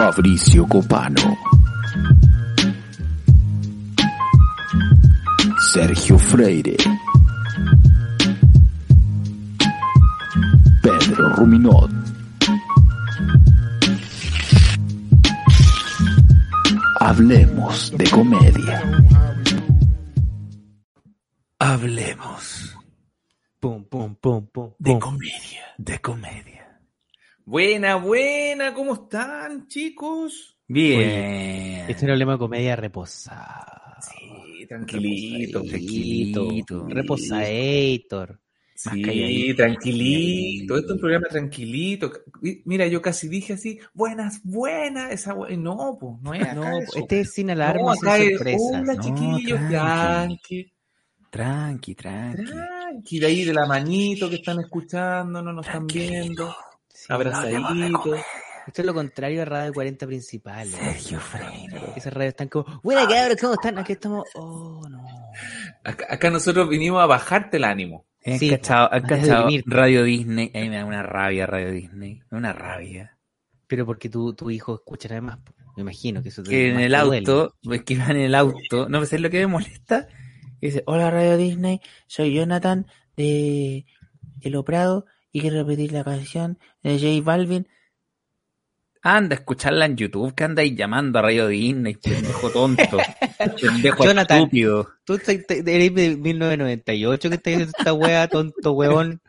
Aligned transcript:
Fabricio 0.00 0.66
Copano. 0.66 1.36
Sergio 5.74 6.16
Freire. 6.16 6.74
Pedro 10.80 11.34
Ruminot. 11.34 11.90
Hablemos 16.98 17.92
de 17.94 18.08
comedia. 18.08 18.82
Hablemos 21.58 22.74
Pum, 23.60 23.84
pum, 23.84 24.14
pum, 24.14 24.46
pum. 24.46 24.72
de 24.78 24.98
comedia. 24.98 25.62
De 25.76 25.98
comedia. 25.98 26.59
Buena, 27.50 27.96
buena, 27.96 28.72
¿cómo 28.72 28.94
están, 28.94 29.66
chicos? 29.66 30.56
Bien. 30.68 31.84
Este 31.90 32.06
no 32.06 32.12
hablemos 32.12 32.36
de 32.36 32.38
comedia 32.38 32.76
reposada. 32.76 33.96
Sí, 34.00 34.64
tranquilito, 34.68 35.60
Tranquilito. 35.64 36.46
tranquilito. 36.46 36.86
Reposator. 36.88 38.40
Sí, 38.76 39.52
tranquilito. 39.56 40.76
Esto 40.76 40.86
es 40.86 40.94
un 40.94 41.00
programa 41.00 41.26
tranquilito. 41.26 42.12
Mira, 42.66 42.86
yo 42.86 43.02
casi 43.02 43.26
dije 43.28 43.54
así, 43.54 43.80
buenas, 43.94 44.40
buenas, 44.44 45.10
esa 45.10 45.34
No, 45.34 45.98
pues, 46.00 46.22
no 46.22 46.32
es 46.34 46.54
No, 46.54 46.78
eso. 46.78 46.98
este 46.98 47.18
es 47.22 47.32
sin 47.32 47.48
No, 47.48 47.54
alarma, 47.54 47.96
sin 47.96 48.08
acá 48.08 48.18
es, 48.18 48.30
sorpresas. 48.36 48.60
hola, 48.62 48.94
no, 48.94 49.02
chiquillos, 49.02 49.58
tranqui. 49.58 49.72
tranqui. 49.72 50.72
Tranqui, 51.30 51.94
tranqui. 51.96 52.44
Tranqui, 52.44 53.18
de 53.18 53.26
ahí 53.26 53.44
de 53.44 53.54
la 53.54 53.66
manito 53.66 54.30
que 54.30 54.36
están 54.36 54.60
escuchando, 54.60 55.42
no 55.42 55.52
nos 55.52 55.66
están 55.66 55.88
viendo. 55.88 56.54
Abrazaditos. 57.10 58.20
Esto 58.66 58.82
es 58.82 58.86
lo 58.86 58.94
contrario 58.94 59.42
a 59.42 59.44
Radio 59.46 59.72
40 59.72 60.06
Principales. 60.06 60.74
Sergio 60.74 61.18
Freire. 61.18 61.80
Esas 61.96 62.12
radios 62.12 62.32
están 62.32 62.48
como, 62.48 62.80
buena 62.82 63.06
cabros, 63.08 63.36
¿cómo 63.40 63.54
están? 63.54 63.78
Aquí 63.78 63.92
estamos, 63.94 64.24
oh, 64.34 64.82
no. 64.88 65.04
Acá, 65.84 66.06
acá 66.10 66.30
nosotros 66.30 66.68
vinimos 66.68 67.02
a 67.02 67.06
bajarte 67.06 67.56
el 67.56 67.64
ánimo. 67.64 68.06
¿Han 68.24 68.38
Sí, 68.38 68.50
cachado, 68.50 68.90
cachado. 69.08 69.48
Radio 69.66 70.04
Disney? 70.04 70.52
A 70.54 70.58
mí 70.60 70.68
me 70.68 70.76
da 70.76 70.84
una 70.84 71.02
rabia 71.02 71.46
Radio 71.46 71.70
Disney. 71.72 72.16
Me 72.16 72.26
da 72.30 72.36
Una 72.36 72.52
rabia. 72.52 73.16
Pero 73.66 73.86
porque 73.86 74.08
tu, 74.08 74.34
tu 74.34 74.50
hijo 74.50 74.74
escucha 74.74 75.08
nada 75.08 75.20
más, 75.22 75.38
me 75.76 75.82
imagino 75.82 76.22
que 76.22 76.28
eso 76.28 76.42
te- 76.42 76.50
Que 76.50 76.70
en 76.70 76.80
el 76.80 76.94
auto, 76.94 77.54
es 77.62 77.82
que 77.82 77.96
van 77.96 78.10
en 78.12 78.22
el 78.22 78.34
auto. 78.34 78.88
No, 78.88 78.98
pues 78.98 79.12
es 79.12 79.20
lo 79.20 79.30
que 79.30 79.38
me 79.40 79.46
molesta. 79.46 80.06
Y 80.60 80.66
dice, 80.66 80.82
hola 80.86 81.10
Radio 81.10 81.36
Disney, 81.38 81.80
soy 82.06 82.34
Jonathan 82.34 82.86
de 83.16 83.86
El 84.42 84.64
Prado 84.64 85.06
y 85.32 85.40
quiero 85.40 85.56
repetir 85.64 85.92
la 85.92 86.04
canción 86.04 86.58
de 86.82 86.98
J 86.98 87.24
Balvin. 87.24 87.68
Anda 89.02 89.34
a 89.34 89.38
escucharla 89.38 89.86
en 89.86 89.96
YouTube, 89.96 90.34
que 90.34 90.44
andáis 90.44 90.76
llamando 90.76 91.18
a 91.18 91.22
Radio 91.22 91.48
Disney, 91.48 91.94
pendejo 91.94 92.50
tonto. 92.50 92.98
pendejo 93.60 94.04
Jonathan. 94.04 94.38
estúpido. 94.38 94.90
Tú 95.04 95.14
eres 95.14 95.94
de 95.94 96.16
1998 96.16 97.28
que 97.30 97.34
estás 97.36 97.50
diciendo 97.52 97.72
esta 97.78 97.92
wea, 97.94 98.28
tonto 98.28 98.72
huevón. 98.72 99.22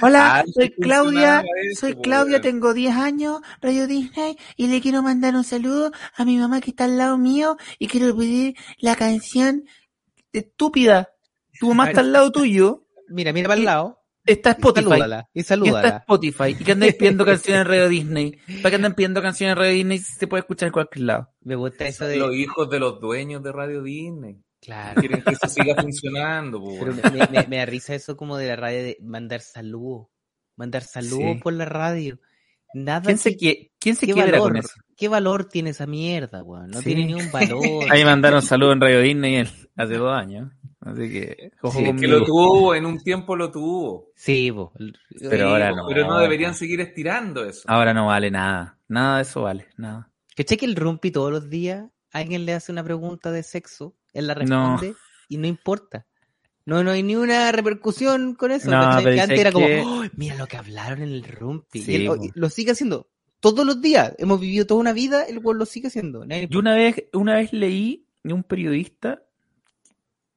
Hola, 0.00 0.38
Ah, 0.38 0.44
soy 0.52 0.70
Claudia, 0.70 1.44
eso, 1.70 1.80
soy 1.80 1.94
Claudia, 1.96 2.34
weón. 2.36 2.42
tengo 2.42 2.72
10 2.74 2.94
años, 2.96 3.40
Radio 3.60 3.86
Disney, 3.86 4.36
y 4.56 4.68
le 4.68 4.80
quiero 4.80 5.02
mandar 5.02 5.34
un 5.36 5.44
saludo 5.44 5.90
a 6.16 6.24
mi 6.24 6.36
mamá 6.38 6.60
que 6.60 6.70
está 6.70 6.84
al 6.84 6.96
lado 6.98 7.18
mío 7.18 7.56
y 7.78 7.88
quiero 7.88 8.14
pedir 8.16 8.54
la 8.78 8.96
canción 8.96 9.64
estúpida. 10.32 11.10
Tu 11.60 11.68
mamá 11.68 11.88
está 11.88 12.00
al 12.00 12.12
lado 12.12 12.32
tuyo, 12.32 12.80
Mira, 13.08 13.32
mira 13.34 13.48
para 13.48 13.58
el 13.60 13.66
lado. 13.66 14.00
Está 14.24 14.50
Spotify. 14.52 14.88
Salúdala. 14.88 15.28
Y 15.32 15.38
Y 15.38 15.40
está 15.40 15.54
salúdala. 15.54 15.88
Spotify. 15.98 16.56
¿Y 16.58 16.64
que 16.64 16.72
andáis 16.72 16.94
pidiendo 16.94 17.24
canciones 17.26 17.62
en 17.62 17.66
Radio 17.68 17.88
Disney? 17.88 18.38
¿Para 18.62 18.70
qué 18.70 18.76
andan 18.76 18.94
pidiendo 18.94 19.22
canciones 19.22 19.52
en 19.52 19.58
Radio 19.58 19.72
Disney 19.74 19.98
si 19.98 20.12
se 20.14 20.26
puede 20.26 20.40
escuchar 20.40 20.66
en 20.68 20.72
cualquier 20.72 21.04
lado? 21.04 21.30
Me 21.42 21.54
gusta 21.56 21.86
eso 21.86 22.06
de. 22.06 22.16
Los 22.16 22.34
hijos 22.34 22.68
de 22.70 22.78
los 22.80 23.00
dueños 23.00 23.42
de 23.42 23.52
Radio 23.52 23.82
Disney. 23.82 24.38
Claro. 24.60 24.98
Quieren 25.00 25.22
que 25.22 25.32
eso 25.32 25.46
siga 25.48 25.74
funcionando. 25.80 26.58
Pero 26.64 26.92
weón. 26.92 27.00
me, 27.02 27.10
me- 27.20 27.28
me- 27.42 27.46
me 27.48 27.56
da 27.58 27.66
risa 27.66 27.94
eso 27.94 28.16
como 28.16 28.36
de 28.38 28.46
la 28.48 28.56
radio 28.56 28.82
de 28.82 28.96
mandar 29.02 29.40
saludos. 29.40 30.06
Mandar 30.56 30.82
saludos 30.82 31.34
Sí. 31.34 31.40
por 31.42 31.52
la 31.52 31.64
radio. 31.66 32.18
Nada 32.72 33.02
¿Quién 33.02 33.18
se, 33.18 33.36
que- 33.36 33.38
quie- 33.38 33.70
quién 33.78 33.94
se 33.96 34.06
¿Qué 34.06 34.14
quiebra 34.14 34.32
valor? 34.38 34.48
con 34.52 34.56
eso? 34.56 34.70
¿Qué 34.96 35.08
valor 35.08 35.44
tiene 35.46 35.70
esa 35.70 35.86
mierda, 35.86 36.42
weón? 36.42 36.70
No 36.70 36.78
Sí. 36.78 36.86
tiene 36.86 37.06
ni 37.06 37.14
un 37.14 37.30
valor. 37.30 37.60
Ahí 37.90 38.04
mandaron 38.04 38.40
saludos 38.42 38.74
en 38.74 38.80
Radio 38.80 39.00
Disney 39.00 39.44
hace 39.76 39.94
dos 39.94 40.12
años. 40.12 40.50
Así 40.84 41.10
que, 41.10 41.50
ojo 41.62 41.78
Sí, 41.78 41.84
Es 41.86 42.00
que 42.00 42.06
lo 42.08 42.24
tuvo, 42.24 42.74
en 42.74 42.84
un 42.86 42.98
tiempo 42.98 43.36
lo 43.36 43.50
tuvo. 43.50 44.08
Sí. 44.14 44.52
Pero 45.30 45.48
ahora 45.48 45.72
no. 45.72 45.86
Pero 45.88 46.06
no 46.06 46.18
deberían 46.18 46.54
seguir 46.54 46.80
estirando 46.80 47.44
eso. 47.44 47.62
Ahora 47.66 47.94
no 47.94 48.06
vale 48.06 48.30
nada. 48.30 48.78
Nada 48.88 49.16
de 49.16 49.22
eso 49.22 49.42
vale. 49.42 49.66
Nada. 49.78 50.10
¿Cachai 50.36 50.58
que 50.58 50.66
el 50.66 50.76
rumpi 50.76 51.10
todos 51.10 51.30
los 51.32 51.48
días 51.48 51.86
alguien 52.12 52.44
le 52.44 52.52
hace 52.52 52.70
una 52.72 52.84
pregunta 52.84 53.32
de 53.32 53.42
sexo? 53.42 53.96
Él 54.12 54.26
la 54.26 54.34
No. 54.34 54.76
responde 54.76 54.94
y 55.28 55.38
no 55.38 55.46
importa. 55.46 56.06
No, 56.66 56.82
no 56.82 56.90
hay 56.92 57.02
ni 57.02 57.14
una 57.16 57.50
repercusión 57.52 58.34
con 58.34 58.50
eso. 58.50 58.70
No, 58.70 58.80
pero 59.02 59.14
Que 59.14 59.20
antes 59.20 59.38
es 59.38 59.40
era 59.40 59.52
como, 59.52 59.66
que- 59.66 59.82
"Oh, 59.84 60.02
mira 60.16 60.34
lo 60.36 60.46
que 60.46 60.56
hablaron 60.56 61.02
en 61.02 61.10
el 61.12 61.24
rumpi. 61.24 61.82
Sí, 61.82 61.92
y 61.92 62.06
él 62.06 62.10
lo 62.34 62.48
sigue 62.50 62.72
haciendo 62.72 63.10
todos 63.40 63.66
los 63.66 63.80
días. 63.82 64.14
Hemos 64.18 64.40
vivido 64.40 64.66
toda 64.66 64.80
una 64.80 64.92
vida, 64.94 65.24
el 65.24 65.38
weón 65.38 65.58
lo 65.58 65.66
sigue 65.66 65.88
haciendo. 65.88 66.24
Yo 66.48 66.58
una 66.58 66.74
vez, 66.74 67.04
una 67.12 67.36
vez 67.36 67.52
leí 67.52 68.06
de 68.22 68.32
un 68.32 68.42
periodista, 68.44 69.22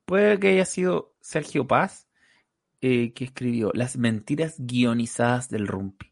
puede 0.07 0.39
que 0.39 0.47
haya 0.47 0.65
sido 0.65 1.13
Sergio 1.19 1.67
Paz, 1.67 2.07
eh, 2.81 3.13
que 3.13 3.25
escribió 3.25 3.71
Las 3.73 3.97
mentiras 3.97 4.55
guionizadas 4.57 5.49
del 5.49 5.67
Rumpi. 5.67 6.07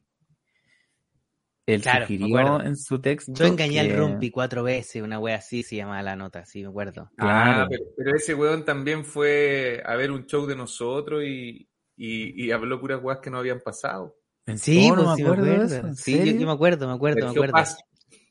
Él 1.65 1.81
Claro, 1.81 2.05
sugirió 2.05 2.61
en 2.61 2.77
su 2.77 2.99
texto. 3.01 3.31
Yo 3.33 3.45
engañé 3.45 3.79
al 3.79 3.97
Rumpi 3.97 4.29
cuatro 4.29 4.61
veces, 4.61 5.01
una 5.01 5.17
wea 5.17 5.37
así 5.37 5.63
se 5.63 5.77
llamaba 5.77 6.03
la 6.03 6.15
nota, 6.15 6.45
sí, 6.45 6.61
me 6.61 6.69
acuerdo. 6.69 7.09
Claro. 7.17 7.61
Ah, 7.61 7.67
pero, 7.67 7.83
pero 7.97 8.15
ese 8.15 8.35
weón 8.35 8.63
también 8.65 9.03
fue 9.03 9.81
a 9.83 9.95
ver 9.95 10.11
un 10.11 10.27
show 10.27 10.45
de 10.45 10.55
nosotros 10.55 11.23
y, 11.23 11.67
y, 11.95 12.45
y 12.45 12.51
habló 12.51 12.79
puras 12.79 13.01
weas 13.01 13.19
que 13.19 13.31
no 13.31 13.39
habían 13.39 13.61
pasado. 13.61 14.15
¿En 14.45 14.59
Sí, 14.59 14.89
pues 14.89 15.01
No 15.01 15.15
sí 15.15 15.23
me 15.23 15.29
acuerdo 15.29 15.45
de 15.45 15.53
acuerdo. 15.55 15.75
eso, 15.77 15.87
¿en 15.87 15.95
Sí, 15.95 16.17
yo, 16.19 16.39
yo 16.39 16.45
me 16.45 16.51
acuerdo, 16.53 16.87
me 16.87 16.93
acuerdo, 16.93 17.15
me 17.17 17.21
Sergio 17.23 17.41
acuerdo. 17.41 17.53
Paz. 17.53 17.77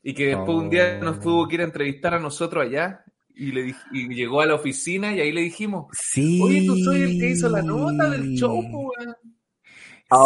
Y 0.01 0.13
que 0.13 0.27
después 0.27 0.57
un 0.57 0.69
día 0.69 0.99
nos 1.01 1.17
Oh. 1.17 1.21
tuvo 1.21 1.47
que 1.47 1.55
ir 1.55 1.61
a 1.61 1.65
entrevistar 1.65 2.13
a 2.13 2.19
nosotros 2.19 2.63
allá 2.65 3.03
y, 3.35 3.51
le 3.51 3.65
dij- 3.67 3.85
y 3.91 4.13
llegó 4.13 4.41
a 4.41 4.45
la 4.45 4.55
oficina 4.55 5.13
y 5.15 5.19
ahí 5.21 5.31
le 5.31 5.41
dijimos, 5.41 5.85
Sí. 5.93 6.39
oye, 6.41 6.65
tú 6.65 6.77
soy 6.77 7.01
el 7.01 7.19
que 7.19 7.29
hizo 7.31 7.49
la 7.49 7.61
nota 7.61 8.09
del 8.09 8.33
show, 8.35 8.59
weón. 8.59 9.15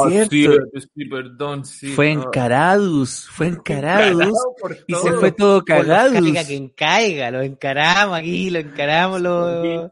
Cierto. 0.09 0.29
sí, 0.31 0.47
sí, 0.93 1.05
perdón, 1.05 1.65
sí. 1.65 1.87
Fue 1.87 2.13
no. 2.13 2.23
encaradus, 2.23 3.27
fue 3.31 3.47
encaradus. 3.47 4.37
Por 4.59 4.77
Y 4.85 4.93
se 4.93 5.11
fue 5.13 5.31
todo 5.31 5.63
cagados. 5.63 6.13
caiga 6.13 6.43
quien 6.43 6.67
caiga, 6.69 7.31
lo 7.31 7.41
encaramos 7.41 8.19
aquí, 8.19 8.49
lo 8.49 8.59
encaramos, 8.59 9.21
lo... 9.21 9.91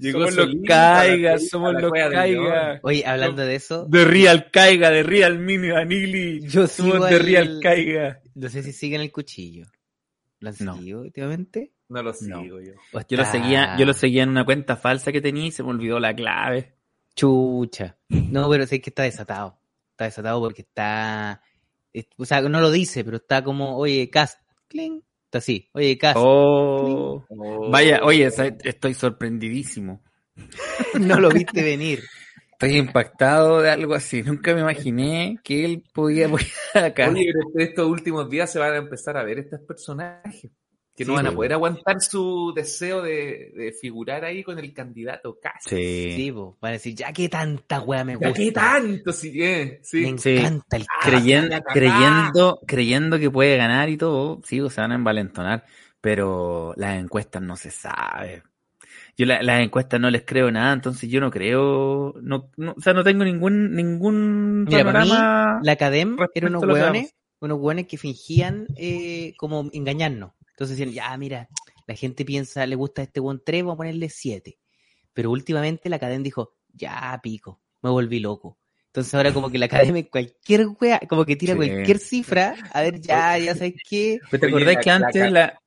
Llegó 0.00 0.20
somos 0.30 0.34
los 0.34 0.48
caigas, 0.66 1.48
somos 1.50 1.74
los 1.74 1.92
caigas. 1.92 2.80
Oye, 2.82 3.04
hablando 3.06 3.42
de 3.42 3.54
eso, 3.54 3.84
De 3.86 4.04
Real 4.06 4.50
Caiga, 4.50 4.90
de 4.90 5.02
Real 5.02 5.38
Mini 5.38 5.70
Vanilli. 5.70 6.40
Yo 6.48 6.66
Somos 6.66 7.08
de 7.08 7.16
al- 7.16 7.22
Real 7.22 7.60
Caiga. 7.62 8.20
no 8.34 8.48
sé 8.48 8.62
si 8.62 8.72
siguen 8.72 9.02
el 9.02 9.12
cuchillo. 9.12 9.66
¿Lo 10.40 10.48
han 10.48 10.56
No. 10.60 10.74
seguido 10.76 11.02
últimamente? 11.02 11.72
No 11.88 12.02
lo 12.02 12.10
No. 12.10 12.12
sigo 12.42 12.60
yo. 12.60 12.72
¿O 12.92 13.00
Yo 13.08 13.16
lo 13.16 13.24
seguía, 13.24 13.76
yo 13.78 13.86
lo 13.86 13.94
seguía 13.94 14.22
en 14.22 14.28
una 14.30 14.44
cuenta 14.44 14.76
falsa 14.76 15.10
que 15.12 15.20
tenía 15.20 15.46
y 15.46 15.50
se 15.50 15.62
me 15.62 15.70
olvidó 15.70 15.98
la 15.98 16.14
clave. 16.14 16.74
Chucha. 17.14 17.96
No, 18.08 18.48
pero 18.50 18.66
sé 18.66 18.80
que 18.80 18.90
está 18.90 19.02
desatado. 19.04 19.58
Está 19.92 20.04
desatado 20.04 20.40
porque 20.40 20.62
está... 20.62 21.42
es- 21.92 22.06
O 22.16 22.24
sea, 22.24 22.40
no 22.42 22.60
lo 22.60 22.70
dice, 22.70 23.04
pero 23.04 23.16
está 23.16 23.42
como, 23.42 23.76
oye, 23.76 24.08
Cast, 24.10 24.40
cling, 24.68 25.02
está 25.24 25.38
así, 25.38 25.68
oye, 25.72 25.96
Cast, 25.98 26.16
Oh. 26.20 27.24
Oh. 27.28 27.70
Vaya, 27.70 28.00
oye, 28.04 28.28
estoy 28.64 28.94
sorprendidísimo. 28.94 30.02
no 31.00 31.18
lo 31.18 31.30
viste 31.30 31.62
venir. 31.62 32.02
Estoy 32.52 32.76
impactado 32.76 33.60
de 33.62 33.70
algo 33.70 33.94
así. 33.94 34.22
Nunca 34.22 34.52
me 34.54 34.60
imaginé 34.60 35.38
que 35.44 35.64
él 35.64 35.84
podía 35.92 36.26
apoyar 36.28 36.50
acá. 36.84 37.08
Oye, 37.08 37.32
pero 37.32 37.64
estos 37.64 37.86
últimos 37.88 38.28
días 38.28 38.50
se 38.52 38.58
van 38.58 38.72
a 38.74 38.76
empezar 38.78 39.16
a 39.16 39.22
ver 39.24 39.38
estos 39.38 39.60
personajes. 39.60 40.50
Que 40.98 41.04
no 41.04 41.12
Sí, 41.12 41.16
van 41.16 41.26
a 41.26 41.28
pues. 41.28 41.36
poder 41.36 41.52
aguantar 41.52 42.00
su 42.00 42.52
deseo 42.56 43.02
de, 43.02 43.52
de 43.54 43.72
figurar 43.80 44.24
ahí 44.24 44.42
con 44.42 44.58
el 44.58 44.74
candidato 44.74 45.38
casi. 45.40 45.68
Sí. 45.76 46.12
Sí, 46.16 46.32
po. 46.32 46.58
Van 46.60 46.70
a 46.70 46.72
decir, 46.72 46.94
ya 46.96 47.12
que 47.12 47.28
tanta 47.28 47.80
weá 47.82 48.02
me 48.02 48.14
Ya 48.14 48.28
gusta. 48.30 48.32
qué 48.34 48.50
tanto, 48.50 49.12
sí, 49.12 49.40
eh, 49.40 49.78
sí. 49.84 50.00
Me 50.12 50.18
Sí. 50.18 50.36
encanta 50.38 50.76
el 50.76 50.86
Creyen- 51.04 51.48
la 51.50 51.60
cagá. 51.60 51.72
creyendo, 51.72 52.58
creyendo 52.66 53.18
que 53.20 53.30
puede 53.30 53.56
ganar 53.56 53.88
y 53.90 53.96
todo, 53.96 54.40
sí, 54.44 54.60
o 54.60 54.68
se 54.70 54.80
van 54.80 54.90
a 54.90 54.96
envalentonar, 54.96 55.64
pero 56.00 56.74
las 56.76 56.98
encuestas 56.98 57.42
no 57.42 57.54
se 57.54 57.70
sabe. 57.70 58.42
Yo 59.16 59.24
la- 59.26 59.42
las 59.42 59.60
encuestas 59.60 60.00
no 60.00 60.10
les 60.10 60.22
creo 60.24 60.50
nada, 60.50 60.72
entonces 60.72 61.08
yo 61.08 61.20
no 61.20 61.30
creo, 61.30 62.14
no, 62.22 62.50
no- 62.56 62.74
o 62.76 62.80
sea, 62.80 62.92
no 62.92 63.04
tengo 63.04 63.22
ningún, 63.24 63.74
ningún 63.74 64.64
Mira, 64.64 64.84
para 64.84 65.04
mí. 65.04 65.10
La 65.10 65.72
Academ 65.72 66.16
respecto 66.18 66.38
eran 66.38 66.56
unos 66.56 66.62
que 66.62 66.72
hueones, 66.72 67.14
unos 67.40 67.58
hueones 67.60 67.86
que 67.86 67.98
fingían 67.98 68.66
eh, 68.76 69.34
como 69.36 69.68
engañarnos. 69.72 70.32
Entonces 70.58 70.76
decían, 70.76 70.92
ya, 70.92 71.16
mira, 71.16 71.48
la 71.86 71.94
gente 71.94 72.24
piensa, 72.24 72.66
le 72.66 72.74
gusta 72.74 73.02
este 73.02 73.20
buen 73.20 73.40
3, 73.44 73.62
vamos 73.62 73.74
a 73.74 73.76
ponerle 73.76 74.08
7. 74.10 74.58
Pero 75.12 75.30
últimamente 75.30 75.88
la 75.88 75.96
Academ 75.96 76.24
dijo, 76.24 76.56
ya, 76.72 77.16
pico, 77.22 77.62
me 77.80 77.90
volví 77.90 78.18
loco. 78.18 78.58
Entonces 78.86 79.14
ahora 79.14 79.32
como 79.32 79.50
que 79.52 79.58
la 79.58 79.66
Academia 79.66 80.04
cualquier 80.10 80.66
wea, 80.80 81.00
como 81.08 81.24
que 81.24 81.36
tira 81.36 81.52
Sí. 81.52 81.58
cualquier 81.58 81.98
cifra, 82.00 82.56
a 82.72 82.82
ver, 82.82 83.00
ya, 83.00 83.38
ya 83.38 83.54
sabes 83.54 83.74
qué. 83.88 84.18
¿Te 84.32 84.46
acordás 84.48 84.78
que 84.78 84.90
la 84.90 84.96
antes 84.96 85.30
la, 85.30 85.62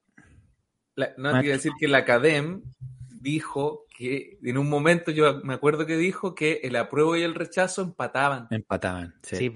La- 0.96 1.14
no, 1.16 1.40
te 1.40 1.46
iba 1.46 1.54
a 1.54 1.58
decir 1.58 1.72
que 1.80 1.88
la 1.88 2.00
Academ 2.00 2.62
dijo 3.08 3.86
que 3.98 4.40
en 4.44 4.58
un 4.58 4.68
momento 4.68 5.12
yo 5.12 5.40
me 5.46 5.54
acuerdo 5.54 5.86
que 5.86 5.96
dijo 5.96 6.36
que 6.36 6.60
el 6.64 6.76
apruebo 6.76 7.16
y 7.16 7.22
el 7.24 7.34
rechazo 7.34 7.82
empataban. 7.82 8.48
empataban? 8.52 9.16
sí. 9.24 9.38
Sí. 9.38 9.56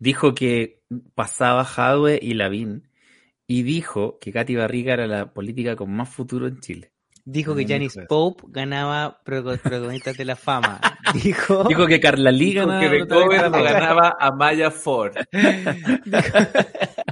Dijo 0.00 0.34
que 0.34 0.82
pasaba 1.14 1.64
Jadwe 1.64 2.18
y 2.20 2.34
Lavín 2.34 2.88
y 3.46 3.62
dijo 3.62 4.18
que 4.18 4.32
Katy 4.32 4.56
Barriga 4.56 4.94
era 4.94 5.06
la 5.06 5.32
política 5.32 5.76
con 5.76 5.94
más 5.94 6.08
futuro 6.08 6.46
en 6.46 6.60
Chile. 6.60 6.92
Dijo 7.26 7.54
que 7.54 7.64
dijo 7.64 8.00
eso. 8.00 8.06
Pope 8.06 8.44
ganaba 8.48 9.22
protagonistas 9.24 10.16
de 10.16 10.24
la 10.26 10.36
fama. 10.36 10.78
Dijo, 11.14 11.64
Dijo 11.64 11.86
que 11.86 11.98
Carla 12.00 12.30
Lee 12.30 12.52
Dijo 12.52 12.66
ganaba 12.66 13.28
que 13.30 13.38
Fama. 13.38 13.62
ganaba 13.62 14.16
Amaya 14.20 14.70
Ford. 14.70 15.14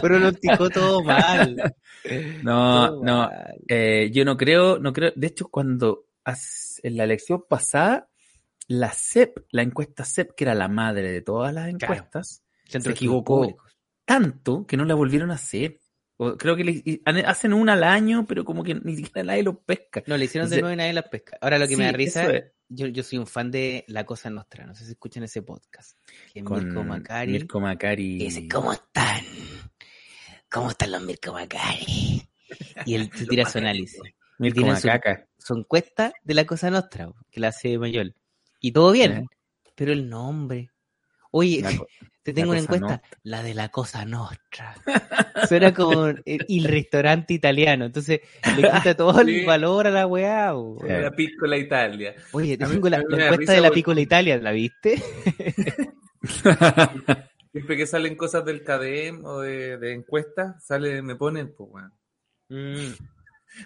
pronosticó 0.00 0.70
todo 0.70 1.02
mal. 1.02 1.56
No, 2.42 2.86
Todo 2.88 3.04
no, 3.04 3.16
mal. 3.28 3.54
eh, 3.68 4.10
yo 4.12 4.24
no 4.24 4.36
creo, 4.36 4.78
no 4.78 4.92
creo. 4.92 5.12
De 5.14 5.28
hecho, 5.28 5.48
cuando 5.48 6.06
en 6.82 6.96
la 6.96 7.04
elección 7.04 7.44
pasada, 7.48 8.08
la 8.68 8.90
CEP, 8.92 9.38
la 9.50 9.62
encuesta 9.62 10.04
CEP, 10.04 10.32
que 10.36 10.44
era 10.44 10.54
la 10.54 10.68
madre 10.68 11.10
de 11.12 11.22
todas 11.22 11.52
las 11.52 11.68
encuestas, 11.68 12.42
Centro 12.72 12.90
de 12.90 12.94
equivocó. 12.94 13.56
Tanto 14.04 14.66
que 14.66 14.76
no 14.76 14.84
la 14.84 14.94
volvieron 14.94 15.30
a 15.30 15.34
hacer. 15.34 15.78
O 16.18 16.36
creo 16.36 16.54
que 16.56 16.64
le- 16.64 17.00
hacen 17.26 17.52
una 17.52 17.72
al 17.72 17.82
año, 17.84 18.26
pero 18.26 18.44
como 18.44 18.62
que 18.62 18.74
ni 18.84 18.96
siquiera 18.96 19.24
nadie 19.24 19.42
lo 19.42 19.60
pesca. 19.62 20.02
No, 20.06 20.16
le 20.16 20.24
hicieron 20.26 20.48
de 20.50 20.60
nuevo 20.60 20.72
y 20.72 20.76
nadie 20.76 20.92
las 20.92 21.08
pesca. 21.08 21.36
Ahora 21.40 21.58
lo 21.58 21.66
que 21.66 21.76
me 21.76 21.84
da 21.84 21.92
risa, 21.92 22.30
es. 22.30 22.44
yo, 22.68 22.86
yo 22.88 23.02
soy 23.02 23.18
un 23.18 23.26
fan 23.26 23.50
de 23.50 23.84
La 23.88 24.04
Cosa 24.04 24.30
Nostra. 24.30 24.66
No 24.66 24.74
sé 24.74 24.84
si 24.84 24.92
escuchan 24.92 25.22
ese 25.24 25.42
podcast. 25.42 25.98
Que 26.32 26.40
es 26.40 26.44
Con 26.44 26.64
Mirko 26.64 26.84
Macari. 26.84 27.32
Mirko 27.32 27.60
Macari. 27.60 28.18
que 28.18 28.24
dice, 28.24 28.48
¿cómo 28.48 28.72
están? 28.72 29.24
¿Cómo 30.50 30.70
están 30.70 30.92
los 30.92 31.02
Mirko 31.02 31.32
Macari? 31.32 32.22
Y 32.84 32.94
él 32.94 33.10
se 33.14 33.26
tira 33.26 33.48
su 33.48 33.58
análisis. 33.58 34.00
Mirko 34.38 34.56
tienen 34.56 34.76
su- 34.76 34.86
Macaca. 34.88 35.26
Su 35.38 35.54
encuesta 35.54 36.12
de 36.22 36.34
La 36.34 36.44
Cosa 36.44 36.70
Nostra, 36.70 37.10
que 37.30 37.40
la 37.40 37.48
hace 37.48 37.78
Mayol. 37.78 38.14
Y 38.60 38.72
todo 38.72 38.92
bien, 38.92 39.12
Eh. 39.12 39.26
pero 39.74 39.92
el 39.92 40.08
nombre. 40.08 40.70
Oye, 41.32 41.60
La 41.62 41.70
te 42.22 42.32
tengo 42.32 42.50
una 42.52 42.60
encuesta, 42.60 43.02
la 43.24 43.42
de 43.42 43.52
la 43.54 43.68
cosa 43.70 44.04
nostra. 44.04 44.76
Suena 45.48 45.74
como 45.74 46.06
el, 46.06 46.22
el 46.24 46.64
restaurante 46.64 47.34
italiano, 47.34 47.86
entonces 47.86 48.20
le 48.56 48.62
quita 48.62 48.94
todo 48.96 49.24
Sí. 49.24 49.40
el 49.40 49.46
valor 49.46 49.88
a 49.88 49.90
la 49.90 50.06
weá. 50.06 50.52
La 50.86 51.10
Piccola 51.10 51.56
Italia. 51.56 52.14
Oye, 52.32 52.56
te 52.56 52.64
tengo 52.66 52.88
la, 52.88 52.98
encuesta 52.98 53.52
de 53.52 53.60
la 53.60 53.70
Piccola 53.72 54.00
Italia, 54.00 54.38
¿la 54.38 54.52
viste? 54.52 55.02
Siempre 57.50 57.76
que 57.76 57.86
salen 57.86 58.16
cosas 58.16 58.44
del 58.44 58.62
KDM 58.62 59.24
o 59.24 59.40
de, 59.40 59.76
de 59.78 59.92
encuestas, 59.92 60.64
sale, 60.64 61.02
me 61.02 61.16
ponen, 61.16 61.52
pues, 61.54 61.68
weón. 61.70 61.92
Mm, 62.48 62.92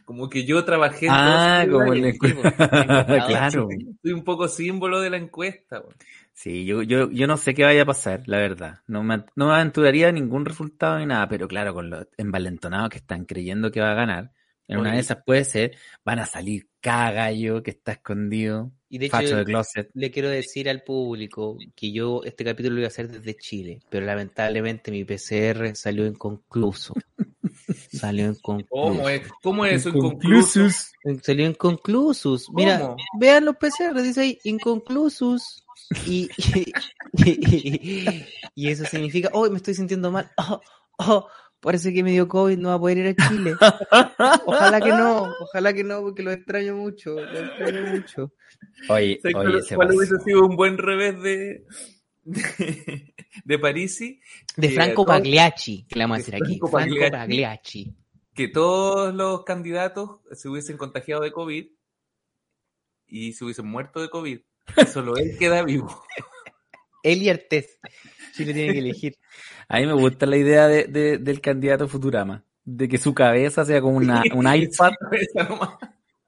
Como 0.05 0.29
que 0.29 0.45
yo 0.45 0.65
trabajé 0.65 1.07
en 1.07 1.13
ah, 1.15 1.65
como 1.71 1.93
ese 1.93 1.99
en 1.99 2.03
la 2.03 2.09
lugar 2.11 2.33
y 2.33 2.37
encuesta. 2.41 3.27
claro. 3.27 3.69
Soy 4.03 4.13
un 4.13 4.25
poco 4.25 4.49
símbolo 4.49 5.01
de 5.01 5.11
la 5.11 5.17
encuesta, 5.19 5.81
weón. 5.81 5.95
Sí, 6.39 6.67
yo, 6.67 6.83
yo, 6.83 7.11
yo 7.11 7.27
no 7.27 7.39
sé 7.39 7.55
qué 7.55 7.65
vaya 7.65 7.83
a 7.83 7.87
pasar, 7.87 8.23
la 8.27 8.37
verdad. 8.37 8.81
No 8.87 9.03
me, 9.03 9.25
no 9.37 9.47
me 9.49 9.55
aventuraría 9.55 10.13
ningún 10.13 10.45
resultado 10.45 10.99
ni 10.99 11.07
nada, 11.07 11.27
pero 11.29 11.49
claro, 11.49 11.73
con 11.73 11.89
los 11.89 12.07
envalentonados 12.19 12.91
que 12.91 12.99
están 12.99 13.25
creyendo 13.25 13.71
que 13.71 13.81
va 13.81 13.93
a 13.93 13.95
ganar, 13.95 14.33
en 14.69 14.79
una 14.79 14.93
de 14.93 14.99
esas 14.99 15.23
puede 15.25 15.45
ser, 15.45 15.77
van 16.05 16.19
a 16.19 16.27
salir 16.27 16.69
cada 16.81 17.11
gallo 17.11 17.63
que 17.63 17.71
está 17.71 17.93
escondido, 17.93 18.71
Y 18.91 18.99
de 18.99 19.07
hecho, 19.07 19.17
facho 19.17 19.37
de 19.37 19.45
closet. 19.47 19.91
le 19.95 20.11
quiero 20.11 20.29
decir 20.29 20.69
al 20.69 20.83
público 20.83 21.57
que 21.75 21.91
yo 21.91 22.21
este 22.25 22.45
capítulo 22.45 22.75
lo 22.75 22.81
iba 22.81 22.87
a 22.87 22.89
hacer 22.89 23.09
desde 23.09 23.35
Chile, 23.35 23.81
pero 23.89 24.05
lamentablemente 24.05 24.91
mi 24.91 25.05
PCR 25.05 25.75
salió 25.75 26.05
inconcluso. 26.07 26.95
salió 27.99 28.29
inconcluso. 28.29 28.69
¿Cómo 28.71 29.09
es, 29.09 29.23
cómo 29.43 29.67
es 29.67 29.75
eso 29.75 29.91
inconcluso? 29.91 30.69
Salió 31.23 31.47
inconclusos. 31.47 32.49
Mira, 32.53 32.81
¿Cómo? 32.81 32.97
vean 33.19 33.45
los 33.45 33.57
PCR, 33.57 34.01
dice 34.03 34.21
ahí, 34.21 34.39
inconclusos. 34.45 35.65
Y, 36.07 36.29
y, 37.25 38.25
y 38.55 38.69
eso 38.69 38.85
significa, 38.85 39.31
oh, 39.33 39.49
me 39.51 39.57
estoy 39.57 39.75
sintiendo 39.75 40.11
mal. 40.11 40.31
Oh, 40.37 40.61
oh, 40.99 41.29
parece 41.61 41.93
que 41.93 42.03
me 42.03 42.13
dio 42.13 42.29
COVID, 42.29 42.59
no 42.59 42.69
va 42.69 42.75
a 42.75 42.81
poder 42.81 42.99
ir 42.99 43.07
a 43.09 43.29
Chile. 43.29 43.55
Ojalá 44.47 44.81
que 44.81 44.91
no, 44.91 45.33
ojalá 45.41 45.73
que 45.73 45.85
no, 45.85 46.01
porque 46.01 46.23
lo 46.23 46.31
extraño 46.31 46.77
mucho, 46.77 47.15
lo 47.15 47.39
extraño 47.39 47.83
mucho. 47.93 48.33
Oye, 48.89 49.19
¿Sabes 49.23 49.37
oye, 49.37 49.51
cuál, 49.51 49.63
se 49.63 49.75
cuál 49.75 49.95
hubiese 49.95 50.19
sido 50.21 50.47
un 50.47 50.57
buen 50.57 50.79
revés 50.79 51.21
de, 51.23 51.65
de, 53.45 53.59
Parisi? 53.59 54.21
De 54.57 54.69
Que 54.69 54.75
Franco 54.75 55.05
todo- 55.05 55.15
Pagliacci, 55.15 55.85
que 55.89 55.99
le 55.99 56.05
vamos 56.05 56.17
a 56.17 56.19
decir 56.19 56.35
aquí. 56.37 56.45
Franco 56.59 56.71
Pagliacci. 56.71 57.11
Pagliacci. 57.11 57.95
Que 58.35 58.49
todos 58.49 59.15
los 59.15 59.45
candidatos 59.45 60.21
se 60.33 60.49
hubiesen 60.49 60.77
contagiado 60.77 61.23
de 61.23 61.33
COVID 61.33 61.67
y 63.09 63.33
se 63.33 63.45
hubiesen 63.45 63.67
muerto 63.67 64.01
de 64.01 64.11
COVID. 64.11 64.41
Y 64.77 64.87
solo 64.87 65.17
él 65.17 65.37
queda 65.39 65.63
vivo. 65.63 66.03
Él 67.03 67.23
y 67.23 67.29
Artés. 67.31 67.79
Chile 68.35 68.53
tiene 68.53 68.73
que 68.73 68.79
elegir. 68.81 69.17
A 69.69 69.79
mí 69.79 69.87
me 69.87 69.93
gusta 69.95 70.27
la 70.27 70.37
idea 70.37 70.67
de, 70.69 70.85
de- 70.85 71.19
del 71.19 71.41
candidato 71.41 71.89
Futurama, 71.89 72.45
de 72.65 72.89
que 72.89 72.99
su 72.99 73.15
cabeza 73.15 73.65
sea 73.65 73.81
como 73.81 73.97
una, 73.97 74.23
un 74.35 74.47
iPad. 74.55 74.93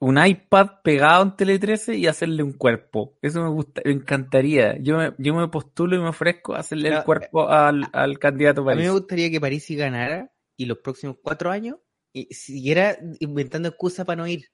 Un 0.00 0.24
iPad 0.24 0.68
pegado 0.84 1.22
en 1.24 1.36
Tele 1.36 1.58
13 1.58 1.96
y 1.96 2.06
hacerle 2.06 2.42
un 2.42 2.52
cuerpo. 2.52 3.18
Eso 3.20 3.42
me 3.42 3.48
gusta, 3.50 3.82
me 3.84 3.92
encantaría. 3.92 4.76
Yo 4.80 4.96
me, 4.96 5.12
yo 5.18 5.34
me 5.34 5.48
postulo 5.48 5.96
y 5.96 5.98
me 5.98 6.08
ofrezco 6.08 6.54
a 6.54 6.60
hacerle 6.60 6.90
No, 6.90 6.98
el 6.98 7.04
cuerpo 7.04 7.48
al, 7.48 7.88
al 7.92 8.18
candidato 8.18 8.60
A 8.60 8.64
mí 8.64 8.68
me 8.70 8.74
París. 8.76 8.90
gustaría 8.92 9.30
que 9.30 9.40
París 9.40 9.66
ganara 9.70 10.30
y 10.56 10.66
los 10.66 10.78
próximos 10.78 11.16
cuatro 11.22 11.50
años 11.50 11.76
y 12.12 12.32
siguiera 12.32 12.96
inventando 13.20 13.68
excusas 13.68 14.06
para 14.06 14.22
no 14.22 14.26
ir 14.28 14.44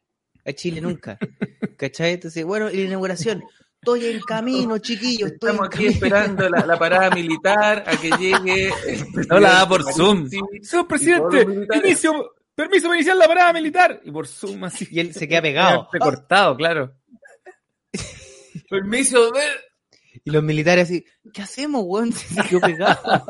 a 0.47 0.53
Chile 0.53 0.81
nunca. 0.81 1.19
¿Cachai? 1.79 2.13
Entonces, 2.15 2.45
bueno, 2.45 2.71
y 2.71 2.77
la 2.79 2.83
inauguración. 2.85 3.43
Estoy 3.83 4.07
en 4.07 4.21
camino, 4.21 4.79
chiquillos. 4.79 5.31
Estoy 5.33 5.51
Estamos 5.51 5.67
aquí 5.69 5.77
camino. 5.85 5.93
esperando 5.93 6.49
la, 6.49 6.65
la 6.65 6.79
parada 6.79 7.11
militar 7.15 7.85
a 7.87 7.97
que 8.01 8.11
llegue. 8.13 8.71
No 9.29 9.39
la 9.39 9.51
da 9.53 9.69
por 9.69 9.83
Zoom. 9.93 10.27
Señor 10.63 10.89
presidente, 10.89 11.47
inicio, 11.85 12.13
permiso 12.55 12.89
para 12.89 12.97
iniciar 12.97 13.17
la 13.17 13.27
parada 13.27 13.53
militar. 13.53 14.01
Y 14.05 14.11
por 14.11 14.27
Zoom 14.27 14.65
así. 14.65 14.89
Y 14.91 15.01
él 15.01 15.15
se 15.15 15.29
queda 15.29 15.43
pegado. 15.43 15.89
Recortado, 15.93 16.57
claro. 16.57 16.95
Permiso, 18.71 19.33
ve. 19.33 19.43
Y 20.25 20.31
los 20.31 20.43
militares 20.43 20.85
así, 20.85 21.05
¿qué 21.33 21.43
hacemos, 21.43 21.83
weón? 21.85 22.13
Se 22.13 22.43
quedó 22.43 22.61
pegado. 22.61 23.27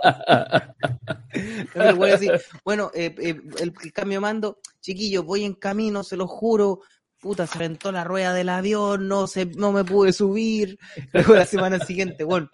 El 1.74 1.94
weón 1.94 2.14
así, 2.14 2.28
bueno, 2.64 2.90
eh, 2.94 3.14
eh, 3.18 3.40
el, 3.58 3.74
el 3.82 3.92
cambio 3.92 4.18
de 4.18 4.20
mando, 4.20 4.60
chiquillos, 4.80 5.24
voy 5.24 5.44
en 5.44 5.54
camino, 5.54 6.04
se 6.04 6.16
lo 6.16 6.28
juro. 6.28 6.80
Puta, 7.18 7.46
se 7.46 7.58
aventó 7.58 7.90
la 7.90 8.04
rueda 8.04 8.34
del 8.34 8.50
avión, 8.50 9.08
no 9.08 9.26
se, 9.26 9.46
no 9.46 9.72
me 9.72 9.82
pude 9.82 10.12
subir. 10.12 10.78
Luego 11.12 11.34
la 11.34 11.46
semana 11.46 11.80
siguiente, 11.80 12.22
bueno, 12.22 12.48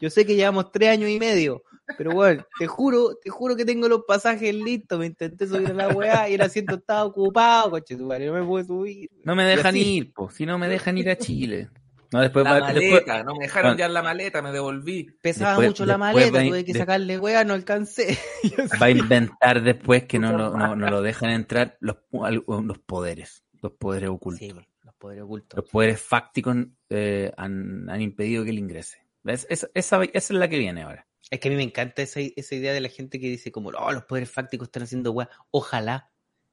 yo 0.00 0.10
sé 0.10 0.24
que 0.26 0.34
llevamos 0.34 0.72
tres 0.72 0.90
años 0.90 1.10
y 1.10 1.20
medio, 1.20 1.62
pero 1.98 2.12
bueno, 2.12 2.44
te 2.58 2.66
juro, 2.66 3.16
te 3.22 3.30
juro 3.30 3.56
que 3.56 3.64
tengo 3.64 3.88
los 3.88 4.02
pasajes 4.06 4.54
listos, 4.54 4.98
me 4.98 5.06
intenté 5.06 5.46
subir 5.46 5.68
a 5.70 5.74
la 5.74 5.88
weá 5.88 6.28
y 6.28 6.34
el 6.34 6.40
asiento 6.40 6.76
estaba 6.76 7.04
ocupado, 7.04 7.70
coche, 7.70 7.96
tu 7.96 8.06
madre, 8.06 8.26
no 8.26 8.32
me 8.34 8.42
pude 8.44 8.64
subir. 8.64 9.10
No 9.24 9.34
me 9.34 9.44
dejan 9.44 9.66
así. 9.74 9.96
ir, 9.96 10.12
po. 10.12 10.30
Si 10.30 10.46
no 10.46 10.58
me 10.58 10.68
dejan 10.68 10.96
ir 10.98 11.10
a 11.10 11.16
Chile. 11.16 11.68
No, 12.12 12.20
después 12.20 12.44
La 12.44 12.60
va, 12.60 12.72
después, 12.72 12.90
maleta, 13.06 13.24
no 13.24 13.34
me 13.34 13.44
dejaron 13.46 13.70
Bueno. 13.70 13.78
ya 13.80 13.88
la 13.88 14.02
maleta, 14.02 14.40
me 14.40 14.52
devolví. 14.52 15.08
Pesaba 15.20 15.50
Después- 15.52 15.68
mucho 15.70 15.84
la 15.86 15.98
maleta, 15.98 16.38
va- 16.38 16.44
tuve 16.44 16.64
que 16.64 16.72
de- 16.72 16.78
sacarle 16.78 17.18
weá, 17.18 17.42
no 17.44 17.54
alcancé. 17.54 18.16
va 18.82 18.86
a 18.86 18.90
inventar 18.90 19.62
después 19.62 20.04
que 20.04 20.20
no, 20.20 20.36
lo- 20.38 20.56
no, 20.56 20.76
no 20.76 20.90
lo 20.90 21.02
dejan 21.02 21.30
entrar 21.30 21.76
los, 21.80 21.96
los 22.12 22.78
poderes, 22.78 23.42
los 23.60 23.72
poderes 23.72 24.10
ocultos. 24.10 24.38
Sí, 24.38 24.52
los 24.84 24.94
poderes 24.94 25.24
ocultos. 25.24 25.56
Los 25.56 25.68
poderes 25.68 26.00
fácticos 26.00 26.56
eh, 26.88 27.32
han, 27.36 27.90
han 27.90 28.00
impedido 28.00 28.44
que 28.44 28.50
él 28.50 28.58
ingrese. 28.60 28.98
Es- 29.24 29.46
es- 29.50 29.68
esa, 29.74 30.04
esa 30.04 30.10
es 30.12 30.30
la 30.38 30.46
que 30.48 30.58
viene 30.58 30.82
ahora. 30.82 31.06
Es 31.30 31.40
que 31.40 31.48
a 31.48 31.50
mí 31.50 31.56
me 31.56 31.62
encanta 31.62 32.02
esa, 32.02 32.20
esa 32.20 32.54
idea 32.54 32.72
de 32.72 32.80
la 32.80 32.88
gente 32.88 33.18
que 33.18 33.28
dice 33.28 33.50
como, 33.50 33.70
oh, 33.70 33.92
los 33.92 34.04
poderes 34.04 34.30
fácticos 34.30 34.68
están 34.68 34.82
haciendo 34.84 35.12
weá. 35.12 35.28
Ojalá. 35.50 36.10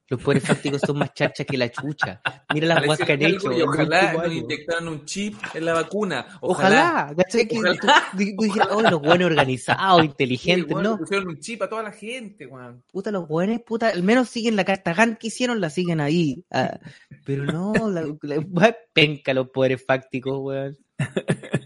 Los 0.08 0.20
poderes 0.20 0.46
fácticos 0.46 0.82
son 0.84 0.98
más 0.98 1.14
charchas 1.14 1.46
que 1.46 1.56
la 1.56 1.70
chucha. 1.70 2.20
Mira 2.52 2.66
las 2.66 2.86
weas 2.86 2.98
que 2.98 3.12
han 3.12 3.22
hecho. 3.22 3.48
ojalá 3.64 4.12
nos 4.12 4.32
inyectaran 4.32 4.88
un 4.88 5.04
chip 5.06 5.36
en 5.54 5.64
la 5.64 5.72
vacuna. 5.74 6.26
Ojalá. 6.42 7.06
Ojalá. 7.08 7.14
¿Cachai? 7.16 7.48
Que 7.48 7.58
Ojalá. 7.58 7.78
tú, 7.80 8.18
tú- 8.18 8.24
tú 8.36 8.42
dijeras, 8.44 8.68
oh, 8.72 8.82
los 8.82 9.00
buenos 9.00 9.26
organizados, 9.26 10.00
Sí, 10.00 10.06
inteligentes, 10.08 10.70
weón, 10.70 10.82
¿no? 10.82 10.90
le 10.92 10.98
pusieron 10.98 11.28
un 11.28 11.38
chip 11.38 11.62
a 11.62 11.68
toda 11.68 11.82
la 11.84 11.92
gente, 11.92 12.46
weón. 12.46 12.82
Puta, 12.92 13.10
los 13.10 13.26
buenos, 13.26 13.60
puta, 13.62 13.88
al 13.88 14.02
menos 14.02 14.28
siguen 14.28 14.56
la 14.56 14.64
carta 14.64 14.92
GAN 14.92 15.16
que 15.16 15.28
hicieron, 15.28 15.60
la 15.62 15.70
siguen 15.70 16.00
ahí. 16.00 16.44
Ah, 16.50 16.78
pero 17.24 17.44
no, 17.44 17.72
la, 17.88 18.02
la 18.22 18.38
wea 18.40 18.76
penca 18.92 19.32
los 19.32 19.48
poderes 19.48 19.82
fácticos, 19.86 20.36
weón. 20.42 20.76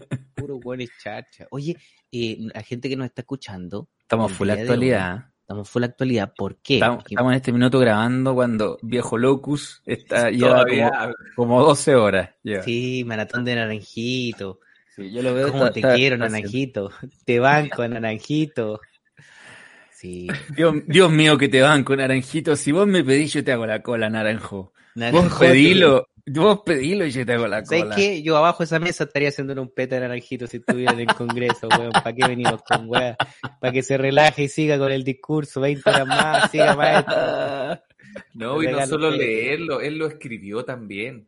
Puro 0.47 0.59
buenos 0.59 0.89
charcha. 1.03 1.45
Oye, 1.51 1.75
eh, 2.11 2.37
la 2.53 2.61
gente 2.63 2.87
que 2.89 2.95
nos 2.95 3.05
está 3.05 3.21
escuchando, 3.21 3.89
Estamos 4.01 4.31
full 4.31 4.49
actualidad. 4.49 5.25
estamos 5.41 5.69
full 5.69 5.83
actualidad. 5.83 6.33
¿Por 6.35 6.57
qué? 6.61 6.75
Estamos, 6.75 6.97
Porque- 6.97 7.15
estamos 7.15 7.31
en 7.33 7.35
este 7.35 7.51
minuto 7.51 7.79
grabando 7.79 8.33
cuando 8.33 8.77
Viejo 8.81 9.17
Locus 9.17 9.81
está, 9.85 10.29
lleva 10.31 10.65
como, 10.65 10.91
como 11.35 11.63
12 11.63 11.95
horas. 11.95 12.29
lleva. 12.43 12.63
Sí, 12.63 13.03
maratón 13.05 13.43
de 13.45 13.55
naranjito. 13.55 14.59
Sí, 14.95 15.11
yo 15.11 15.21
lo 15.21 15.33
veo. 15.33 15.51
¿Cómo 15.51 15.67
está- 15.67 15.73
te 15.73 15.81
quiero, 15.81 16.15
haciendo- 16.15 16.27
naranjito? 16.29 16.91
Te 17.25 17.39
banco, 17.39 17.87
naranjito. 17.87 18.79
Sí. 19.91 20.27
Dios, 20.55 20.75
Dios 20.87 21.11
mío, 21.11 21.37
que 21.37 21.49
te 21.49 21.61
van 21.61 21.83
con 21.83 21.97
naranjito. 21.97 22.55
Si 22.55 22.71
vos 22.71 22.87
me 22.87 23.03
pedís, 23.03 23.33
yo 23.33 23.43
te 23.43 23.51
hago 23.51 23.65
la 23.65 23.81
cola, 23.81 24.09
naranjo. 24.09 24.57
Vos 24.57 24.73
Naranjo, 24.95 25.39
pedilo, 25.39 26.07
vos 26.27 26.61
pedilo 26.65 27.05
y 27.05 27.11
yo 27.11 27.25
te 27.25 27.33
hago 27.33 27.47
la 27.47 27.65
¿Sabes 27.65 27.83
cola. 27.83 27.95
qué? 27.95 28.21
Yo 28.21 28.37
abajo 28.37 28.59
de 28.59 28.65
esa 28.65 28.79
mesa 28.79 29.05
estaría 29.05 29.29
haciendo 29.29 29.59
un 29.61 29.73
peta 29.73 29.95
de 29.95 30.01
naranjito 30.01 30.47
si 30.47 30.57
estuviera 30.57 30.93
en 30.93 31.01
el 31.01 31.07
Congreso, 31.15 31.67
weón. 31.79 31.91
¿Para 31.91 32.13
qué 32.13 32.27
venimos 32.27 32.61
con 32.63 32.89
weón? 32.89 33.15
Para 33.59 33.73
que 33.73 33.83
se 33.83 33.97
relaje 33.97 34.43
y 34.43 34.49
siga 34.49 34.77
con 34.77 34.91
el 34.91 35.03
discurso, 35.03 35.61
20 35.61 35.89
horas 35.89 36.07
más, 36.07 36.51
siga 36.51 36.75
maestro. 36.75 37.15
No, 38.33 38.61
y 38.61 38.67
no 38.67 38.85
solo 38.87 39.11
leerlo, 39.11 39.81
él 39.81 39.97
lo 39.97 40.07
escribió 40.07 40.63
también. 40.65 41.27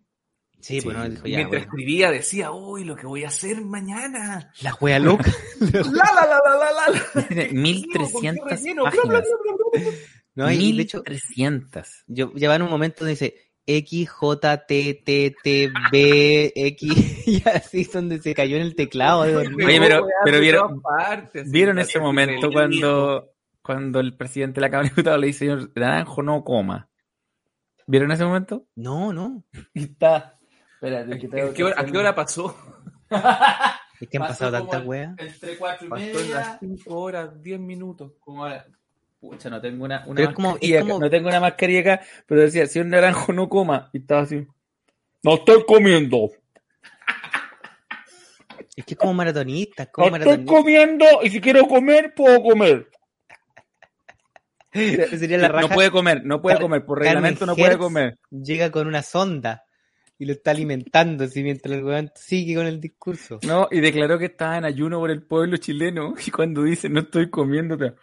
Sí, 0.62 0.82
pues 0.82 0.98
no, 0.98 1.06
él 1.06 1.12
dijo 1.15 1.27
ya, 1.27 1.38
Mientras 1.38 1.62
bueno. 1.65 1.72
escribía 1.72 2.12
decía, 2.12 2.51
uy, 2.51 2.84
lo 2.84 2.96
que 2.96 3.08
voy 3.08 3.24
a 3.24 3.29
hacer 3.29 3.62
mañana. 3.62 4.51
La 4.62 4.75
wea 4.75 5.00
loca. 5.00 5.32
La, 5.60 5.72
la, 5.72 6.27
la, 6.27 6.39
la, 6.44 6.72
la, 6.72 7.13
la. 7.15 7.27
Tiene 7.27 7.50
1300 7.53 8.50
Relleno, 8.50 8.84
bla, 8.84 8.91
bla, 8.91 9.22
páginas. 9.22 9.94
No, 10.36 10.51
y 10.51 10.75
de 10.75 10.84
hecho, 10.84 10.98
1300. 10.98 12.03
yo, 12.08 12.34
ya 12.36 12.50
va 12.50 12.56
en 12.56 12.63
un 12.63 12.70
momento 12.70 13.00
donde 13.00 13.12
dice 13.12 13.49
X, 13.77 14.09
J, 14.09 14.57
T, 14.65 15.01
T, 15.05 15.35
T, 15.43 15.71
B, 15.91 16.51
X, 16.55 17.27
y 17.27 17.43
así 17.47 17.81
es 17.81 17.91
donde 17.93 18.19
se 18.19 18.33
cayó 18.33 18.55
en 18.55 18.63
el 18.63 18.75
teclado. 18.75 19.25
no. 19.25 19.39
Oye, 19.39 19.79
pero- 19.79 20.07
de 20.25 20.39
vieron- 20.39 20.81
partes, 20.81 21.51
¿Vieron 21.51 21.79
ese 21.79 21.99
momento 21.99 22.51
cuando, 22.51 23.31
cuando 23.61 23.99
el 23.99 24.15
presidente 24.17 24.55
de 24.59 24.61
la 24.61 24.69
Cámara 24.71 24.89
de 24.89 24.95
Diputados 24.95 25.19
le 25.19 25.27
dice, 25.27 25.39
señor 25.39 25.71
Naranjo, 25.75 26.23
no 26.23 26.43
coma? 26.43 26.89
¿Vieron 27.85 28.11
ese 28.11 28.23
momento? 28.25 28.65
No, 28.75 29.13
no. 29.13 29.43
Y 29.73 29.83
está. 29.83 30.38
Espérate, 30.75 31.19
que 31.19 31.27
tengo 31.27 31.49
¿A 31.49 31.53
qué 31.53 31.63
hora, 31.63 31.75
a 31.81 31.85
qué 31.85 31.97
hora 31.97 32.15
pasó? 32.15 32.55
Es 33.99 34.07
que 34.07 34.17
han 34.17 34.27
pasado 34.27 34.51
tantas 34.51 34.85
weas. 34.85 35.13
Entre 35.17 35.57
cuatro 35.57 35.88
y 35.88 35.89
Pasó 35.89 36.19
en 36.19 36.31
las 36.31 36.59
5 36.59 36.95
horas, 36.99 37.41
10 37.41 37.59
minutos. 37.59 38.13
Como 38.19 38.45
ahora. 38.45 38.65
Pucha, 39.19 39.49
no 39.49 39.59
tengo 39.59 39.83
una, 39.83 40.03
una 40.05 40.15
Pero 40.15 40.29
es 40.29 40.35
como- 40.35 40.49
mascarilla 40.51 40.75
es 40.77 40.81
acá, 40.83 40.89
como- 40.93 41.03
no 41.03 41.09
tengo 41.09 41.27
una 41.29 41.39
mascarilla 41.39 41.79
acá, 41.81 42.01
pero 42.25 42.41
decía, 42.41 42.67
si 42.67 42.79
un 42.79 42.89
naranjo 42.89 43.33
no 43.33 43.49
coma, 43.49 43.89
y 43.93 43.97
estaba 43.99 44.21
así. 44.21 44.47
No 45.23 45.33
estoy 45.35 45.65
comiendo. 45.65 46.29
Es 48.75 48.85
que 48.85 48.93
es 48.93 48.97
como 48.97 49.13
maratonista, 49.13 49.83
es 49.83 49.89
como 49.91 50.09
No 50.09 50.15
estoy 50.15 50.27
maratonista. 50.38 50.53
comiendo 50.55 51.05
y 51.23 51.29
si 51.31 51.41
quiero 51.41 51.67
comer, 51.67 52.13
puedo 52.15 52.41
comer. 52.41 52.89
Sería 54.71 55.38
la 55.39 55.47
raja. 55.49 55.67
No 55.67 55.73
puede 55.73 55.91
comer, 55.91 56.21
no 56.23 56.41
puede 56.41 56.59
comer, 56.59 56.85
por 56.85 56.99
Carmen 56.99 57.13
reglamento 57.15 57.45
no 57.45 57.55
puede 57.55 57.71
Hertz 57.71 57.77
comer. 57.79 58.19
Llega 58.31 58.71
con 58.71 58.88
una 58.88 59.01
sonda 59.03 59.63
y 60.17 60.25
lo 60.25 60.33
está 60.33 60.51
alimentando 60.51 61.23
así 61.25 61.43
mientras 61.43 61.75
el 61.75 61.83
weón 61.83 62.11
sigue 62.15 62.55
con 62.55 62.67
el 62.67 62.79
discurso. 62.79 63.39
No, 63.45 63.67
y 63.71 63.79
declaró 63.81 64.17
que 64.19 64.25
estaba 64.25 64.57
en 64.57 64.65
ayuno 64.65 64.99
por 64.99 65.11
el 65.11 65.23
pueblo 65.23 65.57
chileno. 65.57 66.13
Y 66.25 66.31
cuando 66.31 66.63
dice 66.63 66.88
no 66.88 67.01
estoy 67.01 67.29
comiendo, 67.29 67.77
te- 67.77 67.93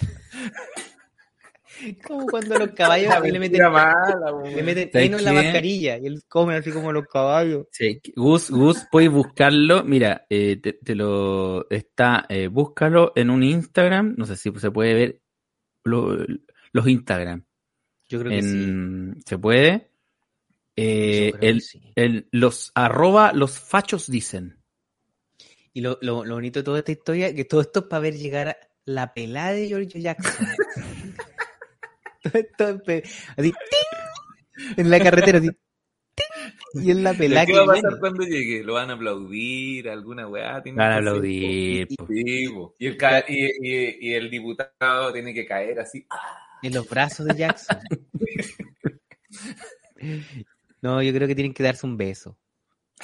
Como 2.06 2.26
cuando 2.26 2.58
los 2.58 2.70
caballos 2.72 3.12
le 3.22 3.38
meten, 3.38 3.62
mala, 3.72 4.32
le 4.44 4.62
meten 4.62 4.90
¿Sabes 4.92 5.06
heno 5.06 5.18
en 5.18 5.24
la 5.24 5.32
mascarilla 5.32 5.98
y 5.98 6.06
él 6.06 6.22
come 6.28 6.54
así 6.54 6.72
como 6.72 6.92
los 6.92 7.06
caballos. 7.06 7.66
Sí, 7.70 8.00
Gus, 8.14 8.50
Gus, 8.50 8.86
puedes 8.90 9.10
buscarlo. 9.10 9.82
Mira, 9.84 10.26
eh, 10.28 10.58
te, 10.60 10.74
te 10.74 10.94
lo 10.94 11.68
está, 11.70 12.26
eh, 12.28 12.48
búscalo 12.48 13.12
en 13.16 13.30
un 13.30 13.42
Instagram. 13.42 14.14
No 14.18 14.26
sé 14.26 14.36
si 14.36 14.52
se 14.58 14.70
puede 14.70 14.94
ver 14.94 15.20
lo- 15.84 16.18
los 16.72 16.86
Instagram. 16.86 17.44
Yo 18.08 18.20
creo 18.20 18.30
que 18.30 18.42
sí. 18.42 19.22
¿Se 19.24 19.38
puede? 19.38 19.90
Eh, 20.76 21.32
el, 21.40 21.62
sí. 21.62 21.92
el- 21.94 22.28
los 22.30 22.72
arroba 22.74 23.32
los 23.32 23.58
fachos 23.58 24.10
dicen. 24.10 24.58
Y 25.72 25.80
lo, 25.80 25.98
lo, 26.02 26.24
lo 26.24 26.34
bonito 26.34 26.58
de 26.58 26.64
toda 26.64 26.78
esta 26.80 26.92
historia 26.92 27.28
es 27.28 27.34
que 27.34 27.44
todo 27.44 27.60
esto 27.60 27.80
es 27.80 27.86
para 27.86 28.00
ver 28.00 28.16
llegar 28.16 28.48
a 28.48 28.56
la 28.94 29.12
pelada 29.14 29.52
de 29.52 29.68
George 29.68 30.00
Jackson. 30.00 30.46
todo 32.58 32.82
pe- 32.82 33.02
así, 33.36 33.50
¡ting! 33.52 34.74
en 34.76 34.90
la 34.90 35.00
carretera, 35.00 35.38
así, 35.38 35.48
¡ting! 35.48 36.84
y 36.84 36.90
en 36.90 37.02
la 37.02 37.14
pelada 37.14 37.46
¿Qué 37.46 37.52
va 37.54 37.62
a 37.62 37.66
pasar 37.66 37.82
viene. 37.82 37.98
cuando 38.00 38.22
llegue? 38.24 38.62
¿Lo 38.62 38.74
van 38.74 38.90
a 38.90 38.94
aplaudir? 38.94 39.88
¿Alguna 39.88 40.28
weá? 40.28 40.62
tiene 40.62 40.78
Van 40.78 40.92
a 40.92 40.96
aplaudir. 40.98 41.88
Sí, 41.88 42.48
po. 42.48 42.74
y, 42.78 42.86
el 42.86 42.96
y, 43.28 43.46
y- 43.62 43.96
y 44.00 44.14
el 44.14 44.30
diputado 44.30 45.12
tiene 45.12 45.32
que 45.34 45.46
caer 45.46 45.80
así. 45.80 46.06
En 46.62 46.74
los 46.74 46.88
brazos 46.88 47.26
de 47.26 47.34
Jackson. 47.36 47.78
No, 50.82 51.02
yo 51.02 51.12
creo 51.12 51.28
que 51.28 51.34
tienen 51.34 51.52
que 51.52 51.62
darse 51.62 51.86
un 51.86 51.96
beso. 51.98 52.38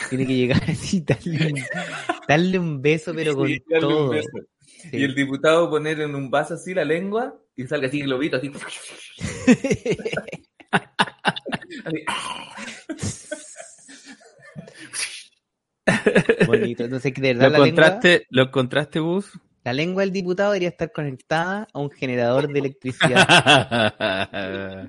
Tiene 0.09 0.27
que 0.27 0.35
llegar 0.35 0.63
así, 0.69 1.01
darle 1.03 1.53
un, 1.53 1.61
darle 2.27 2.59
un 2.59 2.81
beso, 2.83 3.13
pero 3.15 3.35
con 3.35 3.49
y 3.51 3.55
un 3.69 3.81
todo. 3.81 4.09
beso. 4.11 4.29
Sí. 4.91 4.97
Y 4.99 5.05
el 5.05 5.15
diputado 5.15 5.69
poner 5.71 6.01
en 6.01 6.15
un 6.15 6.31
vaso 6.31 6.55
así 6.55 6.75
la 6.75 6.85
lengua 6.85 7.37
y 7.57 7.67
salga 7.67 7.89
así 7.89 8.01
el 8.01 8.07
globito, 8.07 8.37
así. 8.37 8.53
Así. 11.85 12.05
Bonito. 16.47 16.85
Entonces, 16.85 17.15
de 17.15 17.35
¿Lo 17.35 17.41
verdad 17.41 17.59
la 17.59 17.65
lengua, 17.65 18.01
¿Lo 18.31 18.43
encontraste, 18.43 18.99
Gus? 19.01 19.31
la 19.65 19.73
lengua 19.73 20.03
del 20.03 20.13
diputado 20.13 20.53
debería 20.53 20.69
estar 20.69 20.93
conectada 20.93 21.67
a 21.73 21.79
un 21.81 21.91
generador 21.91 22.53
de 22.53 22.59
electricidad. 22.59 23.27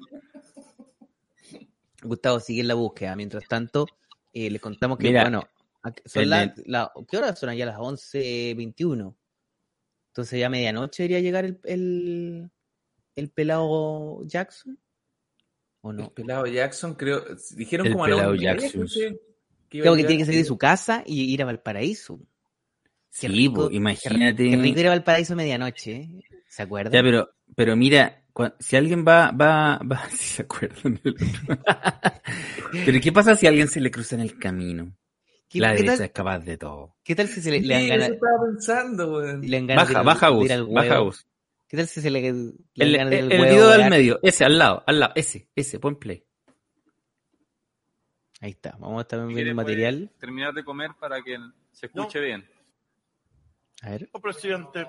Gustavo, 2.04 2.39
sigue 2.39 2.62
en 2.62 2.68
la 2.68 2.74
búsqueda. 2.75 3.16
Mientras 3.16 3.44
tanto, 3.48 3.88
eh, 4.34 4.50
les 4.50 4.62
contamos 4.62 4.98
que, 4.98 5.08
Mira, 5.08 5.24
bueno, 5.24 5.44
a- 5.84 5.92
son 6.06 6.24
el- 6.24 6.54
la- 6.66 6.92
¿qué 7.10 7.18
horas 7.18 7.39
son 7.39 7.50
allá? 7.50 7.66
Las 7.66 7.77
11.21. 7.77 9.16
Entonces 10.18 10.40
ya 10.40 10.48
a 10.48 10.50
medianoche 10.50 11.04
debería 11.04 11.20
llegar 11.20 11.46
el, 11.46 11.60
el, 11.66 12.50
el 13.16 13.30
pelado 13.30 14.24
Jackson. 14.26 14.80
¿O 15.82 15.92
El 15.92 15.98
no? 15.98 16.10
pelado 16.10 16.48
Jackson, 16.48 16.96
creo. 16.96 17.24
Dijeron 17.56 17.86
El 17.86 17.94
como 17.94 18.06
a 18.06 18.08
la 18.08 18.16
pelado 18.16 18.34
y 18.34 18.40
media, 18.40 18.56
Jackson. 18.56 18.88
que 19.70 19.80
Creo 19.80 19.94
a 19.94 19.96
que 19.96 20.04
tiene 20.06 20.18
que 20.18 20.26
salir 20.26 20.40
de 20.40 20.48
su 20.48 20.58
casa 20.58 21.04
y 21.06 21.32
ir 21.32 21.44
a 21.44 21.46
Valparaíso. 21.46 22.18
Qué 22.18 22.26
Sí, 23.12 23.28
rico, 23.28 23.70
po, 23.70 23.72
imagínate. 23.76 24.50
Qué 24.50 24.58
rico 24.58 24.80
ir 24.80 24.88
a 24.88 24.90
Valparaíso 24.90 25.34
a 25.34 25.36
medianoche. 25.36 25.92
¿eh? 25.98 26.10
¿Se 26.50 26.64
acuerdan? 26.64 26.94
Ya, 26.94 27.04
pero, 27.04 27.30
pero 27.56 27.76
mira, 27.76 28.24
si 28.60 28.76
alguien 28.76 29.06
va, 29.08 29.30
va, 29.30 29.78
va, 29.80 30.10
si 30.10 30.18
se 30.34 30.42
acuerdan 30.42 31.00
del 31.04 31.14
otro. 31.14 31.64
pero 32.88 33.00
¿qué 33.00 33.12
pasa 33.12 33.36
si 33.36 33.46
a 33.46 33.50
alguien 33.50 33.68
se 33.68 33.82
le 33.82 33.92
cruza 33.92 34.16
en 34.16 34.22
el 34.22 34.40
camino? 34.40 34.98
¿Qué, 35.50 35.60
La 35.60 35.70
qué 35.70 35.75
derecha 35.77 35.98
tal, 35.98 36.06
es 36.06 36.12
capaz 36.12 36.39
de 36.39 36.58
todo. 36.58 36.96
qué 37.04 37.16
tal 37.16 37.27
si 37.30 37.42
se 37.42 37.51
le, 37.51 37.62
le 37.62 37.80
Sí, 37.80 37.88
ganas, 37.88 38.06
eso 38.06 38.13
estaba 38.16 38.46
pensando, 38.46 39.22
le 39.22 39.62
de 39.62 39.75
Baja, 39.75 40.01
baja 40.01 40.27
al 40.27 40.68
baja 40.68 41.00
bus. 41.00 41.25
¿Qué 41.68 41.77
tal 41.77 41.88
si 41.88 42.01
se 42.01 42.10
le, 42.10 42.22
le 42.22 42.27
El, 42.27 42.56
el, 42.75 43.00
al 43.00 43.13
el 43.13 43.30
huevo, 43.30 43.44
video 43.44 43.70
del 43.70 43.89
medio, 43.89 44.20
ese, 44.24 44.44
al 44.46 44.58
lado, 44.58 44.84
al 44.86 45.00
lado, 45.00 45.13
ese, 45.16 45.50
ese, 45.56 45.80
pon 45.80 45.98
play. 45.98 46.24
Ahí 48.42 48.51
está, 48.51 48.72
vamos 48.80 49.00
a 49.00 49.01
estar 49.01 49.25
viendo 49.25 49.42
el 49.42 49.56
material. 49.56 50.12
terminar 50.20 50.54
de 50.54 50.63
comer 50.63 50.92
para 51.00 51.22
que 51.22 51.38
se 51.72 51.88
escuche 51.88 52.20
bien. 52.20 52.48
A 53.82 53.92
ver. 53.92 54.10
No, 54.13 54.20
presidente. 54.20 54.86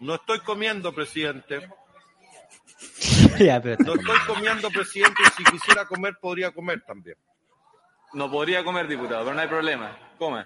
No 0.00 0.14
estoy 0.14 0.40
comiendo, 0.40 0.92
presidente. 0.92 1.68
ya, 3.38 3.60
pero 3.60 3.72
está 3.74 3.84
No 3.84 3.94
estoy 3.94 4.34
comiendo, 4.34 4.70
presidente. 4.70 5.22
y 5.22 5.30
Si 5.42 5.44
quisiera 5.44 5.84
comer, 5.86 6.16
podría 6.20 6.50
comer 6.52 6.82
también. 6.82 7.16
No 8.14 8.30
podría 8.30 8.64
comer, 8.64 8.86
diputado, 8.88 9.24
pero 9.24 9.34
no 9.34 9.40
hay 9.40 9.48
problema. 9.48 9.98
Come. 10.18 10.44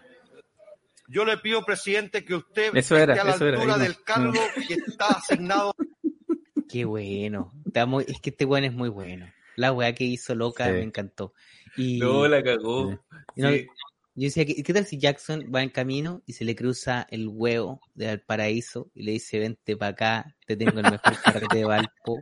Yo 1.09 1.25
le 1.25 1.39
pido, 1.39 1.65
presidente, 1.65 2.25
que 2.25 2.35
usted 2.35 2.75
Eso 2.77 2.97
era, 2.97 3.15
esté 3.15 3.21
a 3.23 3.25
la 3.25 3.35
eso 3.37 3.45
altura 3.45 3.77
no. 3.77 3.79
del 3.79 4.03
cargo 4.03 4.33
que 4.67 4.75
está 4.75 5.07
asignado. 5.09 5.75
Qué 6.69 6.85
bueno. 6.85 7.53
Está 7.67 7.87
muy- 7.87 8.05
es 8.07 8.21
que 8.21 8.31
este 8.31 8.45
weón 8.45 8.65
es 8.65 8.73
muy 8.75 8.89
bueno. 8.91 9.27
La 9.57 9.73
weá 9.73 9.95
que 9.95 10.05
hizo 10.05 10.35
loca 10.35 10.67
Sí. 10.67 10.73
me 10.73 10.83
encantó. 10.83 11.33
Y 11.77 11.99
No, 11.99 12.29
la 12.29 12.43
cagó. 12.43 12.99
y 13.35 13.41
no- 13.43 13.51
Sí. 13.51 13.67
Yo 14.15 14.25
decía, 14.25 14.45
¿qué, 14.45 14.63
qué 14.65 14.73
tal 14.75 14.85
si 14.85 14.99
Jackson 14.99 15.49
va 15.55 15.63
en 15.63 15.69
camino 15.71 16.23
y 16.27 16.33
se 16.33 16.45
le 16.45 16.57
cruza 16.57 17.07
el 17.09 17.29
huevo 17.29 17.81
de 17.95 18.09
Valparaíso 18.09 18.91
y 18.93 19.05
le 19.05 19.13
dice, 19.13 19.39
vente 19.39 19.77
para 19.77 19.93
acá, 19.93 20.37
te 20.45 20.57
tengo 20.57 20.81
el 20.81 20.91
mejor 20.91 21.01
carrete 21.53 21.59
de 21.59 21.65
Valpo? 21.65 22.21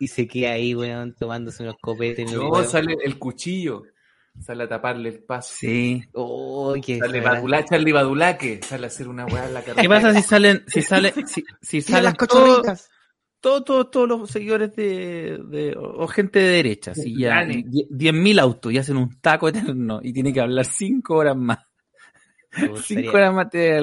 Y 0.00 0.08
se 0.08 0.26
queda 0.26 0.52
ahí, 0.52 0.74
weón, 0.74 1.14
tomándose 1.14 1.62
unos 1.62 1.76
copetes. 1.80 2.30
No, 2.32 2.62
sale 2.64 2.96
el 3.04 3.18
cuchillo. 3.20 3.84
Sale 4.40 4.64
a 4.64 4.68
taparle 4.68 5.08
el 5.08 5.18
paso. 5.24 5.54
Sí. 5.56 6.02
Oh, 6.12 6.74
qué 6.84 6.98
Sale. 6.98 7.20
Badula, 7.20 7.64
Charlie 7.64 7.92
Badulaque. 7.92 8.60
Sale 8.62 8.84
a 8.84 8.86
hacer 8.88 9.08
una 9.08 9.26
weá 9.26 9.46
en 9.46 9.54
la 9.54 9.60
carretera. 9.60 9.82
¿Qué 9.82 9.88
pasa 9.88 10.14
si 10.14 10.22
salen, 10.22 10.62
si 10.66 10.82
sale, 10.82 11.12
si, 11.26 11.44
si 11.60 11.80
salen 11.80 12.04
las 12.04 12.16
todos, 12.16 12.88
todos, 13.40 13.90
todos 13.90 14.08
los 14.08 14.30
seguidores 14.30 14.74
de, 14.76 15.38
de- 15.48 15.74
o 15.76 16.06
gente 16.08 16.38
de 16.38 16.48
derecha, 16.48 16.94
si 16.94 17.16
ya 17.18 17.36
Dani. 17.36 17.62
die- 17.64 17.88
10.000 17.90 18.40
autos 18.40 18.72
y 18.72 18.78
hacen 18.78 18.96
un 18.96 19.20
taco 19.20 19.48
eterno 19.48 20.00
y 20.02 20.12
tiene 20.12 20.32
que 20.32 20.40
hablar 20.40 20.64
5 20.64 21.14
horas 21.14 21.36
más. 21.36 21.58
Gustaría- 22.70 23.02
5 23.04 23.16
horas 23.16 23.34
más 23.34 23.50
te, 23.50 23.78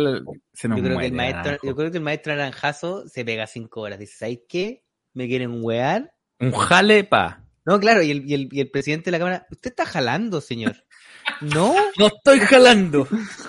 se 0.53 0.67
nos 0.67 0.77
Yo 0.77 0.83
creo, 0.83 0.83
que 0.83 0.93
muere. 0.93 1.07
el 1.07 1.13
maestro, 1.13 1.43
Naranjo. 1.43 1.67
yo 1.67 1.75
creo 1.75 1.91
que 1.91 1.98
el 1.98 2.03
maestro 2.03 2.36
Naranjazo 2.36 3.07
se 3.07 3.24
pega 3.25 3.48
cinco 3.48 3.81
horas. 3.81 4.00
Dice, 4.00 4.15
¿sabes 4.17 4.39
qué? 4.48 4.83
¿Me 5.13 5.27
quieren 5.27 5.60
wear? 5.63 6.13
Un 6.39 6.51
jale 6.51 7.03
pa. 7.03 7.42
No, 7.65 7.79
claro, 7.79 8.01
y 8.03 8.12
el, 8.12 8.29
y 8.29 8.34
el, 8.34 8.50
y 8.51 8.60
el 8.60 8.70
presidente 8.70 9.05
de 9.05 9.12
la 9.12 9.20
Cámara, 9.20 9.48
usted 9.51 9.70
está 9.72 9.86
jalando, 9.86 10.41
señor. 10.41 10.75
No, 11.39 11.74
No 11.98 12.08
estoy 12.08 12.39
jalando. 12.41 13.08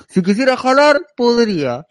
si 0.08 0.22
quisiera 0.22 0.56
jalar, 0.56 1.00
podría. 1.16 1.84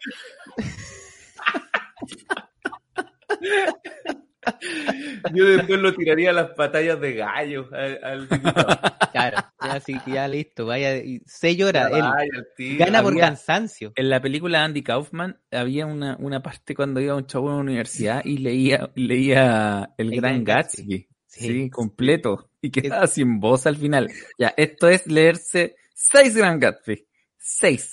Yo 5.32 5.44
después 5.46 5.80
lo 5.80 5.94
tiraría 5.94 6.30
a 6.30 6.32
las 6.34 6.54
batallas 6.54 7.00
de 7.00 7.14
gallos 7.14 7.66
al, 7.72 7.98
al 8.02 8.28
diputado. 8.28 8.78
Claro, 9.14 9.36
ya, 9.62 9.78
sí, 9.78 9.94
ya 10.08 10.26
listo, 10.26 10.66
vaya, 10.66 10.96
y 10.96 11.20
seis 11.24 11.62
horas, 11.62 11.86
él 11.92 12.02
Vaya, 12.02 12.10
al 12.34 12.46
tiro. 12.56 12.84
gana 12.84 13.00
por 13.00 13.12
había- 13.12 13.26
cansancio. 13.26 13.92
En 13.94 14.10
la 14.10 14.20
película 14.20 14.64
Andy 14.64 14.82
Kaufman 14.82 15.38
había 15.52 15.86
una, 15.86 16.16
una 16.18 16.42
parte 16.42 16.74
cuando 16.74 17.00
iba 17.00 17.14
un 17.14 17.24
chavo 17.26 17.50
a 17.50 17.52
una 17.54 17.60
universidad 17.62 18.22
y 18.24 18.38
leía, 18.38 18.90
leía 18.96 19.90
El, 19.98 20.08
El 20.14 20.20
Gran 20.20 20.42
Gran 20.42 20.62
Gatsby. 20.62 20.82
Gatsby. 20.82 21.08
Sí, 21.34 21.46
Sí. 21.64 21.70
completo. 21.70 22.48
Y 22.60 22.70
quedaba 22.70 23.06
sin 23.08 23.40
voz 23.40 23.66
al 23.66 23.76
final. 23.76 24.10
Ya, 24.38 24.54
esto 24.56 24.88
es 24.88 25.06
leerse 25.06 25.76
seis 25.92 26.36
Gran 26.36 26.60
Gatsby. 26.60 27.06
Seis. 27.36 27.90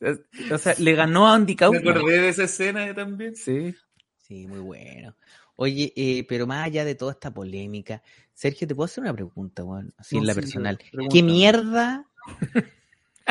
Es- 0.00 0.20
O 0.50 0.58
sea, 0.58 0.74
le 0.78 0.94
ganó 0.94 1.28
a 1.28 1.34
Andy 1.34 1.52
Me 1.52 1.56
Kaufman. 1.56 1.96
acordé 1.96 2.20
de 2.20 2.28
esa 2.30 2.44
escena 2.44 2.94
también. 2.94 3.36
Sí. 3.36 3.74
Sí, 4.16 4.46
muy 4.46 4.58
bueno. 4.60 5.16
Oye, 5.56 5.92
eh, 5.94 6.24
pero 6.28 6.46
más 6.46 6.64
allá 6.66 6.84
de 6.84 6.94
toda 6.94 7.12
esta 7.12 7.32
polémica, 7.32 8.02
Sergio, 8.32 8.66
¿te 8.66 8.74
puedo 8.74 8.86
hacer 8.86 9.02
una 9.02 9.12
pregunta, 9.14 9.62
weón? 9.62 9.92
Así 9.98 10.16
No, 10.16 10.22
en 10.22 10.26
la 10.26 10.34
sí, 10.34 10.40
personal. 10.40 10.78
¿Qué 11.12 11.22
mierda? 11.22 12.06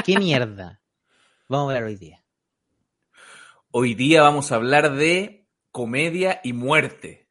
¿Qué 0.06 0.18
mierda? 0.18 0.82
Vamos 1.48 1.66
a 1.66 1.76
hablar 1.76 1.84
hoy 1.90 1.96
día. 1.96 2.24
Hoy 3.72 3.96
día 3.96 4.22
vamos 4.22 4.52
a 4.52 4.56
hablar 4.56 4.96
de 4.96 5.48
comedia 5.72 6.40
y 6.44 6.54
muerte. 6.54 7.29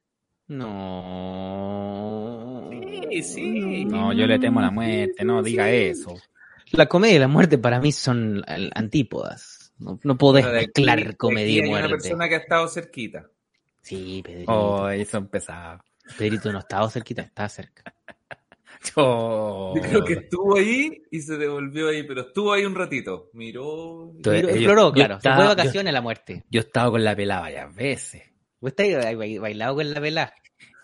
No. 1.38 2.70
Sí, 3.10 3.22
sí. 3.22 3.84
No, 3.84 4.12
yo 4.12 4.26
le 4.26 4.38
temo 4.38 4.60
a 4.60 4.64
la 4.64 4.70
muerte, 4.70 5.24
no 5.24 5.42
diga 5.42 5.70
eso. 5.70 6.14
La 6.72 6.86
comedia 6.86 7.16
y 7.16 7.18
la 7.18 7.28
muerte 7.28 7.56
para 7.58 7.80
mí 7.80 7.92
son 7.92 8.42
antípodas. 8.74 9.72
No, 9.78 9.98
no 10.02 10.18
podés 10.18 10.44
aquí- 10.44 10.56
mezclar 10.82 11.16
comedia 11.16 11.44
aquí 11.46 11.54
y 11.54 11.60
hay 11.62 11.68
una 11.70 11.78
muerte. 11.88 11.96
persona 12.08 12.28
que 12.28 12.34
ha 12.34 12.38
estado 12.38 12.68
cerquita. 12.68 13.26
Sí, 13.80 14.22
Pedrito. 14.24 14.52
Oh, 14.52 14.88
eso 14.90 15.18
empezaba. 15.18 15.82
Pedrito 16.18 16.52
no 16.52 16.58
estaba 16.58 16.90
cerquita, 16.90 17.22
estaba 17.22 17.48
cerca. 17.48 17.94
Oh. 18.94 19.74
Yo 19.74 19.82
creo 19.82 20.04
que 20.04 20.12
estuvo 20.12 20.56
ahí 20.56 21.02
y 21.10 21.20
se 21.20 21.36
devolvió 21.36 21.88
ahí, 21.88 22.04
pero 22.04 22.20
estuvo 22.20 22.52
ahí 22.52 22.64
un 22.64 22.76
ratito. 22.76 23.28
Miró. 23.32 24.12
Entonces, 24.14 24.42
yo- 24.42 24.48
exploró, 24.50 24.82
yo 24.88 24.92
claro. 24.92 25.14
Se 25.14 25.18
estaba- 25.18 25.34
fue 25.36 25.44
de 25.44 25.50
yo- 25.50 25.56
vacaciones 25.56 25.92
la 25.92 26.00
muerte. 26.00 26.44
Yo 26.48 26.60
he 26.60 26.64
estado 26.64 26.92
con 26.92 27.02
la 27.02 27.16
pelada 27.16 27.40
varias 27.40 27.74
veces. 27.74 28.22
¿Vos 28.60 28.70
estáis 28.70 28.96
ba- 28.96 29.40
bailado 29.40 29.76
con 29.76 29.90
la 29.92 30.00
vela? 30.00 30.34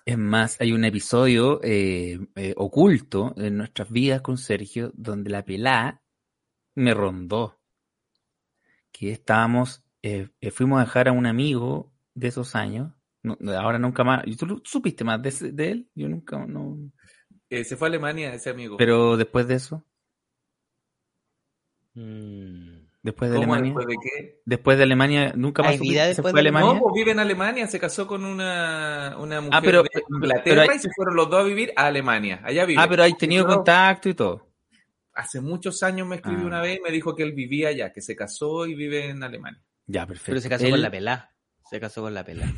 Es 0.06 0.18
más, 0.18 0.60
hay 0.60 0.72
un 0.72 0.84
episodio 0.84 1.60
eh, 1.62 2.18
eh, 2.36 2.54
oculto 2.56 3.34
en 3.36 3.56
nuestras 3.56 3.90
vidas 3.90 4.20
con 4.20 4.36
Sergio 4.38 4.92
donde 4.94 5.30
la 5.30 5.44
pelá 5.44 6.02
me 6.74 6.92
rondó. 6.94 7.58
Que 8.92 9.10
estábamos, 9.10 9.82
eh, 10.02 10.28
eh, 10.40 10.50
fuimos 10.50 10.78
a 10.78 10.84
dejar 10.84 11.08
a 11.08 11.12
un 11.12 11.26
amigo 11.26 11.92
de 12.14 12.28
esos 12.28 12.54
años. 12.54 12.92
no- 13.22 13.38
no, 13.40 13.52
ahora 13.52 13.78
nunca 13.78 14.04
más. 14.04 14.22
¿y 14.26 14.36
¿Tú 14.36 14.44
lo- 14.46 14.60
supiste 14.64 15.02
más 15.02 15.22
de, 15.22 15.30
ese- 15.30 15.50
de 15.52 15.70
él? 15.70 15.90
Yo 15.94 16.08
nunca, 16.10 16.44
no. 16.46 16.76
Eh, 17.48 17.64
se 17.64 17.74
fue 17.76 17.88
a 17.88 17.90
Alemania 17.90 18.34
ese 18.34 18.50
amigo. 18.50 18.76
Pero 18.76 19.16
después 19.16 19.48
de 19.48 19.54
eso, 19.54 19.86
Mm. 21.94 22.73
Después 23.04 23.30
de 23.30 23.36
¿Cómo? 23.36 23.54
Alemania, 23.54 23.74
¿Después 23.76 23.86
de 23.86 23.94
qué? 24.02 24.40
después 24.44 24.76
de 24.78 24.82
Alemania, 24.82 25.32
nunca 25.36 25.62
más 25.62 25.70
¿Hay 25.72 25.78
supiste 25.78 25.94
vida 25.94 26.14
se 26.14 26.22
fue 26.22 26.32
a 26.32 26.38
Alemania. 26.40 26.74
No, 26.74 26.80
pues 26.80 26.94
vive 26.94 27.12
en 27.12 27.18
Alemania, 27.20 27.66
se 27.68 27.78
casó 27.78 28.08
con 28.08 28.24
una, 28.24 29.14
una 29.20 29.40
mujer 29.40 29.60
pero- 29.62 29.82
de 29.84 29.90
pero- 29.92 30.06
Inglaterra 30.10 30.42
pero 30.44 30.60
hay- 30.62 30.76
y 30.76 30.80
se 30.80 30.90
fueron 30.96 31.14
los 31.14 31.30
dos 31.30 31.40
a 31.40 31.44
vivir 31.44 31.72
a 31.76 31.86
Alemania. 31.86 32.40
Allá 32.42 32.64
vive. 32.64 32.82
ah, 32.82 32.86
pero 32.88 33.04
hay 33.04 33.14
tenido 33.14 33.44
Pero 33.44 33.56
contacto 33.58 34.08
y 34.08 34.14
todo. 34.14 34.48
Hace 35.12 35.40
muchos 35.40 35.80
años 35.84 36.08
me 36.08 36.16
escribió 36.16 36.42
Ah. 36.42 36.46
una 36.48 36.60
vez 36.60 36.78
y 36.78 36.80
me 36.80 36.90
dijo 36.90 37.14
que 37.14 37.22
él 37.22 37.32
vivía 37.34 37.68
allá, 37.68 37.92
que 37.92 38.00
se 38.00 38.16
casó 38.16 38.66
y 38.66 38.74
vive 38.74 39.10
en 39.10 39.22
Alemania. 39.22 39.62
Ya, 39.86 40.06
perfecto. 40.06 40.30
Pero 40.32 40.40
se 40.40 40.48
casó 40.48 40.64
Él- 40.64 40.70
con 40.72 40.82
la 40.82 40.90
pelá. 40.90 41.30
Se 41.70 41.78
casó 41.78 42.02
con 42.02 42.14
la 42.14 42.24
pelá. 42.24 42.52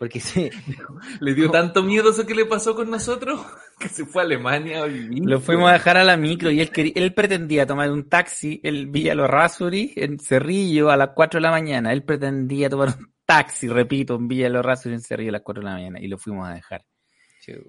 Porque 0.00 0.18
sí. 0.18 0.48
Le 1.20 1.34
dio 1.34 1.50
tanto 1.50 1.82
miedo 1.82 2.08
eso 2.08 2.24
que 2.24 2.34
le 2.34 2.46
pasó 2.46 2.74
con 2.74 2.88
nosotros 2.88 3.38
que 3.78 3.90
se 3.90 4.06
fue 4.06 4.22
a 4.22 4.24
Alemania 4.24 4.82
a 4.82 4.86
vivir. 4.86 5.24
Lo 5.26 5.40
fuimos 5.40 5.68
a 5.68 5.74
dejar 5.74 5.98
a 5.98 6.04
la 6.04 6.16
micro 6.16 6.50
y 6.50 6.58
él 6.58 6.70
quería, 6.70 6.94
él 6.96 7.12
pretendía 7.12 7.66
tomar 7.66 7.92
un 7.92 8.08
taxi 8.08 8.62
en 8.64 8.90
Villa 8.90 9.14
Los 9.14 9.28
Rasuri, 9.28 9.92
en 9.96 10.18
Cerrillo, 10.18 10.90
a 10.90 10.96
las 10.96 11.10
4 11.14 11.36
de 11.36 11.42
la 11.42 11.50
mañana. 11.50 11.92
Él 11.92 12.02
pretendía 12.02 12.70
tomar 12.70 12.96
un 12.98 13.12
taxi, 13.26 13.68
repito, 13.68 14.14
en 14.14 14.26
Villa 14.26 14.48
Los 14.48 14.64
Rasuri, 14.64 14.94
en 14.94 15.02
Cerrillo, 15.02 15.28
a 15.28 15.32
las 15.32 15.42
4 15.42 15.60
de 15.60 15.68
la 15.68 15.74
mañana. 15.74 16.00
Y 16.00 16.08
lo 16.08 16.16
fuimos 16.16 16.48
a 16.48 16.54
dejar. 16.54 16.86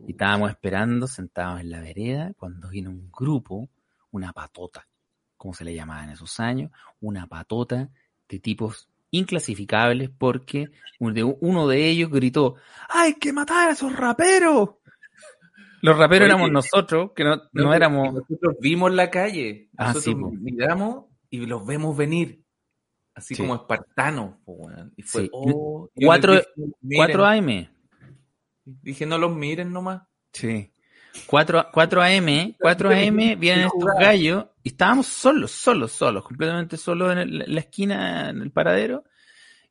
Y 0.07 0.11
estábamos 0.11 0.51
esperando, 0.51 1.07
sentados 1.07 1.59
en 1.59 1.69
la 1.69 1.81
vereda, 1.81 2.31
cuando 2.37 2.69
vino 2.69 2.91
un 2.91 3.11
grupo, 3.11 3.67
una 4.11 4.31
patota, 4.31 4.87
como 5.35 5.53
se 5.53 5.65
le 5.65 5.75
llamaba 5.75 6.05
en 6.05 6.11
esos 6.11 6.39
años, 6.39 6.71
una 7.01 7.27
patota 7.27 7.89
de 8.29 8.39
tipos 8.39 8.87
inclasificables 9.11 10.09
porque 10.17 10.69
uno 10.99 11.67
de- 11.67 11.89
ellos 11.89 12.09
gritó, 12.09 12.55
¡hay 12.89 13.13
que 13.15 13.31
matar 13.33 13.69
a 13.69 13.71
esos 13.73 13.95
raperos! 13.95 14.69
Los 15.81 15.97
raperos 15.97 16.25
Oye, 16.25 16.33
éramos 16.33 16.51
nosotros, 16.51 17.11
que 17.15 17.23
no, 17.23 17.41
no 17.53 17.73
éramos... 17.73 18.13
Nosotros 18.13 18.55
vimos 18.61 18.91
la 18.93 19.09
calle. 19.09 19.69
Ah, 19.77 19.87
Nosotros 19.93 20.03
sí, 20.03 20.15
po. 20.15 20.31
miramos 20.31 21.05
y 21.31 21.45
los 21.47 21.65
vemos 21.65 21.97
venir. 21.97 22.43
Así 23.15 23.33
Sí. 23.35 23.41
como 23.41 23.55
espartanos. 23.55 24.35
Y 24.95 25.01
fue, 25.01 25.23
Sí. 25.23 25.29
oh, 25.33 25.89
Cuatro- 25.95 26.33
dije. 26.33 26.95
4 26.97 27.25
AM. 27.25 27.69
Dije, 28.63 29.05
no 29.07 29.17
los 29.17 29.35
miren 29.35 29.73
nomás. 29.73 30.03
Sí. 30.33 30.70
4, 31.27 31.67
4 31.73 32.01
AM, 32.01 32.55
4 32.59 32.89
AM 32.89 33.39
vienen 33.39 33.65
estos 33.65 33.89
gallos 33.99 34.45
y 34.63 34.69
estábamos 34.69 35.07
solos, 35.07 35.51
solos, 35.51 35.91
solos, 35.91 36.23
completamente 36.23 36.77
solos 36.77 37.11
en, 37.11 37.17
el- 37.19 37.41
en 37.43 37.55
la 37.55 37.59
esquina, 37.61 38.29
en 38.29 38.41
el 38.41 38.51
paradero. 38.51 39.03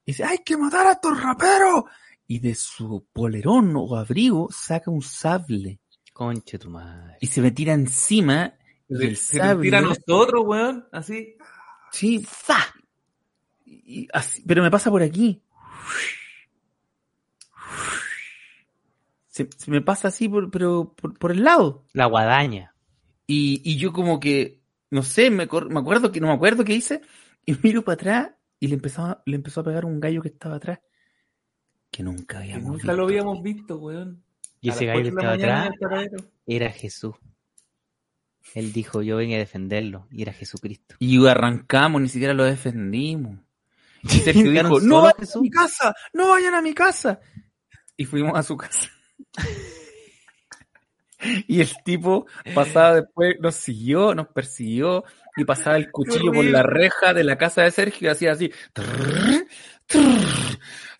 Y 0.04 0.12
dice, 0.12 0.24
hay 0.24 0.38
que 0.38 0.56
matar 0.56 0.86
a 0.86 0.92
estos 0.92 1.20
raperos. 1.22 1.84
Y 2.26 2.38
de 2.38 2.54
su 2.54 3.06
polerón 3.12 3.72
o 3.76 3.96
abrigo 3.96 4.48
saca 4.52 4.90
un 4.90 5.02
sable 5.02 5.80
Conche 6.12 6.58
tu 6.58 6.70
madre. 6.70 7.16
y 7.20 7.26
se 7.26 7.40
me 7.40 7.50
tira 7.50 7.72
encima. 7.72 8.54
Se, 8.88 9.04
el 9.06 9.16
se 9.16 9.38
sable, 9.38 9.62
tira 9.62 9.78
a 9.78 9.82
nosotros, 9.82 10.42
weón. 10.46 10.86
Así. 10.92 11.36
sí, 11.90 12.20
¡fa! 12.26 12.58
Y 13.64 14.06
así- 14.12 14.42
pero 14.46 14.62
me 14.62 14.70
pasa 14.70 14.90
por 14.90 15.02
aquí. 15.02 15.42
Se, 19.48 19.48
se 19.56 19.70
me 19.70 19.80
pasa 19.80 20.08
así, 20.08 20.28
por, 20.28 20.50
pero 20.50 20.94
por, 20.94 21.18
por 21.18 21.32
el 21.32 21.42
lado. 21.44 21.84
La 21.92 22.06
guadaña. 22.06 22.74
Y, 23.26 23.62
y 23.64 23.76
yo 23.78 23.92
como 23.92 24.18
que, 24.20 24.60
no 24.90 25.02
sé, 25.02 25.30
me, 25.30 25.46
me 25.68 25.80
acuerdo 25.80 26.10
que 26.12 26.20
no 26.20 26.26
me 26.28 26.34
acuerdo 26.34 26.64
qué 26.64 26.74
hice, 26.74 27.00
y 27.46 27.54
miro 27.62 27.82
para 27.84 27.94
atrás 27.94 28.30
y 28.58 28.66
le 28.68 28.74
empezó, 28.74 29.02
a- 29.04 29.22
le 29.24 29.36
empezó 29.36 29.60
a 29.60 29.64
pegar 29.64 29.84
un 29.84 30.00
gallo 30.00 30.20
que 30.22 30.28
estaba 30.28 30.56
atrás, 30.56 30.80
que 31.90 32.02
nunca 32.02 32.38
Que 32.38 32.52
habíamos 32.52 32.64
nunca 32.72 32.92
lo 32.92 33.06
visto. 33.06 33.20
habíamos 33.22 33.42
visto, 33.42 33.76
weón. 33.78 34.22
Y 34.60 34.68
ese 34.70 34.84
gallo 34.86 35.02
que 35.02 35.08
estaba 35.08 35.32
atrás 35.32 35.70
era 36.46 36.70
Jesús. 36.70 37.14
Él 38.54 38.72
dijo, 38.72 39.02
yo 39.02 39.16
venía 39.16 39.36
a 39.36 39.40
defenderlo. 39.40 40.06
Y 40.10 40.22
era 40.22 40.32
Jesucristo. 40.32 40.96
Y 40.98 41.24
arrancamos, 41.26 42.00
ni 42.02 42.08
siquiera 42.08 42.34
lo 42.34 42.44
defendimos. 42.44 43.38
Y 44.02 44.08
Sergio 44.08 44.50
¿Dejaron 44.50 44.72
dijo, 44.72 44.86
no 44.86 45.02
vayan 45.02 45.14
a 45.16 45.20
Jesús? 45.20 45.42
mi 45.42 45.50
casa, 45.50 45.94
no 46.14 46.30
vayan 46.30 46.54
a 46.54 46.62
mi 46.62 46.72
casa. 46.74 47.20
Y 47.98 48.06
fuimos 48.06 48.32
a 48.38 48.42
su 48.42 48.56
casa. 48.56 48.88
Y 51.46 51.60
el 51.60 51.70
tipo 51.84 52.26
pasaba 52.54 52.94
después, 52.94 53.36
nos 53.40 53.54
siguió, 53.54 54.14
nos 54.14 54.28
persiguió 54.28 55.04
y 55.36 55.44
pasaba 55.44 55.76
el 55.76 55.90
cuchillo 55.90 56.32
por 56.32 56.44
la 56.44 56.62
reja 56.62 57.12
de 57.12 57.24
la 57.24 57.36
casa 57.36 57.62
de 57.62 57.70
Sergio 57.70 58.08
y 58.08 58.10
hacía 58.10 58.32
así. 58.32 58.50
trrr, 58.72 59.46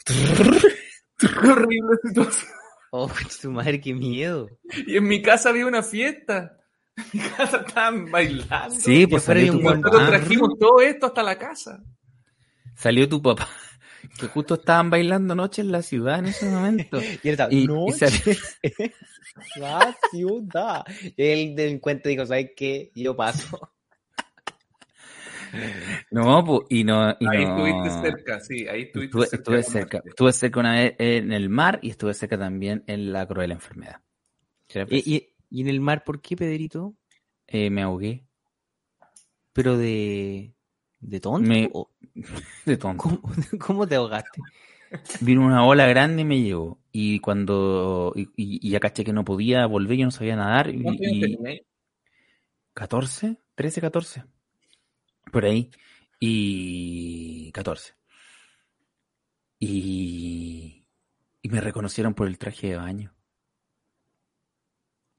trrr, 0.04 1.50
horrible 1.50 1.96
situación. 2.02 2.50
Oh, 2.90 3.10
tu 3.40 3.50
madre, 3.50 3.80
qué 3.80 3.94
miedo. 3.94 4.48
Y 4.86 4.96
en 4.96 5.04
mi 5.04 5.22
casa 5.22 5.50
había 5.50 5.66
una 5.66 5.82
fiesta. 5.82 6.58
mi 7.12 7.20
casa 7.20 7.64
estaban 7.66 8.10
bailando. 8.10 8.74
Sí, 8.78 9.06
pues 9.06 9.22
salió 9.22 9.52
tu 9.52 9.60
buen 9.60 9.80
Nosotros 9.80 10.02
papá. 10.02 10.18
trajimos 10.18 10.58
todo 10.58 10.80
esto 10.80 11.06
hasta 11.06 11.22
la 11.22 11.38
casa. 11.38 11.82
Salió 12.74 13.08
tu 13.08 13.22
papá. 13.22 13.48
Que 14.18 14.26
justo 14.26 14.54
estaban 14.54 14.90
bailando 14.90 15.34
noche 15.34 15.62
en 15.62 15.72
la 15.72 15.82
ciudad 15.82 16.18
en 16.20 16.26
ese 16.26 16.46
momento. 16.46 17.00
Y 17.22 17.28
él 17.28 17.32
estaba, 17.32 17.52
Y, 17.52 17.66
no, 17.66 17.86
y 17.88 17.92
salió- 17.92 18.36
la 19.56 19.96
ciudad. 20.10 20.84
Y 21.16 21.22
el 21.24 21.54
delincuente 21.54 22.08
dijo, 22.08 22.26
¿sabes 22.26 22.50
qué? 22.56 22.90
Yo 22.94 23.16
paso. 23.16 23.58
No, 26.12 26.44
pues, 26.44 26.60
y 26.68 26.84
no. 26.84 27.10
Y 27.18 27.26
Ahí 27.26 27.44
no- 27.44 27.66
estuviste 27.66 27.90
cerca, 28.08 28.40
sí, 28.40 28.68
ahí 28.68 28.82
estuviste 28.82 29.18
Estuve, 29.18 29.26
cerca. 29.26 29.36
estuve 29.36 29.62
cerca. 29.62 30.02
Estuve 30.04 30.32
cerca 30.32 30.60
una 30.60 30.74
vez 30.74 30.94
en 30.98 31.32
el 31.32 31.48
mar 31.48 31.78
y 31.82 31.90
estuve 31.90 32.14
cerca 32.14 32.38
también 32.38 32.84
en 32.86 33.12
la 33.12 33.26
cruel 33.26 33.50
enfermedad. 33.50 34.00
¿Y, 34.88 35.16
y, 35.16 35.34
y 35.50 35.62
en 35.62 35.68
el 35.68 35.80
mar 35.80 36.04
por 36.04 36.20
qué, 36.20 36.36
Pedrito? 36.36 36.94
Eh, 37.48 37.68
me 37.70 37.82
ahogué 37.82 38.24
¿Pero 39.52 39.76
de, 39.76 40.54
de 41.00 41.20
tonto? 41.20 41.48
Me- 41.48 41.70
¿O 41.72 41.90
de 42.66 42.76
tonto. 42.76 43.02
¿Cómo, 43.02 43.20
cómo 43.60 43.86
te 43.86 43.96
ahogaste? 43.96 44.40
Vino 45.20 45.44
una 45.46 45.64
ola 45.64 45.86
grande 45.86 46.22
y 46.22 46.24
me 46.24 46.40
llevó. 46.40 46.78
Y 46.92 47.20
cuando. 47.20 48.12
Y, 48.16 48.22
y- 48.36 48.66
y 48.66 48.70
ya 48.70 48.80
caché 48.80 49.04
que 49.04 49.12
no 49.12 49.24
podía 49.24 49.64
volver, 49.66 49.96
yo 49.96 50.04
no 50.04 50.10
sabía 50.10 50.36
nadar. 50.36 50.68
Y, 50.74 50.82
¿Cuántos 50.82 51.06
años 51.06 51.16
y- 51.16 51.36
tenías? 51.36 51.60
14, 52.74 53.36
13, 53.54 53.80
14. 53.80 54.24
Por 55.32 55.44
ahí. 55.44 55.70
Y 56.18 57.50
14. 57.52 57.94
Y, 59.58 60.86
y 61.42 61.48
me 61.50 61.60
reconocieron 61.60 62.14
por 62.14 62.26
el 62.26 62.38
traje 62.38 62.68
de 62.68 62.76
baño. 62.76 63.14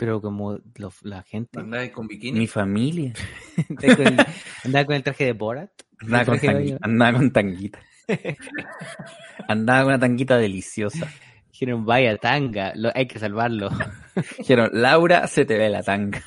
Pero 0.02 0.20
como 0.20 0.58
lo- 0.78 0.94
la 1.04 1.22
gente... 1.22 1.60
¿Andabas 1.60 1.90
con 1.92 2.08
bikini? 2.08 2.40
Mi 2.40 2.48
familia. 2.48 3.14
andaba 3.70 3.96
con, 3.96 4.08
el, 4.08 4.26
andaba 4.66 4.86
con 4.86 4.96
el 4.96 5.04
traje 5.04 5.26
de 5.26 5.34
Borat. 5.34 5.70
Andaba 6.00 6.26
con, 6.26 6.40
andaba 6.82 7.30
tanguita. 7.32 7.80
andaba 9.48 9.82
con 9.84 9.90
una 9.90 10.00
tanguita 10.00 10.38
deliciosa. 10.38 11.08
Dijeron, 11.52 11.86
vaya 11.86 12.18
tanga, 12.18 12.74
lo- 12.74 12.92
hay 12.96 13.06
que 13.06 13.20
salvarlo. 13.20 13.70
Dijeron, 14.40 14.72
Laura, 14.74 15.28
se 15.28 15.46
te 15.46 15.56
ve 15.56 15.70
la 15.70 15.84
tanga. 15.84 16.24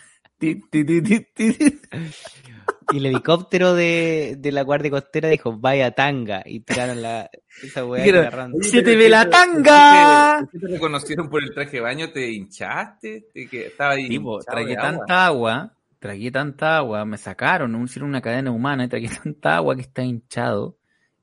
Y 2.93 2.99
el 2.99 3.07
helicóptero 3.07 3.75
de, 3.75 4.37
de 4.39 4.53
la 4.53 4.63
Guardia 4.63 4.91
Costera 4.91 5.29
dijo, 5.29 5.57
vaya 5.57 5.91
tanga. 5.93 6.43
Y 6.45 6.61
tiraron 6.61 7.03
la, 7.03 7.31
esa 7.63 7.85
weá 7.85 8.05
agarraron. 8.05 8.63
Se 8.63 8.83
te 8.83 8.97
ve 8.97 9.09
la 9.09 9.29
tanga. 9.29 10.47
¿Te, 10.53 10.59
te 10.59 10.69
reconocieron 10.69 11.29
por 11.29 11.43
el 11.43 11.53
traje 11.55 11.73
de 11.79 11.81
baño? 11.81 12.11
¿Te 12.13 12.31
hinchaste? 12.31 13.29
¿Te, 13.33 13.49
que 13.49 13.67
estaba 13.67 13.93
ahí 13.93 14.09
Tipo, 14.09 14.41
tragué 14.41 14.77
agua? 14.77 14.83
tanta 14.91 15.27
agua, 15.27 15.75
tragué 15.99 16.31
tanta 16.31 16.77
agua, 16.77 17.05
me 17.05 17.17
sacaron, 17.19 17.73
me 17.73 17.85
hicieron 17.85 18.09
una 18.11 18.21
cadena 18.21 18.51
humana 18.51 18.85
y 18.85 18.89
tragué 18.89 19.09
tanta 19.23 19.57
agua 19.57 19.75
que 19.77 19.83
está 19.83 20.03
hinchado 20.03 20.77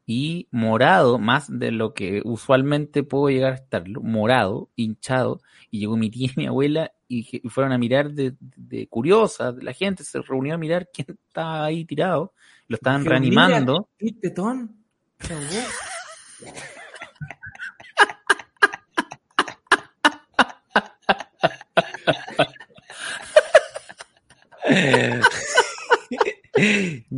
y 0.05 0.47
morado, 0.51 1.19
más 1.19 1.47
de 1.47 1.71
lo 1.71 1.93
que 1.93 2.21
usualmente 2.25 3.03
puedo 3.03 3.29
llegar 3.29 3.53
a 3.53 3.55
estar, 3.55 3.87
morado, 4.01 4.69
hinchado, 4.75 5.41
y 5.69 5.79
llegó 5.79 5.97
mi 5.97 6.09
tía 6.09 6.29
y 6.35 6.39
mi 6.39 6.47
abuela 6.47 6.91
y, 7.07 7.47
fueron 7.49 7.73
a 7.73 7.77
mirar 7.77 8.11
de, 8.11 8.35
de 8.39 8.87
curiosa, 8.87 9.53
la 9.61 9.73
gente 9.73 10.03
se 10.03 10.21
reunió 10.21 10.55
a 10.55 10.57
mirar 10.57 10.89
quién 10.93 11.07
estaba 11.27 11.65
ahí 11.65 11.85
tirado, 11.85 12.33
lo 12.67 12.75
estaban 12.75 13.05
reanimando. 13.05 13.87
"Mira, 13.99 14.11
¿Viste, 14.13 14.29
Ton? 14.31 14.75
Se 15.19 15.33
ahogó". 15.33 15.45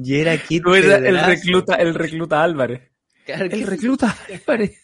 Y 0.03 0.19
era 0.19 0.37
Kit 0.37 0.63
No, 0.63 0.75
era 0.75 0.97
el 0.97 1.19
recluta, 1.19 1.75
el 1.75 1.93
recluta 1.93 2.43
Álvarez. 2.43 2.91
Claro 3.25 3.45
El 3.45 3.65
recluta 3.65 4.15
Álvarez. 4.29 4.79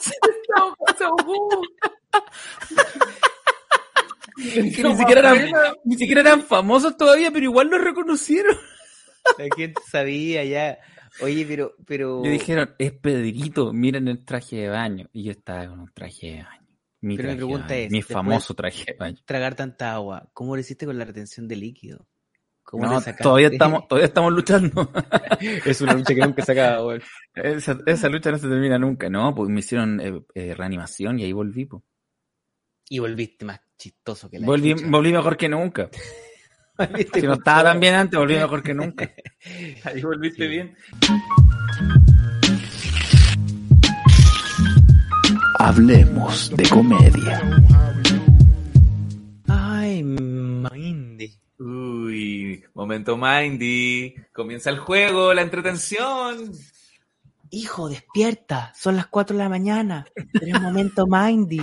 Se 0.00 1.04
ahogó. 1.04 1.62
Que 4.36 4.62
ni, 4.62 4.96
siquiera 4.96 5.20
eran, 5.20 5.52
ni 5.84 5.96
siquiera 5.96 6.20
eran 6.22 6.42
famosos 6.42 6.96
todavía, 6.96 7.30
pero 7.30 7.44
igual 7.44 7.68
lo 7.68 7.78
reconocieron. 7.78 8.56
La 9.38 9.44
gente 9.54 9.80
sabía 9.90 10.44
ya. 10.44 10.78
Oye, 11.20 11.44
pero, 11.46 11.74
pero, 11.86 12.22
Le 12.22 12.30
dijeron, 12.30 12.74
es 12.78 12.92
Pedrito, 12.92 13.72
miren 13.72 14.08
el 14.08 14.24
traje 14.24 14.56
de 14.56 14.68
baño. 14.68 15.08
Y 15.12 15.24
yo 15.24 15.32
estaba 15.32 15.68
con 15.68 15.80
un 15.80 15.92
traje 15.92 16.28
de 16.28 16.42
baño. 16.42 16.68
Mi, 17.02 17.16
Pero 17.16 17.28
mi 17.28 17.28
traje 17.28 17.28
de 17.28 17.36
pregunta 17.36 17.66
baño, 17.68 17.80
es, 17.80 17.90
mi 17.90 18.02
famoso 18.02 18.54
traje 18.54 18.84
de 18.86 18.96
baño. 18.98 19.16
tragar 19.24 19.54
tanta 19.54 19.92
agua, 19.92 20.30
¿cómo 20.32 20.54
lo 20.54 20.60
hiciste 20.60 20.86
con 20.86 20.98
la 20.98 21.04
retención 21.04 21.46
de 21.46 21.56
líquido? 21.56 22.06
¿Cómo 22.70 22.86
No, 22.86 23.02
todavía 23.20 23.48
estamos, 23.48 23.88
todavía 23.88 24.06
estamos 24.06 24.32
luchando. 24.32 24.92
es 25.66 25.80
una 25.80 25.94
lucha 25.94 26.14
que 26.14 26.20
nunca 26.20 26.44
se 26.44 26.52
acaba, 26.52 26.86
weón. 26.86 27.02
esa, 27.34 27.76
esa 27.84 28.08
lucha 28.08 28.30
no 28.30 28.38
se 28.38 28.48
termina 28.48 28.78
nunca, 28.78 29.10
¿no? 29.10 29.34
Pues 29.34 29.50
me 29.50 29.58
hicieron 29.58 30.00
eh, 30.00 30.22
eh, 30.36 30.54
reanimación 30.54 31.18
y 31.18 31.24
ahí 31.24 31.32
volví. 31.32 31.64
pues. 31.64 31.82
Y 32.88 33.00
volviste 33.00 33.44
más 33.44 33.60
chistoso 33.76 34.30
que 34.30 34.38
la 34.38 34.46
Volví, 34.46 34.74
volví 34.74 35.12
mejor 35.12 35.36
que 35.36 35.48
nunca. 35.48 35.90
Si 37.12 37.20
no 37.20 37.34
estaba 37.34 37.64
tan 37.64 37.78
bien 37.80 37.94
antes, 37.94 38.18
volví 38.18 38.36
mejor 38.36 38.62
que 38.62 38.72
nunca. 38.72 39.12
Ahí 39.84 40.00
volviste 40.00 40.46
bien. 40.46 40.74
Hablemos 45.58 46.50
de 46.56 46.68
comedia. 46.70 47.42
Ay. 49.46 50.02
Uy, 51.60 52.64
momento 52.74 53.18
Mindy. 53.18 54.14
Comienza 54.32 54.70
el 54.70 54.78
juego, 54.78 55.34
la 55.34 55.42
entretención. 55.42 56.52
Hijo, 57.50 57.88
despierta. 57.90 58.72
Son 58.74 58.96
las 58.96 59.06
4 59.08 59.36
de 59.36 59.42
la 59.42 59.48
mañana. 59.50 60.06
Pero 60.32 60.56
es 60.56 60.62
momento 60.62 61.06
Mindy. 61.06 61.60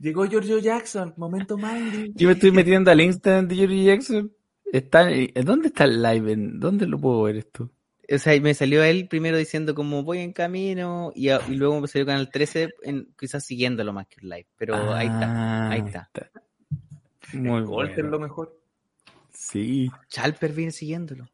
Llegó 0.00 0.26
Giorgio 0.26 0.58
Jackson, 0.58 1.14
momento 1.16 1.56
Mindy. 1.56 2.12
Yo 2.14 2.28
me 2.28 2.34
estoy 2.34 2.50
metiendo 2.50 2.90
al 2.90 3.00
Instagram 3.00 3.48
de 3.48 3.56
Jerry 3.56 3.84
Jackson. 3.84 4.30
Está, 4.70 5.10
eh, 5.10 5.32
¿Dónde 5.44 5.68
está 5.68 5.84
el 5.84 6.02
live? 6.02 6.32
¿En- 6.32 6.60
¿Dónde 6.60 6.86
lo 6.86 6.98
puedo 6.98 7.22
ver 7.22 7.36
esto? 7.36 7.70
O 8.12 8.18
sea, 8.18 8.38
me 8.38 8.52
salió 8.52 8.84
él 8.84 9.08
primero 9.08 9.38
diciendo 9.38 9.74
como 9.74 10.02
voy 10.02 10.18
en 10.18 10.32
camino 10.34 11.10
y, 11.14 11.30
a- 11.30 11.40
y 11.48 11.54
luego 11.54 11.80
me 11.80 11.88
salió 11.88 12.04
Canal 12.04 12.28
13 12.30 12.68
en- 12.82 13.08
quizás 13.18 13.46
siguiéndolo 13.46 13.94
más 13.94 14.08
que 14.08 14.16
el 14.20 14.28
live. 14.28 14.46
Pero 14.58 14.92
ahí 14.92 15.06
está. 15.06 15.22
Ah, 15.26 15.70
ahí 15.70 15.80
está. 15.86 16.10
Muy 17.32 17.62
bueno. 17.62 18.10
lo 18.10 18.18
mejor. 18.20 18.60
Sí. 19.50 19.90
Chalper 20.08 20.52
viene 20.52 20.72
siguiéndolo. 20.72 21.28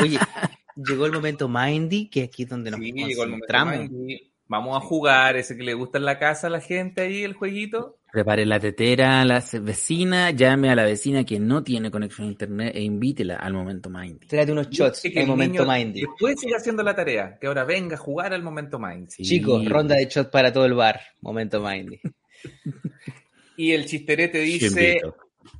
Oye, 0.00 0.18
llegó 0.76 1.06
el 1.06 1.12
momento 1.12 1.48
Mindy, 1.48 2.08
que 2.08 2.24
aquí 2.24 2.42
es 2.42 2.48
donde 2.48 2.70
nos 2.70 2.80
Sí, 2.80 2.92
llegó 2.92 3.24
el. 3.24 3.34
Mindy. 3.66 4.32
Vamos 4.46 4.76
a 4.76 4.80
jugar 4.80 5.36
ese 5.36 5.56
que 5.56 5.62
le 5.62 5.74
gusta 5.74 5.98
en 5.98 6.06
la 6.06 6.18
casa 6.18 6.46
a 6.46 6.50
la 6.50 6.60
gente 6.60 7.02
ahí, 7.02 7.22
el 7.22 7.34
jueguito. 7.34 7.98
Prepare 8.10 8.46
la 8.46 8.58
tetera 8.58 9.20
a 9.20 9.24
la 9.26 9.44
vecina, 9.60 10.30
llame 10.30 10.70
a 10.70 10.74
la 10.74 10.84
vecina 10.84 11.24
que 11.24 11.38
no 11.38 11.62
tiene 11.62 11.90
conexión 11.90 12.26
a 12.26 12.30
internet 12.30 12.72
e 12.74 12.80
invítela 12.80 13.36
al 13.36 13.52
momento 13.52 13.90
Mindy. 13.90 14.26
Tráete 14.26 14.52
unos 14.52 14.70
shots 14.70 15.04
el 15.04 15.26
momento 15.26 15.62
niño 15.64 15.70
Mindy. 15.70 16.00
Después 16.00 16.40
sigue 16.40 16.56
haciendo 16.56 16.82
la 16.82 16.96
tarea, 16.96 17.36
que 17.38 17.46
ahora 17.46 17.64
venga 17.64 17.96
a 17.96 17.98
jugar 17.98 18.32
al 18.32 18.42
momento 18.42 18.78
Mindy. 18.78 19.10
Sí. 19.10 19.22
Chicos, 19.22 19.68
ronda 19.68 19.96
de 19.96 20.06
shots 20.06 20.30
para 20.30 20.50
todo 20.50 20.64
el 20.64 20.72
bar. 20.72 20.98
Momento 21.20 21.60
Mindy. 21.60 22.00
Y 23.58 23.72
el 23.72 23.86
chisterete 23.86 24.38
dice 24.38 25.00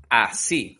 así. 0.08 0.77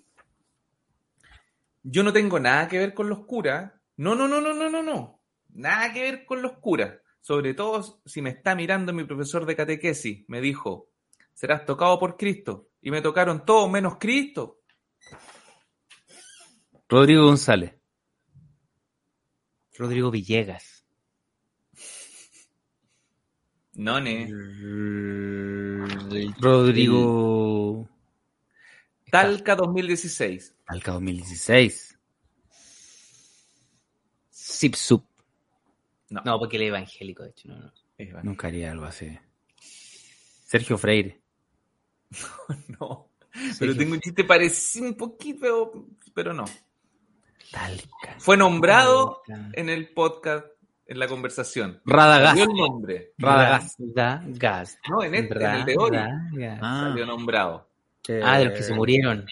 Yo 1.91 2.03
no 2.03 2.13
tengo 2.13 2.39
nada 2.39 2.69
que 2.69 2.79
ver 2.79 2.93
con 2.93 3.09
los 3.09 3.25
curas. 3.25 3.73
No, 3.97 4.15
no, 4.15 4.29
no, 4.29 4.43
no, 4.43 4.53
no, 4.53 4.69
no, 4.69 4.83
no. 4.83 5.23
Nada 5.49 5.91
que 5.91 6.03
ver 6.03 6.27
con 6.27 6.43
los 6.43 6.59
curas. 6.59 7.01
Sobre 7.21 7.55
todo 7.55 8.03
si 8.05 8.21
me 8.21 8.31
está 8.31 8.55
mirando 8.55 8.93
mi 8.93 9.05
profesor 9.05 9.47
de 9.47 9.57
catequesis. 9.57 10.25
Me 10.29 10.43
dijo, 10.43 10.91
serás 11.33 11.65
tocado 11.65 11.99
por 11.99 12.19
Cristo. 12.19 12.69
Y 12.83 12.91
me 12.91 13.01
tocaron 13.01 13.45
todos 13.47 13.71
menos 13.71 13.97
Cristo. 13.99 14.61
Rodrigo 16.89 17.25
González. 17.25 17.75
Rodrigo 19.79 20.11
Villegas. 20.11 20.85
No, 23.73 23.99
ne. 23.99 24.29
Rodrigo 26.39 27.89
Talca 29.11 29.57
2016. 29.57 30.55
Alca 30.67 30.93
2016. 30.93 31.99
Sipsup. 34.31 35.05
No. 36.11 36.23
No, 36.25 36.39
porque 36.39 36.57
él 36.57 36.63
es 36.63 36.69
evangélico, 36.69 37.23
de 37.23 37.31
hecho. 37.31 37.49
No, 37.49 37.57
no. 37.57 37.73
Nunca 38.23 38.49
haría 38.49 38.71
algo 38.71 38.85
así. 38.85 39.19
Sergio 40.45 40.79
Freire. 40.79 41.21
no. 42.81 43.11
Pero 43.59 43.77
tengo 43.77 43.93
un 43.95 44.01
chiste 44.01 44.25
parecido 44.25 44.87
un 44.87 44.95
poquito, 44.95 45.87
pero, 46.15 46.33
no. 46.33 46.45
Talca. 47.51 48.17
Fue 48.19 48.37
nombrado 48.37 49.23
Talca. 49.27 49.51
en 49.53 49.69
el 49.69 49.91
podcast, 49.91 50.47
en 50.87 50.99
la 50.99 51.09
conversación. 51.09 51.81
Radagast. 51.85 52.39
Salió 52.39 52.45
el 52.51 52.57
nombre. 52.57 53.13
Radagast. 53.19 53.79
Da 53.79 54.23
gas. 54.27 54.79
No, 54.89 55.03
en, 55.03 55.15
este, 55.15 55.35
en 55.35 55.51
el 55.51 55.65
de 55.65 55.77
hoy 55.77 55.91
Radagast. 55.91 56.61
Salió 56.63 57.07
nombrado. 57.07 57.68
Ah, 58.25 58.39
de 58.39 58.47
los 58.47 58.55
que 58.55 58.63
se 58.63 58.75
murieron. 58.75 59.27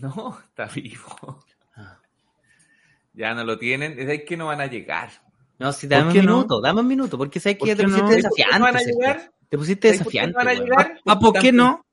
No, 0.00 0.38
está 0.48 0.66
vivo. 0.66 1.44
Ah. 1.76 1.98
Ya 3.12 3.34
no 3.34 3.44
lo 3.44 3.58
tienen. 3.58 3.98
Es 3.98 4.24
que 4.24 4.36
no 4.36 4.46
van 4.46 4.60
a 4.60 4.66
llegar. 4.66 5.10
No, 5.58 5.72
si 5.72 5.86
dame 5.86 6.10
un 6.10 6.16
no? 6.26 6.32
minuto, 6.36 6.60
dame 6.60 6.80
un 6.80 6.86
minuto, 6.88 7.16
porque 7.16 7.38
sabes 7.40 7.58
¿Por 7.58 7.68
que 7.68 7.76
te 7.76 7.84
qué 7.84 7.88
no? 7.88 7.96
pusiste 8.00 8.22
¿Sabes 8.22 8.26
por 8.26 8.36
qué 8.36 8.44
no 8.58 8.64
van 8.64 8.76
a 8.76 8.78
desafiante. 8.80 8.92
llegar? 8.92 9.32
Te 9.48 9.58
pusiste 9.58 9.88
¿Sabes 9.88 10.02
por 10.02 10.12
qué 10.12 10.18
desafiante. 10.18 10.32
no 10.32 10.44
van 10.44 10.48
a 10.48 10.60
llegar? 10.60 11.00
¿Ah, 11.06 11.18
por 11.18 11.38
qué 11.38 11.52
no? 11.52 11.86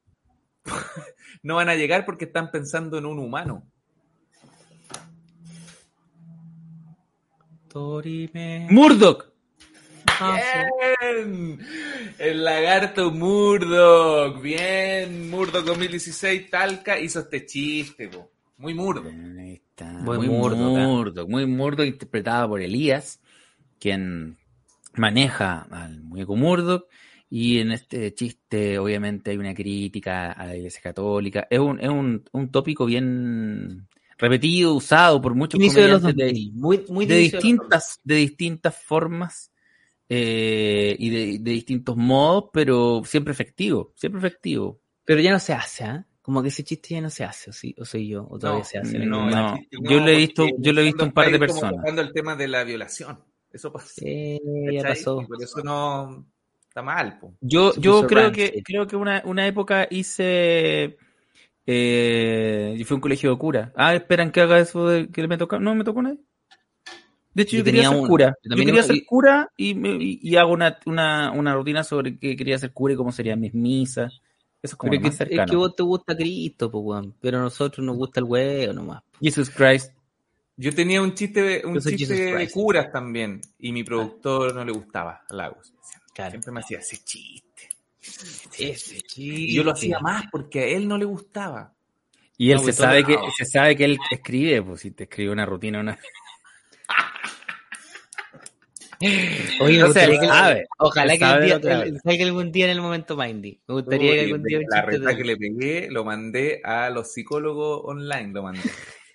No 1.44 1.56
van 1.56 1.70
a 1.70 1.76
llegar 1.76 2.06
porque 2.06 2.26
están 2.26 2.52
pensando 2.52 3.00
en 3.00 3.06
un 3.08 3.18
humano. 3.18 3.64
Murdoch. 8.70 9.31
Ah. 10.20 10.40
Bien. 11.02 11.60
El 12.20 12.44
lagarto 12.44 13.12
Murdoch. 13.12 14.42
Bien. 14.42 15.30
Murdoch 15.30 15.66
2016 15.66 16.50
Talca 16.50 17.00
hizo 17.00 17.20
este 17.20 17.46
chiste. 17.46 18.08
po. 18.08 18.32
Muy. 18.62 18.74
Ahí 19.40 19.54
está. 19.54 19.86
Muy 19.86 20.18
Muy 20.18 20.30
Murdoch, 20.30 20.78
¿eh? 20.78 20.86
Murdoch, 20.86 21.28
muy 21.28 21.46
Murdoch, 21.48 21.86
interpretado 21.88 22.50
por 22.50 22.62
Elías, 22.62 23.20
quien 23.80 24.38
maneja 24.96 25.68
al 25.72 26.04
muñeco 26.04 26.36
Murdoch. 26.36 26.86
Y 27.28 27.60
en 27.60 27.72
este 27.72 28.14
chiste, 28.14 28.78
obviamente, 28.78 29.32
hay 29.32 29.38
una 29.38 29.56
crítica 29.56 30.34
a 30.34 30.46
la 30.46 30.56
Iglesia 30.56 30.82
Católica. 30.82 31.48
Es 31.50 31.60
un, 31.60 31.80
es 31.80 31.90
un, 31.90 32.24
un 32.34 32.52
tópico 32.52 32.86
bien 32.86 33.88
repetido, 34.18 34.76
usado 34.76 35.20
por 35.22 35.34
muchos 35.34 35.60
Inicio 35.60 35.82
de 35.82 35.90
los 35.90 36.02
comediantes 36.02 36.36
de, 36.36 36.42
2000. 36.42 36.54
Muy, 36.54 36.86
muy 36.90 37.06
de 37.08 37.16
distintas, 37.16 38.00
de 38.04 38.16
distintas 38.16 38.76
formas 38.76 39.51
eh, 40.14 40.94
y 41.00 41.10
de, 41.10 41.26
de 41.40 41.52
distintos 41.52 41.96
modos, 41.96 42.50
pero 42.52 43.02
siempre 43.06 43.32
efectivo, 43.32 43.94
siempre 43.96 44.20
efectivo. 44.20 44.66
2000. 44.66 44.82
Pero 45.06 45.22
ya 45.22 45.32
no 45.32 45.40
se 45.40 45.54
hace, 45.54 45.84
¿ah? 45.86 46.06
Como 46.22 46.42
que 46.42 46.50
ese 46.50 46.64
chiste 46.66 46.96
ya 46.96 47.02
no 47.02 47.10
se 47.10 47.24
hace, 47.24 47.50
o, 47.50 47.54
sí, 47.54 47.74
o 47.80 47.86
soy 47.86 48.10
yo, 48.10 48.28
o 48.30 48.38
todavía 48.38 48.60
No, 48.60 48.66
se 48.66 48.78
hace. 48.78 49.00
no, 49.00 49.30
No. 49.30 49.56
Yo 49.72 50.00
lo 50.02 50.08
he 50.10 50.18
visto- 50.18 50.46
yo 50.60 50.74
lo 50.74 50.82
he 50.82 50.84
visto 50.84 51.06
un 51.06 51.14
par 51.14 51.32
de 51.32 51.40
personas. 51.40 51.76
tocando 51.78 52.02
el 52.02 52.12
tema 52.12 52.36
de 52.36 52.48
la 52.50 52.64
violación. 52.66 53.20
Eso 53.54 53.72
pasa. 53.72 53.88
Sí, 53.96 54.40
ya 54.72 54.84
pasó. 54.84 55.26
Por 55.28 55.42
eso 55.42 55.62
no 55.64 56.26
está 56.68 56.82
mal. 56.82 57.18
po. 57.20 57.34
Yo, 57.42 57.72
Se 57.72 57.80
yo 57.82 58.06
creo 58.06 58.24
rancid. 58.30 58.50
que 58.52 58.64
creo 58.64 58.88
que 58.88 58.96
una, 58.98 59.22
una 59.26 59.48
época 59.48 59.88
hice 59.90 60.98
eh, 61.66 62.76
y 62.78 62.84
fue 62.84 62.96
un 62.96 63.02
colegio 63.02 63.32
de 63.32 63.38
cura. 63.38 63.72
Ah, 63.76 63.96
esperan 63.96 64.32
que 64.32 64.42
haga 64.42 64.60
eso 64.60 64.88
de 64.88 65.10
que 65.10 65.28
me 65.28 65.38
toca. 65.38 65.58
No 65.60 65.74
me 65.76 65.84
tocó 65.84 66.02
nadie. 66.02 66.20
De 67.34 67.44
hecho, 67.44 67.52
yo, 67.54 67.60
Yo 67.60 67.66
quería 67.66 67.82
tenía 67.84 67.98
ser 68.00 68.08
cura. 68.08 68.36
Yo 68.44 68.56
quería 68.66 68.84
ser 68.84 68.96
y- 68.96 69.06
cura 69.06 69.50
y, 69.56 69.74
me- 69.76 70.04
y, 70.04 70.20
y 70.22 70.36
hago 70.36 70.52
una, 70.52 70.78
una, 70.86 71.32
una 71.32 71.54
rutina 71.56 71.84
sobre 71.84 72.18
qué 72.18 72.36
quería 72.36 72.58
ser 72.58 72.72
cura 72.74 72.94
y 72.94 72.98
cómo 72.98 73.12
serían 73.12 73.40
mis 73.40 73.54
misas. 73.54 74.14
Eso 74.62 74.74
es 74.74 74.76
como 74.76 74.92
Pero 74.92 75.02
lo 75.02 75.08
es 75.10 75.20
más 75.20 75.28
que, 75.30 75.36
es 75.36 75.50
que 75.50 75.56
vos 75.56 75.76
te 75.76 75.84
gusta 75.84 76.16
Cristo, 76.16 76.70
pues, 76.70 76.84
weón. 76.84 77.16
Pero 77.22 77.38
a 77.40 77.42
nosotros 77.42 77.86
nos 77.86 77.96
gusta 77.98 78.20
el 78.20 78.26
huevo 78.26 78.74
nomás. 78.74 79.02
Jesus 79.22 79.50
Christ. 79.50 79.94
Yo 80.58 80.76
tenía 80.76 81.02
un 81.02 81.16
chiste, 81.16 81.66
un 81.66 81.80
chiste 81.80 82.14
de 82.14 82.50
curas 82.52 82.92
también. 82.92 83.42
Y 83.58 83.72
mi 83.72 83.84
productor 83.84 84.54
no 84.54 84.64
le 84.66 84.72
gustaba 84.72 85.24
a 85.30 85.34
Lagos. 85.34 85.74
Claro. 86.14 86.32
Siempre 86.32 86.52
me 86.52 86.60
hacía 86.60 86.80
ese 86.80 86.98
chiste. 87.04 87.70
Ese 88.58 88.98
Y 89.16 89.56
yo 89.56 89.64
lo 89.64 89.72
hacía 89.72 90.00
más 90.00 90.26
porque 90.32 90.60
a 90.60 90.66
él 90.68 90.88
no 90.88 90.98
le 90.98 91.06
gustaba. 91.06 91.74
Y 92.38 92.52
él 92.52 92.58
No, 92.58 92.64
se 92.64 92.74
sabe 92.74 93.04
que 93.04 93.16
se 93.38 93.46
sabe 93.46 93.76
que 93.76 93.86
él 93.86 93.98
escribe, 94.12 94.62
pues 94.64 94.82
si 94.82 94.92
te 94.92 95.04
escribe 95.04 95.32
una 95.32 95.46
rutina, 95.46 95.80
una 95.80 95.98
Oye, 99.62 99.80
No 99.80 99.92
se 99.92 100.08
que- 100.08 100.28
sabe. 100.28 100.68
Ojalá 100.80 101.14
que, 101.14 101.20
sabe 101.20 101.52
el 101.52 101.62
día, 101.62 102.18
que 102.18 102.24
algún 102.24 102.52
día 102.52 102.66
en 102.66 102.72
el 102.72 102.82
momento 102.82 103.16
Mindy. 103.18 103.60
Me 103.68 103.74
gustaría 103.76 104.14
que 104.14 104.20
algún 104.22 104.44
día 104.44 104.60
la 104.70 104.82
reta 104.84 105.10
de- 105.10 105.18
que 105.18 105.24
le 105.24 105.38
pegué 105.38 105.88
lo 105.90 106.04
mandé 106.06 106.62
a 106.64 106.90
los 106.90 107.12
psicólogos 107.12 107.82
online. 107.86 108.32
Lo 108.34 108.44
mandé. 108.44 108.62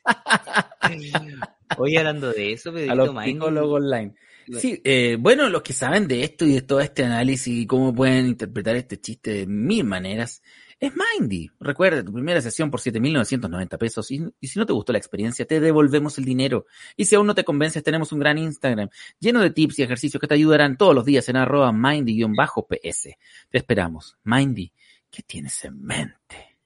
Oye, 1.78 1.98
hablando 1.98 2.32
de 2.32 2.52
eso, 2.52 2.70
a 2.70 2.72
Pedrito 2.74 2.94
los 2.94 3.14
Mindy. 3.14 3.32
psicólogos 3.32 3.82
online. 3.82 4.14
Sí, 4.58 4.80
eh, 4.84 5.16
bueno, 5.18 5.48
los 5.48 5.62
que 5.62 5.72
saben 5.72 6.06
de 6.06 6.22
esto 6.22 6.44
y 6.44 6.54
de 6.54 6.62
todo 6.62 6.80
este 6.80 7.04
análisis 7.04 7.48
y 7.52 7.66
cómo 7.66 7.92
pueden 7.92 8.26
interpretar 8.28 8.76
este 8.76 9.00
chiste 9.00 9.32
de 9.32 9.46
mil 9.46 9.82
maneras, 9.84 10.40
es 10.78 10.92
Mindy. 10.94 11.50
Recuerda, 11.58 12.04
tu 12.04 12.12
primera 12.12 12.40
sesión 12.40 12.70
por 12.70 12.80
7.990 12.80 13.78
pesos 13.78 14.10
y, 14.10 14.22
y 14.40 14.48
si 14.48 14.58
no 14.58 14.66
te 14.66 14.72
gustó 14.72 14.92
la 14.92 14.98
experiencia, 14.98 15.46
te 15.46 15.58
devolvemos 15.58 16.18
el 16.18 16.24
dinero. 16.24 16.66
Y 16.96 17.06
si 17.06 17.14
aún 17.14 17.26
no 17.26 17.34
te 17.34 17.44
convences, 17.44 17.82
tenemos 17.82 18.12
un 18.12 18.18
gran 18.18 18.36
Instagram 18.38 18.88
lleno 19.18 19.40
de 19.40 19.50
tips 19.50 19.78
y 19.78 19.82
ejercicios 19.82 20.20
que 20.20 20.26
te 20.26 20.34
ayudarán 20.34 20.76
todos 20.76 20.94
los 20.94 21.04
días 21.04 21.28
en 21.28 21.36
arroba 21.36 21.72
mindy-ps. 21.72 23.02
Te 23.50 23.58
esperamos. 23.58 24.18
Mindy, 24.24 24.72
¿qué 25.10 25.22
tienes 25.22 25.64
en 25.64 25.82
mente? 25.82 26.58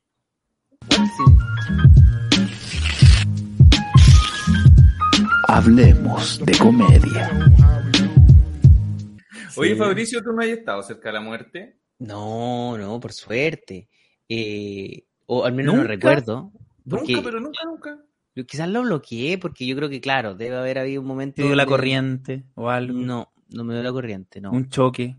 Hablemos 5.47 6.45
de 6.45 6.59
comedia. 6.59 7.31
Oye. 9.57 9.77
Fabricio, 9.77 10.23
¿tú 10.23 10.33
no 10.33 10.43
has 10.43 10.49
estado 10.49 10.83
cerca 10.83 11.11
de 11.11 11.13
la 11.13 11.21
muerte? 11.21 11.81
No, 11.99 12.79
no, 12.79 12.99
por 12.99 13.13
suerte. 13.13 13.89
Eh, 14.33 15.05
o 15.27 15.45
al 15.45 15.53
menos 15.55 15.75
no 15.75 15.83
recuerdo. 15.85 16.53
Porque 16.89 17.13
Nunca, 17.15 17.25
pero 17.29 17.41
nunca, 17.41 17.65
nunca. 17.65 17.99
yo 18.35 18.47
quizás 18.47 18.69
lo 18.69 18.83
bloqueé, 18.83 19.39
porque 19.39 19.67
yo 19.67 19.77
creo 19.77 19.89
que, 19.89 20.01
claro, 20.01 20.35
debe 20.35 20.57
haber 20.57 20.79
habido 20.79 21.03
un 21.03 21.07
momento. 21.09 21.37
¿Te 21.37 21.43
dio 21.43 21.55
la 21.57 21.67
corriente 21.67 22.45
o 22.55 22.71
algo? 22.71 22.99
No, 22.99 23.33
no 23.49 23.65
me 23.65 23.75
dio 23.75 23.83
la 23.83 23.93
corriente, 23.93 24.41
no. 24.41 24.53
¿Un 24.53 24.69
choque? 24.69 25.17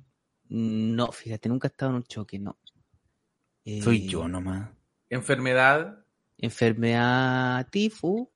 No, 0.50 1.12
fíjate, 1.12 1.48
nunca 1.50 1.68
he 1.68 1.72
estado 1.72 1.92
en 1.92 1.96
un 1.98 2.04
choque, 2.04 2.40
no. 2.40 2.58
Eh, 3.66 3.82
Soy 3.82 4.08
yo 4.08 4.28
nomás. 4.28 4.70
Enfermedad. 5.10 6.04
Enfermedad 6.38 7.68
tifu, 7.70 8.30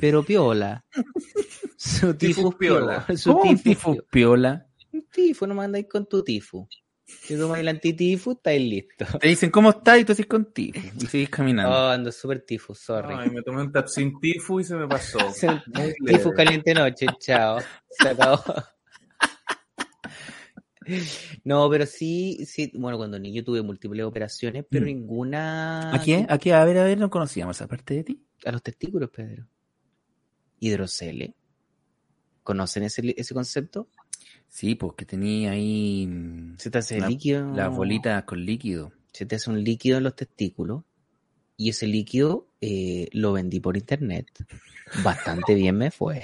pero 0.00 0.22
piola. 0.22 0.84
Su 1.76 2.14
Tifus 2.14 2.36
tifus 2.36 2.54
piola. 2.54 3.04
piola. 3.04 3.18
Su 3.18 3.32
¿Cómo 3.32 3.56
piola. 3.62 4.02
piola? 4.10 4.66
Un 4.92 5.02
tifo, 5.12 5.46
no 5.46 5.54
mandáis 5.54 5.86
con 5.88 6.06
tu 6.06 6.22
tifo. 6.24 6.68
Si 7.06 7.36
tomáis 7.36 7.60
el 7.60 7.68
antitifo, 7.68 8.32
estáis 8.32 8.62
listos. 8.62 9.08
Te 9.20 9.28
dicen, 9.28 9.50
¿cómo 9.50 9.70
estás? 9.70 9.98
Y 10.00 10.04
tú 10.04 10.12
así 10.12 10.24
con 10.24 10.52
tifus. 10.52 11.02
Y 11.02 11.06
sigues 11.06 11.28
caminando. 11.30 11.70
Oh, 11.74 11.88
ando 11.88 12.10
súper 12.10 12.40
tifo, 12.40 12.74
sorry. 12.74 13.14
Ay, 13.16 13.30
me 13.30 13.42
tomé 13.42 13.62
un 13.62 13.72
tapsin 13.72 14.18
tifu 14.20 14.60
y 14.60 14.64
se 14.64 14.74
me 14.74 14.88
pasó. 14.88 15.18
Leve. 16.00 16.32
caliente 16.34 16.74
noche, 16.74 17.06
chao. 17.18 17.60
Se 17.90 18.08
acabó. 18.08 18.42
No, 21.44 21.70
pero 21.70 21.86
sí, 21.86 22.44
sí, 22.46 22.70
bueno, 22.74 22.98
cuando 22.98 23.18
niño 23.18 23.42
tuve 23.42 23.62
múltiples 23.62 24.04
operaciones, 24.04 24.66
pero 24.68 24.84
Mm. 24.84 24.88
ninguna 24.88 25.94
¿A 25.94 26.02
qué? 26.02 26.26
¿A 26.28 26.36
qué? 26.38 26.52
A 26.52 26.62
ver, 26.64 26.76
a 26.78 26.84
ver, 26.84 26.98
no 26.98 27.08
conocíamos 27.08 27.56
esa 27.56 27.66
parte 27.66 27.94
de 27.94 28.04
ti. 28.04 28.26
a 28.44 28.52
los 28.52 28.62
testículos, 28.62 29.08
Pedro. 29.10 29.46
Hidrocele. 30.60 31.34
¿Conocen 32.42 32.82
ese, 32.82 33.14
ese 33.16 33.32
concepto? 33.32 33.88
Sí, 34.56 34.76
pues 34.76 34.92
que 34.96 35.04
tenía 35.04 35.50
ahí 35.50 36.06
mm, 36.06 36.58
Se 36.58 36.70
te 36.70 36.78
hace 36.78 37.00
La- 37.00 37.08
líquido. 37.08 37.52
las 37.56 37.74
bolitas 37.74 38.22
con 38.22 38.44
líquido. 38.44 38.92
Se 39.12 39.26
te 39.26 39.34
hace 39.34 39.50
un 39.50 39.64
líquido 39.64 39.98
en 39.98 40.04
los 40.04 40.14
testículos. 40.14 40.84
Y 41.56 41.70
ese 41.70 41.88
líquido 41.88 42.46
eh, 42.60 43.08
lo 43.12 43.32
vendí 43.32 43.58
por 43.58 43.76
internet. 43.76 44.28
Bastante 45.02 45.54
bien 45.56 45.76
me 45.76 45.90
fue. 45.90 46.22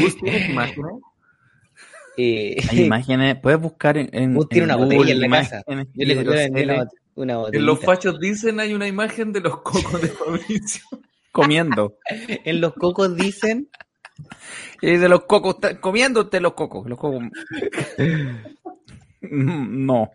¿Gus 0.00 0.16
tienes 0.16 0.48
imágenes? 0.48 0.92
Eh, 2.20 2.56
Hay 2.70 2.80
imágenes, 2.82 3.36
puedes 3.40 3.60
buscar 3.60 3.96
en, 3.96 4.08
en, 4.12 4.36
tiene 4.48 4.64
en 4.64 4.64
una 4.64 4.74
Google 4.74 4.96
botella 4.96 5.14
en 5.14 5.20
la 5.20 5.28
casa. 5.28 5.62
yo 5.68 6.04
le, 6.04 6.86
una. 7.14 7.42
En 7.52 7.64
los 7.64 7.78
fachos 7.80 8.18
dicen 8.18 8.58
hay 8.58 8.74
una 8.74 8.88
imagen 8.88 9.32
de 9.32 9.38
los 9.40 9.60
cocos 9.60 10.02
de 10.02 10.08
Fabricio. 10.26 10.82
comiendo. 11.30 11.96
En 12.08 12.60
los 12.60 12.74
cocos 12.74 13.14
dicen 13.14 13.68
Y 14.82 14.96
de 14.96 15.08
los 15.08 15.24
cocos, 15.24 15.56
está- 15.56 15.80
comiéndote 15.80 16.40
los 16.40 16.54
cocos. 16.54 16.88
Los 16.88 16.98
cocos. 16.98 17.22
Mm, 19.20 19.86
No. 19.86 20.10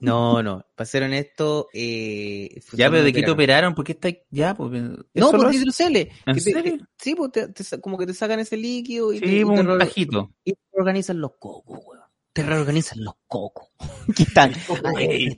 No, 0.00 0.42
no, 0.42 0.66
para 0.74 0.86
ser 0.86 1.04
honesto, 1.04 1.68
eh, 1.72 2.60
Ya, 2.72 2.90
pero 2.90 3.04
¿de 3.04 3.12
qué 3.12 3.22
te 3.22 3.30
operaron. 3.30 3.74
¿Por 3.76 3.84
qué 3.84 3.92
está 3.92 4.08
ya? 4.28 4.52
Pues, 4.54 4.72
¿es 4.74 4.80
No, 5.14 5.30
por 5.30 5.54
hidrocele. 5.54 6.10
Que- 6.26 6.78
sí, 6.98 7.14
pues 7.14 7.30
te- 7.30 7.48
te 7.48 7.80
como 7.80 7.96
que 7.96 8.04
te 8.06 8.12
sacan 8.12 8.40
ese 8.40 8.56
líquido 8.56 9.12
y, 9.12 9.20
te, 9.20 9.26
Sí, 9.28 9.36
te 9.38 9.44
un 9.44 9.66
re- 9.66 9.78
tajito. 9.78 10.32
y 10.44 10.52
te 10.54 10.58
reorganizan 10.72 11.20
los 11.20 11.32
cocos, 11.38 11.78
weón. 11.86 12.02
Te 12.32 12.42
reorganizan 12.42 13.04
los 13.04 13.14
cocos. 13.28 13.68
¿Qué 14.16 14.24
están? 14.24 14.52
Ay, 14.96 15.36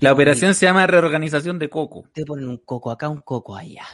La 0.00 0.12
operación 0.12 0.54
se 0.56 0.66
llama 0.66 0.86
reorganización 0.88 1.60
de 1.60 1.70
coco, 1.70 2.04
te 2.12 2.24
ponen 2.24 2.48
un 2.48 2.58
coco 2.58 2.90
acá, 2.90 3.08
un 3.08 3.20
coco 3.20 3.54
allá. 3.56 3.86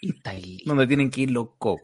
Y 0.00 0.14
está 0.16 0.30
ahí. 0.30 0.62
donde 0.64 0.86
tienen 0.86 1.10
que 1.10 1.22
ir 1.22 1.32
los 1.32 1.48
cocos. 1.58 1.82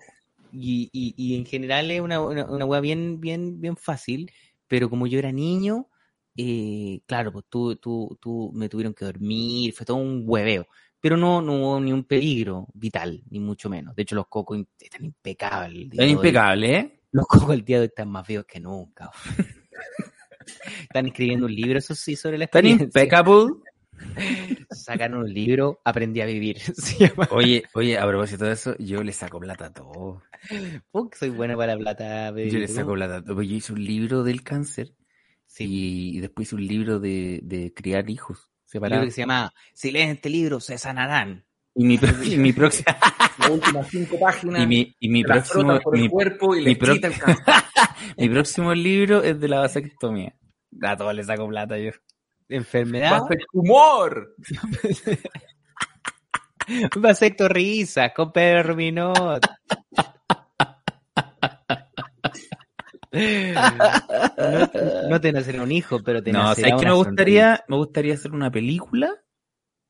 Y, 0.53 0.89
y, 0.93 1.15
y 1.17 1.37
en 1.37 1.45
general 1.47 1.91
es 1.91 2.01
una, 2.01 2.21
una, 2.21 2.45
una 2.47 2.65
weá 2.65 2.81
bien, 2.81 3.21
bien, 3.21 3.61
bien 3.61 3.77
fácil, 3.77 4.31
pero 4.67 4.89
como 4.91 5.07
yo 5.07 5.19
era 5.19 5.33
niño, 5.33 5.89
eh, 6.37 7.01
claro, 7.07 7.33
pues 7.33 7.45
tú, 7.49 7.77
tú, 7.77 8.19
tú 8.21 8.51
me 8.55 8.69
tuvieron 8.69 8.95
que 8.95 9.05
dormir, 9.05 9.73
fue 9.73 9.87
todo 9.87 9.97
un 9.99 10.25
hueveo. 10.27 10.67
Pero 11.01 11.17
no, 11.17 11.41
no 11.43 11.55
hubo 11.55 11.81
ni 11.81 11.93
un 11.93 12.05
peligro 12.05 12.67
vital, 12.75 13.23
ni 13.31 13.39
mucho 13.39 13.69
menos. 13.71 13.95
De 13.95 14.03
hecho, 14.03 14.15
los 14.17 14.27
cocos 14.29 14.59
están 14.81 15.05
impecables. 15.05 15.83
el 15.85 15.91
día 15.91 16.05
Es 16.05 16.09
de 16.09 16.17
hoy. 16.17 16.29
impecable, 16.29 16.77
¿eh? 16.77 17.01
Los 17.13 17.27
cocos 17.27 17.55
el 17.55 17.65
día 17.65 17.77
de 17.77 17.83
hoy 17.83 17.87
están 17.89 18.11
más 18.11 18.27
vivos 18.27 18.45
que 18.47 18.61
nunca. 18.61 19.11
están 20.83 21.07
escribiendo 21.07 21.47
un 21.47 21.55
libro, 21.55 21.79
eso 21.79 21.95
sí, 21.95 22.17
sobre 22.17 22.39
la 22.39 22.45
experiencia. 22.45 22.85
impecable. 22.85 23.53
Sacan 24.71 25.15
un 25.15 25.33
libro, 25.33 25.81
aprendí 25.85 26.21
a 26.21 26.27
vivir. 26.27 26.59
Oye, 27.31 27.65
oye, 27.75 27.99
a 27.99 28.07
propósito 28.07 28.45
de 28.45 28.53
eso, 28.53 28.77
yo 28.79 29.03
le 29.03 29.13
saco 29.13 29.39
plata 29.41 29.67
a 29.67 29.73
todo. 29.73 30.23
Fuck, 30.93 31.15
soy 31.15 31.31
buena 31.31 31.57
para 31.57 31.75
la 31.75 31.79
plata. 31.81 32.31
baby. 32.31 32.51
Yo 32.51 32.59
le 32.59 32.69
saco 32.69 32.93
plata 32.95 33.17
a 33.17 33.25
todo. 33.25 33.43
Yo 33.43 33.55
hice 33.57 33.73
un 33.73 33.85
libro 33.85 34.23
del 34.25 34.43
cáncer 34.43 34.93
Sí. 35.47 36.17
y 36.17 36.21
después 36.21 36.49
hice 36.49 36.57
un 36.57 36.67
libro 36.67 36.99
de, 37.01 37.41
de 37.43 37.73
criar 37.73 38.11
hijos 38.11 38.39
Un 38.39 38.45
libro 38.45 38.67
separados. 38.67 39.05
que 39.07 39.11
se 39.13 39.21
llama 39.23 39.53
Si 39.75 39.91
leen 39.91 40.11
este 40.11 40.29
libro, 40.29 40.61
se 40.61 40.77
sanarán. 40.79 41.45
Y 41.75 41.85
mi, 41.85 41.99
y 42.25 42.37
mi 42.37 42.53
próximo, 42.53 42.87
Las 43.39 43.51
últimas 43.51 43.89
cinco 43.89 44.19
páginas. 44.19 44.63
y 44.63 44.67
mi, 44.67 44.95
y 44.99 45.25
próximo, 45.25 45.79
por 45.81 45.95
el 45.97 46.03
mi, 46.03 46.09
cuerpo 46.09 46.57
y 46.57 46.65
mi 46.65 46.75
pro- 46.75 46.95
quita 46.95 47.09
el 47.09 47.15
mi 48.19 48.29
próximo 48.31 48.75
libro 48.75 49.23
es 49.23 49.39
de 49.39 49.49
la 49.49 49.61
vasectomía. 49.61 50.35
A 50.83 50.97
todos 50.97 51.15
le 51.15 51.23
saco 51.23 51.47
plata 51.49 51.79
yo. 51.79 51.91
Enfermedad. 52.49 53.23
humor! 53.53 54.35
Vasecto 56.97 57.49
risas 57.49 58.13
con 58.15 58.33
Pedro 58.33 58.63
Ruminot. 58.65 59.45
No, 63.13 65.09
no 65.09 65.21
te 65.21 65.33
nacerá 65.33 65.63
un 65.63 65.73
hijo, 65.73 66.03
pero 66.03 66.23
te 66.23 66.33
No, 66.33 66.45
nacerá 66.45 66.69
¿sabes 66.71 66.81
qué 66.81 66.87
me 66.87 66.93
una 66.93 67.03
gustaría? 67.05 67.65
Me 67.69 67.77
gustaría 67.77 68.15
hacer 68.15 68.33
una 68.33 68.51
película, 68.51 69.15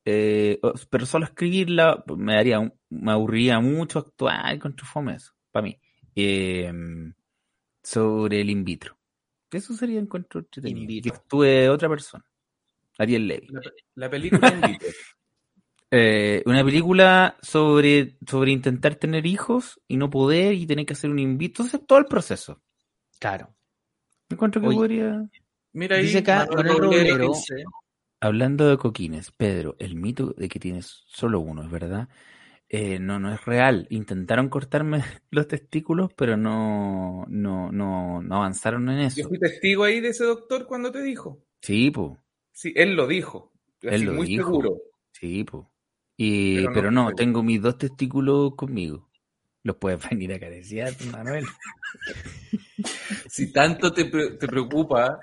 eh, 0.05 0.59
o- 0.63 0.75
pero 0.91 1.07
solo 1.07 1.25
escribirla 1.25 2.05
me 2.17 2.35
daría, 2.35 2.61
me 2.91 3.13
aburriría 3.13 3.59
mucho 3.61 3.99
actuar 4.01 4.59
con 4.59 4.77
fome 4.77 5.15
eso, 5.17 5.33
para 5.51 5.65
mí. 5.65 5.81
Eh, 6.15 6.73
sobre 7.83 8.41
el 8.41 8.51
in 8.51 8.65
vitro. 8.65 8.99
Eso 9.51 9.75
sería 9.75 10.01
encuentro 10.01 10.41
entretenido. 10.41 10.93
In 10.93 11.03
Que 11.03 11.11
actúe 11.11 11.71
otra 11.71 11.89
persona. 11.89 12.25
Ariel 12.99 13.27
Levy. 13.27 13.49
La, 13.49 13.61
la 13.95 14.11
película 14.11 14.49
invito. 14.49 14.87
Eh, 15.89 16.43
una 16.47 16.65
película 16.65 17.37
sobre, 17.43 18.19
sobre 18.29 18.51
intentar 18.51 18.97
tener 18.97 19.25
hijos 19.25 19.81
y 19.87 19.97
no 19.97 20.11
poder 20.11 20.55
y 20.55 20.67
tener 20.67 20.85
que 20.85 20.95
hacer 20.95 21.11
un 21.11 21.21
in 21.21 21.39
vitro. 21.39 21.65
Entonces, 21.65 21.87
todo 21.87 22.01
el 22.01 22.07
proceso. 22.07 22.61
Claro. 23.21 23.55
Encuentro 24.29 24.61
que 24.61 24.67
Oye, 24.67 24.77
podría... 24.77 25.29
Mira 25.73 25.97
ahí, 25.97 26.03
Dice 26.03 26.19
acá, 26.19 26.49
Hablando 28.21 28.69
de 28.69 28.79
coquines, 28.79 29.31
Pedro, 29.31 29.77
el 29.79 29.95
mito 29.95 30.35
de 30.37 30.49
que 30.49 30.59
tienes 30.59 31.05
solo 31.07 31.39
uno, 31.39 31.63
¿es 31.63 31.71
verdad? 31.71 32.09
Eh, 32.69 32.99
no, 32.99 33.21
no 33.21 33.33
es 33.33 33.45
real. 33.45 33.87
Intentaron 33.91 34.49
cortarme 34.49 35.05
los 35.31 35.47
testículos, 35.47 36.13
pero 36.15 36.37
no, 36.37 37.25
no, 37.29 37.71
no, 37.71 38.23
no 38.23 38.37
avanzaron 38.37 38.89
en 38.89 39.01
Yo 39.01 39.07
eso. 39.07 39.29
fui 39.29 39.39
testigo 39.39 39.85
ahí 39.85 40.01
de 40.01 40.09
ese 40.09 40.25
doctor 40.25 40.67
cuando 40.67 40.91
te 40.91 41.03
dijo. 41.03 41.45
Sí, 41.61 41.91
po, 41.91 42.19
Sí, 42.57 42.73
él 42.75 42.95
lo 42.97 43.07
dijo. 43.07 43.53
Él 43.83 43.97
Así, 43.97 44.05
lo 44.07 44.15
muy 44.15 44.29
dijo. 44.29 44.45
seguro. 44.45 44.79
sí, 45.13 45.45
po. 45.45 45.71
Y, 46.17 46.55
Pero 46.57 46.69
no 46.71 46.75
pero 46.75 46.91
no, 46.91 47.11
estoy 47.11 47.27
tengo 47.27 47.43
mis 47.43 47.61
dos 47.61 47.77
testículos 47.77 48.55
conmigo. 48.57 49.11
Los 49.63 49.77
puedes 49.77 50.09
venir 50.09 50.33
a 50.33 50.37
acariciar, 50.37 50.95
Manuel. 51.13 51.45
Si 53.29 53.53
tanto 53.53 53.93
te, 53.93 54.07
pre- 54.07 54.31
te 54.39 54.47
preocupa, 54.49 55.21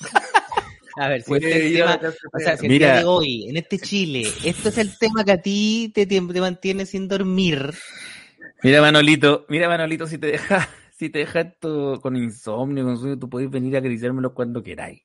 A 0.96 1.08
ver, 1.08 1.22
si 1.22 1.28
puede 1.28 1.56
este 1.66 1.78
tema, 1.78 2.00
o 2.32 2.38
sea, 2.38 2.56
si 2.56 2.66
el 2.66 2.72
Mira. 2.72 2.92
día 2.92 2.98
de 3.00 3.04
hoy, 3.04 3.48
en 3.48 3.56
este 3.58 3.78
Chile, 3.78 4.22
esto 4.44 4.70
es 4.70 4.78
el 4.78 4.96
tema 4.98 5.24
que 5.24 5.32
a 5.32 5.42
ti 5.42 5.90
te, 5.94 6.06
te, 6.06 6.20
te 6.20 6.40
mantiene 6.40 6.86
sin 6.86 7.08
dormir. 7.08 7.74
Mira, 8.62 8.80
Manolito, 8.80 9.44
mira, 9.50 9.68
Manolito, 9.68 10.06
si 10.06 10.16
te 10.16 10.28
deja, 10.28 10.66
si 10.96 11.10
te 11.10 11.18
deja 11.18 11.40
esto 11.40 12.00
con 12.00 12.16
insomnio, 12.16 12.84
con 12.84 12.96
sueño, 12.96 13.18
tú 13.18 13.28
podés 13.28 13.50
venir 13.50 13.76
a 13.76 13.80
acariciármelo 13.80 14.32
cuando 14.32 14.62
queráis. 14.62 15.02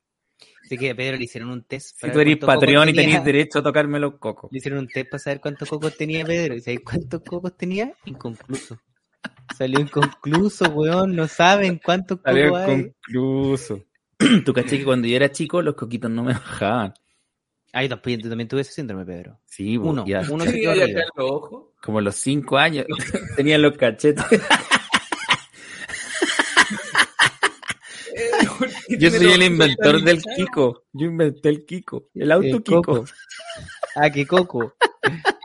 Así 0.70 0.78
que 0.78 0.90
a 0.90 0.94
Pedro 0.94 1.16
le 1.16 1.24
hicieron 1.24 1.50
un 1.50 1.64
test. 1.64 1.96
Si 1.96 2.00
para 2.02 2.12
tú 2.12 2.18
ver 2.20 2.28
eres 2.28 2.44
Patreon 2.44 2.88
y 2.90 2.92
tenía. 2.92 3.08
tenés 3.10 3.24
derecho 3.24 3.58
a 3.58 3.62
tocarme 3.64 3.98
los 3.98 4.18
cocos. 4.20 4.52
Le 4.52 4.58
hicieron 4.58 4.78
un 4.78 4.86
test 4.86 5.10
para 5.10 5.18
saber 5.18 5.40
cuántos 5.40 5.68
cocos 5.68 5.96
tenía 5.96 6.24
Pedro. 6.24 6.54
¿Y 6.54 6.60
sabéis 6.60 6.82
cuántos 6.84 7.22
cocos 7.22 7.56
tenía? 7.56 7.92
Inconcluso. 8.04 8.78
Salió 9.58 9.80
inconcluso, 9.80 10.66
weón. 10.70 11.16
No 11.16 11.26
saben 11.26 11.80
cuántos 11.84 12.20
Salió 12.22 12.50
cocos 12.50 12.60
hay. 12.68 12.74
inconcluso. 12.82 13.84
Tú 14.44 14.52
caché 14.52 14.78
que 14.78 14.84
cuando 14.84 15.08
yo 15.08 15.16
era 15.16 15.32
chico 15.32 15.60
los 15.60 15.74
coquitos 15.74 16.08
no 16.08 16.22
me 16.22 16.34
bajaban. 16.34 16.94
Ay, 17.72 17.88
también, 17.88 18.20
también 18.20 18.46
tuve 18.46 18.60
ese 18.60 18.70
síndrome, 18.70 19.04
Pedro. 19.04 19.40
Sí, 19.46 19.76
Uno, 19.76 20.04
ya, 20.06 20.22
uno 20.30 20.44
se 20.46 20.52
quedó 20.52 21.72
como 21.82 21.98
a 21.98 22.02
los 22.02 22.14
cinco 22.14 22.58
años 22.58 22.86
tenían 23.36 23.60
los 23.60 23.76
cachetes. 23.76 24.24
Yo 28.98 29.10
soy 29.10 29.32
el 29.32 29.42
inventor 29.42 30.02
del 30.02 30.22
Kiko. 30.22 30.84
Yo 30.92 31.06
inventé 31.06 31.48
el 31.48 31.64
Kiko. 31.64 32.08
El 32.14 32.32
auto 32.32 32.46
El 32.46 32.62
Kiko. 32.62 32.82
coco. 32.82 33.04
Ah, 33.96 34.10
qué 34.10 34.26
coco. 34.26 34.74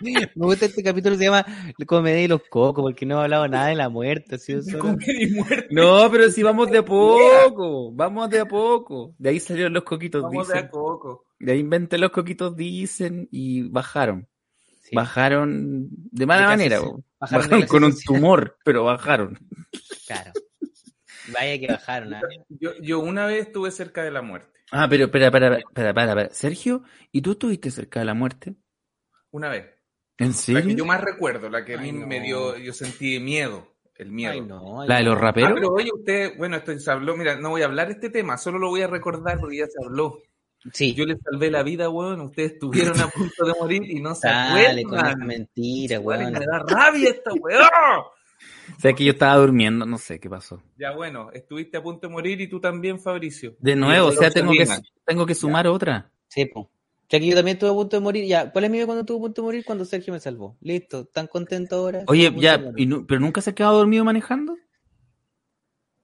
Me 0.00 0.30
gusta 0.34 0.66
este 0.66 0.82
capítulo, 0.82 1.16
se 1.16 1.24
llama 1.24 1.44
Comedia 1.86 2.22
y 2.22 2.28
los 2.28 2.42
cocos, 2.50 2.82
porque 2.82 3.06
no 3.06 3.18
he 3.18 3.22
hablado 3.24 3.48
nada 3.48 3.68
de 3.68 3.76
la 3.76 3.88
muerte. 3.88 4.36
Y. 4.46 5.74
No, 5.74 6.08
pero 6.10 6.30
si 6.30 6.42
vamos 6.42 6.70
de 6.70 6.78
a 6.78 6.84
poco. 6.84 7.92
Vamos 7.92 8.28
de 8.30 8.40
a 8.40 8.46
poco. 8.46 9.14
De 9.18 9.30
ahí 9.30 9.40
salieron 9.40 9.72
los 9.72 9.84
coquitos, 9.84 10.22
Vamos 10.22 10.48
de 10.48 10.58
a 10.58 10.68
coco. 10.68 11.24
De 11.38 11.52
ahí 11.52 11.60
inventé 11.60 11.98
los 11.98 12.10
coquitos, 12.10 12.56
dicen, 12.56 13.28
y 13.30 13.62
bajaron. 13.62 14.28
Sí. 14.88 14.94
Bajaron 14.94 15.88
de 15.90 16.26
mala 16.26 16.42
De 16.42 16.46
manera. 16.46 16.80
Bajaron 17.18 17.62
con 17.66 17.82
un 17.82 17.94
tumor, 18.04 18.56
pero 18.64 18.84
bajaron. 18.84 19.36
Claro. 20.06 20.30
Vaya 21.34 21.58
que 21.58 21.66
bajaron. 21.66 22.14
¿ah? 22.14 22.20
Yo, 22.48 22.70
yo 22.80 23.00
una 23.00 23.26
vez 23.26 23.46
estuve 23.48 23.72
cerca 23.72 24.04
de 24.04 24.12
la 24.12 24.22
muerte. 24.22 24.60
Ah, 24.70 24.86
pero 24.88 25.06
espera, 25.06 25.26
espera, 25.26 25.58
espera, 25.58 25.88
espera, 25.88 26.10
espera. 26.10 26.28
Sergio, 26.34 26.84
¿y 27.10 27.20
tú 27.20 27.32
estuviste 27.32 27.72
cerca 27.72 27.98
de 27.98 28.06
la 28.06 28.14
muerte? 28.14 28.54
Una 29.32 29.48
vez. 29.48 29.66
¿En 30.18 30.28
La 30.28 30.32
que 30.32 30.38
serio? 30.38 30.76
yo 30.76 30.84
más 30.86 31.00
recuerdo, 31.00 31.50
la 31.50 31.64
que 31.64 31.74
a 31.74 31.78
mí 31.78 31.90
no. 31.90 32.06
me 32.06 32.20
dio, 32.20 32.56
yo 32.56 32.72
sentí 32.72 33.18
miedo. 33.18 33.74
El 33.96 34.12
miedo. 34.12 34.32
Ay, 34.32 34.40
no. 34.40 34.82
ay, 34.82 34.88
¿La 34.88 34.98
de 34.98 35.02
los 35.02 35.14
no. 35.14 35.18
Ah, 35.18 35.22
raperos? 35.24 35.52
pero 35.54 35.68
oye, 35.72 35.90
usted, 35.92 36.36
bueno, 36.38 36.56
esto 36.56 36.78
se 36.78 36.90
habló, 36.90 37.16
mira, 37.16 37.36
no 37.36 37.50
voy 37.50 37.62
a 37.62 37.64
hablar 37.64 37.88
de 37.88 37.94
este 37.94 38.10
tema, 38.10 38.38
solo 38.38 38.58
lo 38.58 38.68
voy 38.68 38.82
a 38.82 38.86
recordar 38.86 39.38
porque 39.40 39.58
ya 39.58 39.66
se 39.66 39.84
habló. 39.84 40.22
Sí. 40.72 40.94
Yo 40.94 41.04
les 41.04 41.18
salvé 41.22 41.50
la 41.50 41.62
vida, 41.62 41.88
weón, 41.88 42.20
ustedes 42.22 42.52
estuvieron 42.54 42.98
a 43.00 43.08
punto 43.08 43.44
de 43.44 43.54
morir 43.60 43.82
y 43.88 44.00
no 44.00 44.14
se 44.14 44.26
Dale 44.28 44.82
con 44.82 44.94
esa 44.98 45.06
acuerdan. 45.08 45.26
mentira, 45.28 45.96
Igual 45.96 46.18
weón. 46.20 46.32
me 46.32 46.46
da 46.46 46.58
rabia 46.66 47.10
esta 47.10 47.32
weón. 47.34 47.62
O 48.76 48.80
sea, 48.80 48.92
que 48.92 49.04
yo 49.04 49.12
estaba 49.12 49.36
durmiendo, 49.36 49.86
no 49.86 49.96
sé 49.96 50.18
qué 50.18 50.28
pasó. 50.28 50.60
Ya 50.76 50.90
bueno, 50.92 51.30
estuviste 51.32 51.76
a 51.76 51.82
punto 51.82 52.08
de 52.08 52.12
morir 52.12 52.40
y 52.40 52.48
tú 52.48 52.60
también, 52.60 53.00
Fabricio. 53.00 53.54
De 53.60 53.76
nuevo, 53.76 54.08
o 54.08 54.12
sea, 54.12 54.30
tengo 54.30 54.52
que, 54.52 54.66
tengo 55.04 55.24
que 55.24 55.34
sumar 55.34 55.66
otra. 55.68 56.10
Sí, 56.28 56.44
po. 56.46 56.70
Ya 57.08 57.20
que 57.20 57.26
yo 57.28 57.36
también 57.36 57.56
estuve 57.56 57.70
a 57.70 57.74
punto 57.74 57.96
de 57.96 58.00
morir. 58.02 58.24
Ya, 58.26 58.50
¿cuál 58.50 58.64
es 58.64 58.70
mi 58.70 58.78
vida 58.78 58.86
cuando 58.86 59.00
estuve 59.02 59.18
a 59.18 59.20
punto 59.20 59.42
de 59.42 59.46
morir? 59.46 59.64
Cuando 59.64 59.84
Sergio 59.84 60.12
me 60.12 60.18
salvó. 60.18 60.56
Listo, 60.60 61.06
tan 61.06 61.28
contento 61.28 61.76
ahora. 61.76 62.02
Oye, 62.08 62.32
ya, 62.36 62.60
y 62.76 62.86
¿pero 63.04 63.20
nunca 63.20 63.40
se 63.40 63.50
ha 63.50 63.54
quedado 63.54 63.78
dormido 63.78 64.04
manejando? 64.04 64.56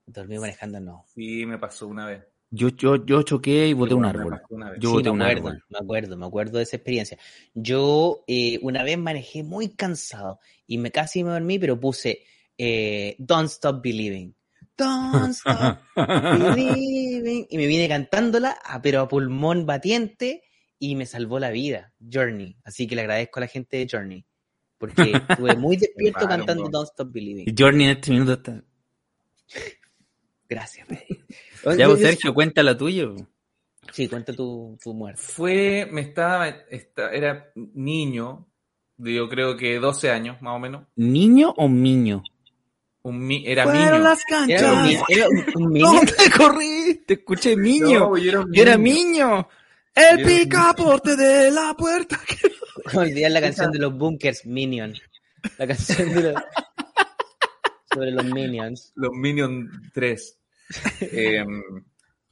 Dormí 0.05 0.39
manejando, 0.39 0.79
no. 0.79 1.05
Sí, 1.13 1.45
me 1.45 1.57
pasó 1.57 1.87
una 1.87 2.05
vez. 2.07 2.23
Yo, 2.55 2.69
yo, 2.69 3.03
yo 3.03 3.23
choqué 3.23 3.67
y 3.67 3.73
boté 3.73 3.95
un 3.95 4.05
árbol. 4.05 4.39
Yo 4.79 4.89
Sí, 4.91 4.95
boté 4.97 5.09
me 5.09 5.15
un 5.15 5.21
acuerdo, 5.23 5.47
árbol. 5.47 5.63
me 5.69 5.77
acuerdo, 5.79 6.17
me 6.17 6.25
acuerdo 6.27 6.57
de 6.59 6.63
esa 6.65 6.75
experiencia. 6.75 7.17
Yo 7.55 8.23
eh, 8.27 8.59
una 8.61 8.83
vez 8.83 8.95
manejé 8.99 9.41
muy 9.41 9.69
cansado 9.69 10.39
y 10.67 10.77
me 10.77 10.91
casi 10.91 11.23
me 11.23 11.31
dormí, 11.31 11.57
pero 11.57 11.79
puse 11.79 12.19
eh, 12.59 13.15
Don't 13.17 13.49
Stop 13.49 13.81
Believing. 13.81 14.35
Don't 14.77 15.31
Stop 15.31 15.79
Believing. 15.95 17.47
Y 17.49 17.57
me 17.57 17.65
vine 17.65 17.87
cantándola, 17.89 18.55
ah, 18.63 18.81
pero 18.83 19.01
a 19.01 19.07
pulmón 19.07 19.65
batiente, 19.65 20.43
y 20.77 20.95
me 20.95 21.07
salvó 21.07 21.39
la 21.39 21.49
vida, 21.49 21.91
Journey. 22.11 22.55
Así 22.63 22.85
que 22.85 22.93
le 22.95 23.01
agradezco 23.01 23.39
a 23.39 23.41
la 23.41 23.47
gente 23.47 23.77
de 23.77 23.87
Journey. 23.89 24.25
Porque 24.77 25.13
estuve 25.27 25.55
muy 25.55 25.75
despierto 25.77 26.27
cantando. 26.27 26.69
Don't 26.69 26.89
Stop 26.91 27.11
Believing. 27.11 27.55
Journey 27.57 27.85
en 27.85 27.91
este 27.97 28.11
minuto 28.11 28.33
está... 28.33 28.63
Gracias, 30.49 30.87
Pedro. 30.87 31.05
Ya, 31.77 31.87
vos, 31.87 31.99
yo- 31.99 32.07
Sergio, 32.07 32.33
cuenta 32.33 32.61
la 32.63 32.77
tuya. 32.77 33.05
Sí, 33.91 34.07
cuenta 34.07 34.33
tu, 34.33 34.77
tu 34.83 34.93
muerte. 34.93 35.21
Fue, 35.21 35.87
me 35.91 36.01
estaba, 36.01 36.47
esta- 36.49 37.11
era 37.11 37.51
niño, 37.55 38.47
de 38.97 39.13
yo 39.15 39.29
creo 39.29 39.55
que 39.57 39.79
12 39.79 40.09
años, 40.11 40.41
más 40.41 40.55
o 40.55 40.59
menos. 40.59 40.83
¿Niño 40.95 41.53
o 41.57 41.67
miño? 41.69 42.23
Un 43.03 43.19
mi- 43.25 43.45
era 43.45 43.63
Fueron 43.65 43.81
niño. 43.83 43.97
las 43.99 44.19
Era 44.29 44.39
un, 44.41 44.47
canchas. 44.47 44.87
mi- 45.09 45.15
era 45.15 45.27
un- 45.29 45.63
un 45.63 45.73
niño. 45.73 45.85
¿Dónde 45.91 46.13
corrí? 46.37 47.01
Te 47.05 47.13
escuché 47.15 47.55
niño. 47.55 47.99
No, 47.99 48.17
yo 48.17 48.29
era 48.29 48.39
un 48.41 48.53
Yo 48.53 48.61
era 48.61 48.77
niño. 48.77 48.93
niño. 49.05 49.47
El 49.95 50.17
Yo 50.19 50.25
picaporte 50.25 51.15
de 51.15 51.51
la 51.51 51.73
puerta. 51.77 52.19
Olvidar 52.93 53.31
la 53.31 53.41
canción 53.41 53.71
de 53.71 53.79
los 53.79 53.95
bunkers, 53.97 54.45
Minion. 54.45 54.93
La 55.57 55.67
canción 55.67 56.13
de 56.13 56.31
los... 56.33 56.43
sobre 57.93 58.11
los 58.11 58.25
Minions. 58.25 58.91
Los 58.95 59.11
Minions 59.13 59.69
3. 59.93 60.39
Eh, 61.01 61.45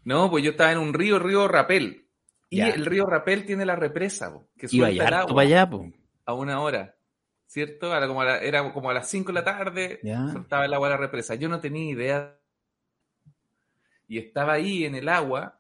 no, 0.04 0.30
pues 0.32 0.44
yo 0.44 0.52
estaba 0.52 0.72
en 0.72 0.80
un 0.80 0.94
río, 0.94 1.20
río 1.20 1.48
Rapel. 1.48 2.08
Y 2.50 2.58
Ya. 2.58 2.70
el 2.70 2.86
río 2.86 3.06
Rapel 3.06 3.46
tiene 3.46 3.66
la 3.66 3.76
represa, 3.76 4.34
po, 4.34 4.48
que 4.58 4.68
suelta 4.68 5.08
el 5.08 5.14
agua 5.14 5.36
para 5.36 5.48
allá, 5.48 5.70
po. 5.70 5.90
a 6.26 6.34
una 6.34 6.60
hora. 6.62 6.96
¿Cierto? 7.48 7.96
Era 7.96 8.08
como 8.08 8.22
a, 8.22 8.26
la- 8.26 8.40
era 8.40 8.72
como 8.74 8.90
a 8.90 8.94
las 8.94 9.10
5 9.10 9.28
de 9.28 9.34
la 9.34 9.44
tarde, 9.44 10.00
Ya. 10.04 10.28
soltaba 10.30 10.66
el 10.66 10.74
agua 10.74 10.88
a 10.88 10.92
la 10.92 10.98
represa. 10.98 11.36
Yo 11.36 11.50
no 11.50 11.60
tenía 11.60 11.92
idea. 11.92 12.38
Y 14.08 14.18
estaba 14.18 14.54
ahí 14.54 14.86
en 14.86 14.96
el 14.96 15.08
agua 15.10 15.58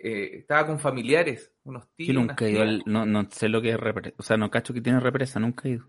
eh, 0.00 0.38
estaba 0.38 0.66
con 0.66 0.78
familiares, 0.78 1.52
unos 1.64 1.88
tíos. 1.96 2.08
Yo 2.08 2.20
nunca 2.20 2.44
he 2.46 2.50
ido, 2.52 2.62
al- 2.62 2.82
no, 2.86 3.04
no 3.04 3.28
sé 3.30 3.48
lo 3.48 3.60
que 3.60 3.70
es 3.70 3.76
represa. 3.80 4.14
O 4.18 4.22
sea, 4.22 4.36
no 4.36 4.50
cacho 4.50 4.72
que 4.72 4.80
tiene 4.80 5.00
represa, 5.00 5.40
nunca 5.40 5.68
he 5.68 5.72
ido. 5.72 5.86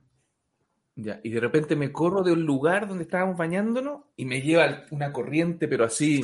Ya, 1.01 1.19
y 1.23 1.29
de 1.29 1.39
repente 1.39 1.75
me 1.75 1.91
corro 1.93 2.23
de 2.23 2.33
un 2.33 2.43
lugar 2.45 2.87
donde 2.87 3.03
estábamos 3.03 3.37
bañándonos 3.37 4.01
y 4.17 4.25
me 4.25 4.41
lleva 4.41 4.83
una 4.91 5.13
corriente, 5.13 5.67
pero 5.67 5.85
así. 5.85 6.21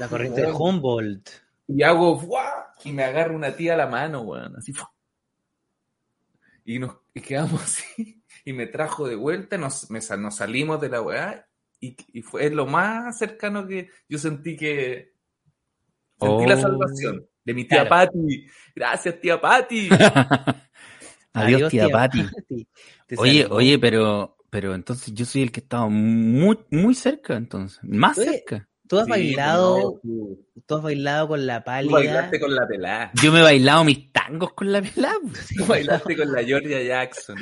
La 0.00 0.08
corriente 0.08 0.40
de 0.42 0.50
Humboldt. 0.52 1.28
Y 1.68 1.82
hago 1.82 2.18
¡fua! 2.18 2.74
y 2.84 2.92
me 2.92 3.04
agarra 3.04 3.34
una 3.36 3.54
tía 3.54 3.74
a 3.74 3.76
la 3.76 3.86
mano, 3.86 4.22
weón, 4.22 4.56
así. 4.56 4.72
¡fua! 4.72 4.92
Y 6.64 6.78
nos 6.78 6.96
y 7.14 7.20
quedamos 7.20 7.62
así. 7.62 8.22
Y 8.44 8.52
me 8.52 8.66
trajo 8.66 9.06
de 9.06 9.14
vuelta, 9.14 9.56
nos, 9.58 9.90
me 9.90 10.00
nos 10.18 10.36
salimos 10.36 10.80
de 10.80 10.88
la 10.88 11.00
weá. 11.02 11.46
Y, 11.78 11.96
y 12.12 12.22
fue 12.22 12.50
lo 12.50 12.66
más 12.66 13.18
cercano 13.18 13.66
que 13.66 13.90
yo 14.08 14.18
sentí 14.18 14.56
que. 14.56 15.12
Sentí 16.20 16.46
la 16.46 16.54
Oh. 16.54 16.60
salvación 16.60 17.26
de 17.44 17.54
mi 17.54 17.64
tía 17.66 17.86
Claro. 17.86 18.10
Patti. 18.12 18.46
Gracias, 18.74 19.20
tía 19.20 19.40
Patti. 19.40 19.88
Adiós, 21.34 21.70
tía 21.70 21.88
Pati. 21.88 22.22
Oye, 23.16 23.46
oye, 23.50 23.78
pero, 23.78 24.36
pero 24.50 24.74
entonces 24.74 25.14
yo 25.14 25.24
soy 25.24 25.42
el 25.42 25.52
que 25.52 25.60
estaba 25.60 25.88
muy, 25.88 26.58
muy 26.70 26.94
cerca, 26.94 27.36
entonces. 27.36 27.78
Más 27.82 28.18
Oye, 28.18 28.30
cerca. 28.32 28.68
¿Tú 28.88 28.98
has 28.98 29.04
Sí, 29.06 29.10
bailado, 29.10 30.00
no, 30.02 30.36
tú- 30.66 30.74
has 30.76 30.82
bailado 30.82 31.28
con 31.28 31.46
la 31.46 31.60
tú 31.60 31.64
pálida? 31.64 31.92
bailaste 31.92 32.40
con 32.40 32.54
la 32.54 32.66
pelada. 32.68 33.10
Yo 33.22 33.32
me 33.32 33.38
he 33.38 33.42
bailado 33.42 33.84
mis 33.84 34.12
tangos 34.12 34.52
con 34.52 34.70
la 34.70 34.82
pelada. 34.82 35.14
pues. 35.22 35.48
Tú 35.56 35.64
bailaste 35.66 36.16
con 36.16 36.32
la 36.32 36.44
Georgia 36.44 36.82
Jackson. 36.82 37.36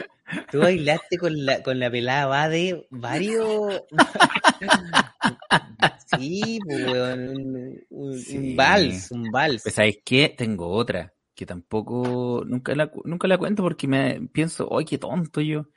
Tú 0.53 0.59
bailaste 0.61 1.19
con 1.19 1.45
la, 1.45 1.63
con 1.63 1.81
la 1.81 1.91
pelada 1.91 2.27
va 2.27 2.49
de 2.49 2.87
varios. 2.91 3.83
sí, 6.07 6.59
pues, 6.65 6.87
un, 6.87 7.81
un- 7.91 8.19
Sí. 8.19 8.39
un 8.39 8.57
vals, 8.57 9.11
un 9.11 9.31
vals. 9.33 9.63
Pues, 9.65 9.75
¿sabes 9.75 9.99
qué? 10.05 10.33
Tengo 10.37 10.69
otra 10.69 11.13
que 11.41 11.47
tampoco, 11.47 12.45
nunca 12.47 12.75
la, 12.75 12.93
nunca 13.05 13.27
la 13.27 13.39
cuento 13.39 13.63
porque 13.63 13.89
me 13.89 14.29
pienso, 14.31 14.69
¡ay, 14.77 14.85
qué 14.85 14.99
tonto 14.99 15.41
yo! 15.41 15.71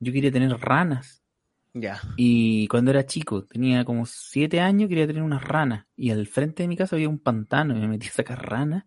Yo 0.00 0.12
quería 0.12 0.30
tener 0.30 0.50
ranas. 0.60 1.24
Ya. 1.72 2.02
Y 2.18 2.68
cuando 2.68 2.90
era 2.90 3.06
chico, 3.06 3.46
tenía 3.46 3.86
como 3.86 4.04
siete 4.04 4.60
años, 4.60 4.86
quería 4.86 5.06
tener 5.06 5.22
unas 5.22 5.42
ranas. 5.42 5.86
Y 5.96 6.10
al 6.10 6.26
frente 6.26 6.62
de 6.62 6.68
mi 6.68 6.76
casa 6.76 6.94
había 6.94 7.08
un 7.08 7.20
pantano 7.20 7.74
y 7.74 7.80
me 7.80 7.88
metí 7.88 8.08
a 8.08 8.10
sacar 8.10 8.50
ranas. 8.50 8.84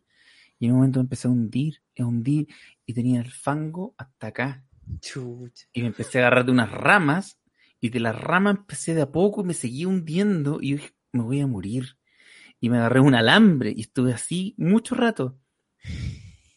Y 0.59 0.67
en 0.67 0.73
un 0.73 0.77
momento 0.77 0.99
me 0.99 1.05
empecé 1.05 1.27
a 1.27 1.31
hundir, 1.31 1.81
a 1.97 2.05
hundir. 2.05 2.47
Y 2.85 2.93
tenía 2.93 3.19
el 3.19 3.31
fango 3.31 3.95
hasta 3.97 4.27
acá. 4.27 4.63
Chucha. 4.99 5.65
Y 5.73 5.81
me 5.81 5.87
empecé 5.87 6.19
a 6.19 6.27
agarrar 6.27 6.45
de 6.45 6.51
unas 6.51 6.69
ramas. 6.69 7.39
Y 7.79 7.89
de 7.89 7.99
las 7.99 8.15
ramas 8.15 8.57
empecé 8.57 8.93
de 8.93 9.01
a 9.01 9.11
poco 9.11 9.41
y 9.41 9.45
me 9.45 9.55
seguía 9.55 9.87
hundiendo. 9.87 10.59
Y 10.61 10.69
yo 10.69 10.75
dije, 10.75 10.93
me 11.13 11.23
voy 11.23 11.39
a 11.39 11.47
morir. 11.47 11.97
Y 12.59 12.69
me 12.69 12.77
agarré 12.77 12.99
un 12.99 13.15
alambre 13.15 13.73
y 13.75 13.81
estuve 13.81 14.13
así 14.13 14.53
mucho 14.59 14.93
rato. 14.93 15.39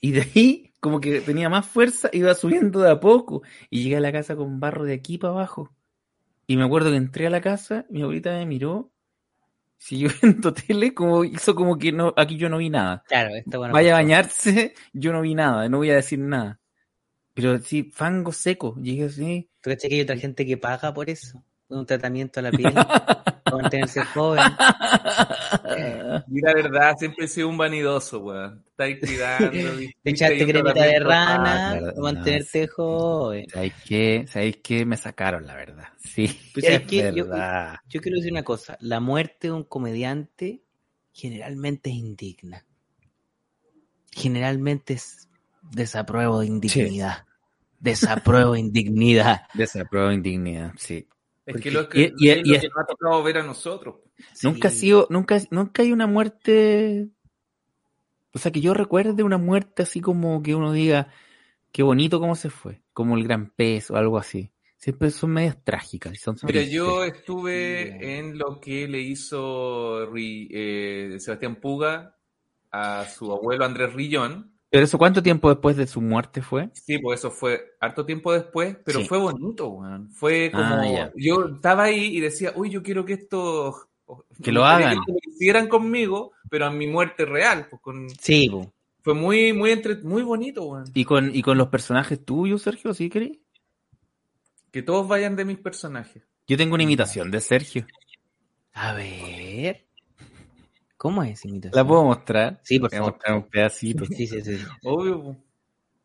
Y 0.01 0.13
de 0.13 0.23
ahí, 0.23 0.75
como 0.81 1.01
que 1.01 1.21
tenía 1.21 1.49
más 1.49 1.67
fuerza, 1.67 2.11
iba 2.13 2.35
subiendo 2.35 2.81
de 2.81 2.91
a 2.91 3.01
poco. 3.01 3.43
Y 3.71 3.83
llegué 3.83 3.97
a 3.97 4.01
la 4.01 4.13
casa 4.13 4.37
con 4.37 4.61
barro 4.61 4.85
de 4.85 4.95
aquí 4.95 5.19
para 5.19 5.33
abajo. 5.33 5.75
Y 6.47 6.57
me 6.57 6.65
acuerdo 6.65 6.91
que 6.91 6.97
entré 6.97 7.27
a 7.27 7.31
la 7.31 7.41
casa, 7.41 7.87
mi 7.89 8.03
abuelita 8.03 8.33
me 8.33 8.45
miró, 8.45 8.93
siguió 9.79 10.09
viendo 10.23 10.53
tele, 10.53 10.95
como 10.95 11.25
hizo 11.25 11.55
como 11.55 11.79
que 11.79 11.93
no, 11.93 12.13
aquí 12.17 12.37
yo 12.37 12.49
no 12.49 12.59
vi 12.59 12.71
nada. 12.71 13.03
Claro, 13.07 13.31
bueno. 13.47 13.73
Vaya 13.73 13.93
a 13.93 13.97
bañarse, 13.97 14.75
yo 14.93 15.13
no 15.13 15.23
vi 15.23 15.35
nada, 15.35 15.69
no 15.69 15.79
voy 15.79 15.91
a 15.91 15.97
decir 15.97 16.19
nada. 16.19 16.61
Pero 17.35 17.59
sí, 17.59 17.91
fango 17.93 18.33
seco, 18.33 18.77
llegué 18.81 19.05
así. 19.05 19.51
¿Tú 19.61 19.71
cachai 19.71 19.91
que 19.91 19.97
hay 19.97 20.03
otra 20.03 20.17
gente 20.17 20.47
que 20.47 20.57
paga 20.57 20.95
por 20.95 21.11
eso? 21.11 21.45
Un 21.69 21.87
tratamiento 21.87 22.41
a 22.41 22.43
la 22.43 22.51
piel 22.53 22.73
para 22.75 23.57
mantenerse 23.57 24.05
joven. 24.15 24.43
Y 26.29 26.41
la 26.41 26.55
verdad, 26.55 26.95
siempre 26.99 27.25
he 27.27 27.29
sido 27.29 27.49
un 27.49 27.57
vanidoso, 27.59 28.21
weón. 28.21 28.65
Estáis 28.71 28.99
cuidando. 29.01 29.51
Te 30.03 30.11
echaste 30.11 30.47
cremita 30.47 30.83
de 30.85 30.99
rana 31.01 31.77
Ah, 31.77 31.81
para 31.81 32.01
mantenerte 32.01 32.67
joven. 32.69 33.47
¿Sabéis 33.53 33.75
qué? 33.87 34.25
¿Sabéis 34.29 34.57
qué? 34.63 34.85
Me 34.87 34.97
sacaron, 34.97 35.47
la 35.47 35.55
verdad. 35.55 35.89
Sí, 36.03 36.27
Pues, 36.53 36.65
¿sabes 36.67 36.81
es 36.83 36.87
qué? 36.87 37.13
Yo- 37.15 37.27
verdad. 37.27 37.77
Yo 37.89 38.01
quiero 38.01 38.17
decir 38.17 38.33
una 38.33 38.43
cosa, 38.45 38.77
la 38.81 39.01
muerte 39.01 39.49
de 39.49 39.53
un 39.53 39.65
comediante 39.65 40.63
generalmente 41.13 41.91
es 41.91 41.97
indigna. 41.97 42.65
Generalmente 44.13 44.95
es 44.95 45.29
desapruebo 45.73 46.41
de 46.41 46.47
indignidad. 46.47 47.25
Desapruebo 47.81 48.53
de 48.53 48.61
indignidad. 48.61 49.43
Desapruebo 49.55 50.11
indignidad, 50.13 50.73
sí. 50.79 51.07
Es 51.47 51.53
Porque- 51.55 51.63
que 51.63 51.71
lo 51.71 51.89
que, 51.89 52.13
y- 52.19 52.27
y- 52.27 52.31
es 52.31 52.47
lo 52.47 52.55
y- 52.55 52.61
que 52.61 52.69
nos 52.69 52.79
ha 52.79 52.87
tocado 52.87 53.23
ver 53.23 53.39
a 53.39 53.43
nosotros. 53.43 53.97
Nunca 54.43 54.69
ha 54.69 54.71
sido, 54.71 55.07
nunca, 55.11 55.39
nunca 55.51 55.83
hay 55.83 55.93
una 55.93 56.07
muerte. 56.07 57.09
O 58.33 58.39
sea, 58.39 58.51
que 58.51 58.61
yo 58.61 58.75
recuerde 58.75 59.23
una 59.23 59.39
muerte 59.39 59.83
así 59.83 60.01
como 60.01 60.43
que 60.43 60.55
uno 60.55 60.73
diga, 60.73 61.13
qué 61.71 61.83
bonito 61.83 62.19
cómo 62.21 62.35
se 62.35 62.51
fue, 62.51 62.83
como 62.93 63.17
el 63.17 63.25
gran 63.25 63.51
pez 63.51 63.91
o 63.91 63.97
algo 63.97 64.19
así. 64.19 64.51
Siempre 64.77 65.11
son 65.11 65.31
medias 65.31 65.63
trágicas. 65.65 66.19
Son 66.19 66.35
Mira, 66.43 66.61
tristes. 66.61 66.73
yo 66.73 67.05
estuve 67.05 67.93
Sí. 67.93 68.07
en 68.07 68.39
lo 68.39 68.61
que 68.61 68.87
le 68.89 69.01
hizo 69.01 70.07
Ri- 70.11 70.49
eh, 70.51 71.17
Sebastián 71.21 71.57
Puga 71.61 72.17
a 72.71 73.05
su 73.07 73.33
abuelo 73.33 73.65
Andrés 73.65 73.93
Rillón. 73.93 74.54
Pero 74.75 74.87
eso, 74.87 74.99
¿cuánto 74.99 75.23
tiempo 75.23 75.49
después 75.51 75.77
de 75.77 75.87
su 75.87 76.01
muerte 76.01 76.43
fue? 76.43 76.69
Sí, 76.73 76.99
pues 76.99 77.21
eso 77.21 77.31
fue 77.31 77.77
harto 77.79 78.05
tiempo 78.05 78.33
después, 78.33 78.77
pero 78.85 78.99
Sí. 78.99 79.07
fue 79.07 79.19
bonito, 79.19 79.69
weón. 79.69 80.11
Fue 80.11 80.51
como. 80.51 80.65
Ah, 80.65 80.85
ya. 80.93 81.13
Yo 81.15 81.47
estaba 81.55 81.85
ahí 81.85 82.07
y 82.07 82.19
decía, 82.19 82.53
uy, 82.57 82.71
yo 82.71 82.83
quiero 82.83 83.05
que 83.05 83.13
esto. 83.13 83.89
Que 84.43 84.51
lo 84.51 84.65
hagan. 84.65 84.99
Que 85.07 85.13
lo 85.13 85.19
hicieran 85.33 85.69
conmigo, 85.69 86.33
pero 86.51 86.67
a 86.67 86.71
mi 86.73 86.89
muerte 86.89 87.25
real. 87.25 87.69
Pues 87.71 87.81
con, 87.83 88.11
Sí, 88.21 88.51
fue 89.03 89.15
muy, 89.15 89.53
muy, 89.53 89.71
entre, 89.71 89.95
muy 90.03 90.25
bonito, 90.25 90.65
weón. 90.65 90.87
¿Y 90.93 91.05
con, 91.05 91.33
y 91.33 91.41
con 91.41 91.57
los 91.57 91.69
personajes 91.69 92.25
tuyos, 92.25 92.63
Sergio, 92.63 92.93
sí 92.95 93.09
querés? 93.09 93.39
Que 94.73 94.83
todos 94.83 95.07
vayan 95.07 95.37
de 95.37 95.45
mis 95.45 95.59
personajes. 95.59 96.25
Yo 96.49 96.57
tengo 96.57 96.75
una 96.75 96.83
imitación 96.83 97.31
de 97.31 97.41
Sergio. 97.41 97.87
A 98.73 98.93
ver. 98.95 99.87
¿Cómo 101.05 101.23
es 101.23 101.33
esa 101.39 101.49
imitación? 101.49 101.77
¿La 101.77 101.87
puedo 101.87 102.03
mostrar? 102.03 102.61
Sí, 102.63 102.79
por 102.79 102.89
Voy 102.89 102.97
a 102.97 103.01
favor. 103.01 103.13
mostrar 103.13 103.37
un 103.37 103.43
pedacito. 103.51 104.07
Sí, 104.07 104.27
sí, 104.27 104.41
sí. 104.41 104.57
Obvio. 104.85 105.37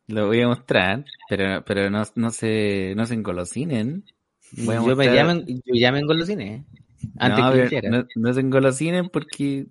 Lo 0.08 0.28
voy 0.28 0.41
a 0.41 0.47
mostrar, 0.50 1.06
pero, 1.30 1.64
pero 1.64 1.89
no, 1.89 2.04
no 2.16 2.30
se, 2.32 2.93
no 2.97 3.06
se 3.06 3.14
engolosinen. 3.14 4.04
Voy 4.52 4.76
a 4.76 4.80
Yo 4.82 4.88
me 4.88 5.06
mostrar- 5.06 5.16
llamen, 5.16 5.45
yo 5.47 5.74
llamen 5.74 6.06
golosines, 6.06 6.60
¿eh? 6.60 6.66
Antes 7.18 7.45
no, 7.45 7.52
que 7.70 7.80
pero 7.82 7.97
no, 7.97 8.08
no 8.14 8.34
se 8.34 8.41
engolosinen 8.41 9.08
porque 9.08 9.68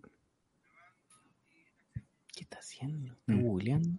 ¿Qué 2.35 2.41
está 2.45 2.57
haciendo? 2.61 3.13
¿Está 3.13 3.35
Mm. 3.35 3.43
googleando? 3.43 3.99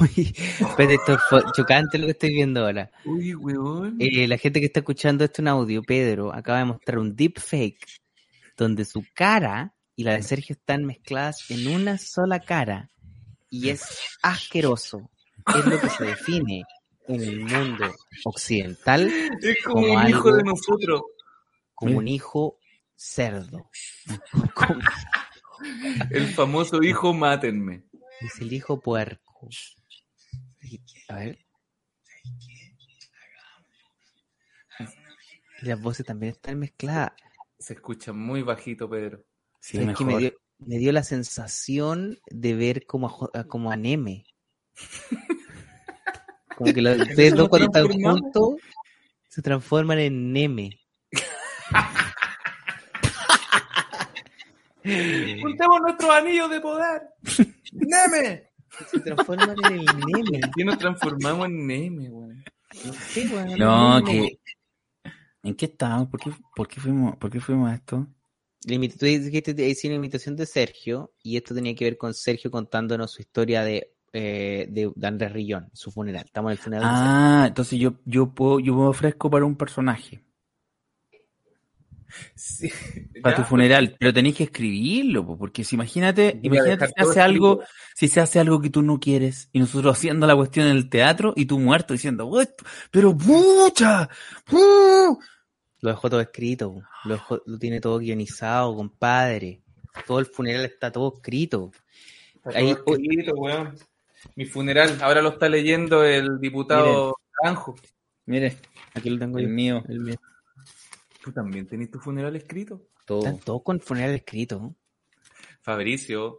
Uy, 0.00 0.34
espérate, 0.60 0.94
esto 0.94 1.12
es 1.14 1.20
fo- 1.30 1.52
chocante 1.54 1.98
lo 1.98 2.06
que 2.06 2.12
estoy 2.12 2.30
viendo 2.34 2.64
ahora. 2.64 2.90
Uy, 3.04 3.34
weón. 3.34 3.96
Eh, 4.00 4.26
la 4.28 4.38
gente 4.38 4.60
que 4.60 4.66
está 4.66 4.80
escuchando 4.80 5.24
esto 5.24 5.42
en 5.42 5.48
audio, 5.48 5.82
Pedro, 5.82 6.32
acaba 6.32 6.58
de 6.58 6.64
mostrar 6.66 6.98
un 6.98 7.16
deepfake 7.16 7.84
donde 8.56 8.84
su 8.84 9.04
cara 9.14 9.74
y 9.96 10.04
la 10.04 10.14
de 10.14 10.22
Sergio 10.22 10.54
están 10.58 10.84
mezcladas 10.84 11.50
en 11.50 11.66
una 11.68 11.98
sola 11.98 12.40
cara 12.40 12.90
y 13.50 13.70
es 13.70 13.82
asqueroso. 14.22 15.10
Es 15.56 15.64
lo 15.66 15.80
que 15.80 15.88
se 15.88 16.04
define 16.04 16.62
en 17.08 17.22
el 17.22 17.40
mundo 17.40 17.90
occidental 18.24 19.10
es 19.40 19.56
como, 19.64 19.86
como 19.86 19.94
un 20.00 20.08
hijo 20.08 20.32
de 20.36 20.42
nosotros. 20.44 21.02
como 21.74 21.98
un 21.98 22.08
hijo 22.08 22.58
cerdo. 22.94 23.70
El 26.10 26.26
famoso 26.28 26.82
hijo 26.82 27.12
mátenme. 27.14 27.84
Es 28.20 28.40
el 28.40 28.52
hijo 28.52 28.80
puerco. 28.80 29.48
A 31.08 31.14
ver. 31.16 31.38
Y 35.62 35.66
las 35.66 35.80
voces 35.80 36.06
también 36.06 36.32
están 36.32 36.58
mezcladas. 36.58 37.12
Se 37.58 37.74
escucha 37.74 38.12
muy 38.12 38.42
bajito, 38.42 38.88
Pedro. 38.88 39.24
sí, 39.60 39.78
mejor. 39.80 40.06
me, 40.06 40.18
dio, 40.18 40.32
me 40.58 40.78
dio 40.78 40.92
la 40.92 41.02
sensación 41.02 42.18
de 42.30 42.54
ver 42.54 42.86
como 42.86 43.30
a, 43.34 43.44
como 43.44 43.70
a 43.72 43.76
Neme. 43.76 44.24
Como 46.56 46.72
que 46.72 46.80
los- 46.82 46.98
ustedes 47.10 47.34
dos 47.34 47.48
cuando 47.48 47.66
están 47.66 47.88
juntos 47.88 48.56
se 49.28 49.42
transforman 49.42 49.98
en 49.98 50.32
Neme. 50.32 50.78
Juntemos 55.42 55.80
nuestros 55.82 56.10
anillos 56.10 56.50
de 56.50 56.60
poder. 56.60 57.02
¡Neme! 57.72 58.47
Se 58.90 59.00
transforman 59.00 59.56
en 59.64 59.80
el 59.80 59.86
Neme. 59.86 60.40
¿Por 60.40 60.50
qué 60.54 60.64
nos 60.64 60.78
transformamos 60.78 61.46
en 61.46 61.66
Neme, 61.66 62.10
weón? 62.10 62.44
No 62.84 62.92
sé, 62.92 63.28
weón, 63.28 63.58
No, 63.58 64.04
que. 64.04 64.40
¿En 65.42 65.54
qué 65.54 65.66
estábamos? 65.66 66.08
¿Por 66.08 66.20
qué, 66.20 66.30
por 66.54 66.68
qué 66.68 66.80
fuimos, 66.80 67.16
por 67.16 67.30
qué 67.30 67.40
fuimos 67.40 67.70
a 67.70 67.74
esto? 67.74 68.06
La 68.64 68.76
Tú 68.88 69.06
dijiste 69.06 69.54
que 69.54 69.68
hice 69.68 69.86
una 69.86 69.96
imitación 69.96 70.36
de 70.36 70.44
Sergio 70.44 71.14
y 71.22 71.36
esto 71.36 71.54
tenía 71.54 71.74
que 71.74 71.84
ver 71.84 71.96
con 71.96 72.12
Sergio 72.12 72.50
contándonos 72.50 73.12
su 73.12 73.22
historia 73.22 73.62
de, 73.62 73.94
eh, 74.12 74.66
de, 74.68 74.92
de 74.94 75.06
Andrés 75.06 75.32
Rillón, 75.32 75.70
su 75.72 75.90
funeral. 75.92 76.24
Estamos 76.26 76.50
en 76.50 76.52
el 76.52 76.58
funeral 76.58 76.90
de 76.90 76.96
Sergio. 76.96 77.12
Ah, 77.14 77.44
entonces 77.48 77.78
yo, 77.78 77.94
yo 78.04 78.34
puedo, 78.34 78.58
yo 78.58 78.74
me 78.74 78.86
ofrezco 78.86 79.30
para 79.30 79.44
un 79.44 79.56
personaje. 79.56 80.24
Sí, 82.34 82.70
para 83.22 83.36
tu 83.36 83.42
ya, 83.42 83.48
funeral, 83.48 83.96
pero 83.98 84.12
tenéis 84.14 84.36
que 84.36 84.44
escribirlo, 84.44 85.26
po, 85.26 85.36
porque 85.38 85.62
si 85.64 85.74
imagínate, 85.76 86.38
imagínate 86.42 86.86
si 86.86 86.92
hace 86.96 87.20
algo, 87.20 87.60
escrito. 87.62 87.72
si 87.94 88.08
se 88.08 88.20
hace 88.20 88.40
algo 88.40 88.60
que 88.60 88.70
tú 88.70 88.82
no 88.82 88.98
quieres, 88.98 89.48
y 89.52 89.58
nosotros 89.60 89.96
haciendo 89.96 90.26
la 90.26 90.34
cuestión 90.36 90.66
en 90.68 90.76
el 90.76 90.88
teatro, 90.88 91.34
y 91.36 91.44
tú 91.46 91.58
muerto 91.58 91.92
diciendo, 91.92 92.26
"Uy, 92.26 92.48
pero 92.90 93.16
pucha, 93.16 94.08
pu". 94.46 95.18
Lo 95.80 95.90
dejó 95.90 96.10
todo 96.10 96.20
escrito, 96.20 96.80
lo, 97.04 97.14
dejó- 97.14 97.42
lo 97.46 97.58
tiene 97.58 97.80
todo 97.80 97.98
guionizado, 97.98 98.74
compadre. 98.74 99.60
Todo 100.06 100.18
el 100.18 100.26
funeral 100.26 100.64
está 100.64 100.90
todo 100.90 101.12
escrito. 101.16 101.70
Está 102.34 102.58
Ahí- 102.58 102.74
todo 102.74 102.96
escrito, 102.96 103.34
weón. 103.34 103.76
Mi 104.34 104.46
funeral, 104.46 104.98
ahora 105.02 105.22
lo 105.22 105.28
está 105.30 105.48
leyendo 105.48 106.02
el 106.04 106.40
diputado 106.40 107.14
Naranjo. 107.42 107.76
Mire, 108.26 108.56
Aquí 108.94 109.10
lo 109.10 109.18
tengo 109.18 109.38
el 109.38 109.44
yo. 109.46 109.50
mío, 109.50 109.84
El 109.88 110.00
mío. 110.00 110.16
¿Tú 111.28 111.34
también 111.34 111.66
tenés 111.66 111.90
tu 111.90 111.98
funeral 111.98 112.34
escrito? 112.36 112.88
todo. 113.04 113.18
Están 113.18 113.38
todos 113.40 113.62
con 113.62 113.80
funeral 113.80 114.14
escrito. 114.14 114.74
Fabricio, 115.60 116.38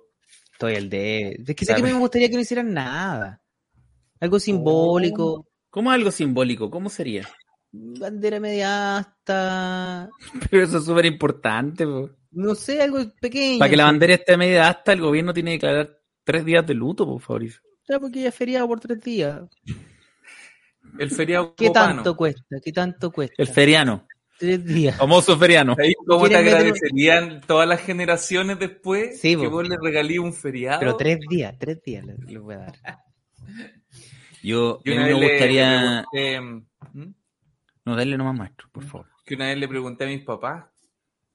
Estoy 0.53 0.73
el 0.73 0.89
de. 0.89 1.43
Es 1.47 1.55
que 1.55 1.63
sé 1.63 1.75
que 1.75 1.83
me 1.83 1.93
gustaría 1.93 2.27
que 2.27 2.35
no 2.35 2.41
hicieran 2.41 2.73
nada. 2.73 3.41
Algo 4.19 4.39
simbólico. 4.39 5.47
¿Cómo 5.69 5.91
algo 5.91 6.09
simbólico? 6.09 6.71
¿Cómo 6.71 6.89
sería? 6.89 7.29
Bandera 7.71 8.39
media 8.39 8.97
hasta. 8.97 10.09
Pero 10.49 10.63
eso 10.63 10.79
es 10.79 10.85
súper 10.85 11.05
importante, 11.05 11.85
po. 11.85 12.09
No 12.31 12.55
sé, 12.55 12.81
algo 12.81 12.97
pequeño. 13.21 13.59
Para 13.59 13.69
que 13.69 13.77
la 13.77 13.85
bandera 13.85 14.15
esté 14.15 14.37
media 14.37 14.67
hasta, 14.67 14.91
el 14.93 15.01
gobierno 15.01 15.33
tiene 15.33 15.51
que 15.51 15.67
declarar 15.67 16.01
tres 16.23 16.43
días 16.43 16.65
de 16.65 16.73
luto, 16.73 17.05
por 17.05 17.21
favor. 17.21 17.45
Ya, 17.87 17.99
porque 17.99 18.21
ya 18.21 18.29
es 18.29 18.35
feriado 18.35 18.67
por 18.67 18.79
tres 18.79 18.99
días. 19.01 19.43
el 20.97 21.11
feriado 21.11 21.55
¿Qué 21.55 21.67
copano. 21.67 21.95
tanto 21.95 22.17
cuesta? 22.17 22.57
¿Qué 22.63 22.71
tanto 22.71 23.11
cuesta? 23.11 23.35
El 23.37 23.47
feriano, 23.47 24.05
Tres 24.39 24.65
días. 24.65 24.95
famoso 24.97 25.37
feriano. 25.37 25.75
Cómo 26.07 26.23
te 26.23 26.29
¿Quieren 26.29 26.45
meter 26.45 26.57
agradecerían 26.59 27.41
todas 27.41 27.67
las 27.67 27.81
generaciones 27.81 28.57
después 28.57 29.19
Sí, 29.19 29.35
que 29.35 29.47
vos 29.47 29.67
le 29.67 29.75
regalí 29.81 30.17
un 30.17 30.33
feriado. 30.33 30.79
Pero 30.79 30.95
tres 30.97 31.19
días, 31.29 31.53
tres 31.59 31.81
días 31.83 32.05
les, 32.05 32.17
les 32.19 32.39
voy 32.41 32.55
a 32.55 32.59
dar. 32.59 32.73
Yo, 34.41 34.81
Yo 34.85 34.93
a 34.93 34.95
una 34.95 35.05
mí 35.05 35.09
vez 35.11 35.19
me 35.19 35.25
le- 35.25 35.31
gustaría... 35.33 35.81
le 35.81 36.03
pregunté, 36.11 36.41
¿Mm? 36.93 37.13
No, 37.85 37.95
dale 37.95 38.17
nomás, 38.17 38.37
maestro, 38.37 38.69
por 38.71 38.83
favor. 38.85 39.07
que 39.25 39.35
una 39.35 39.47
vez 39.47 39.57
le 39.57 39.67
pregunté 39.67 40.03
a 40.05 40.07
mis 40.07 40.23
papás, 40.23 40.65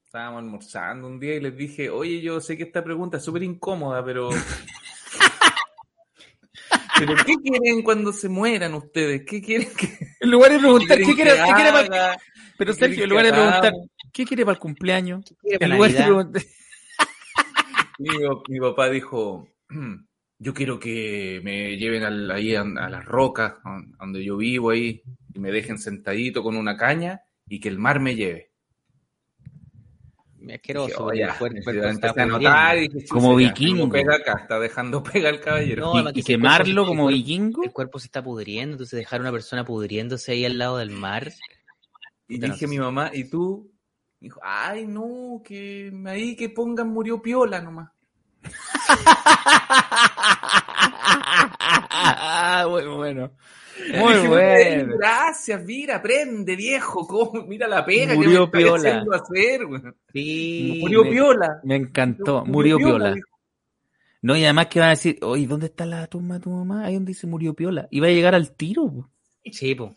estábamos 0.07 0.38
almorzando 0.42 1.07
un 1.07 1.20
día 1.20 1.34
y 1.34 1.40
les 1.40 1.55
dije, 1.57 1.90
oye, 1.90 2.20
yo 2.22 2.40
sé 2.40 2.57
que 2.57 2.62
esta 2.62 2.82
pregunta 2.82 3.18
es 3.18 3.22
súper 3.24 3.42
incómoda, 3.42 4.02
pero... 4.05 4.30
¿Pero 6.96 7.14
qué 7.26 7.34
quieren 7.42 7.82
cuando 7.82 8.12
se 8.12 8.28
mueran 8.28 8.72
ustedes? 8.74 9.22
¿Qué 9.26 9.42
quieren 9.42 9.68
que, 9.76 9.98
En 10.20 10.30
lugar 10.30 10.52
de 10.52 10.59
preguntar, 10.61 10.96
¿qué 10.98 11.14
quiere, 11.14 11.32
que 11.32 11.36
qué 11.44 11.52
quiere 11.55 11.72
para... 11.72 11.80
haga? 12.12 12.16
Pero 12.57 12.72
¿Qué 12.72 12.78
Sergio, 12.80 13.05
en 13.05 13.11
lugar 13.11 13.24
de 13.26 13.30
que 13.32 13.36
preguntar? 13.36 13.72
¿qué 14.12 14.24
quiere 14.24 14.44
para 14.44 14.55
el 14.55 14.59
cumpleaños? 14.61 15.24
¿Quiere 15.40 15.57
En 15.57 15.59
para 15.61 15.74
lugar 15.74 15.90
de 15.92 15.98
Navidad? 15.98 16.16
preguntar... 16.16 16.42
Mi, 17.98 18.09
mi 18.48 18.61
papá 18.61 18.90
dijo, 18.90 19.48
yo 20.38 20.55
quiero 20.55 20.78
que 20.80 21.40
me 21.44 21.76
lleven 21.76 22.02
al- 22.02 22.30
ahí 22.30 22.55
a, 22.55 22.62
a 22.62 22.88
las 22.90 23.05
rocas, 23.05 23.55
a 23.64 23.80
donde 24.00 24.24
yo 24.24 24.36
vivo 24.36 24.70
ahí, 24.70 25.02
y 25.32 25.38
me 25.38 25.50
dejen 25.52 25.78
sentadito 25.78 26.42
con 26.42 26.57
una 26.57 26.76
caña 26.76 27.22
y 27.48 27.61
que 27.61 27.68
el 27.68 27.78
mar 27.78 28.00
me 28.00 28.14
lleve. 28.16 28.50
Me 30.38 30.55
asqueroso. 30.55 30.94
"Oh, 30.98 31.05
porque 31.05 31.18
ya". 31.20 31.26
el 31.28 31.32
cuerpo- 31.38 31.46
el 31.46 31.57
Empecé 31.59 31.78
cuerpo 31.80 31.86
a 31.86 31.90
está 32.11 32.22
anotar 32.22 32.76
pudriendo. 32.76 32.76
y 32.76 32.88
dije, 32.98 33.09
Como 33.09 33.32
"Chucha, 33.32 33.42
ya, 33.44 33.48
vikingo". 33.48 33.88
pega 33.90 34.14
acá, 34.16 34.38
está 34.42 34.59
dejando 34.61 35.02
pega 35.02 35.28
el 35.30 35.40
caballero. 35.40 35.94
No, 36.02 36.11
Y, 36.12 36.22
quemarlo 36.22 36.82
cuerpo- 36.82 36.86
como 36.88 37.09
el 37.11 37.14
vikingo. 37.16 37.64
El 37.64 37.72
cuerpo 37.72 37.98
se 37.98 38.07
está 38.07 38.22
pudriendo, 38.22 38.74
entonces 38.74 38.98
dejar 38.98 39.20
a 39.20 39.22
una 39.22 39.32
persona 39.32 39.64
pudriéndose 39.64 40.32
ahí 40.32 40.44
al 40.44 40.59
lado 40.59 40.78
del 40.78 40.90
mar. 40.90 41.32
Y 42.29 42.39
dije 42.39 42.64
a 42.64 42.68
mi 42.68 42.79
mamá, 42.79 43.11
¿y 43.12 43.25
tú? 43.25 43.70
Dijo, 44.20 44.41
ay, 44.43 44.87
no, 44.87 45.43
que 45.45 45.93
ahí 46.07 46.35
que 46.37 46.49
pongan 46.49 46.89
murió 46.89 47.20
piola 47.20 47.61
nomás. 47.61 47.91
Muy 52.68 52.85
bueno. 52.87 53.31
Y 53.93 53.97
Muy 53.99 54.14
dije, 54.14 54.29
bueno. 54.29 54.95
Gracias, 54.99 55.64
mira, 55.64 55.97
aprende, 55.97 56.57
viejo. 56.57 57.07
¿cómo? 57.07 57.43
Mira 57.47 57.66
la 57.68 57.85
pega 57.85 58.14
Murió 58.14 58.51
que 58.51 58.59
me 58.59 58.62
está 58.64 58.75
piola. 58.77 58.89
haciendo 58.91 59.14
hacer. 59.14 59.61
Sí. 60.12 60.79
Murió 60.81 61.05
me- 61.05 61.11
piola. 61.11 61.61
Me 61.64 61.77
encantó. 61.77 62.45
Murió 62.47 62.79
Piola. 62.79 63.14
No, 64.22 64.37
y 64.37 64.45
además 64.45 64.66
que 64.68 64.81
van 64.81 64.89
a 64.89 64.93
decir, 64.93 65.18
oye, 65.22 65.47
¿dónde 65.47 65.66
está 65.66 65.85
la 65.85 66.07
tumba 66.07 66.37
de 66.37 66.41
tu 66.41 66.51
mamá? 66.51 66.87
Ahí 66.87 66.95
donde 66.95 67.11
dice 67.11 67.27
murió 67.27 67.53
Piola. 67.53 67.89
Iba 67.91 68.07
a 68.07 68.11
llegar 68.11 68.35
al 68.35 68.53
tiro, 68.53 68.91
po. 68.91 69.11
Sí, 69.53 69.75
po. 69.75 69.95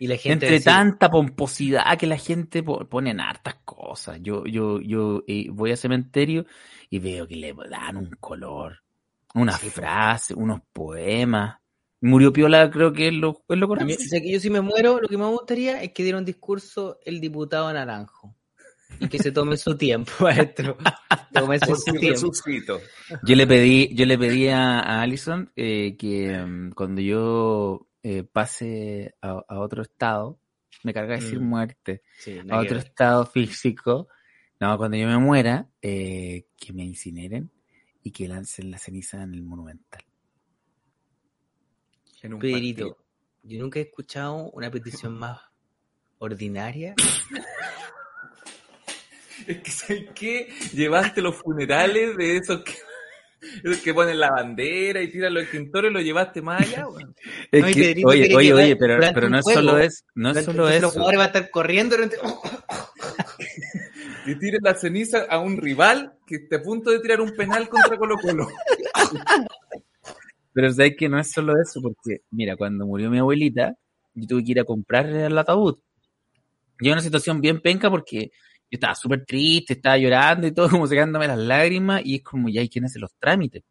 Y 0.00 0.06
la 0.06 0.16
gente 0.16 0.46
Entre 0.46 0.56
decía, 0.56 0.72
tanta 0.72 1.10
pomposidad 1.10 1.98
que 1.98 2.06
la 2.06 2.16
gente 2.16 2.62
po- 2.62 2.88
pone 2.88 3.10
en 3.10 3.20
hartas 3.20 3.56
cosas. 3.66 4.18
Yo, 4.22 4.46
yo, 4.46 4.80
yo 4.80 5.22
eh, 5.28 5.48
voy 5.50 5.72
al 5.72 5.76
cementerio 5.76 6.46
y 6.88 6.98
veo 6.98 7.28
que 7.28 7.36
le 7.36 7.52
dan 7.68 7.98
un 7.98 8.10
color, 8.18 8.82
una 9.34 9.52
Sí, 9.58 9.68
frase, 9.68 10.34
unos 10.34 10.62
poemas. 10.72 11.58
Murió 12.00 12.32
Piola, 12.32 12.70
creo 12.70 12.94
que 12.94 13.08
es 13.08 13.14
lo, 13.14 13.44
es 13.46 13.58
lo 13.58 13.66
A 13.66 13.68
correcto. 13.68 14.02
o 14.02 14.08
sea, 14.08 14.20
que 14.22 14.32
yo 14.32 14.40
si 14.40 14.48
me 14.48 14.62
muero, 14.62 15.00
lo 15.00 15.06
que 15.08 15.18
más 15.18 15.28
me 15.28 15.34
gustaría 15.34 15.82
es 15.82 15.92
que 15.92 16.02
diera 16.02 16.16
un 16.18 16.24
discurso 16.24 16.98
el 17.04 17.20
diputado 17.20 17.70
Naranjo. 17.72 18.34
Y 18.98 19.08
que 19.08 19.18
se 19.18 19.32
tome 19.32 19.56
su 19.58 19.76
tiempo, 19.76 20.12
maestro. 20.20 20.76
Por 21.66 21.76
su 21.76 21.92
tiempo. 21.92 22.30
Yo 23.22 23.36
le 23.36 23.46
pedí, 23.46 23.94
yo 23.94 24.06
le 24.06 24.18
pedí 24.18 24.48
a, 24.48 24.80
a 24.80 25.02
Allison 25.02 25.52
eh, 25.56 25.96
que 25.98 26.36
mm, 26.38 26.72
cuando 26.72 27.00
yo 27.00 27.86
eh, 28.02 28.24
pase 28.24 29.14
a, 29.20 29.42
a 29.48 29.58
otro 29.60 29.82
estado, 29.82 30.38
me 30.84 30.92
carga 30.94 31.14
decir 31.16 31.40
Mm. 31.40 31.44
muerte, 31.48 32.02
Sí, 32.18 32.38
a 32.48 32.58
otro 32.58 32.78
estado 32.78 33.26
físico, 33.26 34.08
no, 34.60 34.76
cuando 34.78 34.96
yo 34.96 35.06
me 35.06 35.18
muera, 35.18 35.68
eh, 35.82 36.46
que 36.56 36.72
me 36.72 36.84
incineren 36.84 37.50
y 38.02 38.10
que 38.10 38.28
lancen 38.28 38.70
la 38.70 38.78
ceniza 38.78 39.22
en 39.22 39.34
el 39.34 39.42
monumental. 39.42 40.02
En 42.22 42.34
un 42.34 42.40
Pedrito, 42.40 42.88
partido. 42.88 43.06
yo 43.42 43.58
nunca 43.60 43.78
he 43.78 43.82
escuchado 43.82 44.50
una 44.50 44.70
petición 44.70 45.18
más 45.18 45.40
ordinaria. 46.18 46.94
Es 49.46 49.62
que, 49.62 49.70
¿sabes 49.70 50.04
qué? 50.14 50.48
Llevaste 50.74 51.22
los 51.22 51.34
funerales 51.36 52.14
de 52.16 52.36
esos 52.36 52.62
que, 52.62 52.74
que 53.82 53.94
ponen 53.94 54.20
la 54.20 54.30
bandera 54.30 55.00
y 55.02 55.10
tiran 55.10 55.32
los 55.34 55.42
extintores, 55.44 55.90
lo 55.92 56.00
llevaste 56.00 56.42
más 56.42 56.60
allá, 56.62 56.84
güey. 56.84 57.04
Es 57.52 57.62
No, 57.62 57.70
y 57.70 57.74
que- 57.74 57.80
Pedrito 57.80 58.08
oye, 58.08 58.36
oye, 58.36 58.52
oye, 58.52 58.76
pero, 58.76 58.98
pero 59.14 59.28
no 59.30 59.38
es 59.38 59.42
juego. 59.44 59.60
solo 59.60 59.78
eso, 59.78 60.04
no 60.14 60.30
es 60.30 60.44
solo 60.44 60.68
entonces 60.68 60.82
Los 60.82 60.90
eso. 60.92 61.00
jugadores 61.00 61.18
van 61.18 61.24
a 61.24 61.28
estar 61.28 61.50
corriendo 61.50 61.96
durante... 61.96 62.16
Y 64.26 64.34
tiren 64.38 64.60
la 64.62 64.74
ceniza 64.74 65.24
a 65.30 65.38
un 65.40 65.56
rival 65.56 66.12
que 66.26 66.36
esté 66.36 66.56
a 66.56 66.62
punto 66.62 66.90
de 66.90 67.00
tirar 67.00 67.20
un 67.22 67.34
penal 67.34 67.68
contra 67.68 67.96
Colo 67.96 68.16
Colo. 68.18 68.46
Pero 70.52 70.72
sabes 70.72 70.94
que 70.98 71.08
no 71.08 71.18
es 71.18 71.30
solo 71.30 71.54
eso, 71.60 71.80
porque, 71.80 72.22
mira, 72.30 72.56
cuando 72.56 72.86
murió 72.86 73.10
mi 73.10 73.18
abuelita, 73.18 73.74
yo 74.14 74.26
tuve 74.26 74.44
que 74.44 74.52
ir 74.52 74.60
a 74.60 74.64
comprar 74.64 75.06
el 75.06 75.36
ataúd. 75.38 75.78
Yo 76.80 76.92
una 76.92 77.00
situación 77.00 77.40
bien 77.40 77.60
penca 77.60 77.90
porque 77.90 78.30
yo 78.70 78.76
estaba 78.76 78.94
súper 78.94 79.24
triste, 79.26 79.74
estaba 79.74 79.98
llorando 79.98 80.46
y 80.46 80.52
todo, 80.52 80.68
como 80.84 80.86
secándome 80.86 81.26
las 81.26 81.38
lágrimas, 81.38 82.02
y 82.04 82.16
es 82.16 82.22
como, 82.22 82.48
ya 82.48 82.60
hay 82.60 82.68
quien 82.68 82.84
hace 82.84 82.98
los 82.98 83.12
trámites. 83.18 83.62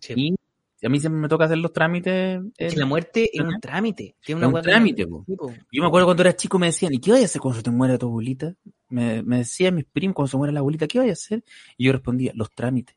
Sí. 0.00 0.34
Y 0.80 0.86
a 0.86 0.88
mí 0.88 0.98
siempre 0.98 1.20
me 1.20 1.28
toca 1.28 1.44
hacer 1.44 1.58
los 1.58 1.72
trámites. 1.72 2.40
Es 2.56 2.68
en- 2.68 2.74
que 2.74 2.80
la 2.80 2.86
muerte 2.86 3.30
es 3.32 3.40
un 3.40 3.60
trámite. 3.60 4.16
Es 4.26 4.34
un 4.34 4.60
trámite, 4.62 5.06
po. 5.06 5.24
Yo 5.28 5.80
me 5.80 5.86
acuerdo 5.86 6.06
cuando 6.08 6.22
era 6.24 6.34
chico 6.34 6.58
me 6.58 6.66
decían, 6.66 6.92
¿y 6.92 6.98
qué 6.98 7.12
vaya 7.12 7.22
a 7.22 7.26
hacer 7.26 7.40
cuando 7.40 7.58
se 7.58 7.62
te 7.62 7.70
muera 7.70 7.96
tu 7.98 8.06
abuelita? 8.06 8.52
Me, 8.88 9.22
me 9.22 9.38
decían 9.38 9.76
mis 9.76 9.84
primos, 9.84 10.16
cuando 10.16 10.30
se 10.32 10.36
muera 10.36 10.52
la 10.52 10.58
abuelita, 10.58 10.88
¿qué 10.88 10.98
vaya 10.98 11.12
a 11.12 11.14
hacer? 11.14 11.44
Y 11.76 11.84
yo 11.86 11.92
respondía, 11.92 12.32
los 12.34 12.50
trámites. 12.50 12.96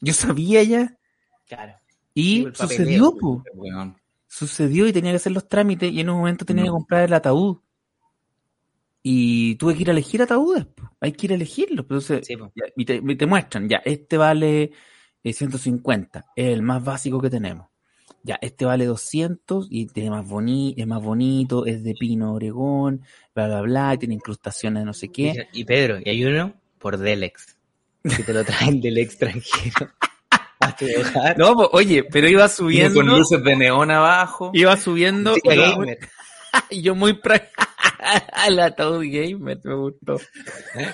Yo 0.00 0.12
sabía 0.12 0.64
ya, 0.64 0.98
Claro. 1.46 1.74
y 2.14 2.46
papeleo, 2.46 2.66
sucedió, 2.68 3.14
po. 3.16 3.44
Sucedió 4.26 4.88
y 4.88 4.92
tenía 4.92 5.12
que 5.12 5.16
hacer 5.16 5.30
los 5.32 5.48
trámites 5.48 5.92
y 5.92 6.00
en 6.00 6.10
un 6.10 6.18
momento 6.18 6.44
tenía 6.44 6.64
que 6.64 6.70
comprar 6.70 7.04
el 7.04 7.12
ataúd. 7.12 7.58
Y 9.06 9.56
tuve 9.56 9.74
que 9.74 9.82
ir 9.82 9.90
a 9.90 9.92
elegir 9.92 10.22
ataúdes. 10.22 10.64
po. 10.64 10.90
Hay 11.00 11.12
que 11.12 11.26
ir 11.26 11.32
a 11.32 11.34
elegirlos. 11.34 11.84
pero 11.86 12.00
Entonces, 12.00 12.26
Sí, 12.26 12.34
ya, 12.56 12.64
y, 12.74 12.84
te, 12.86 13.02
y 13.06 13.16
te 13.16 13.26
muestran, 13.26 13.68
ya, 13.68 13.82
este 13.84 14.16
vale 14.16 14.70
eh, 15.22 15.32
150, 15.34 16.24
es 16.34 16.46
el 16.54 16.62
más 16.62 16.82
básico 16.82 17.20
que 17.20 17.28
tenemos. 17.28 17.68
Ya, 18.22 18.38
este 18.40 18.64
vale 18.64 18.86
200 18.86 19.66
y 19.70 19.84
tiene 19.86 20.08
más 20.08 20.26
boni 20.26 20.74
es 20.78 20.86
más 20.86 21.02
bonito, 21.02 21.66
es 21.66 21.84
de 21.84 21.92
pino 21.94 22.32
oregón, 22.32 23.02
bla, 23.34 23.46
bla, 23.48 23.60
bla, 23.60 23.92
y 23.94 23.98
tiene 23.98 24.14
incrustaciones 24.14 24.80
de 24.80 24.86
no 24.86 24.94
sé 24.94 25.08
qué. 25.12 25.48
Y 25.52 25.64
Pedro, 25.66 25.98
y 26.02 26.08
hay 26.08 26.24
uno 26.24 26.54
por 26.78 26.96
Delex. 26.96 27.58
Que 28.02 28.22
te 28.22 28.32
lo 28.32 28.42
traen 28.44 28.80
del 28.80 28.96
extranjero. 28.98 29.90
No, 31.36 31.54
po, 31.54 31.68
oye, 31.72 32.04
pero 32.04 32.26
iba 32.26 32.48
subiendo, 32.48 32.94
con 33.00 33.06
luces 33.08 33.42
de 33.44 33.54
neón 33.54 33.90
abajo. 33.90 34.50
iba 34.54 34.74
subiendo, 34.78 35.34
Sí, 35.34 35.40
y 36.70 36.82
yo 36.82 36.94
muy- 36.94 37.12
gamer. 37.22 37.50
el 38.48 38.60
ataúd 38.60 39.04
gamer 39.04 39.60
me 39.62 39.74
gustó. 39.74 40.16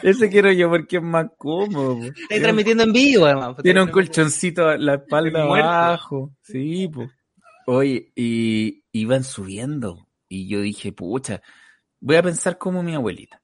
Ese 0.03 0.31
quiero 0.31 0.53
yo 0.53 0.69
porque 0.69 0.99
es 0.99 1.03
más 1.03 1.27
cómodo. 1.37 1.97
po. 1.97 2.05
Estás 2.05 2.41
transmitiendo 2.41 2.85
en 2.85 2.93
vivo, 2.93 3.27
además. 3.27 3.57
Tiene 3.63 3.83
un 3.83 3.91
colchoncito 3.91 4.73
en 4.73 4.87
la 4.87 4.95
espalda 4.95 5.43
abajo. 5.43 6.33
Sí, 6.43 6.89
pues. 6.93 7.11
Oye, 7.67 8.13
y 8.15 8.83
iban 8.93 9.25
subiendo. 9.25 10.07
Y 10.29 10.49
yo 10.49 10.61
dije, 10.61 10.93
pucha, 10.93 11.43
voy 12.01 12.17
a 12.17 12.23
pensar 12.23 12.59
como 12.59 12.83
mi 12.83 12.95
abuelita. 12.95 13.43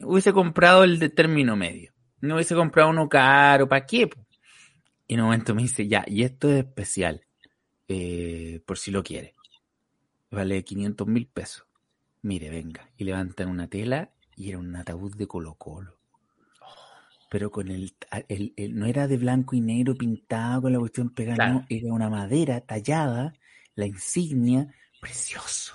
hubiese 0.00 0.32
comprado 0.32 0.84
el 0.84 0.98
de 0.98 1.08
término 1.08 1.56
medio. 1.56 1.92
No 2.20 2.36
hubiese 2.36 2.54
comprado 2.54 2.90
uno 2.90 3.08
caro, 3.08 3.68
¿para 3.68 3.84
qué? 3.84 4.06
po? 4.06 4.24
Y 5.08 5.14
en 5.14 5.20
un 5.20 5.26
momento 5.26 5.54
me 5.54 5.62
dice, 5.62 5.88
ya, 5.88 6.04
y 6.06 6.22
esto 6.22 6.48
es 6.48 6.64
especial, 6.64 7.26
eh, 7.88 8.62
por 8.64 8.78
si 8.78 8.90
lo 8.90 9.02
quiere. 9.02 9.34
Vale 10.30 10.64
500 10.64 11.06
mil 11.08 11.26
pesos. 11.26 11.66
Mire, 12.22 12.50
venga. 12.50 12.88
Y 12.96 13.04
levantan 13.04 13.48
una 13.48 13.68
tela 13.68 14.10
y 14.36 14.48
era 14.48 14.58
un 14.58 14.74
ataúd 14.76 15.14
de 15.16 15.26
Colo 15.26 15.54
Colo. 15.54 15.96
Pero 17.30 17.50
con 17.50 17.68
el, 17.68 17.94
el- 18.28 18.52
el- 18.56 18.74
no 18.78 18.86
era 18.86 19.08
de 19.08 19.16
blanco 19.16 19.56
y 19.56 19.60
negro 19.60 19.94
pintado 19.94 20.62
con 20.62 20.72
la 20.72 20.78
cuestión 20.78 21.10
pegada, 21.10 21.36
Claro. 21.36 21.52
no, 21.54 21.66
era 21.68 21.92
una 21.92 22.10
madera 22.10 22.60
tallada, 22.60 23.32
la 23.74 23.86
insignia, 23.86 24.68
precioso. 25.00 25.74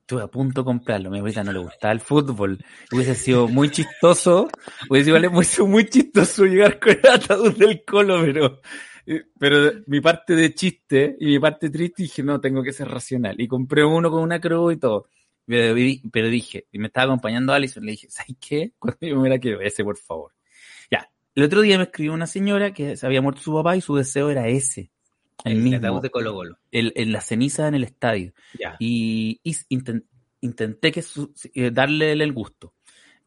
Estuve 0.00 0.22
a 0.22 0.26
punto 0.26 0.62
de 0.62 0.64
comprarlo, 0.64 1.08
mi 1.10 1.18
abuelita 1.18 1.44
no 1.44 1.52
le 1.52 1.60
gustaba 1.60 1.92
el 1.92 2.00
fútbol. 2.00 2.58
Hubiese 2.92 3.14
sido 3.14 3.46
muy 3.48 3.70
chistoso, 3.70 4.48
hubiese 4.90 5.10
sido, 5.16 5.42
sido 5.44 5.66
muy 5.68 5.86
chistoso 5.88 6.44
llegar 6.44 6.78
con 6.80 6.90
el 6.92 7.06
ataúd 7.08 7.56
del 7.56 7.84
colo, 7.84 8.20
pero, 8.20 8.60
eh, 9.06 9.22
pero 9.38 9.70
mi 9.86 10.00
parte 10.00 10.34
de 10.34 10.52
chiste 10.52 11.16
y 11.20 11.26
mi 11.26 11.38
parte 11.38 11.70
triste 11.70 12.02
dije, 12.02 12.22
no, 12.24 12.40
tengo 12.40 12.62
que 12.62 12.72
ser 12.72 12.88
racional. 12.88 13.40
Y 13.40 13.46
compré 13.46 13.84
uno 13.84 14.10
con 14.10 14.20
una 14.22 14.40
cruz 14.40 14.74
y 14.74 14.76
todo. 14.78 15.06
Pero, 15.46 15.74
di- 15.74 16.02
pero 16.12 16.28
dije, 16.28 16.66
y 16.72 16.78
me 16.78 16.86
estaba 16.86 17.06
acompañando 17.06 17.52
Alison, 17.52 17.84
le 17.84 17.92
dije, 17.92 18.08
¿sabes 18.10 18.36
qué? 18.40 18.72
Cuando 18.78 18.98
yo 19.06 19.18
me 19.20 19.28
la 19.28 19.38
quiero, 19.38 19.60
ese, 19.60 19.82
por 19.84 19.96
favor. 19.96 20.32
Ya. 20.90 21.10
El 21.34 21.42
otro 21.44 21.60
día 21.62 21.78
me 21.78 21.84
escribió 21.84 22.12
una 22.12 22.26
señora 22.26 22.72
que 22.72 22.96
se 22.96 23.06
había 23.06 23.22
muerto 23.22 23.40
su 23.40 23.52
papá 23.54 23.76
y 23.76 23.80
su 23.80 23.96
deseo 23.96 24.30
era 24.30 24.48
ese. 24.48 24.90
El, 25.44 25.52
El 25.54 25.58
mismo. 25.62 25.78
ataúd 25.78 26.02
de 26.02 26.10
Colo 26.10 26.32
Colo. 26.34 26.58
el- 26.70 26.92
en 26.94 27.10
la 27.10 27.20
ceniza 27.20 27.66
en 27.66 27.74
el 27.74 27.82
estadio 27.84 28.32
Ya. 28.58 28.76
y, 28.78 29.40
y 29.42 29.52
inten- 29.70 30.04
intenté 30.40 30.92
que 30.92 31.02
su- 31.02 31.34
eh, 31.54 31.70
darle 31.72 32.12
el 32.12 32.32
gusto. 32.32 32.74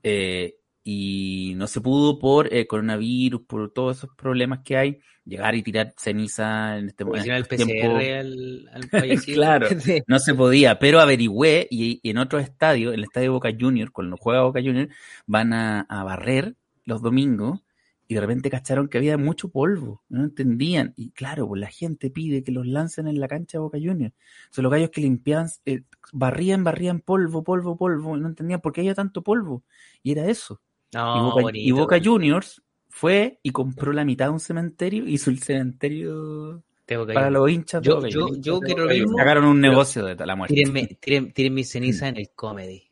Eh, 0.01 0.55
y 0.88 1.53
no 1.55 1.65
se 1.65 1.81
pudo 1.81 2.19
por 2.19 2.53
eh, 2.53 2.67
coronavirus, 2.67 3.41
por 3.47 3.73
todos 3.73 3.97
esos 3.97 4.11
problemas 4.15 4.59
que 4.63 4.77
hay, 4.77 4.99
llegar 5.25 5.55
y 5.55 5.63
tirar 5.63 5.95
ceniza 5.97 6.77
en 6.77 6.89
este 6.89 7.03
el 7.03 7.47
tiempo. 7.47 7.73
PCR 7.73 8.13
al, 8.19 8.69
al 8.71 8.83
fallecido. 8.89 9.36
Claro. 9.41 9.67
No 10.05 10.19
se 10.19 10.36
podía, 10.36 10.77
pero 10.77 10.99
averigüé 10.99 11.67
y, 11.71 11.99
y 12.03 12.09
en 12.11 12.19
otros 12.19 12.43
estadios, 12.43 12.93
en 12.93 12.99
el 12.99 13.05
estadio 13.05 13.33
Boca 13.33 13.49
Junior, 13.59 13.91
cuando 13.91 14.15
juega 14.15 14.43
Boca 14.43 14.61
Junior, 14.61 14.88
van 15.25 15.53
a, 15.53 15.81
a 15.81 16.03
barrer 16.03 16.55
los 16.86 17.01
domingos 17.01 17.61
y 18.07 18.13
de 18.13 18.21
repente 18.21 18.51
cacharon 18.51 18.88
que 18.88 18.99
había 18.99 19.17
mucho 19.17 19.49
polvo, 19.49 20.03
no 20.07 20.23
entendían. 20.23 20.93
Y 20.95 21.09
claro, 21.09 21.47
pues 21.47 21.59
la 21.59 21.69
gente 21.69 22.11
pide 22.11 22.43
que 22.43 22.51
los 22.51 22.67
lancen 22.67 23.07
en 23.07 23.19
la 23.19 23.27
cancha 23.27 23.57
de 23.57 23.63
Boca 23.63 23.79
Junior. 23.81 24.13
Son 24.51 24.61
los 24.61 24.71
gallos 24.71 24.91
que 24.91 25.01
limpiaban, 25.01 25.49
eh, 25.65 25.81
barrían, 26.13 26.63
barrían 26.63 26.99
polvo, 26.99 27.43
polvo, 27.43 27.75
polvo, 27.75 28.15
y 28.15 28.19
no 28.19 28.27
entendían 28.27 28.61
por 28.61 28.71
qué 28.71 28.81
había 28.81 28.93
tanto 28.93 29.23
polvo. 29.23 29.63
Y 30.03 30.11
era 30.11 30.27
eso. 30.27 30.61
No, 30.95 31.17
y, 31.17 31.21
Boca, 31.21 31.39
y 31.39 31.43
bonito. 31.43 31.75
Boca 31.75 31.99
Juniors 32.03 32.61
fue 32.89 33.39
y 33.43 33.51
compró 33.51 33.91
la 33.91 34.05
mitad 34.05 34.27
de 34.27 34.31
un 34.31 34.39
cementerio, 34.39 35.05
hizo 35.07 35.29
el 35.29 35.39
cementerio 35.43 36.63
para 36.87 37.29
los 37.29 37.49
hinchas 37.49 37.81
de 37.81 37.87
Yo, 37.89 37.95
Boca 37.97 38.07
yo, 38.09 38.29
yo 38.37 38.59
quiero 38.59 38.85
lo 38.85 38.91
mismo. 38.91 39.17
Sacaron 39.17 39.45
un 39.45 39.59
negocio 39.59 40.05
de 40.05 40.25
la 40.25 40.35
muerte. 40.35 40.55
Tírenme, 40.55 40.87
tíren, 41.01 41.33
tíren 41.33 41.53
mis 41.53 41.69
cenizas 41.69 42.09
en 42.09 42.17
el 42.17 42.29
comedy. 42.29 42.89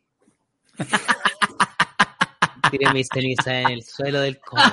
Tiren 2.70 2.92
mis 2.92 3.08
cenizas 3.12 3.46
en 3.46 3.70
el 3.70 3.82
suelo 3.82 4.20
del 4.20 4.38
comedy. 4.40 4.72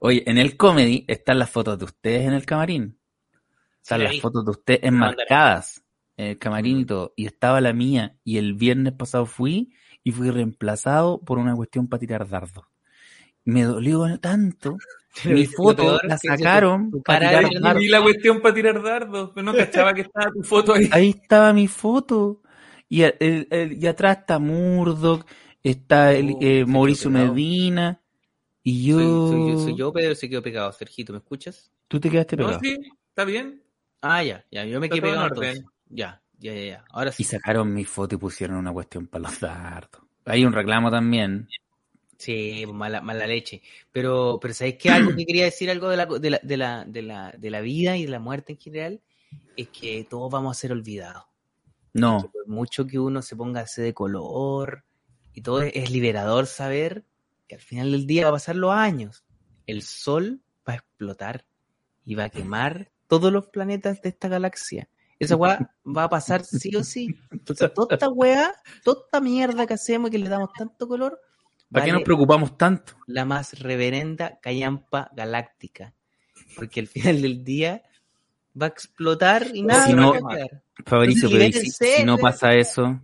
Oye, 0.00 0.22
en 0.26 0.38
el 0.38 0.56
comedy 0.56 1.04
están 1.08 1.38
las 1.38 1.50
fotos 1.50 1.78
de 1.78 1.86
ustedes 1.86 2.26
en 2.26 2.34
el 2.34 2.44
camarín. 2.44 2.98
Están 3.82 3.98
Sí, 3.98 4.04
las 4.04 4.12
ahí. 4.12 4.20
fotos 4.20 4.44
de 4.44 4.50
ustedes 4.50 4.80
enmarcadas 4.82 5.82
en 6.16 6.26
el 6.26 6.38
camarín 6.38 6.80
y 6.80 6.84
todo. 6.84 7.14
Y 7.16 7.26
estaba 7.26 7.60
la 7.60 7.72
mía. 7.72 8.16
Y 8.24 8.36
el 8.38 8.54
viernes 8.54 8.92
pasado 8.92 9.26
fui 9.26 9.72
y 10.08 10.12
fui 10.12 10.30
reemplazado 10.30 11.20
por 11.20 11.36
una 11.36 11.54
cuestión 11.54 11.86
para 11.86 12.00
tirar 12.00 12.26
dardos. 12.26 12.64
Me 13.44 13.64
dolió 13.64 14.18
tanto. 14.18 14.78
Mi 15.26 15.44
foto 15.44 16.00
la 16.02 16.16
sacaron 16.16 16.90
tu 16.90 17.02
para 17.02 17.28
tirar 17.28 17.60
dardos. 17.60 17.86
La 17.88 18.02
cuestión 18.02 18.40
para 18.40 18.54
tirar 18.54 18.82
dardos, 18.82 19.32
pero 19.34 19.44
no 19.44 19.54
cachaba 19.54 19.92
que 19.92 20.00
estaba 20.00 20.30
tu 20.32 20.42
foto 20.42 20.72
ahí. 20.72 20.88
Ahí 20.92 21.10
estaba 21.10 21.52
mi 21.52 21.68
foto. 21.68 22.40
Y, 22.88 23.02
el- 23.02 23.16
el- 23.20 23.48
el- 23.50 23.84
y 23.84 23.86
atrás 23.86 24.20
está 24.20 24.38
Murdoch, 24.38 25.26
está 25.62 26.14
el, 26.14 26.30
Oh, 26.30 26.38
eh, 26.40 26.64
Mauricio. 26.66 27.10
Medina. 27.10 28.00
Y 28.62 28.86
yo... 28.86 28.96
Soy, 28.96 29.28
soy 29.28 29.52
yo, 29.52 29.58
soy 29.58 29.76
yo, 29.76 29.92
Pedro, 29.92 30.14
se 30.14 30.30
quedó 30.30 30.40
pegado. 30.42 30.72
Sergito, 30.72 31.12
¿me 31.12 31.18
escuchas? 31.18 31.70
Tú 31.86 32.00
te 32.00 32.08
quedaste 32.08 32.34
No, 32.38 32.44
pegado. 32.44 32.60
sí, 32.60 32.78
está 33.10 33.26
bien. 33.26 33.62
Ah, 34.00 34.22
ya, 34.24 34.46
ya, 34.50 34.64
yo 34.64 34.80
me 34.80 34.86
Está 34.86 34.96
quedé 34.96 35.10
pegado. 35.10 35.42
Ya, 35.90 36.22
ya, 36.38 36.54
ya, 36.54 36.64
ya. 36.64 36.84
Ahora 36.90 37.12
sí. 37.12 37.22
Y 37.22 37.26
sacaron 37.26 37.72
mi 37.72 37.84
foto 37.84 38.14
y 38.14 38.18
pusieron 38.18 38.56
una 38.56 38.72
cuestión 38.72 39.06
para 39.06 39.22
los 39.24 39.40
dardos. 39.40 40.02
Hay 40.24 40.44
un 40.44 40.52
reclamo 40.52 40.90
también. 40.90 41.48
Sí, 42.16 42.62
pues, 42.64 42.76
mala, 42.76 43.00
mala 43.00 43.26
leche. 43.26 43.62
Pero, 43.92 44.38
pero 44.40 44.52
¿sabéis 44.52 44.76
qué? 44.76 44.90
Algo 44.90 45.14
que 45.16 45.24
quería 45.24 45.44
decir, 45.44 45.70
algo 45.70 45.88
de 45.88 45.96
la, 45.96 46.06
de, 46.06 46.30
la, 46.30 46.40
de, 46.42 46.56
la, 46.56 46.84
de, 46.84 47.02
la, 47.02 47.32
de 47.36 47.50
la 47.50 47.60
vida 47.60 47.96
y 47.96 48.04
de 48.04 48.10
la 48.10 48.18
muerte 48.18 48.52
en 48.52 48.58
general, 48.58 49.00
es 49.56 49.68
que 49.68 50.04
todos 50.08 50.30
vamos 50.30 50.56
a 50.56 50.60
ser 50.60 50.72
olvidados. 50.72 51.24
No, 51.94 52.30
Por 52.32 52.48
mucho 52.48 52.86
que 52.86 52.98
uno 52.98 53.22
se 53.22 53.36
ponga 53.36 53.62
así 53.62 53.82
de 53.82 53.94
color 53.94 54.84
y 55.32 55.42
todo, 55.42 55.62
es 55.62 55.90
liberador 55.90 56.46
saber 56.46 57.04
que 57.46 57.54
al 57.54 57.60
final 57.60 57.92
del 57.92 58.06
día 58.06 58.24
va 58.24 58.30
a 58.30 58.32
pasar 58.32 58.56
los 58.56 58.72
años. 58.72 59.24
El 59.66 59.82
sol 59.82 60.42
va 60.68 60.74
a 60.74 60.76
explotar 60.76 61.44
y 62.04 62.14
va 62.14 62.24
a 62.24 62.30
quemar 62.30 62.90
todos 63.06 63.32
los 63.32 63.46
planetas 63.46 64.02
de 64.02 64.10
esta 64.10 64.28
galaxia. 64.28 64.88
Esa 65.18 65.36
weá 65.36 65.70
va 65.84 66.04
a 66.04 66.08
pasar 66.08 66.44
sí 66.44 66.74
o 66.76 66.84
sí. 66.84 67.08
Entonces, 67.30 67.72
toda 67.74 67.94
esta 67.94 68.08
weá, 68.08 68.54
toda 68.84 69.02
esta 69.04 69.20
mierda 69.20 69.66
que 69.66 69.74
hacemos 69.74 70.08
y 70.08 70.12
que 70.12 70.18
le 70.18 70.28
damos 70.28 70.50
tanto 70.56 70.86
color, 70.86 71.20
¿para 71.72 71.84
qué 71.86 71.92
nos 71.92 72.02
preocupamos 72.02 72.56
tanto? 72.56 72.94
la 73.06 73.24
más 73.24 73.58
reverenda 73.58 74.38
callampa 74.40 75.10
galáctica. 75.14 75.94
Porque 76.56 76.80
al 76.80 76.86
final 76.86 77.20
del 77.22 77.44
día 77.44 77.82
va 78.60 78.66
a 78.66 78.68
explotar 78.68 79.46
y 79.52 79.62
nada 79.62 79.86
Si 79.86 79.94
va 79.94 80.00
no- 80.00 80.14
a 80.14 80.34
quedar. 80.34 80.62
Fabricio, 80.86 81.28
pero 81.30 81.44
¿y 81.44 81.52
si, 81.52 81.70
si 81.72 82.04
no 82.04 82.18
pasa 82.18 82.52
eso? 82.54 83.00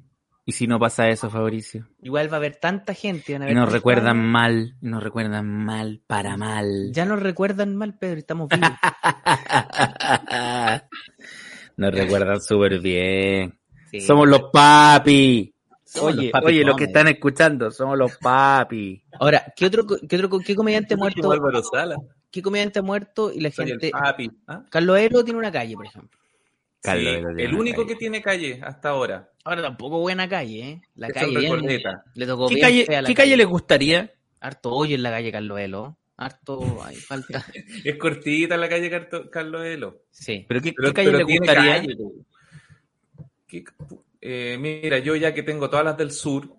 ¿Y 0.46 0.52
si 0.52 0.66
no 0.66 0.78
pasa 0.78 1.08
eso, 1.08 1.30
Fabricio? 1.30 1.88
Igual 2.02 2.28
va 2.30 2.34
a 2.34 2.36
haber 2.36 2.56
tanta 2.56 2.92
gente. 2.94 3.32
van 3.32 3.42
a 3.42 3.50
Y 3.50 3.54
nos 3.54 3.72
recuerdan 3.72 4.18
mal, 4.18 4.76
y 4.80 4.86
nos 4.86 5.02
recuerdan 5.02 5.46
mal, 5.64 6.02
para 6.06 6.36
mal. 6.36 6.92
Ya 6.92 7.04
nos 7.06 7.20
recuerdan 7.20 7.74
mal, 7.76 7.96
Pedro, 7.98 8.18
estamos 8.18 8.48
vivos. 8.50 8.68
nos 11.76 11.92
recuerdan 11.94 12.40
súper 12.40 12.80
bien. 12.80 13.58
Sí. 13.90 14.00
Somos 14.00 14.28
los 14.28 14.44
papi. 14.52 15.52
Somos 15.84 16.14
Oye, 16.14 16.22
los 16.24 16.32
papi 16.32 16.46
oye, 16.46 16.64
los 16.64 16.76
que 16.76 16.84
están 16.84 17.08
escuchando, 17.08 17.70
somos 17.70 17.96
los 17.96 18.16
papi. 18.18 19.02
Ahora, 19.20 19.44
¿qué 19.56 19.66
otro, 19.66 19.86
qué 19.86 20.16
otro, 20.16 20.38
qué 20.40 20.54
comediante 20.56 20.96
muerto? 20.96 21.30
Álvaro 21.30 21.62
Sala. 21.62 21.96
¿Qué 22.30 22.42
comediante 22.42 22.82
muerto 22.82 23.32
y 23.32 23.40
la 23.40 23.50
Soy 23.52 23.66
el 23.70 23.80
gente? 23.80 23.90
papi. 23.92 24.30
¿ah? 24.48 24.64
Carlos 24.70 24.98
Elo 24.98 25.24
tiene 25.24 25.38
una 25.38 25.52
calle, 25.52 25.74
por 25.76 25.86
ejemplo. 25.86 26.18
Carlos 26.82 27.04
Sí, 27.04 27.18
Elo 27.18 27.28
tiene 27.36 27.44
el 27.44 27.54
único 27.54 27.82
calle. 27.82 27.94
que 27.94 27.98
tiene 27.98 28.20
calle 28.22 28.60
hasta 28.64 28.88
ahora. 28.88 29.30
Ahora 29.44 29.62
tampoco 29.62 30.00
buena 30.00 30.28
calle, 30.28 30.68
¿eh? 30.68 30.82
La 30.96 31.06
Es 31.08 31.14
calle 31.14 31.38
bien, 31.38 31.64
le 32.14 32.26
tocó 32.26 32.48
¿Qué 32.48 32.54
bien 32.56 32.66
calle, 32.66 32.86
fea 32.86 33.02
la 33.02 33.06
¿qué 33.08 33.14
calle 33.14 33.36
les 33.36 33.46
gustaría? 33.46 34.12
Harto 34.40 34.70
hoyo 34.72 34.96
en 34.96 35.02
la 35.04 35.10
calle 35.10 35.30
Carlos 35.30 35.60
Elo. 35.60 35.96
Harto, 36.16 36.82
hay 36.84 36.96
falta. 36.96 37.44
Es 37.84 37.96
cortita 37.96 38.56
la 38.56 38.68
calle 38.68 38.88
Carto- 38.90 39.28
Carlos 39.30 39.64
Elo. 39.66 40.02
Sí. 40.10 40.44
¿Pero 40.48 40.60
qué, 40.60 40.72
Pero, 40.72 40.88
qué 40.88 40.94
calle 40.94 41.10
pero 41.12 41.26
tiene 41.26 41.46
gustaría? 41.46 41.72
calle, 41.76 41.96
po. 41.96 42.12
¿Qué- 43.48 43.64
eh, 44.20 44.56
mira, 44.58 44.98
yo 45.00 45.16
ya 45.16 45.34
que 45.34 45.42
tengo 45.42 45.68
todas 45.68 45.84
las 45.84 45.96
del 45.98 46.10
sur, 46.10 46.54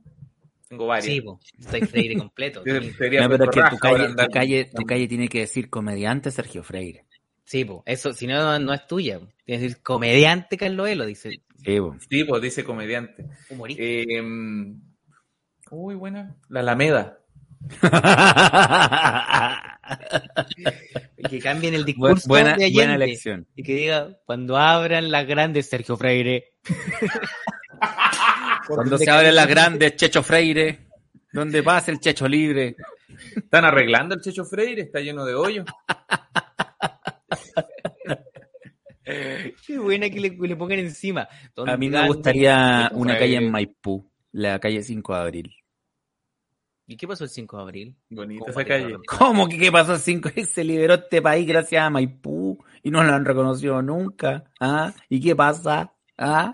tengo 0.67 0.85
varias. 0.87 1.05
Sí, 1.05 1.21
pues. 1.21 1.37
Estoy 1.59 1.81
Freire 1.81 2.17
completo. 2.17 2.63
Sería 2.97 3.21
No, 3.21 3.29
pero 3.29 3.45
es 3.45 3.49
que 3.49 3.61
tu 3.69 3.77
calle, 3.77 4.07
tu, 4.09 4.27
calle, 4.31 4.65
tu 4.75 4.83
calle 4.83 5.07
tiene 5.07 5.27
que 5.29 5.39
decir 5.39 5.69
comediante 5.69 6.31
Sergio 6.31 6.63
Freire. 6.63 7.05
Sí, 7.45 7.63
pues. 7.65 7.79
Eso, 7.85 8.13
si 8.13 8.27
no, 8.27 8.59
no, 8.59 8.73
es 8.73 8.85
tuya. 8.87 9.19
po. 9.19 9.27
Tiene 9.45 9.61
que 9.61 9.67
decir 9.67 9.81
comediante 9.83 10.57
Carlos 10.57 10.89
Elo, 10.89 11.05
dice. 11.05 11.41
Sí, 11.63 11.79
po. 11.79 11.95
Sí, 12.09 12.23
pues 12.23 12.41
dice 12.41 12.63
comediante. 12.63 13.25
Humorista. 13.49 13.81
Eh, 13.83 14.21
uy, 15.71 15.95
buena. 15.95 16.35
La 16.49 16.59
Alameda. 16.59 17.19
Que 21.29 21.39
cambien 21.39 21.73
el 21.73 21.85
discurso 21.85 22.27
buena, 22.27 22.55
de 22.55 22.71
buena 22.71 22.93
Allende. 22.93 23.05
elección. 23.05 23.47
Y 23.55 23.63
que 23.63 23.75
diga, 23.75 24.17
cuando 24.25 24.57
abran 24.57 25.11
las 25.11 25.27
grandes 25.27 25.69
Sergio 25.69 25.97
Freire. 25.97 26.53
Cuando 28.67 28.97
se 28.97 29.11
abren 29.11 29.35
las 29.35 29.47
grandes, 29.47 29.95
Checho 29.95 30.23
Freire, 30.23 30.87
donde 31.31 31.61
pasa 31.61 31.91
el 31.91 31.99
Checho 31.99 32.27
libre. 32.27 32.75
Están 33.35 33.63
arreglando 33.63 34.15
el 34.15 34.21
Checho 34.21 34.43
Freire, 34.43 34.81
está 34.81 35.01
lleno 35.01 35.23
de 35.23 35.35
hoyos. 35.35 35.67
Qué 39.03 39.77
buena 39.77 40.09
que 40.09 40.19
le, 40.19 40.29
le 40.29 40.55
pongan 40.55 40.79
encima. 40.79 41.27
A 41.67 41.77
mí 41.77 41.89
me 41.89 42.07
gustaría 42.07 42.89
una 42.93 43.17
calle 43.17 43.37
en 43.37 43.51
Maipú, 43.51 44.09
la 44.31 44.59
calle 44.59 44.81
5 44.81 45.13
de 45.13 45.19
abril. 45.19 45.55
¿Y 46.87 46.97
qué 46.97 47.07
pasó 47.07 47.23
el 47.23 47.29
5 47.29 47.57
de 47.57 47.63
abril? 47.63 47.95
Bonita 48.09 48.45
¿Cómo 48.45 48.51
esa 48.51 48.65
calle. 48.65 48.97
¿Cómo 49.07 49.47
que 49.47 49.57
qué 49.57 49.71
pasó 49.71 49.93
el 49.93 49.99
5? 49.99 50.29
Se 50.51 50.63
liberó 50.63 50.95
este 50.95 51.21
país 51.21 51.47
gracias 51.47 51.83
a 51.83 51.89
Maipú 51.89 52.63
y 52.83 52.91
no 52.91 53.03
lo 53.03 53.13
han 53.13 53.25
reconocido 53.25 53.81
nunca. 53.81 54.43
¿Ah? 54.59 54.93
¿Y 55.09 55.19
qué 55.19 55.35
pasa? 55.35 55.93
¿Ah? 56.17 56.53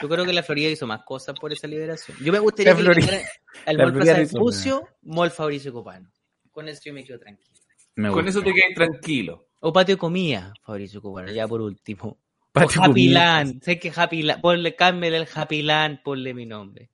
Yo 0.00 0.08
creo 0.08 0.24
que 0.24 0.32
la 0.32 0.42
Florida 0.42 0.68
hizo 0.68 0.86
más 0.86 1.04
cosas 1.04 1.38
por 1.38 1.52
esa 1.52 1.68
liberación. 1.68 2.16
Yo 2.20 2.32
me 2.32 2.40
gustaría 2.40 2.74
La 2.74 2.94
que 2.94 3.24
al 3.66 3.76
Florida 3.76 3.92
Plaza 3.92 4.18
Vespucio, 4.18 4.88
Mall 5.02 5.30
Fabricio 5.30 5.72
Copano. 5.72 6.10
Con 6.50 6.68
eso 6.68 6.82
yo 6.84 6.92
me 6.92 7.04
quedo 7.04 7.18
tranquilo. 7.20 7.50
Me 7.96 8.10
Con 8.10 8.26
eso 8.26 8.42
te 8.42 8.52
quedas 8.52 8.74
tranquilo. 8.74 9.46
O 9.60 9.72
patio 9.72 9.94
de 9.94 9.98
comida, 9.98 10.52
Fabricio 10.62 11.00
Copano, 11.00 11.30
ya 11.30 11.46
por 11.46 11.60
último. 11.60 12.18
Patio 12.52 12.80
o 12.80 12.84
Happy 12.84 13.06
comida. 13.06 13.20
Land, 13.20 13.62
sé 13.62 13.78
que 13.78 13.92
Happy 13.94 14.22
Land, 14.22 14.40
ponle, 14.40 14.74
cámbiale 14.74 15.16
el 15.18 15.28
Happy 15.32 15.62
Land, 15.62 16.02
ponle 16.02 16.34
mi 16.34 16.44
nombre. 16.44 16.90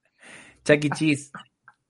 Chuck 0.65 0.85
E. 0.85 0.91
Cheese. 0.91 1.33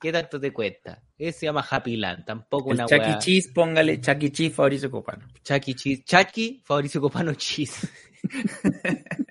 ¿Qué 0.00 0.10
tanto 0.12 0.40
te 0.40 0.50
cuesta? 0.50 1.02
Ese 1.18 1.40
se 1.40 1.46
llama 1.46 1.62
Happy 1.68 1.96
Land, 1.96 2.24
tampoco 2.24 2.70
El 2.70 2.76
una 2.76 2.86
Chuck 2.86 3.00
E. 3.00 3.00
weá. 3.00 3.18
Cheese, 3.18 3.52
póngale 3.52 4.00
Chuck 4.00 4.22
E. 4.22 4.32
Cheese 4.32 4.54
Fabricio 4.54 4.90
Copano. 4.90 5.26
Chucky 5.44 5.74
Cheese. 5.74 6.02
Chucky, 6.04 6.62
Fabricio 6.64 7.02
Copano 7.02 7.34
Cheese. 7.34 7.86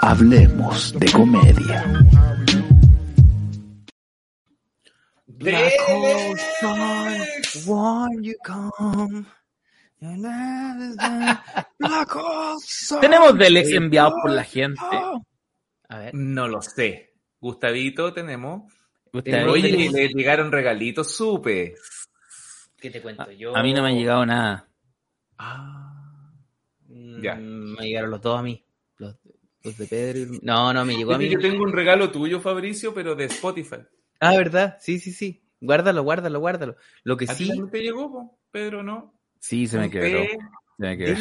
Hablemos 0.00 0.98
de 0.98 1.12
comedia. 1.12 1.84
Black 5.26 5.72
hole 5.86 6.36
sun, 6.60 7.18
won't 7.66 8.24
you 8.24 8.34
come? 8.46 9.26
Tenemos 13.00 13.38
Delex 13.38 13.70
enviados 13.70 14.14
por 14.22 14.30
la 14.30 14.44
gente. 14.44 14.80
A 15.88 15.98
ver, 15.98 16.14
No 16.14 16.48
lo 16.48 16.62
sé. 16.62 17.14
Gustavito, 17.40 18.12
tenemos. 18.12 18.72
Oye, 19.12 19.22
Delex. 19.70 19.92
le 19.92 20.08
llegaron 20.08 20.50
regalitos, 20.50 21.10
supe. 21.14 21.74
¿qué 22.78 22.90
te 22.90 23.00
cuento 23.00 23.30
yo? 23.30 23.56
A 23.56 23.62
mí 23.62 23.72
no 23.72 23.82
me 23.82 23.90
ha 23.90 23.92
llegado 23.92 24.26
nada. 24.26 24.68
Mm, 26.88 27.22
Ya. 27.22 27.34
Me 27.36 27.86
llegaron 27.86 28.10
los 28.10 28.20
dos 28.20 28.38
a 28.38 28.42
mí. 28.42 28.64
Los, 28.98 29.16
los 29.62 29.78
de 29.78 29.86
Pedro. 29.86 30.18
y- 30.34 30.40
No, 30.42 30.72
no, 30.72 30.84
me 30.84 30.96
llegó 30.96 31.14
a 31.14 31.18
mí. 31.18 31.28
Yo 31.28 31.38
tengo 31.38 31.62
un 31.64 31.72
regalo 31.72 32.10
tuyo, 32.10 32.40
Fabricio, 32.40 32.92
pero 32.94 33.14
de 33.14 33.26
Spotify. 33.26 33.76
Ah, 34.20 34.36
¿verdad? 34.36 34.76
Sí, 34.80 34.98
sí, 34.98 35.12
sí. 35.12 35.42
Guárdalo, 35.60 36.02
guárdalo, 36.02 36.40
guárdalo. 36.40 36.76
Lo 37.04 37.16
que 37.16 37.24
¿A 37.26 37.34
ti 37.34 37.44
sí, 37.44 37.48
también 37.48 37.70
te 37.70 37.80
llegó? 37.80 38.38
Pedro, 38.50 38.82
no? 38.82 39.13
Sí, 39.44 39.66
se 39.66 39.76
me 39.78 39.90
quebró. 39.90 40.22
Se 40.22 40.38
me 40.78 40.96
quebró. 40.96 41.18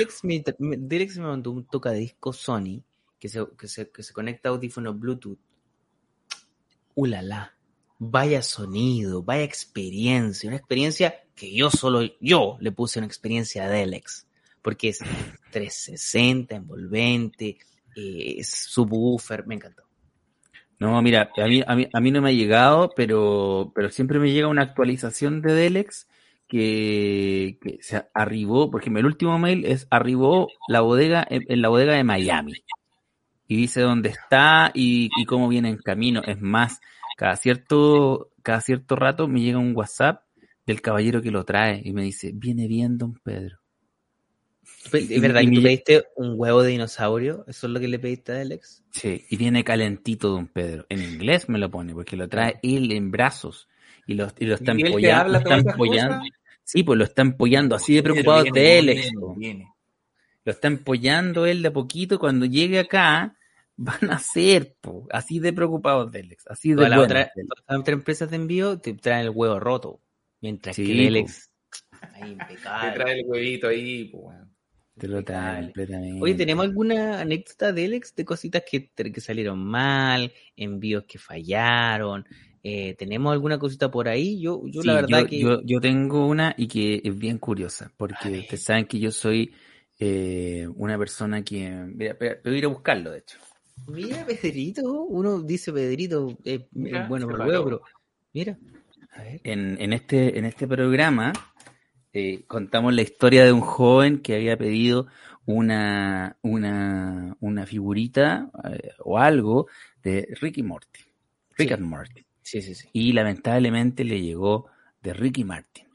Delex 0.58 1.18
me 1.18 1.26
mandó 1.26 1.52
un 1.52 1.66
tocadisco 1.66 2.32
Sony 2.32 2.82
que 3.20 3.28
se, 3.28 3.46
que 3.58 3.68
se, 3.68 3.90
que 3.90 4.02
se 4.02 4.14
conecta 4.14 4.48
a 4.48 4.54
audífonos 4.54 4.98
Bluetooth. 4.98 5.38
¡Ulala! 6.96 7.54
Vaya 8.00 8.42
sonido, 8.42 9.24
vaya 9.24 9.44
experiencia. 9.44 10.48
Una 10.48 10.56
experiencia 10.56 11.26
que 11.36 11.54
yo 11.54 11.70
solo, 11.70 12.00
yo 12.22 12.56
le 12.62 12.72
puse 12.72 13.00
una 13.00 13.08
experiencia 13.08 13.66
a 13.66 13.70
Delex. 13.70 14.26
Porque 14.62 14.88
es 14.88 15.00
360, 15.52 16.56
envolvente, 16.56 17.58
eh, 17.94 18.36
es 18.38 18.48
subwoofer, 18.50 19.46
me 19.46 19.56
encantó. 19.56 19.84
No, 20.80 21.02
mira, 21.02 21.30
a 21.36 21.46
mí, 21.46 21.62
a 21.68 21.76
mí, 21.76 21.90
a 21.92 22.00
mí 22.00 22.12
no 22.12 22.22
me 22.22 22.30
ha 22.30 22.34
llegado, 22.34 22.90
pero, 22.96 23.74
pero 23.76 23.90
siempre 23.90 24.18
me 24.18 24.32
llega 24.32 24.48
una 24.48 24.62
actualización 24.62 25.42
de 25.42 25.54
Delex 25.54 26.08
que, 26.54 27.58
que 27.60 27.80
se 27.82 28.06
arribó, 28.14 28.70
porque 28.70 28.92
el 28.92 29.06
último 29.08 29.40
mail 29.40 29.66
es 29.66 29.88
arribó 29.90 30.50
la 30.68 30.82
bodega 30.82 31.26
en, 31.28 31.42
en 31.48 31.64
la 31.64 31.70
bodega 31.70 31.96
de 31.96 32.04
Miami. 32.04 32.54
Y 33.48 33.56
dice 33.56 33.82
dónde 33.82 34.10
está 34.10 34.70
y, 34.72 35.10
y 35.18 35.26
cómo 35.26 35.48
viene 35.48 35.70
en 35.70 35.78
camino. 35.78 36.22
Es 36.24 36.40
más, 36.40 36.80
cada 37.18 37.38
cierto, 37.38 38.30
cada 38.44 38.62
cierto 38.62 38.96
rato 38.96 39.28
me 39.28 39.42
llega 39.42 39.58
un 39.58 39.76
WhatsApp 39.76 40.26
del 40.68 40.80
caballero 40.80 41.24
que 41.24 41.32
lo 41.32 41.44
trae 41.44 41.82
y 41.84 41.92
me 41.92 42.04
dice, 42.04 42.30
viene 42.36 42.68
bien, 42.68 43.00
don 43.00 43.16
Pedro. 43.16 43.58
¿Es 44.92 45.22
verdad 45.22 45.42
y 45.42 45.56
tú 45.56 45.64
pediste 45.64 46.06
un 46.18 46.36
huevo 46.38 46.62
de 46.62 46.70
dinosaurio? 46.70 47.46
¿Eso 47.48 47.66
es 47.66 47.74
lo 47.74 47.80
que 47.80 47.88
le 47.88 47.98
pediste 47.98 48.32
a 48.32 48.36
Delex? 48.36 48.84
Sí, 48.92 49.26
y 49.28 49.38
viene 49.38 49.64
calentito, 49.64 50.30
don 50.30 50.48
Pedro. 50.50 50.86
En 50.90 51.02
inglés 51.02 51.50
me 51.50 51.58
lo 51.58 51.72
pone, 51.72 51.96
porque 51.96 52.16
lo 52.16 52.30
trae 52.30 52.60
él 52.62 52.92
en 52.92 53.10
brazos 53.10 53.68
y 54.06 54.14
lo, 54.14 54.28
y 54.38 54.46
lo 54.46 54.54
está 54.54 54.74
¿Y 54.74 54.84
te? 56.64 56.70
Sí, 56.72 56.84
pues 56.84 56.98
lo 56.98 57.04
está 57.06 57.22
empollando, 57.22 57.76
así 57.76 57.94
de 57.96 58.04
preocupado 58.04 58.44
Viene, 58.44 58.60
de 58.60 58.80
él. 58.80 58.86
viene, 58.88 59.02
esto. 59.02 59.34
viene. 59.36 59.74
Lo 60.46 60.52
está 60.52 60.68
empollando 60.68 61.46
él 61.46 61.62
de 61.62 61.68
a 61.70 61.74
poquito. 61.74 62.20
Cuando 62.20 62.46
llegue 62.46 62.80
acá, 62.80 63.38
van 63.76 64.10
a 64.12 64.20
ser, 64.20 64.76
po, 64.82 65.08
así 65.12 65.40
de 65.40 65.54
preocupados 65.54 66.12
de 66.12 66.20
Alex. 66.20 66.48
Así 66.48 66.74
de 66.74 66.90
las 66.90 67.00
otras 67.00 67.30
otras 67.68 67.94
empresas 67.94 68.30
de 68.30 68.36
envío 68.36 68.80
te 68.80 68.94
traen 68.94 69.26
el 69.26 69.30
huevo 69.30 69.60
roto. 69.60 70.02
Mientras 70.42 70.76
Sí, 70.76 70.86
que 70.86 70.94
po. 70.94 70.98
Delex, 71.04 71.52
ahí 72.14 72.22
Te 72.22 72.28
impecable. 72.30 72.92
trae 72.94 73.20
el 73.20 73.26
huevito 73.26 73.68
ahí, 73.70 74.06
pues, 74.06 74.24
weón. 74.26 74.54
Te 74.98 75.08
lo 75.08 75.24
trae 75.24 75.64
completamente. 75.64 76.22
Oye, 76.22 76.36
¿tenemos 76.36 76.66
alguna 76.66 77.22
anécdota 77.22 77.72
de 77.74 77.86
Alex 77.86 78.14
de 78.16 78.26
cositas 78.26 78.64
que, 78.70 78.92
que 78.92 79.22
salieron 79.22 79.58
mal, 79.64 80.32
envíos 80.56 81.06
que 81.08 81.18
fallaron? 81.18 82.26
Eh, 82.64 82.96
¿Tenemos 82.98 83.34
alguna 83.34 83.60
cosita 83.60 83.92
por 83.92 84.08
ahí? 84.08 84.40
Yo, 84.40 84.62
yo 84.68 84.82
Sí, 84.82 84.88
la 84.88 84.94
verdad 84.96 85.20
yo, 85.22 85.28
que... 85.28 85.40
yo, 85.40 85.62
yo 85.64 85.82
tengo 85.82 86.26
una 86.28 86.56
y 86.58 86.68
que 86.68 87.02
es 87.04 87.18
bien 87.18 87.38
curiosa, 87.38 87.92
porque 87.98 88.40
ustedes 88.40 88.64
saben 88.64 88.86
que 88.86 89.00
yo 89.00 89.12
soy 89.12 89.54
eh, 90.00 90.68
una 90.76 90.98
persona 90.98 91.44
que... 91.44 91.70
Mira, 91.70 92.18
voy 92.44 92.54
a 92.56 92.58
ir 92.58 92.66
a 92.66 92.70
buscarlo, 92.70 93.12
de 93.12 93.20
hecho. 93.20 93.38
Mira, 93.88 94.26
Pedrito, 94.26 95.04
uno 95.04 95.42
dice 95.42 95.74
Pedrito, 95.74 96.38
eh, 96.46 96.68
Mira, 96.72 97.08
bueno 97.08 97.28
por 97.28 97.42
huevo, 97.42 97.64
pero 97.66 97.82
mira, 98.34 98.58
a 99.12 99.24
ver. 99.24 99.42
En, 99.44 99.82
en, 99.82 99.94
este, 99.94 100.38
en 100.38 100.46
este 100.46 100.68
programa 100.68 101.34
eh, 102.14 102.44
contamos 102.48 102.94
la 102.94 103.02
historia 103.02 103.44
de 103.44 103.52
un 103.52 103.62
joven 103.62 104.20
que 104.20 104.36
había 104.36 104.56
pedido 104.56 105.08
una, 105.46 106.38
una, 106.44 107.36
una 107.42 107.66
figurita 107.66 108.50
eh, 108.72 108.92
o 109.00 109.18
algo 109.18 109.68
de 110.02 110.30
Ricky 110.40 110.64
Morty. 110.64 111.02
Rick 111.58 111.70
Sí. 111.70 111.74
and 111.74 111.84
Morty. 111.84 112.26
Sí, 112.44 112.62
sí, 112.62 112.76
sí, 112.76 112.90
Y 112.94 113.14
lamentablemente 113.14 114.04
le 114.04 114.22
llegó 114.22 114.68
de 115.02 115.14
Ricky 115.14 115.44
Martin. 115.44 115.88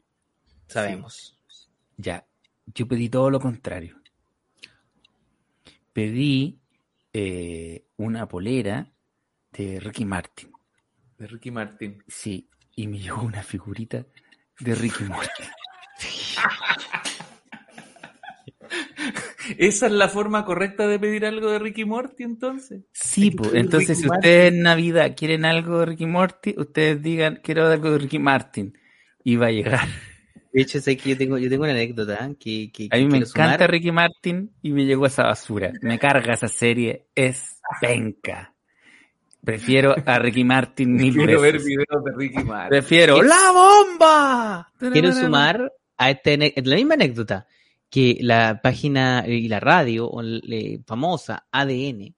sabemos. 0.67 1.35
Ya, 1.97 2.25
yo 2.73 2.87
pedí 2.87 3.09
todo 3.09 3.29
lo 3.29 3.39
contrario. 3.39 3.97
Pedí 5.93 6.59
eh, 7.13 7.85
una 7.97 8.27
polera 8.27 8.91
de 9.51 9.79
Ricky 9.79 10.05
Martin. 10.05 10.51
De 11.17 11.27
Ricky 11.27 11.51
Martin. 11.51 12.03
Sí, 12.07 12.47
y 12.75 12.87
me 12.87 12.99
llegó 12.99 13.23
una 13.23 13.43
figurita 13.43 14.05
de 14.59 14.75
Ricky 14.75 15.03
Martin. 15.03 15.45
¿Esa 19.57 19.87
es 19.87 19.91
la 19.91 20.09
forma 20.09 20.45
correcta 20.45 20.87
de 20.87 20.99
pedir 20.99 21.25
algo 21.25 21.49
de 21.51 21.59
Ricky 21.59 21.85
Morty, 21.85 22.23
entonces? 22.23 22.83
Sí, 22.93 23.31
pues, 23.31 23.51
Ricky 23.51 23.59
entonces 23.59 23.97
si 23.99 24.05
Martin. 24.07 24.19
ustedes 24.19 24.53
en 24.53 24.61
Navidad 24.61 25.15
quieren 25.17 25.45
algo 25.45 25.79
de 25.79 25.85
Ricky 25.87 26.05
Morty, 26.05 26.55
ustedes 26.57 27.01
digan, 27.01 27.39
quiero 27.43 27.67
algo 27.67 27.91
de 27.91 27.97
Ricky 27.99 28.19
Martin. 28.19 28.77
Y 29.23 29.35
va 29.35 29.47
a 29.47 29.51
llegar. 29.51 29.87
De 30.51 30.61
hecho, 30.61 30.79
sé 30.81 30.97
que 30.97 31.09
yo 31.11 31.17
tengo, 31.17 31.37
yo 31.37 31.49
tengo 31.49 31.63
una 31.63 31.73
anécdota 31.73 32.25
¿eh? 32.25 32.35
que, 32.39 32.71
que, 32.71 32.87
A 32.91 32.97
mí 32.97 33.03
que 33.03 33.09
me 33.09 33.17
encanta 33.17 33.53
sumar. 33.53 33.71
Ricky 33.71 33.91
Martin 33.91 34.51
y 34.61 34.71
me 34.71 34.85
llegó 34.85 35.05
esa 35.05 35.23
basura. 35.23 35.71
Me 35.81 35.99
carga 35.99 36.33
esa 36.33 36.47
serie, 36.47 37.05
es 37.13 37.61
penca. 37.81 38.53
Prefiero 39.43 39.95
a 40.05 40.19
Ricky 40.19 40.43
Martin 40.43 40.93
mil 40.95 41.13
Quiero 41.13 41.39
ver 41.39 41.53
veces. 41.53 41.67
videos 41.67 42.03
de 42.03 42.11
Ricky 42.17 42.43
Martin. 42.43 42.69
Prefiero 42.69 43.19
¿Qué? 43.21 43.27
¡La 43.27 43.51
bomba! 43.51 44.71
Quiero 44.91 45.11
sumar 45.13 45.71
a 45.97 46.09
esta 46.09 46.31
la 46.35 46.75
misma 46.75 46.95
anécdota 46.95 47.47
que 47.89 48.17
la 48.21 48.59
página 48.61 49.23
y 49.27 49.47
la 49.47 49.59
radio 49.59 50.11
le- 50.21 50.81
famosa 50.85 51.47
ADN 51.51 52.15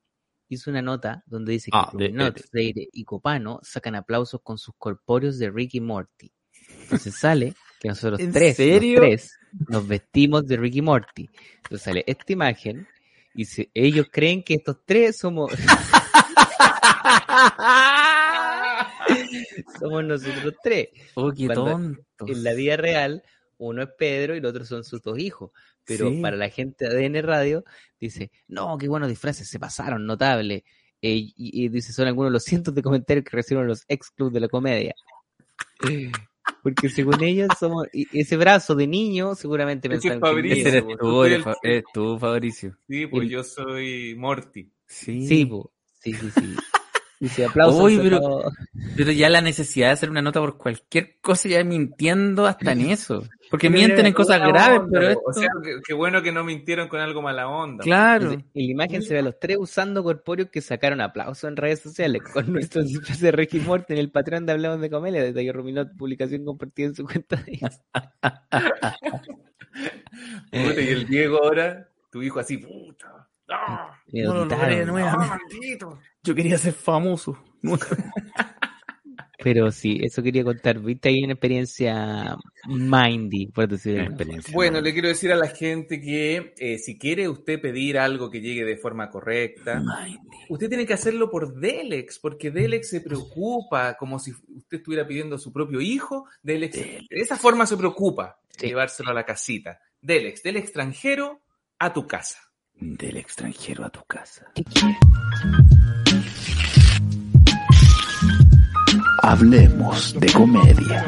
hizo 0.50 0.70
una 0.70 0.82
nota 0.82 1.24
donde 1.26 1.54
dice 1.54 1.72
que 1.72 1.78
Ah, 1.78 1.90
de- 1.94 2.12
Not, 2.12 2.36
de- 2.36 2.44
Freire 2.44 2.88
y 2.92 3.04
Copano 3.06 3.60
sacan 3.64 3.96
aplausos 3.96 4.42
con 4.44 4.58
sus 4.58 4.76
corpóreos 4.78 5.40
de 5.40 5.50
Ricky 5.50 5.80
Morty. 5.80 6.32
Entonces 6.84 7.16
sale 7.16 7.54
que 7.80 7.88
nosotros 7.90 8.20
¿En 8.20 8.32
tres, 8.34 8.60
los 8.60 8.80
tres, 8.80 9.38
nos 9.70 9.88
vestimos 9.88 10.46
de 10.46 10.58
Ricky 10.58 10.82
Morty. 10.82 11.30
Entonces 11.64 11.82
sale 11.82 12.04
esta 12.06 12.34
imagen 12.34 12.86
y 13.34 13.46
se- 13.46 13.72
ellos 13.74 14.08
creen 14.12 14.44
que 14.44 14.56
estos 14.56 14.78
tres 14.86 15.18
somos 15.18 15.52
somos 19.80 20.04
nosotros 20.04 20.54
tres. 20.64 20.90
Oh, 21.16 21.32
qué 21.32 21.48
tonto. 21.48 22.02
en 22.28 22.44
la 22.44 22.54
vida 22.54 22.78
real, 22.78 23.24
uno 23.62 23.84
es 23.84 23.89
Pedro 23.97 24.36
y 24.36 24.39
el 24.39 24.45
otro 24.45 24.66
son 24.66 24.84
sus 24.84 25.01
dos 25.01 25.18
hijos. 25.20 25.51
Pero 25.86 26.09
Sí. 26.09 26.22
para 26.22 26.36
la 26.38 26.49
gente 26.49 26.88
de 26.88 26.91
ADN 27.05 27.22
Radio, 27.22 27.64
dice, 27.99 28.32
no, 28.47 28.78
qué 28.78 28.88
buenos 28.88 29.09
disfraces, 29.09 29.47
se 29.49 29.59
pasaron, 29.59 30.05
notable. 30.05 30.64
Eh, 31.01 31.16
y, 31.16 31.34
y 31.36 31.70
dice, 31.70 31.93
son 31.93 32.07
algunos 32.07 32.30
de 32.30 32.34
los 32.34 32.43
cientos 32.43 32.76
de 32.76 32.82
comentarios 32.84 33.26
que 33.26 33.36
recibieron 33.36 33.68
los 33.68 33.84
ex 33.88 34.12
club 34.12 34.32
de 34.32 34.39
la 34.41 34.47
comedia. 34.47 34.93
Porque 36.64 36.89
según 36.89 37.24
ellos 37.24 37.47
somos, 37.59 37.88
y 37.93 38.07
ese 38.20 38.38
brazo 38.38 38.76
de 38.76 38.86
niño 38.88 39.34
seguramente 39.36 39.89
pensaron 39.89 40.20
que 40.20 40.28
Fabricio. 40.28 40.68
Ese 40.68 40.70
eres 40.78 40.84
tú, 40.88 40.97
tú 40.97 41.24
eres, 41.24 41.34
eres 41.34 41.43
Fa- 41.43 41.55
el- 41.64 41.72
eres 41.72 41.84
tú, 41.93 42.20
Fabricio. 42.20 42.78
Sí, 42.88 43.07
pues 43.07 43.24
El- 43.24 43.30
yo 43.30 43.43
soy 43.43 44.16
Morty. 44.16 44.70
Sí. 44.88 45.28
Sí, 45.28 45.45
po. 45.45 45.72
sí, 45.99 46.14
sí, 46.14 46.30
sí. 46.32 46.55
Dice 47.22 47.46
aplausos. 47.46 47.84
Uy, 47.84 48.00
a 48.00 48.02
pero-. 48.02 48.42
Pero 48.98 49.12
ya 49.12 49.30
la 49.30 49.42
necesidad 49.42 49.88
de 49.88 49.94
hacer 49.94 50.10
una 50.10 50.24
nota 50.24 50.40
por 50.40 50.58
cualquier 50.58 51.20
cosa 51.22 51.48
ya 51.48 51.64
mintiendo 51.64 52.48
hasta 52.48 52.72
en 52.72 52.82
eso. 52.90 53.24
Porque 53.52 53.70
Pero 53.70 53.80
mienten 53.80 54.08
en 54.08 54.14
cosas 54.14 54.40
graves, 54.40 54.80
onda, 54.80 55.00
pero. 55.00 55.22
O 55.24 55.32
sea, 55.32 55.50
qué 55.86 55.94
bueno 55.94 56.24
que 56.24 56.32
no 56.32 56.44
mintieron 56.44 56.88
con 56.88 57.00
algo 57.00 57.22
mala 57.22 57.48
onda. 57.48 57.84
Claro. 57.84 58.32
En 58.32 58.46
la 58.54 58.62
imagen 58.62 59.04
se 59.04 59.14
ve 59.14 59.20
a 59.20 59.24
los 59.24 59.40
tres 59.40 59.58
usando 59.60 60.04
corpóreos 60.04 60.50
que 60.50 60.62
sacaron 60.62 61.00
aplauso 61.00 61.48
en 61.48 61.56
redes 61.58 61.82
sociales 61.82 62.24
con 62.34 62.52
nuestro 62.54 62.82
disfraz 62.82 63.20
de 63.20 63.32
Ricky 63.32 63.60
Morty 63.60 63.94
en 63.94 64.00
el 64.00 64.10
Patreon 64.10 64.48
de 64.48 64.54
Hablamos 64.54 64.82
de 64.82 64.90
Comedia. 64.90 65.22
Desde 65.22 65.46
que 65.46 65.54
Ruminot 65.54 65.96
publicación 65.96 66.44
compartida 66.44 66.88
en 66.88 66.96
su 66.96 67.06
cuenta 67.06 67.36
de 67.36 67.52
Instagram. 67.52 69.22
Y 70.52 70.58
el 70.58 71.08
Diego 71.08 71.38
ahora, 71.42 71.88
tu 72.12 72.22
hijo 72.22 72.40
así, 72.40 72.58
puta. 72.58 73.31
¡Ah! 73.52 73.99
Me 74.12 74.24
No 74.24 74.34
lo 74.34 74.45
logré 74.45 74.80
de 74.80 74.86
nuevo. 74.86 75.10
¡Ah! 75.12 75.39
Yo 76.24 76.36
quería 76.36 76.58
ser 76.58 76.74
famoso. 76.74 77.38
Pero 79.43 79.72
sí, 79.72 79.99
eso 80.04 80.22
quería 80.22 80.43
contar. 80.43 80.80
Viste 80.80 81.10
ahí 81.10 81.24
una 81.24 81.34
experiencia 81.34 82.38
mindy, 82.68 83.47
por 83.47 83.68
decirlo 83.68 83.97
de 83.97 84.06
alguna 84.06 84.41
forma. 84.41 84.54
Bueno, 84.54 84.82
le 84.82 84.93
quiero 84.93 85.08
decir 85.08 85.32
a 85.32 85.36
la 85.36 85.47
gente 85.47 85.99
que 85.99 86.54
eh, 86.60 86.78
si 86.78 86.99
quiere 86.99 87.28
usted 87.28 87.60
pedir 87.60 87.97
algo 87.97 88.30
que 88.30 88.39
llegue 88.39 88.64
de 88.64 88.78
forma 88.78 89.10
correcta, 89.10 89.82
usted 90.47 90.70
tiene 90.70 90.86
que 90.86 90.93
hacerlo 90.93 91.32
por 91.32 91.56
Delex, 91.60 92.20
porque 92.20 92.52
Delex 92.52 92.88
se 92.89 93.02
preocupa 93.02 93.97
como 93.97 94.20
si 94.20 94.32
usted 94.32 94.78
estuviera 94.78 95.08
pidiendo 95.08 95.38
a 95.38 95.39
su 95.39 95.52
propio 95.52 95.82
hijo. 95.82 96.28
Delex, 96.43 96.78
de 96.78 97.08
esa 97.10 97.36
forma 97.36 97.66
se 97.66 97.78
preocupa 97.78 98.38
Sí. 98.49 98.68
llevárselo 98.68 99.10
a 99.10 99.16
la 99.16 99.26
casita. 99.26 99.80
Delex, 100.02 100.43
del 100.43 100.58
extranjero 100.58 101.41
a 101.80 101.91
tu 101.93 102.06
casa. 102.06 102.38
Del 102.80 103.18
extranjero 103.18 103.86
a 103.86 103.90
tu 103.90 104.04
casa. 104.06 104.52
Hablemos 109.22 110.20
de 110.20 110.32
comedia. 110.32 111.06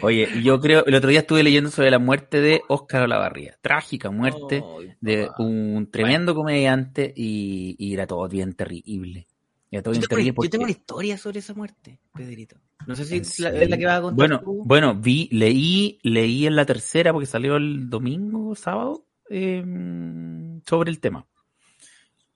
Oye, 0.00 0.28
yo 0.42 0.60
creo, 0.60 0.84
el 0.86 0.94
otro 0.94 1.10
día 1.10 1.20
estuve 1.20 1.42
leyendo 1.42 1.70
sobre 1.70 1.90
la 1.90 1.98
muerte 1.98 2.40
de 2.40 2.62
Óscar 2.68 3.02
Olavarría. 3.02 3.56
Trágica 3.60 4.10
muerte 4.10 4.62
de 5.00 5.28
un 5.38 5.90
tremendo 5.90 6.34
comediante 6.34 7.12
y, 7.16 7.74
y 7.78 7.94
era 7.94 8.06
todo 8.06 8.28
bien 8.28 8.54
terrible. 8.54 9.26
Yo 9.70 9.82
tengo, 9.82 9.96
yo 10.44 10.60
una 10.60 10.70
historia 10.70 11.18
sobre 11.18 11.40
esa 11.40 11.52
muerte, 11.52 12.00
Pedrito. 12.14 12.56
No 12.86 12.96
sé 12.96 13.16
¿En 13.16 13.24
si 13.24 13.42
la- 13.42 13.50
es 13.50 13.68
la 13.68 13.76
que 13.76 13.84
vas 13.84 13.98
a 13.98 14.02
contar 14.02 14.16
Bueno, 14.16 14.40
tú. 14.42 14.62
bueno, 14.64 14.94
vi, 14.94 15.28
leí, 15.30 15.98
leí 16.02 16.46
en 16.46 16.56
la 16.56 16.64
tercera 16.64 17.12
porque 17.12 17.26
salió 17.26 17.56
el 17.56 17.90
domingo, 17.90 18.54
sábado, 18.54 19.04
eh, 19.28 19.62
sobre 20.66 20.90
el 20.90 21.00
tema. 21.00 21.26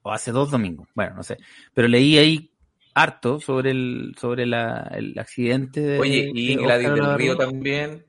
O 0.02 0.10
hace 0.12 0.30
dos 0.32 0.50
domingos, 0.50 0.88
bueno, 0.94 1.14
no 1.14 1.22
sé. 1.22 1.38
Pero 1.72 1.88
leí 1.88 2.18
ahí 2.18 2.50
harto 2.94 3.40
sobre 3.40 3.70
el, 3.70 4.14
sobre 4.20 4.44
la, 4.46 4.90
el 4.94 5.18
accidente 5.18 5.80
de. 5.80 5.98
Oye, 6.00 6.30
y 6.34 6.56
de 6.56 6.62
Gladys 6.62 6.88
del. 6.92 7.14
Río 7.14 7.36
también. 7.36 8.04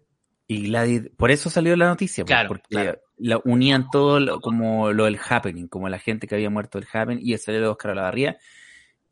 Y 0.47 0.67
Gladys, 0.67 1.09
por 1.15 1.31
eso 1.31 1.49
salió 1.49 1.75
la 1.77 1.87
noticia, 1.87 2.25
pues, 2.25 2.33
Claro, 2.35 2.47
porque 2.49 2.63
claro. 2.67 2.99
la 3.17 3.39
unían 3.45 3.87
todo 3.89 4.19
lo- 4.19 4.41
como 4.41 4.91
lo 4.91 5.05
del 5.05 5.17
happening, 5.29 5.67
como 5.67 5.87
la 5.87 5.99
gente 5.99 6.27
que 6.27 6.35
había 6.35 6.49
muerto 6.49 6.77
del 6.79 6.87
happening, 6.91 7.21
y 7.25 7.37
salió 7.37 7.61
de 7.61 7.67
Oscar 7.67 7.91
Olavarría. 7.91 8.37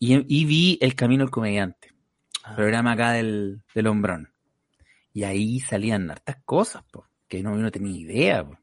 Y, 0.04 0.16
y 0.28 0.46
vi 0.46 0.78
El 0.82 0.96
Camino 0.96 1.24
del 1.24 1.30
Comediante, 1.32 1.90
Ah. 2.44 2.56
programa 2.56 2.94
acá 2.94 3.12
del, 3.12 3.62
del 3.76 3.86
Hombrón. 3.86 4.34
Y 5.14 5.26
ahí 5.26 5.60
salían 5.60 6.10
hartas 6.10 6.38
cosas, 6.44 6.84
po, 6.92 7.06
que 7.28 7.44
no, 7.44 7.56
yo 7.56 7.62
no 7.62 7.70
tenía 7.72 7.96
idea. 8.00 8.44
po. 8.44 8.58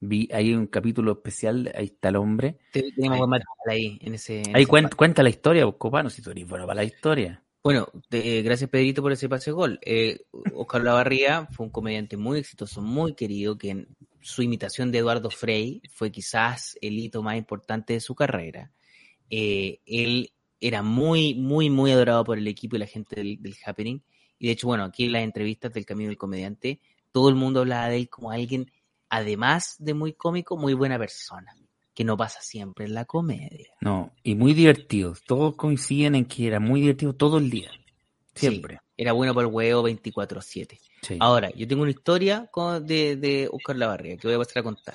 Vi, 0.00 0.28
hay 0.32 0.52
un 0.52 0.66
capítulo 0.66 1.12
especial, 1.12 1.72
ahí 1.74 1.86
está 1.86 2.10
el 2.10 2.16
hombre. 2.16 2.58
Te- 2.72 2.92
Tenemos 2.92 3.16
buen 3.18 3.30
material 3.30 3.56
ahí 3.70 3.98
en 4.02 4.14
ese. 4.14 4.42
en 4.42 4.54
Ahí 4.54 4.66
cuenta, 4.66 5.22
la 5.22 5.30
historia, 5.30 5.64
pues, 5.64 5.76
Copano, 5.78 6.10
si 6.10 6.20
tú 6.20 6.30
eres 6.30 6.46
bueno 6.46 6.66
para 6.66 6.76
la 6.82 6.84
historia. 6.84 7.42
Bueno, 7.62 7.88
te- 8.10 8.38
eh, 8.38 8.42
gracias 8.42 8.68
Pedrito 8.68 9.00
por 9.00 9.12
ese 9.12 9.28
pase 9.30 9.52
gol. 9.52 9.78
Eh, 9.82 10.20
Oscar 10.54 10.82
Lavarría 10.82 11.46
fue 11.52 11.64
un 11.66 11.72
comediante 11.72 12.18
muy 12.18 12.38
exitoso, 12.38 12.82
muy 12.82 13.14
querido, 13.14 13.56
que 13.56 13.70
en 13.70 13.88
su 14.20 14.42
imitación 14.42 14.92
de 14.92 14.98
Eduardo 14.98 15.30
Frei 15.30 15.80
fue 15.90 16.10
quizás 16.10 16.76
el 16.82 16.98
hito 16.98 17.22
más 17.22 17.36
importante 17.38 17.94
de 17.94 18.00
su 18.00 18.14
carrera. 18.14 18.70
Eh, 19.30 19.80
él 19.86 20.32
era 20.60 20.82
muy, 20.82 21.34
muy, 21.34 21.70
muy 21.70 21.90
adorado 21.92 22.24
por 22.24 22.38
el 22.38 22.46
equipo 22.46 22.76
y 22.76 22.80
la 22.80 22.86
gente 22.86 23.16
del, 23.16 23.40
del 23.42 23.56
Happening. 23.64 24.02
Y 24.38 24.46
de 24.46 24.52
hecho, 24.52 24.66
bueno, 24.66 24.84
aquí 24.84 25.04
en 25.06 25.12
las 25.12 25.22
entrevistas 25.22 25.72
del 25.72 25.84
Camino 25.86 26.08
del 26.08 26.18
Comediante, 26.18 26.80
todo 27.12 27.28
el 27.28 27.34
mundo 27.34 27.60
hablaba 27.60 27.88
de 27.88 27.96
él 27.96 28.08
como 28.08 28.30
alguien, 28.30 28.70
además 29.08 29.76
de 29.78 29.94
muy 29.94 30.12
cómico, 30.12 30.56
muy 30.56 30.74
buena 30.74 30.98
persona, 30.98 31.54
que 31.94 32.04
no 32.04 32.16
pasa 32.16 32.40
siempre 32.40 32.84
en 32.86 32.94
la 32.94 33.04
comedia. 33.04 33.68
No, 33.80 34.12
y 34.22 34.34
muy 34.34 34.54
divertido. 34.54 35.14
Todos 35.26 35.56
coinciden 35.56 36.14
en 36.14 36.24
que 36.26 36.46
era 36.46 36.60
muy 36.60 36.80
divertido 36.80 37.14
todo 37.14 37.38
el 37.38 37.50
día. 37.50 37.70
Siempre. 38.34 38.78
Era 38.96 39.12
bueno 39.12 39.34
por 39.34 39.44
el 39.44 39.50
huevo 39.52 39.82
24-7. 39.88 40.78
Sí. 41.02 41.16
Ahora, 41.20 41.50
yo 41.54 41.66
tengo 41.66 41.82
una 41.82 41.90
historia 41.90 42.48
con- 42.52 42.86
de, 42.86 43.16
de 43.16 43.48
Oscar 43.50 43.76
Lavarría 43.76 44.16
que 44.16 44.28
voy 44.28 44.34
a 44.36 44.38
pasar 44.38 44.60
a 44.60 44.62
contar. 44.62 44.94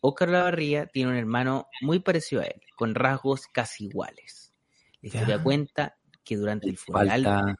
Oscar 0.00 0.28
Lavarría 0.28 0.86
tiene 0.86 1.10
un 1.10 1.16
hermano 1.16 1.66
muy 1.82 2.00
parecido 2.00 2.42
a 2.42 2.44
él, 2.46 2.60
con 2.76 2.94
rasgos 2.94 3.46
casi 3.52 3.86
iguales. 3.86 4.39
La 5.02 5.08
historia 5.08 5.36
Ya. 5.36 5.42
cuenta 5.42 5.96
que 6.24 6.36
durante 6.36 6.68
el 6.68 6.76
funeral, 6.76 7.56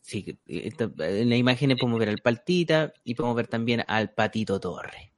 sí, 0.00 0.38
esta- 0.46 0.90
en 0.98 1.28
la 1.30 1.36
imagen 1.36 1.76
podemos 1.76 1.98
ver 1.98 2.10
al 2.10 2.18
Paltita 2.18 2.92
y 3.04 3.14
podemos 3.14 3.36
ver 3.36 3.46
también 3.48 3.84
al 3.86 4.12
Patito 4.12 4.60
Torre. 4.60 5.12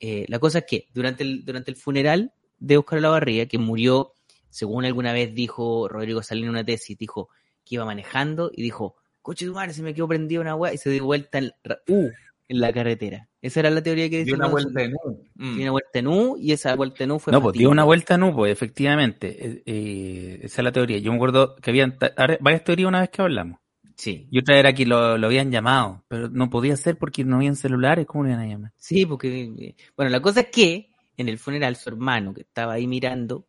Eh, 0.00 0.26
la 0.28 0.38
cosa 0.38 0.58
es 0.58 0.64
que 0.68 0.88
durante 0.92 1.22
el, 1.22 1.44
durante 1.44 1.70
el 1.70 1.76
funeral 1.76 2.32
de 2.58 2.76
Oscar 2.76 3.00
Lavarría, 3.00 3.46
que 3.46 3.58
murió, 3.58 4.12
según 4.50 4.84
alguna 4.84 5.12
vez 5.12 5.34
dijo 5.34 5.88
Rodrigo 5.88 6.22
Salinas 6.22 6.46
en 6.48 6.50
una 6.50 6.64
tesis, 6.64 6.98
dijo 6.98 7.28
que 7.64 7.76
iba 7.76 7.84
manejando 7.84 8.50
y 8.54 8.62
dijo, 8.62 8.96
coche 9.22 9.46
tu 9.46 9.54
madre, 9.54 9.72
se 9.72 9.82
me 9.82 9.94
quedó 9.94 10.08
prendido 10.08 10.42
una 10.42 10.54
weá 10.56 10.74
y 10.74 10.78
se 10.78 10.90
dio 10.90 11.04
vuelta 11.04 11.38
en, 11.38 11.52
ra- 11.62 11.78
uh, 11.88 12.10
en 12.48 12.60
la 12.60 12.72
carretera. 12.72 13.28
Esa 13.44 13.60
era 13.60 13.68
la 13.68 13.82
teoría 13.82 14.08
que 14.08 14.24
Dio 14.24 14.36
decía. 14.36 14.36
una 14.36 14.48
vuelta 14.48 14.82
en 14.82 14.94
U. 14.94 15.22
Mm. 15.34 15.54
Dio 15.56 15.62
una 15.64 15.70
vuelta 15.72 15.98
en 15.98 16.06
U 16.06 16.36
y 16.40 16.52
esa 16.52 16.74
vuelta 16.76 17.04
en 17.04 17.10
U 17.10 17.18
fue 17.18 17.30
No, 17.30 17.42
pues 17.42 17.52
dio 17.52 17.68
una 17.68 17.84
vuelta 17.84 18.14
en 18.14 18.22
U, 18.22 18.34
pues 18.34 18.50
efectivamente. 18.50 19.46
Eh, 19.46 19.62
eh, 19.66 20.40
esa 20.44 20.62
es 20.62 20.64
la 20.64 20.72
teoría. 20.72 20.96
Yo 20.96 21.10
me 21.12 21.16
acuerdo 21.16 21.54
que 21.56 21.68
habían 21.70 21.98
varias 22.40 22.64
teorías 22.64 22.88
una 22.88 23.00
vez 23.00 23.10
que 23.10 23.20
hablamos. 23.20 23.60
Sí, 23.96 24.26
Y 24.30 24.38
otra 24.38 24.58
era 24.58 24.72
que 24.72 24.86
lo, 24.86 25.18
lo 25.18 25.26
habían 25.26 25.50
llamado, 25.50 26.04
pero 26.08 26.30
no 26.30 26.48
podía 26.48 26.74
ser 26.78 26.96
porque 26.96 27.22
no 27.22 27.36
habían 27.36 27.54
celulares. 27.54 28.06
¿Cómo 28.06 28.24
lo 28.24 28.30
iban 28.30 28.40
a 28.40 28.46
llamar? 28.46 28.72
sí, 28.76 29.04
porque, 29.04 29.42
eh, 29.58 29.74
bueno, 29.94 30.10
la 30.10 30.22
cosa 30.22 30.40
es 30.40 30.46
que 30.48 30.88
en 31.18 31.28
el 31.28 31.38
funeral 31.38 31.76
su 31.76 31.90
hermano 31.90 32.32
que 32.32 32.40
estaba 32.40 32.72
ahí 32.72 32.86
mirando, 32.86 33.46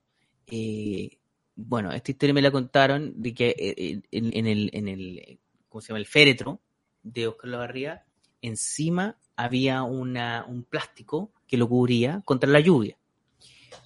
eh, 0.48 1.20
bueno, 1.56 1.94
esta 1.94 2.12
historia 2.12 2.34
me 2.34 2.42
la 2.42 2.52
contaron 2.52 3.14
de 3.16 3.34
que 3.34 3.56
eh, 3.58 4.02
en, 4.12 4.38
en 4.38 4.46
el, 4.46 4.70
en 4.74 4.90
el, 4.90 5.40
¿cómo 5.70 5.80
se 5.82 5.88
llama? 5.88 6.00
El 6.00 6.06
féretro 6.06 6.62
de 7.02 7.28
Oscar 7.28 7.50
Lavarría, 7.50 8.04
encima 8.42 9.18
había 9.36 9.84
una, 9.84 10.46
un 10.48 10.64
plástico 10.64 11.32
que 11.48 11.58
lo 11.58 11.68
cubría 11.68 12.22
contra 12.26 12.50
la 12.50 12.60
lluvia. 12.60 12.98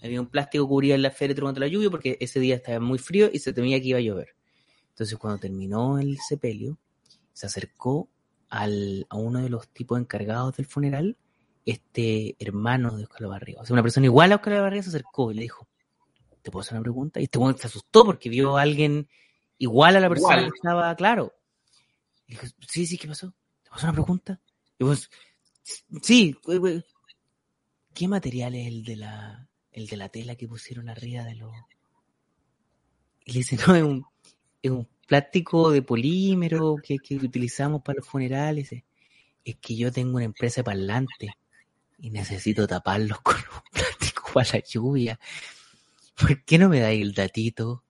Había 0.01 0.21
un 0.21 0.27
plástico 0.27 0.65
que 0.65 0.69
cubría 0.69 0.95
el 0.95 1.11
féretro 1.11 1.45
contra 1.45 1.65
la 1.65 1.67
lluvia 1.67 1.89
porque 1.89 2.17
ese 2.21 2.39
día 2.39 2.55
estaba 2.55 2.79
muy 2.79 2.99
frío 2.99 3.29
y 3.31 3.39
se 3.39 3.53
temía 3.53 3.79
que 3.81 3.87
iba 3.87 3.97
a 3.97 4.01
llover. 4.01 4.35
Entonces 4.89 5.17
cuando 5.17 5.39
terminó 5.39 5.99
el 5.99 6.17
sepelio, 6.17 6.77
se 7.33 7.47
acercó 7.47 8.09
al, 8.49 9.05
a 9.09 9.17
uno 9.17 9.41
de 9.41 9.49
los 9.49 9.67
tipos 9.69 9.99
encargados 9.99 10.57
del 10.57 10.65
funeral, 10.65 11.17
este 11.65 12.35
hermano 12.39 12.95
de 12.97 13.03
Oscar 13.03 13.21
Lavarría. 13.21 13.61
O 13.61 13.65
sea, 13.65 13.73
una 13.73 13.83
persona 13.83 14.05
igual 14.05 14.31
a 14.31 14.35
Oscar 14.35 14.53
Lavarría 14.53 14.83
se 14.83 14.89
acercó 14.89 15.31
y 15.31 15.35
le 15.35 15.41
dijo, 15.43 15.67
¿te 16.41 16.51
puedo 16.51 16.61
hacer 16.61 16.75
una 16.75 16.83
pregunta? 16.83 17.19
Y 17.19 17.25
este 17.25 17.39
se 17.57 17.67
asustó 17.67 18.05
porque 18.05 18.29
vio 18.29 18.57
a 18.57 18.61
alguien 18.61 19.07
igual 19.57 19.95
a 19.95 19.99
la 19.99 20.09
persona 20.09 20.37
Igual. 20.37 20.51
que 20.51 20.57
estaba 20.57 20.95
claro. 20.95 21.33
Y 22.27 22.33
dijo, 22.33 22.47
sí, 22.67 22.85
sí, 22.85 22.97
¿qué 22.97 23.07
pasó? 23.07 23.33
¿Te 23.63 23.69
pasó 23.69 23.87
una 23.87 23.93
pregunta? 23.93 24.39
Y 24.77 24.83
vos, 24.83 25.09
sí. 26.01 26.35
¿qué 27.93 28.07
material 28.07 28.55
es 28.55 28.67
el 28.67 28.83
de 28.83 28.95
la, 28.95 29.49
el 29.71 29.87
de 29.87 29.97
la 29.97 30.09
tela 30.09 30.35
que 30.35 30.47
pusieron 30.47 30.89
arriba 30.89 31.23
de 31.23 31.35
los... 31.35 31.53
Y 33.25 33.33
le 33.33 33.39
dice, 33.39 33.57
no, 33.67 34.03
es 34.61 34.71
un, 34.71 34.87
plástico 35.07 35.71
de 35.71 35.81
polímero 35.81 36.75
que, 36.83 36.97
que 36.99 37.15
utilizamos 37.15 37.81
para 37.81 37.97
los 37.97 38.07
funerales. 38.07 38.71
Es 39.43 39.55
que 39.57 39.75
yo 39.75 39.91
tengo 39.91 40.17
una 40.17 40.25
empresa 40.25 40.61
de 40.61 40.65
parlante 40.65 41.33
y 41.97 42.09
necesito 42.11 42.67
taparlos 42.67 43.19
con 43.23 43.35
un 43.35 43.61
plástico 43.71 44.23
para 44.33 44.49
la 44.53 44.59
lluvia. 44.59 45.19
¿Por 46.19 46.43
qué 46.43 46.57
no 46.57 46.69
me 46.69 46.79
dais 46.79 47.01
el 47.01 47.13
datito? 47.13 47.83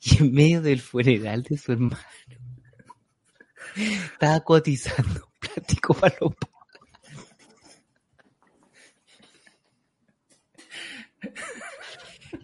Y 0.00 0.18
en 0.18 0.32
medio 0.32 0.62
del 0.62 0.80
funeral 0.80 1.42
de 1.42 1.56
su 1.56 1.72
hermano, 1.72 2.02
estaba 3.78 4.40
cotizando 4.40 5.26
un 5.26 5.38
plástico 5.38 5.94
para 5.94 6.16
los 6.20 6.32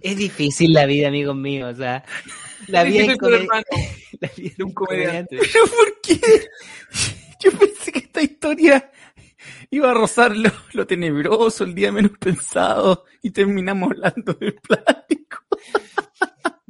Es 0.01 0.17
difícil 0.17 0.73
la 0.73 0.85
vida, 0.87 1.09
amigos 1.09 1.37
míos. 1.37 1.75
O 1.75 1.77
sea, 1.77 2.05
la 2.69 2.83
Es 2.83 2.93
vida, 2.93 3.07
la 4.21 4.31
de 4.37 4.65
un 4.65 4.73
comediante. 4.73 5.39
¿Pero 5.53 5.67
por 5.67 6.01
qué? 6.03 6.21
Yo 7.41 7.53
pensé 7.53 7.93
que 7.93 7.99
esta 8.01 8.23
historia 8.23 8.91
Iba 9.71 9.91
a 9.91 9.95
rozar 9.95 10.37
lo, 10.37 10.51
lo 10.73 10.87
tenebroso, 10.87 11.65
el 11.65 11.75
día 11.75 11.93
menos 11.93 12.13
pensado, 12.19 13.05
y 13.23 13.31
terminamos 13.31 13.91
hablando 13.91 14.35
del 14.35 14.55
plástico. 14.55 15.39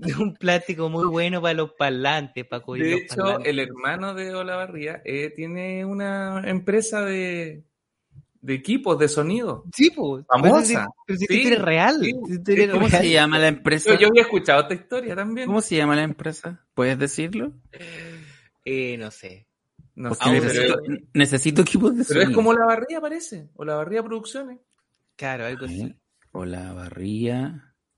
De 0.17 0.23
un 0.23 0.35
plástico 0.35 0.89
muy 0.89 1.07
bueno 1.07 1.41
para 1.43 1.55
los 1.55 1.73
parlantes, 1.73 2.45
para 2.47 2.63
De 2.67 2.79
los 2.79 3.01
hecho, 3.03 3.17
parlantes. 3.17 3.49
el 3.51 3.59
hermano 3.61 4.15
de 4.15 4.35
Olavarría 4.35 5.03
eh, 5.05 5.33
tiene 5.35 5.85
una 5.85 6.43
empresa 6.49 7.03
de, 7.03 7.65
de 8.41 8.55
equipos 8.55 8.99
de 8.99 9.09
sonido. 9.09 9.65
Sí, 9.75 9.91
pues. 9.91 10.25
Famosa. 10.27 10.89
Pero 11.07 11.19
si 11.19 11.27
Sí, 11.27 11.47
eres 11.47 11.63
real. 11.63 11.99
sí. 12.03 12.13
si 12.27 12.43
tú 12.43 12.53
eres 12.53 12.71
¿Cómo 12.71 12.89
real. 12.89 13.03
se 13.03 13.11
llama 13.11 13.39
la 13.39 13.49
empresa? 13.49 13.93
Yo, 13.95 14.01
yo 14.01 14.09
había 14.09 14.23
escuchado 14.23 14.63
esta 14.63 14.75
historia 14.75 15.17
también. 15.17 15.47
¿Cómo 15.47 15.61
se 15.61 15.77
llama 15.77 15.97
la 15.97 16.03
empresa? 16.03 16.65
¿Puedes 16.75 16.99
decirlo? 16.99 17.53
Eh, 18.65 18.97
no 18.99 19.11
sé. 19.11 19.47
No 19.97 20.13
sé, 20.15 20.29
necesito, 20.31 20.75
pero, 20.85 20.99
necesito 21.15 21.63
equipos 21.63 21.97
de 21.97 22.05
pero 22.05 22.19
es 22.21 22.25
sonido. 22.25 22.37
como 22.37 22.51
Olavarría 22.51 23.01
parece. 23.01 23.49
Olavarría 23.55 24.03
Producciones. 24.03 24.59
Claro, 25.17 25.47
algo 25.47 25.67
así. 25.67 25.95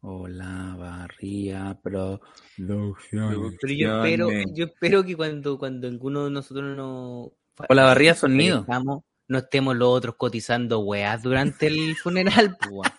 ¿Eh? 0.06 0.08
Olavarría, 0.08 1.78
Olavarría 1.82 1.82
Producciones. 1.82 3.56
Pero 3.60 3.74
yo 3.74 3.96
espero, 4.02 4.28
yo 4.54 4.64
espero 4.66 5.04
que 5.04 5.16
cuando, 5.16 5.58
cuando 5.58 5.88
alguno 5.88 6.24
de 6.24 6.30
nosotros 6.30 6.76
no 6.76 7.32
Olavarría 7.68 8.14
Sonido. 8.14 8.64
fallezcamos, 8.64 9.02
no 9.28 9.38
estemos 9.38 9.76
los 9.76 9.88
otros 9.88 10.14
cotizando 10.16 10.80
weas 10.80 11.22
durante 11.22 11.66
el 11.66 11.96
funeral. 12.02 12.56
pues. 12.68 12.90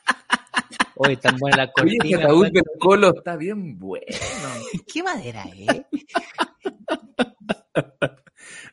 Oye, 0.95 1.13
están 1.13 1.37
buenas 1.37 1.57
las 1.59 1.69
Oye, 1.81 1.91
ese 1.91 1.97
cortinas. 1.99 2.23
ataúd 2.25 2.51
del 2.51 2.63
Colo 2.79 3.13
está 3.15 3.35
bien 3.37 3.77
bueno. 3.77 4.05
¿Qué 4.93 5.03
madera 5.03 5.43
es? 5.55 5.67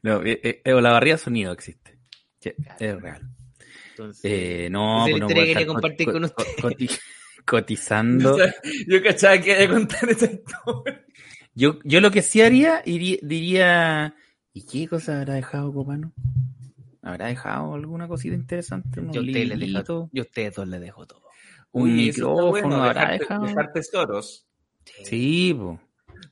No, 0.03 0.23
eh, 0.23 0.39
eh, 0.43 0.63
eh, 0.65 0.73
Olavarría 0.75 1.17
Sonido 1.17 1.53
existe. 1.53 1.99
Sí, 2.39 2.53
es 2.79 3.01
real. 3.01 3.23
Entonces, 3.91 4.21
Eh, 4.25 4.69
no, 4.71 5.07
Esa 5.07 5.15
es 5.17 5.21
la 5.21 5.27
pues 6.05 6.21
no 6.21 6.27
cotizando. 7.47 8.37
Yo 8.89 9.03
cachaba 9.03 9.39
que 9.41 9.53
iba 9.53 9.65
a 9.73 9.77
contar 9.77 10.09
esa 10.11 10.27
historia. 10.27 11.05
Yo, 11.57 11.79
yo 11.85 12.01
lo 12.01 12.11
que 12.11 12.21
sí 12.23 12.43
haría, 12.43 12.83
iría- 12.85 13.19
diría, 13.23 14.17
¿y 14.53 14.67
qué 14.67 14.89
cosa 14.89 15.19
habrá 15.21 15.35
dejado 15.35 15.73
Copano? 15.73 16.13
¿Habrá 17.01 17.27
dejado 17.27 17.75
alguna 17.75 18.09
cosita 18.09 18.35
interesante? 18.35 18.99
¿Unos 18.99 19.15
yo, 19.15 19.21
a 19.21 19.25
ustedes 19.25 19.49
les 19.49 19.59
libritos? 19.59 19.87
dejo, 19.87 20.11
yo 20.13 20.23
a 20.23 20.27
ustedes 20.27 20.55
dos 20.55 20.67
les 20.69 20.81
dejo 20.81 21.07
todo. 21.07 21.23
¿Un 21.71 21.91
está 22.01 22.03
micrófono 22.23 22.49
bueno, 22.51 22.83
habrá 22.83 23.03
dejar, 23.03 23.19
dejado? 23.21 23.47
dejar 23.47 23.73
tesoros, 23.73 24.47
Sí, 25.05 25.55
pues. 25.57 25.79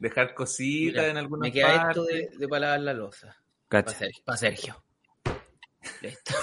dejar 0.00 0.34
cositas 0.34 1.04
en 1.04 1.16
algunas 1.16 1.46
me 1.48 1.52
queda 1.52 1.68
partes. 1.84 1.88
esto 1.90 2.04
de, 2.38 2.46
de 2.46 2.58
lavar 2.60 2.80
la 2.80 2.94
losa. 2.94 3.36
Para. 3.68 3.92
Sergio. 3.92 4.22
Para 4.24 4.36
Sergio. 4.38 4.84
Listo. 6.00 6.34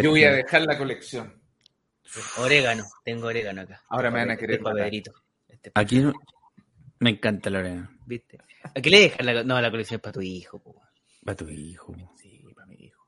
Yo 0.00 0.10
voy 0.10 0.22
a 0.24 0.32
dejar 0.32 0.62
la 0.62 0.78
colección. 0.78 1.41
Orégano. 2.38 2.84
Tengo 3.04 3.26
orégano 3.28 3.62
acá. 3.62 3.82
Ahora 3.88 4.10
me 4.10 4.18
van 4.20 4.30
a 4.30 4.34
Este 4.34 4.46
querer. 4.46 4.60
Este 5.48 5.68
es 5.68 5.72
para- 5.72 5.82
Aquí 5.82 5.98
no- 6.00 6.12
me 6.98 7.10
encanta 7.10 7.50
la 7.50 7.58
arena. 7.60 7.90
¿Viste? 8.06 8.38
¿A 8.64 8.80
qué 8.80 8.90
le 8.90 9.00
dejas 9.00 9.24
la, 9.26 9.42
no, 9.44 9.60
la 9.60 9.70
colección 9.70 9.96
es 9.98 10.02
para 10.02 10.12
tu 10.12 10.20
hijo? 10.22 10.58
po. 10.60 10.80
Para 11.24 11.36
tu 11.36 11.48
hijo. 11.48 11.94
Sí, 12.16 12.42
para 12.54 12.66
mi 12.66 12.76
hijo. 12.76 13.06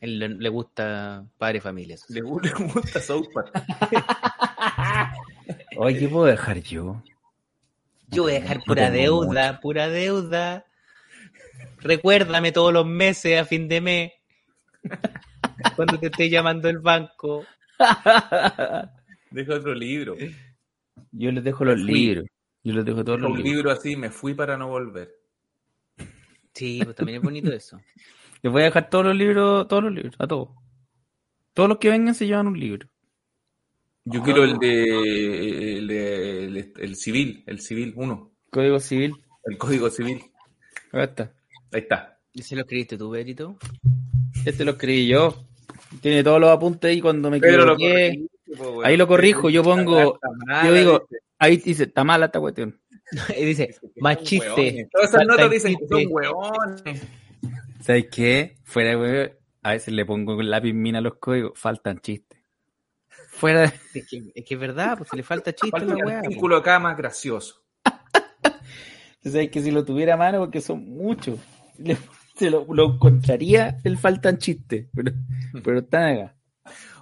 Él 0.00 0.18
le, 0.18 0.28
le 0.28 0.48
gusta 0.48 1.24
padre 1.36 1.58
y 1.58 1.60
familia. 1.60 1.94
eso. 1.96 2.06
Le, 2.08 2.22
gu- 2.22 2.40
le 2.42 2.52
gusta 2.72 3.00
South 3.00 3.28
Park. 3.32 3.52
Oye, 5.76 5.98
¿qué 5.98 6.08
puedo 6.08 6.26
dejar 6.26 6.58
yo? 6.60 7.02
Yo 8.08 8.22
voy 8.24 8.32
a 8.36 8.40
dejar 8.40 8.62
pura 8.64 8.90
deuda, 8.90 9.48
mucho. 9.52 9.60
pura 9.60 9.88
deuda. 9.88 10.64
Recuérdame 11.78 12.52
todos 12.52 12.72
los 12.72 12.86
meses 12.86 13.40
a 13.40 13.44
fin 13.44 13.68
de 13.68 13.80
mes. 13.80 14.12
Cuando 15.76 15.98
te 15.98 16.06
esté 16.06 16.28
llamando 16.30 16.68
el 16.68 16.78
banco. 16.78 17.44
Deja 19.30 19.54
otro 19.54 19.74
libro. 19.74 20.16
Yo 21.12 21.30
les 21.32 21.44
dejo 21.44 21.64
los 21.64 21.78
libros. 21.80 22.24
Yo 22.64 22.72
les 22.74 22.84
dejo 22.84 23.04
todos 23.04 23.20
los 23.20 23.30
un 23.30 23.36
libros. 23.36 23.52
libro 23.54 23.70
así, 23.70 23.96
me 23.96 24.10
fui 24.10 24.34
para 24.34 24.56
no 24.56 24.68
volver. 24.68 25.10
Sí, 26.54 26.80
pues 26.82 26.96
también 26.96 27.18
es 27.18 27.22
bonito 27.24 27.52
eso. 27.52 27.78
Les 28.42 28.52
voy 28.52 28.62
a 28.62 28.66
dejar 28.66 28.88
todos 28.88 29.04
los 29.06 29.16
libros, 29.16 29.66
todos 29.66 29.82
los 29.82 29.92
libros, 29.92 30.14
a 30.18 30.26
todos. 30.28 30.50
Todos 31.54 31.68
los 31.68 31.78
que 31.78 31.90
vengan 31.90 32.14
se 32.14 32.26
llevan 32.26 32.46
un 32.46 32.58
libro. 32.58 32.88
Yo 34.04 34.22
quiero 34.22 34.44
el 34.44 34.58
de 34.58 35.78
el, 35.78 35.86
de- 35.88 36.44
el, 36.44 36.72
el 36.76 36.96
civil, 36.96 37.42
el 37.46 37.60
civil 37.60 37.92
1, 37.96 38.32
Código 38.50 38.78
civil. 38.78 39.12
el 39.44 39.58
código 39.58 39.90
civil. 39.90 40.22
Acá 40.92 41.04
está. 41.04 41.34
Ahí 41.72 41.80
está. 41.80 42.20
¿Y 42.32 42.42
se 42.42 42.54
lo 42.54 42.60
escribiste 42.62 42.96
tú, 42.96 43.10
Pedrito? 43.10 43.58
Este 44.46 44.64
lo 44.64 44.70
escribí 44.72 45.08
yo. 45.08 45.47
Tiene 46.00 46.22
todos 46.22 46.40
los 46.40 46.50
apuntes 46.50 46.90
ahí 46.90 47.00
cuando 47.00 47.30
me 47.30 47.40
Pero 47.40 47.72
equivoqué. 47.74 48.26
Ahí 48.84 48.96
lo 48.96 49.06
corrijo, 49.06 49.50
yo 49.50 49.62
pongo- 49.62 50.18
mala, 50.46 50.66
yo 50.66 50.74
digo- 50.74 51.06
dice. 51.10 51.22
Ahí 51.40 51.56
dice, 51.58 51.84
está 51.84 52.02
mala 52.04 52.26
esta 52.26 52.40
cuestión. 52.40 52.78
Y 53.38 53.44
dice, 53.44 53.74
más 53.96 54.18
chiste. 54.22 54.88
Todas 54.92 55.08
esas 55.14 55.26
notas 55.26 55.50
dicen 55.50 55.76
que 55.76 55.86
son 55.88 56.02
hueones. 56.08 57.02
¿Sabes 57.80 58.06
qué? 58.10 58.56
Fuera 58.64 58.90
de 58.90 58.96
huevo, 58.96 59.32
a 59.62 59.72
veces 59.72 59.94
le 59.94 60.04
pongo 60.04 60.36
con 60.36 60.50
lápiz 60.50 60.74
mina 60.74 60.98
a 60.98 61.02
los 61.02 61.14
códigos, 61.16 61.52
faltan 61.58 62.00
chistes. 62.00 62.38
Fuera 63.30 63.60
de... 63.62 63.66
Es 63.94 64.06
que, 64.08 64.22
es 64.34 64.44
que 64.44 64.54
es 64.54 64.60
verdad, 64.60 64.98
pues 64.98 65.08
si 65.10 65.16
le 65.16 65.22
falta 65.22 65.52
chiste 65.54 65.68
a 65.74 65.80
Falta 65.80 65.94
la 65.94 65.98
un 65.98 66.02
pues. 66.02 66.16
artículo 66.16 66.56
acá 66.56 66.78
más 66.78 66.96
gracioso. 66.98 67.62
¿Sabes 69.24 69.50
que 69.50 69.62
si 69.62 69.70
lo 69.70 69.84
tuviera 69.84 70.14
a 70.14 70.16
mano, 70.16 70.38
porque 70.40 70.60
son 70.60 70.84
muchos, 70.84 71.38
se 72.38 72.50
lo, 72.50 72.66
lo 72.72 72.94
encontraría 72.94 73.78
el 73.84 73.98
faltan 73.98 74.38
chistes, 74.38 74.86
pero, 74.94 75.12
pero 75.64 75.80
están 75.80 76.16
acá. 76.16 76.36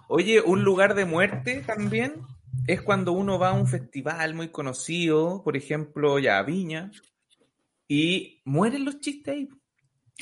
Oye, 0.09 0.41
un 0.41 0.62
lugar 0.64 0.95
de 0.95 1.05
muerte 1.05 1.62
también 1.66 2.22
es 2.66 2.80
cuando 2.82 3.12
uno 3.12 3.39
va 3.39 3.51
a 3.51 3.55
un 3.55 3.66
festival 3.66 4.34
muy 4.34 4.49
conocido, 4.49 5.43
por 5.45 5.57
ejemplo, 5.57 6.18
ya 6.18 6.39
a 6.39 6.43
Viña, 6.43 6.91
y 7.89 8.41
mueren 8.45 8.84
los 8.84 9.01
chistes 9.01 9.34
ahí. 9.34 9.49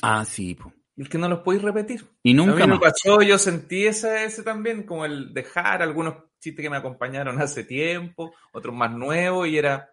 Ah, 0.01 0.25
sí, 0.25 0.55
po. 0.55 0.73
El 0.97 1.09
que 1.09 1.17
no 1.17 1.27
los 1.27 1.39
podéis 1.39 1.63
repetir. 1.63 2.05
Y 2.23 2.33
a 2.33 2.33
nunca 2.33 2.65
mí 2.65 2.67
me 2.67 2.79
más. 2.79 2.79
pasó, 2.79 3.21
yo 3.21 3.37
sentí 3.37 3.85
ese, 3.85 4.25
ese 4.25 4.43
también, 4.43 4.83
como 4.83 5.05
el 5.05 5.33
dejar 5.33 5.81
algunos 5.81 6.15
chistes 6.39 6.63
que 6.63 6.69
me 6.69 6.77
acompañaron 6.77 7.41
hace 7.41 7.63
tiempo, 7.63 8.33
otros 8.51 8.75
más 8.75 8.91
nuevos, 8.91 9.47
y 9.47 9.57
era, 9.57 9.89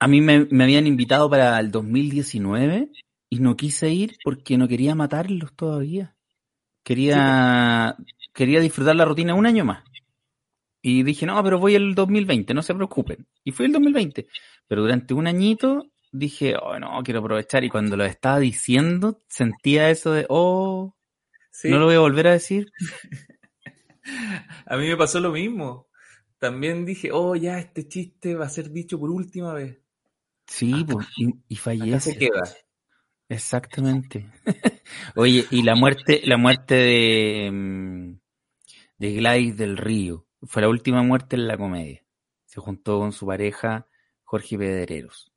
A 0.00 0.08
mí 0.08 0.20
me, 0.20 0.46
me 0.50 0.64
habían 0.64 0.86
invitado 0.86 1.28
para 1.30 1.58
el 1.60 1.70
2019 1.70 2.90
y 3.34 3.40
no 3.40 3.56
quise 3.56 3.90
ir 3.90 4.16
porque 4.22 4.56
no 4.56 4.68
quería 4.68 4.94
matarlos 4.94 5.52
todavía. 5.56 6.14
Quería, 6.84 7.96
quería 8.32 8.60
disfrutar 8.60 8.94
la 8.94 9.04
rutina 9.04 9.34
un 9.34 9.46
año 9.46 9.64
más. 9.64 9.82
Y 10.80 11.02
dije, 11.02 11.26
no, 11.26 11.42
pero 11.42 11.58
voy 11.58 11.74
el 11.74 11.96
2020, 11.96 12.54
no 12.54 12.62
se 12.62 12.76
preocupen. 12.76 13.26
Y 13.42 13.50
fui 13.50 13.66
el 13.66 13.72
2020. 13.72 14.28
Pero 14.68 14.82
durante 14.82 15.14
un 15.14 15.26
añito 15.26 15.90
dije, 16.12 16.54
oh, 16.54 16.78
no, 16.78 17.02
quiero 17.02 17.20
aprovechar. 17.20 17.64
Y 17.64 17.70
cuando 17.70 17.96
lo 17.96 18.04
estaba 18.04 18.38
diciendo, 18.38 19.20
sentía 19.28 19.90
eso 19.90 20.12
de, 20.12 20.26
oh, 20.28 20.94
sí, 21.50 21.70
no 21.70 21.80
lo 21.80 21.86
voy 21.86 21.96
a 21.96 22.00
volver 22.00 22.28
a 22.28 22.32
decir. 22.32 22.70
a 24.66 24.76
mí 24.76 24.86
me 24.86 24.96
pasó 24.96 25.18
lo 25.18 25.32
mismo. 25.32 25.88
También 26.38 26.84
dije, 26.84 27.10
oh, 27.10 27.34
ya, 27.34 27.58
este 27.58 27.88
chiste 27.88 28.36
va 28.36 28.46
a 28.46 28.50
ser 28.50 28.70
dicho 28.70 29.00
por 29.00 29.10
última 29.10 29.52
vez. 29.54 29.80
Sí, 30.46 30.84
pues, 30.84 31.08
y, 31.16 31.30
y 31.48 31.56
Acá 31.80 31.98
se 32.00 32.14
fallece. 32.14 32.16
queda. 32.16 32.54
Exactamente. 33.28 34.30
Oye, 35.16 35.44
y 35.50 35.62
la 35.62 35.74
muerte, 35.74 36.20
la 36.24 36.36
muerte 36.36 36.74
de, 36.74 37.50
mm, 37.50 38.18
de 38.98 39.12
Gladys 39.14 39.56
del 39.56 39.76
Río 39.76 40.26
fue 40.42 40.62
la 40.62 40.68
última 40.68 41.02
muerte 41.02 41.36
en 41.36 41.48
la 41.48 41.56
comedia. 41.56 42.04
Se 42.44 42.60
juntó 42.60 42.98
con 42.98 43.12
su 43.12 43.26
pareja 43.26 43.88
Jorge 44.22 44.58
Pedreros. 44.58 45.32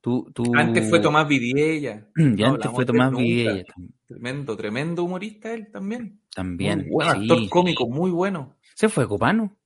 Tú, 0.00 0.30
tú... 0.34 0.44
Antes 0.56 0.88
fue 0.88 1.00
Tomás 1.00 1.28
Vidiella. 1.28 2.08
Y 2.16 2.42
antes 2.42 2.70
fue 2.70 2.86
Tomás 2.86 3.12
tam- 3.12 3.94
Tremendo, 4.06 4.56
tremendo 4.56 5.04
humorista 5.04 5.52
él 5.52 5.70
también. 5.70 6.22
también. 6.34 6.80
Muy 6.80 6.90
buen 6.90 7.10
sí. 7.10 7.22
actor 7.22 7.48
cómico, 7.48 7.88
muy 7.88 8.10
bueno. 8.10 8.56
Se 8.74 8.88
fue 8.88 9.06
Copano. 9.06 9.56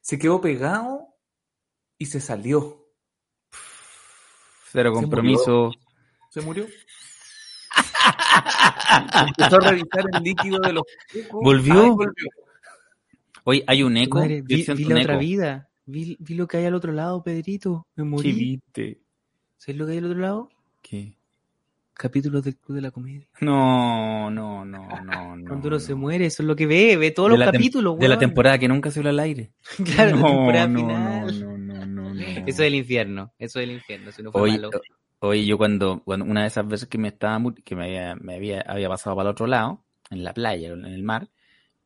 Se 0.00 0.18
quedó 0.18 0.40
pegado 0.40 1.14
y 1.98 2.06
se 2.06 2.20
salió. 2.20 2.88
Cero 4.72 4.92
compromiso. 4.92 5.70
Se 6.32 6.40
murió. 6.40 6.64
Empezó 9.28 9.56
a 9.56 9.60
revisar 9.70 10.04
el 10.14 10.22
líquido 10.22 10.58
de 10.60 10.72
los 10.72 10.84
cucos. 11.12 11.40
¿Volvió? 11.42 11.82
Ay, 11.82 11.90
volvió. 11.90 12.28
Oye, 13.44 13.64
hay 13.66 13.82
un 13.82 13.96
eco. 13.98 14.18
Madre, 14.20 14.42
Yo 14.48 14.74
vi, 14.74 14.84
la 14.84 15.00
otra 15.00 15.12
eco. 15.14 15.20
vida. 15.20 15.68
Vi, 15.84 16.16
vi 16.18 16.34
lo 16.34 16.48
que 16.48 16.56
hay 16.56 16.64
al 16.64 16.74
otro 16.74 16.92
lado, 16.92 17.22
Pedrito. 17.22 17.86
Me 17.96 18.04
¿Qué 18.04 18.08
morí. 18.08 18.32
viste? 18.32 19.00
¿Sabes 19.58 19.78
lo 19.78 19.84
que 19.84 19.92
hay 19.92 19.98
al 19.98 20.06
otro 20.06 20.18
lado? 20.20 20.48
¿Qué? 20.80 21.18
Capítulos 21.92 22.42
del 22.44 22.56
Club 22.56 22.76
de 22.76 22.82
la 22.82 22.90
Comedia. 22.90 23.28
No, 23.42 24.30
no, 24.30 24.64
no, 24.64 24.88
no, 24.88 24.88
no. 25.36 25.48
Cuando 25.48 25.68
uno 25.68 25.78
se 25.80 25.92
no. 25.92 25.98
muere, 25.98 26.24
eso 26.26 26.42
es 26.42 26.46
lo 26.46 26.56
que 26.56 26.66
ve. 26.66 26.96
Ve 26.96 27.10
todos 27.10 27.32
De 27.32 27.36
los 27.36 27.52
capítulos, 27.52 27.98
De 27.98 28.08
la 28.08 28.18
temporada 28.18 28.58
que 28.58 28.68
nunca 28.68 28.90
se 28.90 29.00
vio 29.00 29.10
al 29.10 29.20
aire. 29.20 29.52
Claro, 29.84 30.16
la 30.16 30.26
temporada 30.26 30.66
no, 30.68 30.78
final. 30.80 31.40
no, 31.40 31.58
no, 31.58 31.86
no, 31.86 32.14
no. 32.14 32.20
Eso 32.46 32.46
es 32.46 32.60
el 32.60 32.74
infierno. 32.74 33.34
Eso 33.38 33.60
es 33.60 33.64
el 33.64 33.72
infierno. 33.72 34.10
Si 34.12 34.22
no 34.22 34.32
fue 34.32 34.50
malo. 34.52 34.70
Oye, 35.28 35.44
yo 35.44 35.56
cuando, 35.56 36.02
cuando 36.04 36.24
una 36.24 36.42
de 36.42 36.48
esas 36.48 36.66
veces 36.66 36.88
que 36.88 36.98
me 36.98 37.08
estaba 37.08 37.40
que 37.64 37.76
me 37.76 37.84
había, 37.84 38.14
me 38.16 38.34
había, 38.34 38.60
había 38.62 38.88
pasado 38.88 39.16
para 39.16 39.28
el 39.28 39.32
otro 39.32 39.46
lado, 39.46 39.82
en 40.10 40.24
la 40.24 40.34
playa, 40.34 40.68
en 40.68 40.84
el 40.84 41.02
mar, 41.02 41.28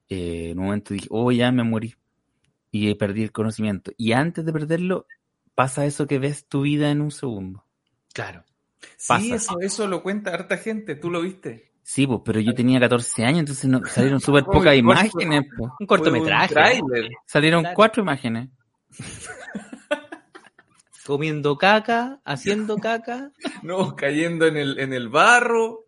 eh, 0.08 0.50
en 0.50 0.58
un 0.58 0.66
momento 0.66 0.94
dije, 0.94 1.06
oh, 1.10 1.30
ya 1.32 1.52
me 1.52 1.62
morí. 1.62 1.94
Y 2.70 2.94
perdí 2.94 3.22
el 3.22 3.32
conocimiento. 3.32 3.92
Y 3.96 4.12
antes 4.12 4.44
de 4.44 4.52
perderlo, 4.52 5.06
pasa 5.54 5.86
eso 5.86 6.06
que 6.06 6.18
ves 6.18 6.46
tu 6.46 6.62
vida 6.62 6.90
en 6.90 7.00
un 7.00 7.10
segundo. 7.10 7.64
Claro. 8.12 8.44
Sí, 8.96 9.32
eso, 9.32 9.60
eso 9.60 9.86
lo 9.86 10.02
cuenta 10.02 10.32
harta 10.32 10.58
gente. 10.58 10.94
¿Tú 10.94 11.10
lo 11.10 11.22
viste? 11.22 11.72
Sí, 11.82 12.06
pues, 12.06 12.20
pero 12.24 12.40
yo 12.40 12.54
tenía 12.54 12.80
14 12.80 13.24
años, 13.24 13.40
entonces 13.40 13.70
no, 13.70 13.80
salieron 13.84 14.20
súper 14.20 14.44
pocas 14.44 14.76
imágenes. 14.76 15.44
Un 15.78 15.86
cortometraje. 15.86 16.80
Un. 16.82 17.08
Salieron 17.26 17.64
cuatro 17.74 18.02
imágenes. 18.02 18.48
Comiendo 21.06 21.56
caca, 21.56 22.20
haciendo 22.24 22.76
caca. 22.78 23.30
No, 23.62 23.94
cayendo 23.96 24.46
en 24.46 24.56
el, 24.56 24.78
en 24.80 24.92
el 24.92 25.08
barro. 25.08 25.84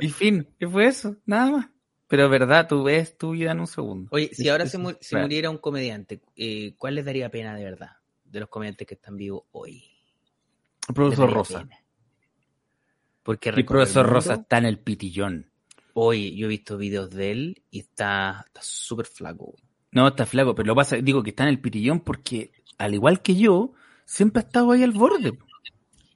Y 0.00 0.08
fin, 0.08 0.48
¿qué 0.58 0.68
fue 0.68 0.86
eso? 0.86 1.16
Nada 1.26 1.50
más. 1.50 1.66
Pero 2.06 2.28
verdad, 2.28 2.68
tú 2.68 2.84
ves 2.84 3.16
tu 3.18 3.30
vida 3.32 3.52
en 3.52 3.60
un 3.60 3.66
segundo. 3.66 4.08
Oye, 4.12 4.30
si 4.32 4.48
ahora 4.48 4.66
se, 4.66 4.78
mu- 4.78 4.94
se 5.00 5.16
real. 5.16 5.24
muriera 5.26 5.50
un 5.50 5.58
comediante, 5.58 6.20
eh, 6.36 6.74
¿cuál 6.78 6.94
les 6.96 7.04
daría 7.04 7.30
pena 7.30 7.56
de 7.56 7.64
verdad? 7.64 7.90
De 8.24 8.40
los 8.40 8.48
comediantes 8.48 8.86
que 8.86 8.94
están 8.94 9.16
vivos 9.16 9.44
hoy. 9.52 9.82
El 10.88 10.94
profesor 10.94 11.32
Rosa. 11.32 11.58
pena. 11.60 11.78
Porque 13.22 13.48
El 13.48 13.64
profesor. 13.64 14.06
Rosa 14.06 14.34
está 14.34 14.58
en 14.58 14.66
el 14.66 14.78
pitillón. 14.78 15.50
Hoy 15.94 16.36
yo 16.36 16.46
he 16.46 16.48
visto 16.50 16.76
videos 16.76 17.10
de 17.10 17.30
él 17.30 17.62
y 17.70 17.80
está 17.80 18.44
está 18.46 18.60
súper 18.62 19.06
flaco. 19.06 19.54
No, 19.94 20.08
está 20.08 20.26
flaco, 20.26 20.54
pero 20.54 20.66
lo 20.68 20.74
pasa, 20.74 20.96
digo 20.96 21.22
que 21.22 21.30
está 21.30 21.44
en 21.44 21.50
el 21.50 21.60
pitillón 21.60 22.00
porque, 22.00 22.50
al 22.78 22.94
igual 22.94 23.22
que 23.22 23.36
yo, 23.36 23.72
siempre 24.04 24.40
ha 24.42 24.46
estado 24.46 24.72
ahí 24.72 24.82
al 24.82 24.92
borde. 24.92 25.38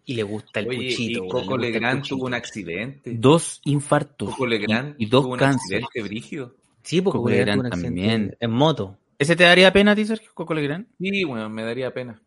Y 0.05 0.15
le 0.15 0.23
gusta 0.23 0.61
el 0.61 0.69
Oye, 0.69 0.79
cuchito. 0.91 1.25
y 1.25 1.29
Coco 1.29 1.57
le 1.57 1.71
Legrand 1.71 2.03
tuvo 2.07 2.27
un 2.27 2.35
accidente. 2.35 3.13
Dos 3.15 3.61
infartos 3.65 4.31
Coco 4.31 4.47
Legrand 4.47 4.95
y, 4.99 5.05
y 5.05 5.07
dos 5.07 5.23
tuvo 5.25 5.33
un 5.35 5.39
cánceres. 5.39 5.85
accidente 5.85 6.03
brígido. 6.03 6.57
Sí, 6.83 7.01
porque 7.03 7.19
Coco 7.19 7.31
Legrand 7.31 7.69
también. 7.71 8.37
En 8.41 8.51
moto. 8.51 8.99
¿Ese 9.19 9.37
te 9.37 9.45
daría 9.45 9.73
pena 9.73 9.93
a 9.93 9.97
ti, 9.97 10.05
Sergio, 10.07 10.31
Coco 10.35 10.55
Legrand? 10.55 10.87
Sí, 10.99 11.25
bueno, 11.25 11.49
me 11.51 11.63
daría 11.63 11.93
pena. 11.93 12.21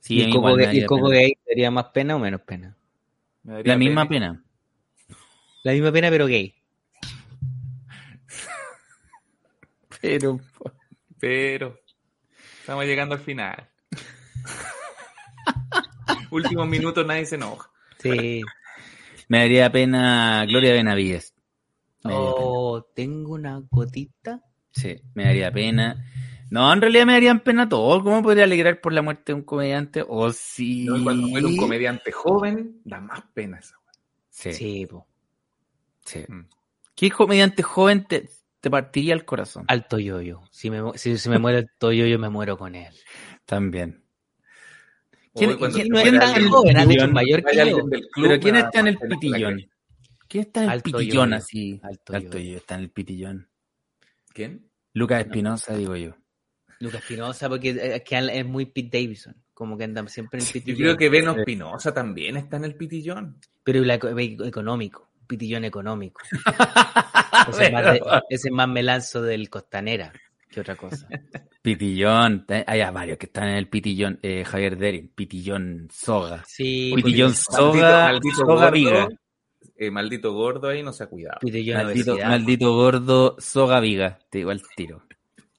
Sí, 0.00 0.22
¿Y 0.22 0.30
Coco, 0.30 0.56
daría 0.56 0.82
el 0.82 0.86
Coco 0.86 1.08
pena. 1.08 1.20
gay 1.20 1.32
daría 1.46 1.70
más 1.70 1.84
pena 1.86 2.16
o 2.16 2.18
menos 2.18 2.40
pena? 2.42 2.76
Me 3.42 3.52
daría 3.54 3.72
La 3.74 3.78
misma 3.78 4.08
pena. 4.08 4.44
La 5.62 5.72
misma 5.72 5.92
pena, 5.92 6.10
pero 6.10 6.26
gay. 6.26 6.54
Pero, 10.00 10.40
Pero 11.18 11.78
estamos 12.60 12.84
llegando 12.84 13.14
al 13.14 13.20
final. 13.20 13.68
Últimos 16.30 16.68
minutos 16.68 17.06
nadie 17.06 17.26
se 17.26 17.36
enoja. 17.36 17.70
Sí. 17.98 18.42
me 19.28 19.38
daría 19.38 19.70
pena 19.70 20.44
Gloria 20.46 20.72
Benavides. 20.72 21.34
Me 22.04 22.12
daría 22.12 22.34
pena. 22.34 22.46
Oh, 22.46 22.82
tengo 22.94 23.34
una 23.34 23.60
gotita. 23.70 24.42
Sí, 24.72 25.00
me 25.14 25.24
daría 25.24 25.52
pena. 25.52 26.04
No, 26.50 26.72
en 26.72 26.80
realidad 26.80 27.06
me 27.06 27.12
darían 27.12 27.40
pena 27.40 27.68
todo. 27.68 28.02
¿Cómo 28.02 28.22
podría 28.22 28.44
alegrar 28.44 28.80
por 28.80 28.92
la 28.92 29.02
muerte 29.02 29.32
de 29.32 29.34
un 29.34 29.42
comediante? 29.42 30.04
O 30.08 30.32
si... 30.32 30.84
No, 30.84 31.02
Cuando 31.04 31.28
muere 31.28 31.46
un 31.46 31.56
comediante 31.56 32.10
joven, 32.10 32.80
da 32.84 33.00
más 33.00 33.22
pena 33.34 33.58
esa. 33.58 33.76
Sí, 34.30 34.52
Sí, 34.52 34.86
po. 34.86 35.06
sí. 36.04 36.24
Mm. 36.26 36.46
¿Qué 36.94 37.10
comediante 37.10 37.62
joven 37.62 38.04
te, 38.04 38.28
te 38.60 38.70
partiría 38.70 39.14
el 39.14 39.24
corazón? 39.24 39.64
Al 39.68 39.86
Toyoyo. 39.88 40.42
Si 40.50 40.70
me, 40.70 40.80
si, 40.96 41.16
si 41.18 41.28
me 41.28 41.38
muere 41.38 41.58
el 41.58 41.70
Toyoyo, 41.78 42.18
me 42.18 42.28
muero 42.28 42.56
con 42.58 42.74
él. 42.74 42.92
También. 43.46 44.02
¿Quién- 45.34 45.58
No 45.58 45.64
alguien- 45.66 46.16
el 46.22 46.48
joven, 46.48 46.76
ha 46.76 46.82
pitillón? 46.82 47.04
hecho 47.04 47.12
mayor 47.12 47.44
que 47.44 47.70
yo. 47.70 47.78
club, 47.78 48.00
Pero 48.16 48.40
¿quién 48.40 48.56
está 48.56 48.80
en 48.80 48.86
el 48.88 48.98
pitillón? 48.98 49.70
¿Quién 50.28 50.44
está 50.44 50.64
en 50.64 50.70
el 50.70 50.82
pitillón 50.82 51.32
así? 51.32 51.80
Alto 51.82 52.18
yoyo 52.18 52.56
está 52.56 52.74
en 52.76 52.80
el 52.82 52.90
pitillón. 52.90 53.48
¿Quién? 54.32 54.70
Lucas 54.92 55.20
Espinosa, 55.24 55.76
digo 55.76 55.96
yo. 55.96 56.16
Lucas 56.80 57.00
Espinosa, 57.02 57.48
porque 57.48 57.70
es 57.70 58.02
que 58.02 58.16
es 58.18 58.46
muy 58.46 58.66
Pete 58.66 58.98
Davidson. 58.98 59.36
Como 59.54 59.76
que 59.76 59.84
anda 59.84 60.06
siempre 60.08 60.38
en 60.38 60.46
el 60.46 60.48
Yo 60.48 60.52
pitillón. 60.52 60.78
creo 60.78 60.96
que 60.96 61.08
Venos 61.10 61.36
Pinoza 61.44 61.92
también 61.92 62.36
está 62.36 62.56
en 62.56 62.64
el 62.64 62.74
pitillón. 62.76 63.38
Pero 63.62 63.84
económico. 64.44 65.09
Pitillón 65.30 65.64
económico. 65.64 66.20
Ese 67.48 67.66
es, 67.66 67.72
más 67.72 67.84
de- 67.84 68.02
ese 68.28 68.48
es 68.48 68.52
más 68.54 68.68
melanzo 68.68 69.22
del 69.22 69.48
Costanera 69.48 70.12
que 70.50 70.60
otra 70.60 70.74
cosa. 70.76 71.06
Pitillón. 71.62 72.44
Hay 72.66 72.80
varios 72.90 73.16
que 73.18 73.26
están 73.26 73.48
en 73.48 73.54
el 73.56 73.68
pitillón. 73.68 74.18
Eh, 74.22 74.44
Javier 74.44 74.76
Derin, 74.76 75.08
pitillón 75.14 75.88
Soga. 75.92 76.42
Sí, 76.46 76.92
Pitillón 76.96 77.34
Soga, 77.34 78.06
maldito 78.06 78.34
Soga 78.36 78.54
gordo, 78.54 78.70
Viga. 78.72 79.08
eh, 79.76 79.90
maldito 79.92 80.32
gordo 80.32 80.68
ahí 80.68 80.82
no 80.82 80.92
se 80.92 81.04
ha 81.04 81.06
cuidado. 81.06 81.38
Pitillón 81.40 81.76
Maldito, 81.84 82.12
obesidad, 82.12 82.28
maldito 82.28 82.74
gordo, 82.74 83.36
Soga 83.38 83.78
Viga. 83.80 84.18
Te 84.28 84.38
digo 84.38 84.50
al 84.50 84.60
tiro. 84.76 85.02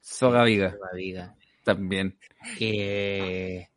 Soga 0.02 0.44
Viga 0.44 0.76
la 0.84 0.98
viga. 0.98 1.36
también. 1.64 2.18
Eh, 2.60 3.68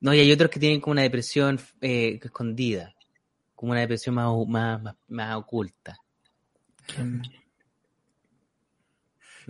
No, 0.00 0.12
y 0.14 0.18
hay 0.20 0.32
otros 0.32 0.50
que 0.50 0.58
tienen 0.60 0.80
como 0.80 0.92
una 0.92 1.02
depresión 1.02 1.60
eh, 1.80 2.18
escondida. 2.22 2.94
Como 3.60 3.72
una 3.72 3.82
depresión 3.82 4.14
más, 4.14 4.26
más, 4.48 4.80
más, 4.82 4.96
más 5.08 5.36
oculta. 5.36 6.00
No 6.96 7.22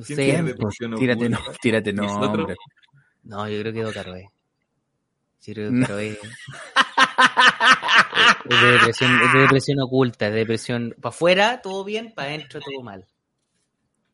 ¿Quién 0.02 0.16
sé. 0.16 0.32
Pues, 0.34 0.46
depresión 0.46 0.96
tírate, 0.96 1.28
no, 1.28 1.38
tírate 1.62 1.92
nombre. 1.92 2.56
No, 3.22 3.48
yo 3.48 3.60
creo 3.60 3.72
que 3.72 3.78
Edo 3.78 3.92
Caroe. 3.92 4.28
Sí, 5.38 5.54
creo 5.54 5.70
que 5.70 5.76
No. 5.76 5.86
Es 5.86 6.18
de 8.60 8.72
depresión, 8.72 9.22
es 9.22 9.32
de 9.32 9.38
depresión 9.38 9.80
oculta, 9.80 10.26
es 10.26 10.32
de 10.32 10.38
depresión 10.40 10.96
para 11.00 11.14
afuera 11.14 11.62
todo 11.62 11.84
bien, 11.84 12.12
para 12.12 12.30
adentro 12.30 12.60
todo 12.60 12.82
mal. 12.82 13.06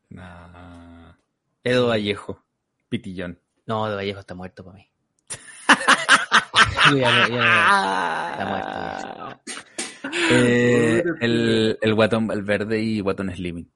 No. 0.09 1.17
Edo 1.63 1.87
Vallejo, 1.87 2.45
pitillón. 2.87 3.39
No, 3.65 3.89
de 3.89 3.95
Vallejo 3.95 4.19
está 4.19 4.35
muerto 4.35 4.63
para 4.63 4.77
mí. 4.77 4.91
Ya 6.95 7.27
ya 7.27 8.29
está 8.31 8.45
muerto. 8.45 9.66
Eh, 10.29 11.03
el, 11.21 11.77
el 11.81 11.93
guatón 11.93 12.27
Valverde 12.27 12.81
y 12.81 12.99
guatón 12.99 13.31
Slimming. 13.33 13.71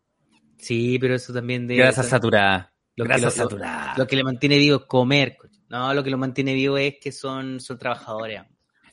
Sí, 0.58 0.98
pero 1.00 1.16
eso 1.16 1.34
también 1.34 1.68
de 1.68 1.76
Grasa 1.78 2.04
saturada. 2.04 2.74
lo 2.96 3.06
Grasa 3.06 3.20
lo- 3.22 3.26
lo- 3.28 3.32
saturada. 3.32 3.94
Lo 3.98 4.08
que 4.08 4.16
le 4.16 4.24
mantiene 4.24 4.58
vivo 4.58 4.78
es 4.78 4.86
comer. 4.86 5.38
No, 5.70 5.94
lo 5.94 6.04
que 6.04 6.10
lo 6.10 6.18
mantiene 6.18 6.54
vivo 6.54 6.78
es 6.78 6.96
que 7.02 7.12
son, 7.12 7.60
son 7.60 7.78
trabajadores. 7.78 8.42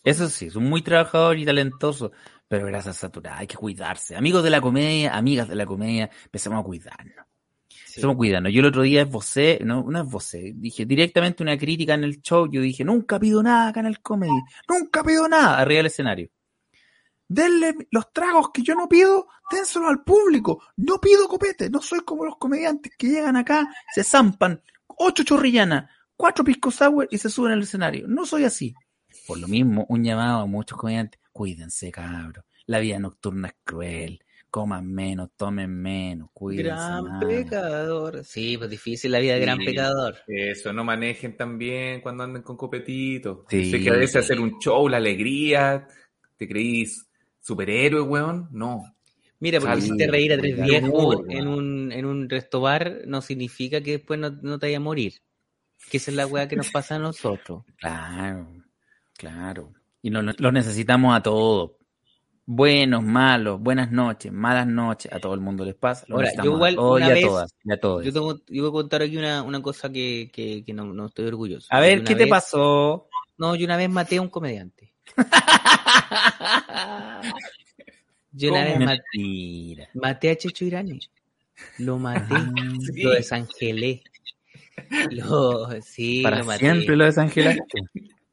Eso 0.05 0.29
sí, 0.29 0.49
son 0.49 0.65
muy 0.65 0.81
trabajadores 0.83 1.43
y 1.43 1.45
talentosos, 1.47 2.13
pero 2.47 2.67
grasa 2.67 2.93
saturada, 2.93 3.39
hay 3.39 3.47
que 3.49 3.57
cuidarse. 3.57 4.15
Amigos 4.17 4.45
de 4.45 4.51
la 4.51 4.61
comedia, 4.61 5.15
amigas 5.17 5.49
de 5.49 5.57
la 5.57 5.67
comedia, 5.67 6.09
empecemos 6.25 6.61
a 6.61 6.63
cuidarnos. 6.63 7.27
Sí. 7.69 7.77
Empecemos 7.89 8.15
a 8.15 8.17
cuidarnos. 8.17 8.53
Yo 8.53 8.61
el 8.61 8.67
otro 8.67 8.83
día 8.83 9.03
esbocé, 9.03 9.59
no, 9.65 9.85
no 9.91 10.01
esbocé, 10.01 10.53
dije 10.55 10.87
directamente 10.87 11.43
una 11.43 11.59
crítica 11.59 11.95
en 11.95 12.05
el 12.05 12.23
show, 12.23 12.49
yo 12.51 12.61
dije, 12.63 12.85
nunca 12.85 13.19
pido 13.19 13.43
nada 13.43 13.69
acá 13.69 13.81
en 13.81 13.87
el 13.87 14.01
comedy, 14.01 14.33
nunca 14.69 15.03
pido 15.03 15.29
nada 15.29 15.59
arriba 15.59 15.79
del 15.79 15.87
escenario. 15.87 16.29
Denle 17.29 17.75
los 17.91 18.11
tragos 18.13 18.51
que 18.53 18.63
yo 18.63 18.75
no 18.75 18.89
pido, 18.89 19.29
dénselo 19.51 19.89
al 19.89 20.03
público. 20.03 20.63
No 20.77 20.99
pido 20.99 21.29
copete, 21.29 21.69
no 21.69 21.83
soy 21.83 22.01
como 22.01 22.25
los 22.25 22.37
comediantes 22.37 22.93
que 22.97 23.09
llegan 23.09 23.37
acá, 23.37 23.69
se 23.95 24.03
zampan, 24.03 24.63
ocho 24.87 25.23
chorrillanas, 25.25 25.91
cuatro 26.17 26.43
pisco 26.43 26.71
sour 26.71 27.07
y 27.11 27.19
se 27.19 27.29
suben 27.29 27.53
al 27.53 27.63
escenario. 27.63 28.07
No 28.09 28.25
soy 28.25 28.45
así. 28.45 28.75
Por 29.27 29.39
lo 29.39 29.47
mismo, 29.47 29.85
un 29.91 30.03
llamado 30.03 30.41
a 30.41 30.47
muchos 30.47 30.79
comediantes, 30.79 31.21
cuídense, 31.33 31.91
cabros. 31.91 32.45
La 32.67 32.79
vida 32.79 32.99
nocturna 32.99 33.49
es 33.49 33.55
cruel. 33.63 34.23
Coman 34.51 34.91
menos, 34.91 35.29
tomen 35.37 35.71
menos, 35.71 36.31
cuídense. 36.33 36.71
Gran 36.71 37.05
más. 37.05 37.25
pecador. 37.25 38.25
Sí, 38.25 38.57
pues 38.57 38.71
difícil 38.71 39.13
la 39.13 39.19
vida 39.19 39.35
de 39.35 39.41
gran 39.41 39.59
pecador. 39.59 40.17
Eso, 40.27 40.73
no 40.73 40.85
manejen 40.85 41.37
también 41.37 42.01
cuando 42.01 42.25
anden 42.25 42.43
con 42.43 42.57
copetitos. 42.57 43.41
Sí. 43.51 43.71
Sé 43.71 43.83
que 43.83 43.91
a 43.91 43.93
veces 43.93 44.17
hacer 44.17 44.41
un 44.41 44.59
show, 44.59 44.89
la 44.89 44.97
alegría, 44.97 45.87
¿te 46.39 46.49
creís 46.49 47.08
superhéroe, 47.49 48.03
weón? 48.03 48.49
No. 48.53 48.85
Mira, 49.41 49.61
porque 49.61 49.79
hiciste 49.79 50.07
reír 50.07 50.33
a 50.33 50.39
tres 50.39 50.61
viejos 50.63 51.25
en 51.29 51.47
un, 51.49 51.93
en 51.93 52.05
un 52.05 52.29
restobar 52.29 53.03
no 53.07 53.23
significa 53.23 53.81
que 53.81 53.93
después 53.93 54.19
no, 54.21 54.31
no 54.31 54.59
te 54.59 54.67
vaya 54.67 54.77
a 54.77 54.81
morir. 54.81 55.15
Que 55.91 55.97
esa 55.97 56.11
es 56.11 56.17
la 56.17 56.27
weá 56.27 56.49
que 56.49 56.57
nos 56.57 56.71
pasa 56.71 56.97
a 56.97 56.99
nosotros. 56.99 57.65
Claro, 57.79 58.49
claro. 59.17 59.73
Y 60.03 60.11
no, 60.11 60.23
los 60.23 60.53
necesitamos 60.53 61.17
a 61.17 61.23
todos. 61.23 61.73
Buenos, 62.51 63.05
malos, 63.05 63.61
buenas 63.61 63.93
noches, 63.93 64.33
malas 64.33 64.67
noches, 64.67 65.13
a 65.13 65.21
todo 65.21 65.35
el 65.35 65.41
mundo 65.41 65.65
les 65.67 65.75
pasa. 65.75 66.07
Lo 66.09 66.17
Ahora, 66.17 66.31
yo 66.43 66.55
igual 66.55 66.79
una 66.79 67.07
a 67.07 67.11
vez- 67.11 67.27
todas, 67.27 67.55
y 67.63 67.73
a 67.73 67.79
todos. 67.79 68.05
Yo, 68.05 68.13
tengo, 68.13 68.41
yo 68.49 68.63
voy 68.63 68.69
a 68.71 68.73
contar 68.73 69.03
aquí 69.03 69.17
una, 69.19 69.43
una 69.43 69.61
cosa 69.61 69.91
que, 69.93 70.31
que, 70.33 70.65
que 70.65 70.73
no, 70.73 70.87
no 70.87 71.07
estoy 71.07 71.27
orgulloso. 71.27 71.67
A 71.71 71.81
ver, 71.81 72.03
¿qué 72.05 72.15
te 72.15 72.27
pasó? 72.27 73.09
No, 73.37 73.55
yo 73.55 73.67
una 73.67 73.77
vez 73.77 73.91
maté 73.91 74.17
a 74.17 74.23
un 74.23 74.29
comediante. 74.31 74.88
Yo 78.33 78.51
una 78.53 78.65
vez 78.65 78.79
maté, 78.79 79.89
maté 79.95 80.31
a 80.31 80.37
Checho 80.37 80.65
Irane. 80.65 81.01
Lo 81.79 81.99
maté. 81.99 82.35
Sí. 82.93 83.03
Lo 83.03 83.11
desangelé. 83.11 84.03
Lo, 85.11 85.69
sí, 85.83 86.23
Para 86.23 86.39
lo 86.39 86.45
maté. 86.45 86.61
siempre 86.61 86.97
lo 86.97 87.05
desangelaste. 87.05 87.81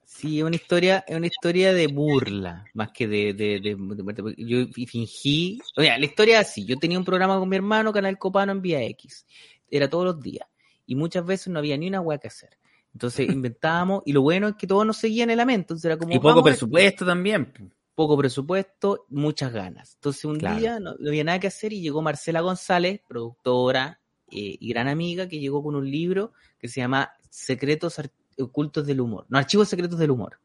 Sí, 0.05 0.39
es 0.39 0.45
una 0.45 0.55
historia, 0.55 1.03
es 1.07 1.15
una 1.17 1.27
historia 1.27 1.73
de 1.73 1.87
burla, 1.87 2.63
más 2.73 2.91
que 2.91 3.05
de, 3.07 3.33
de, 3.33 3.59
de- 3.59 3.75
de 3.75 4.35
Yo 4.37 4.65
fingí, 4.87 5.59
oye, 5.75 5.89
la 5.97 6.05
historia 6.05 6.39
es 6.39 6.47
así, 6.47 6.63
yo 6.65 6.77
tenía 6.77 6.97
un 6.97 7.03
programa 7.03 7.37
con 7.37 7.49
mi 7.49 7.55
hermano, 7.57 7.91
Canal 7.91 8.17
Copano 8.17 8.53
en 8.53 8.61
Vía 8.61 8.81
X, 8.83 9.25
era 9.69 9.89
todos 9.89 10.05
los 10.05 10.21
días, 10.21 10.47
y 10.85 10.95
muchas 10.95 11.25
veces 11.25 11.47
no 11.49 11.59
había 11.59 11.75
ni 11.77 11.87
una 11.89 11.99
hueá 11.99 12.17
que 12.17 12.29
hacer. 12.29 12.57
Entonces 12.95 13.27
inventábamos, 13.29 14.01
y 14.05 14.13
lo 14.13 14.21
bueno 14.21 14.47
es 14.47 14.55
que 14.55 14.65
todos 14.67 14.85
nos 14.87 14.95
seguían 14.97 15.29
en 15.29 15.37
la 15.37 15.45
mente, 15.45 15.61
entonces 15.63 15.85
era 15.85 15.97
como... 15.97 16.13
Y 16.13 16.19
poco 16.19 16.39
a- 16.39 16.43
presupuesto 16.43 17.05
también. 17.05 17.51
poco 17.93 18.17
presupuesto, 18.17 19.05
muchas 19.09 19.51
ganas. 19.53 19.95
Entonces 19.95 20.23
un 20.25 20.39
Claro. 20.39 20.57
día 20.59 20.79
no, 20.79 20.95
no 20.97 21.09
había 21.09 21.23
nada 21.25 21.39
que 21.39 21.47
hacer 21.47 21.73
y 21.73 21.81
llegó 21.81 22.01
Marcela 22.01 22.39
González, 22.41 23.01
productora 23.07 23.99
eh, 24.31 24.57
y 24.59 24.69
gran 24.69 24.87
amiga, 24.87 25.27
que 25.27 25.39
llegó 25.39 25.61
con 25.61 25.75
un 25.75 25.89
libro 25.91 26.31
que 26.57 26.67
se 26.69 26.79
llama 26.81 27.11
Secretos 27.29 27.95
Ocultos 28.39 28.87
del 28.87 29.01
Humor. 29.01 29.25
No, 29.29 29.37
Archivos 29.37 29.67
Secretos 29.69 29.99
del 29.99 30.11
Humor, 30.11 30.39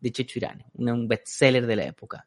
de 0.00 0.10
Checho 0.12 0.40
un, 0.74 0.88
un 0.90 1.08
bestseller 1.08 1.66
de 1.66 1.76
la 1.76 1.84
época. 1.86 2.26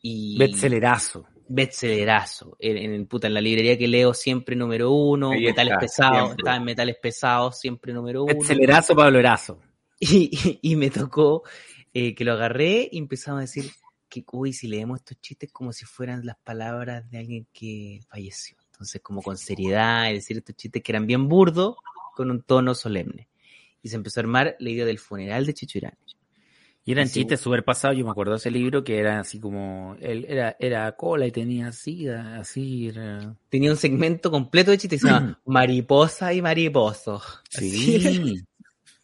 Y 0.00 0.38
Bestsellerazo. 0.38 1.26
Bestsellerazo. 1.48 2.56
En, 2.58 2.76
en, 2.76 3.06
puta, 3.06 3.26
en 3.26 3.34
la 3.34 3.40
librería 3.40 3.76
que 3.78 3.88
leo 3.88 4.14
siempre 4.14 4.54
número 4.56 4.90
uno, 4.92 5.30
Ahí 5.32 5.44
metales 5.44 5.72
está, 5.72 5.80
pesados, 5.80 6.16
siempre. 6.18 6.36
estaba 6.42 6.56
en 6.56 6.64
metales 6.64 6.96
pesados, 7.00 7.58
siempre 7.58 7.92
número 7.92 8.24
uno. 8.24 8.34
Bestsellerazo, 8.34 8.94
Pablo 8.94 9.18
Erazo. 9.18 9.60
Y, 10.00 10.30
y- 10.32 10.58
y 10.72 10.76
me 10.76 10.90
tocó 10.90 11.42
eh, 11.92 12.14
que 12.14 12.24
lo 12.24 12.34
agarré 12.34 12.88
y 12.92 12.98
empezamos 12.98 13.38
a 13.38 13.40
decir 13.40 13.64
que, 14.08 14.24
uy, 14.32 14.52
si 14.52 14.68
leemos 14.68 15.00
estos 15.00 15.20
chistes 15.20 15.50
como 15.50 15.72
si 15.72 15.84
fueran 15.84 16.24
las 16.24 16.36
palabras 16.38 17.10
de 17.10 17.18
alguien 17.18 17.48
que 17.52 18.00
falleció. 18.08 18.56
Entonces, 18.70 19.00
como 19.02 19.22
con 19.22 19.36
seriedad 19.36 20.08
y 20.08 20.14
decir 20.14 20.36
estos 20.36 20.54
chistes 20.54 20.82
que 20.84 20.92
eran 20.92 21.06
bien 21.06 21.26
burdos, 21.28 21.74
con 22.14 22.30
un 22.30 22.42
tono 22.42 22.74
solemne. 22.76 23.28
Y 23.82 23.88
se 23.88 23.96
empezó 23.96 24.20
a 24.20 24.22
armar 24.22 24.54
la 24.60 24.70
idea 24.70 24.84
del 24.84 24.98
funeral 25.00 25.44
de 25.46 25.54
Chichurán. 25.54 25.94
Y 26.88 26.92
eran 26.92 27.06
chistes 27.10 27.38
súper 27.40 27.64
pasados. 27.64 27.98
Yo 27.98 28.04
me 28.06 28.10
acuerdo 28.10 28.32
de 28.32 28.38
ese 28.38 28.50
libro 28.50 28.82
que 28.82 28.98
era 28.98 29.20
así 29.20 29.38
como. 29.38 29.94
Él 30.00 30.24
era, 30.26 30.56
era 30.58 30.90
cola 30.92 31.26
y 31.26 31.30
tenía 31.30 31.70
sida, 31.70 32.38
así. 32.38 32.88
Era... 32.88 33.34
Tenía 33.50 33.70
un 33.70 33.76
segmento 33.76 34.30
completo 34.30 34.70
de 34.70 34.78
chistes 34.78 35.02
llama 35.02 35.38
Mariposa 35.44 36.32
y 36.32 36.40
Mariposo. 36.40 37.22
Sí. 37.50 38.42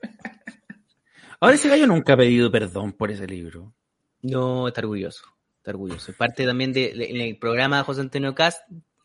Ahora 1.41 1.57
ese 1.57 1.69
gallo 1.69 1.87
nunca 1.87 2.15
ha 2.15 2.17
pedido 2.17 2.51
perdón 2.51 2.93
por 2.95 3.11
ese 3.11 3.27
libro. 3.27 3.75
No, 4.23 4.67
está 4.69 4.81
orgulloso. 4.81 5.27
Está 5.59 5.73
orgulloso. 5.73 6.15
Parte 6.17 6.47
también 6.47 6.73
de, 6.73 6.95
de- 6.95 7.11
en 7.11 7.21
el 7.21 7.37
programa 7.37 7.77
de 7.77 7.83
José 7.83 8.01
Antonio 8.01 8.35
Cast, 8.35 8.63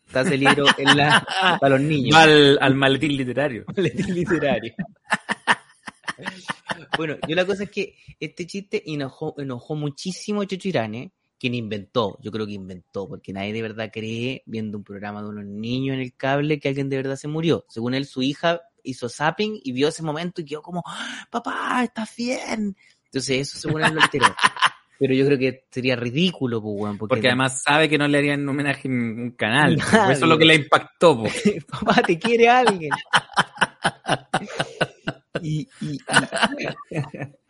está 0.07 0.21
ese 0.21 0.37
libro 0.37 0.63
en 0.77 0.95
la, 0.95 1.27
para 1.59 1.77
los 1.77 1.81
niños. 1.85 2.15
Al, 2.15 2.57
al 2.61 2.75
maletín 2.75 3.17
literario. 3.17 3.65
Boletín 3.75 4.15
literario. 4.15 4.73
bueno, 6.97 7.17
yo 7.27 7.35
la 7.35 7.45
cosa 7.45 7.63
es 7.63 7.71
que 7.71 7.95
este 8.19 8.45
chiste 8.47 8.83
enojó, 8.85 9.35
enojó 9.37 9.75
muchísimo 9.75 10.41
a 10.41 10.47
Checho 10.47 10.67
Irane, 10.69 11.11
quien 11.39 11.53
inventó, 11.55 12.17
yo 12.21 12.31
creo 12.31 12.45
que 12.45 12.53
inventó, 12.53 13.07
porque 13.07 13.31
nadie 13.31 13.53
de 13.53 13.61
verdad 13.61 13.89
cree, 13.93 14.43
viendo 14.45 14.77
un 14.77 14.83
programa 14.83 15.21
de 15.21 15.29
unos 15.29 15.45
niños 15.45 15.95
en 15.95 16.01
el 16.01 16.13
cable, 16.13 16.59
que 16.59 16.67
alguien 16.67 16.89
de 16.89 16.97
verdad 16.97 17.15
se 17.15 17.29
murió. 17.29 17.65
Según 17.69 17.93
él, 17.93 18.05
su 18.05 18.21
hija 18.21 18.61
hizo 18.83 19.07
zapping 19.07 19.59
y 19.63 19.71
vio 19.71 19.87
ese 19.87 20.03
momento 20.03 20.41
y 20.41 20.45
quedó 20.45 20.61
como, 20.61 20.83
"Ah, 20.85 21.27
papá, 21.31 21.83
estás 21.83 22.13
bien. 22.15 22.75
Entonces 23.05 23.39
eso 23.39 23.57
según 23.57 23.83
él 23.83 23.93
lo 23.93 24.01
alteró. 24.01 24.27
Pero 24.99 25.13
yo 25.13 25.25
creo 25.25 25.39
que 25.39 25.65
sería 25.71 25.95
ridículo, 25.95 26.61
pues, 26.61 26.75
weón, 26.77 26.97
porque, 26.97 27.15
Porque 27.15 27.27
además 27.29 27.61
sabe 27.63 27.87
que 27.87 27.97
no 27.97 28.05
le 28.07 28.17
harían 28.17 28.47
homenaje 28.47 28.89
en 28.89 29.21
un 29.21 29.31
canal. 29.31 29.77
Nadie. 29.77 30.13
Eso 30.13 30.25
es 30.25 30.29
lo 30.29 30.37
que 30.37 30.43
le 30.45 30.55
impactó. 30.55 31.23
po. 31.23 31.23
papá, 31.85 32.03
te 32.03 32.19
quiere 32.19 32.49
alguien. 32.49 32.91
Y, 35.43 35.67
y- 35.81 35.99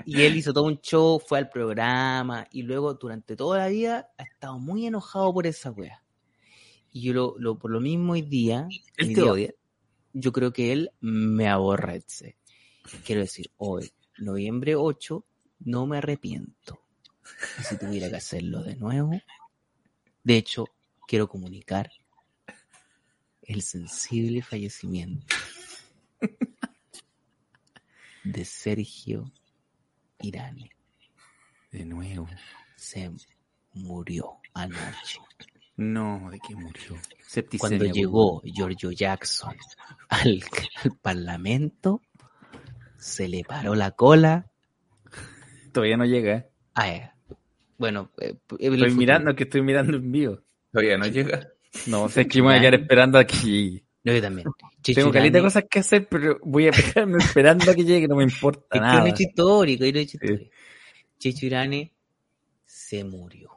y- 0.06 0.22
él 0.22 0.36
hizo 0.38 0.54
todo 0.54 0.66
un 0.66 0.80
show, 0.82 1.20
fue 1.20 1.38
al 1.40 1.50
programa 1.50 2.48
y 2.52 2.64
luego 2.64 2.94
durante 2.96 3.36
toda 3.36 3.60
la 3.60 3.68
vida 3.68 4.10
ha 4.18 4.24
estado 4.24 4.58
muy 4.60 4.86
enojado 4.88 5.34
por 5.34 5.46
esa 5.48 5.72
wea. 5.72 6.04
Y 6.92 7.02
yo 7.04 7.14
lo, 7.14 7.36
lo- 7.38 7.58
por 7.60 7.72
lo 7.72 7.80
mismo 7.80 8.14
hoy 8.14 8.22
día, 8.24 8.68
Él 8.98 9.08
te 9.14 9.22
día, 9.22 9.32
odia. 9.32 9.54
yo 10.14 10.32
creo 10.32 10.52
que 10.54 10.72
él 10.72 10.92
me 11.02 11.48
aborrece. 11.48 12.38
Quiero 13.06 13.22
decir, 13.22 13.52
hoy, 13.58 13.92
noviembre 14.18 14.76
8, 14.76 15.24
no 15.60 15.86
me 15.86 15.98
arrepiento. 15.98 16.80
Y 17.60 17.64
si 17.64 17.78
tuviera 17.78 18.10
que 18.10 18.16
hacerlo 18.16 18.64
de 18.64 18.76
nuevo, 18.76 19.12
de 20.24 20.38
hecho, 20.38 20.66
quiero 21.08 21.28
comunicar 21.28 21.92
el 23.44 23.62
sensible 23.62 24.42
fallecimiento 24.42 25.36
de 28.24 28.46
Sergio 28.46 29.32
Irane. 30.22 30.70
De 31.72 31.86
nuevo. 31.86 32.28
Se 32.76 33.12
murió 33.74 34.38
anoche. 34.54 35.20
No, 35.78 36.30
¿de 36.32 36.40
qué 36.40 36.56
murió? 36.56 36.98
Septicemia, 37.26 37.78
Cuando 37.78 37.94
llegó 37.94 38.42
Giorgio 38.44 38.92
Jackson 38.92 39.56
al, 40.10 40.44
al 40.84 40.92
Parlamento, 41.02 42.02
se 42.98 43.28
le 43.28 43.44
paró 43.44 43.76
la 43.76 43.92
cola. 43.92 44.52
Todavía 45.72 45.98
no 45.98 46.06
llega. 46.06 46.34
¿eh? 46.36 46.50
a 46.76 46.90
él. 46.94 47.10
bueno, 47.78 48.12
eh, 48.20 48.36
Estoy 48.50 48.70
futuro. 48.70 48.96
mirando, 48.96 49.36
que 49.36 49.44
estoy 49.44 49.62
mirando 49.62 49.98
en 49.98 50.12
vivo. 50.12 50.40
Todavía 50.72 50.98
no 50.98 51.08
llega. 51.08 51.48
No, 51.88 52.10
sé 52.10 52.28
que 52.28 52.42
me 52.42 52.48
voy 52.48 52.56
a 52.56 52.60
quedar 52.62 52.76
esperando 52.76 53.20
a 53.20 53.26
que 53.26 53.36
llegue. 53.38 53.84
No, 54.04 54.14
yo 54.14 54.22
también. 54.22 54.48
Tengo 54.84 55.12
caleta 55.12 55.38
de 55.38 55.44
cosas 55.44 55.64
que 55.70 55.80
hacer, 55.80 56.08
pero 56.08 56.40
voy 56.44 56.68
a 56.68 56.72
quedarme 56.72 57.18
esperando 57.24 57.70
a 57.72 57.76
que 57.76 57.84
llegue, 57.84 58.08
no 58.08 58.16
me 58.16 58.24
importa 58.24 58.78
Es 58.78 58.82
que 58.82 58.98
es 58.98 59.04
nada. 59.04 59.10
hecho 59.10 59.24
histórico, 59.24 59.84
es 59.84 59.92
un 59.92 59.98
hecho 59.98 60.18
histórico. 60.18 60.52
Chicho 61.18 61.46
Irane 61.46 61.92
se 62.66 63.04
murió. 63.04 63.52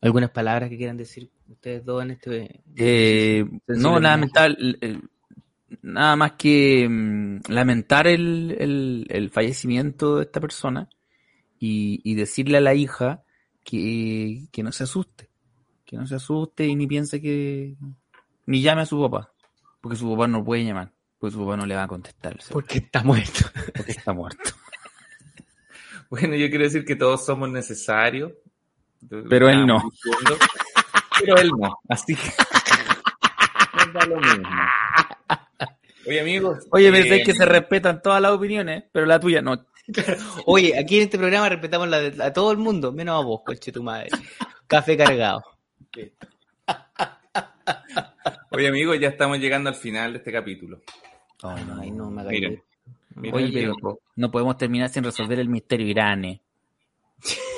¿Algunas 0.00 0.30
palabras 0.30 0.70
que 0.70 0.78
quieran 0.78 0.96
decir 0.96 1.30
ustedes 1.48 1.84
dos 1.84 2.02
en 2.02 2.10
este? 2.12 2.62
Eh, 2.76 3.44
Sensible 3.66 3.82
no, 3.82 4.00
lamentar, 4.00 4.56
eh, 4.80 4.98
nada 5.82 6.16
más 6.16 6.32
que 6.32 6.88
mm, 6.88 7.40
lamentar 7.48 8.06
el, 8.06 8.56
el- 8.58 9.06
el 9.10 9.30
fallecimiento 9.30 10.16
de 10.16 10.22
esta 10.24 10.40
persona 10.40 10.88
y, 11.58 12.00
y 12.04 12.14
decirle 12.14 12.58
a 12.58 12.60
la 12.62 12.74
hija 12.74 13.22
que, 13.64 14.46
que 14.52 14.62
no 14.62 14.72
se 14.72 14.84
asuste, 14.84 15.28
que 15.84 15.96
no 15.96 16.06
se 16.06 16.16
asuste 16.16 16.66
y 16.66 16.76
ni 16.76 16.86
piense 16.86 17.20
que 17.20 17.76
ni 18.46 18.62
llame 18.62 18.82
a 18.82 18.86
su 18.86 19.00
papá, 19.00 19.32
porque 19.80 19.96
su 19.96 20.10
papá 20.10 20.26
no 20.28 20.44
puede 20.44 20.64
llamar, 20.64 20.92
porque 21.18 21.34
su 21.34 21.40
papá 21.44 21.56
no 21.56 21.66
le 21.66 21.74
va 21.74 21.84
a 21.84 21.88
contestar, 21.88 22.38
Porque 22.50 22.78
está 22.78 23.02
muerto. 23.02 23.40
porque 23.76 23.92
está 23.92 24.12
muerto. 24.12 24.50
Bueno, 26.10 26.34
yo 26.34 26.48
quiero 26.48 26.64
decir 26.64 26.84
que 26.84 26.96
todos 26.96 27.24
somos 27.24 27.48
necesarios. 27.50 28.32
Pero 29.28 29.48
él 29.48 29.66
no. 29.66 29.82
Diciendo, 29.90 30.36
Pero 31.20 31.38
él 31.38 31.50
no. 31.58 31.78
Así 31.88 32.14
que. 32.16 32.30
da 33.94 34.06
lo 34.06 34.16
mismo. 34.20 34.48
Oye, 36.06 36.20
amigos. 36.20 36.66
Oye, 36.72 36.88
eh, 36.88 36.92
pensé 36.92 37.22
que 37.22 37.34
se 37.34 37.44
respetan 37.44 38.02
todas 38.02 38.20
las 38.20 38.32
opiniones, 38.32 38.84
pero 38.92 39.06
la 39.06 39.20
tuya 39.20 39.40
no. 39.40 39.66
Oye, 40.46 40.78
aquí 40.78 40.96
en 40.98 41.04
este 41.04 41.18
programa 41.18 41.48
respetamos 41.48 41.88
la 41.88 42.00
de- 42.00 42.22
a 42.22 42.32
todo 42.32 42.52
el 42.52 42.58
mundo, 42.58 42.92
menos 42.92 43.20
a 43.20 43.24
vos, 43.24 43.42
coche 43.44 43.70
tu 43.72 43.82
madre. 43.82 44.08
Café 44.66 44.96
cargado. 44.96 45.42
Oye, 48.50 48.68
amigos, 48.68 48.98
ya 49.00 49.08
estamos 49.08 49.38
llegando 49.38 49.70
al 49.70 49.76
final 49.76 50.12
de 50.12 50.18
este 50.18 50.32
capítulo. 50.32 50.80
Ay, 51.42 51.90
no 51.90 52.10
me 52.10 52.20
hagas 52.22 52.32
Miren. 52.32 52.50
reír. 52.50 52.62
Miren 53.14 53.34
Oye, 53.34 53.44
el 53.46 53.52
pero 53.52 53.72
tiempo. 53.74 54.00
no 54.16 54.30
podemos 54.30 54.56
terminar 54.56 54.88
sin 54.90 55.04
resolver 55.04 55.38
el 55.40 55.48
misterio 55.48 55.86
Irane. 55.86 56.40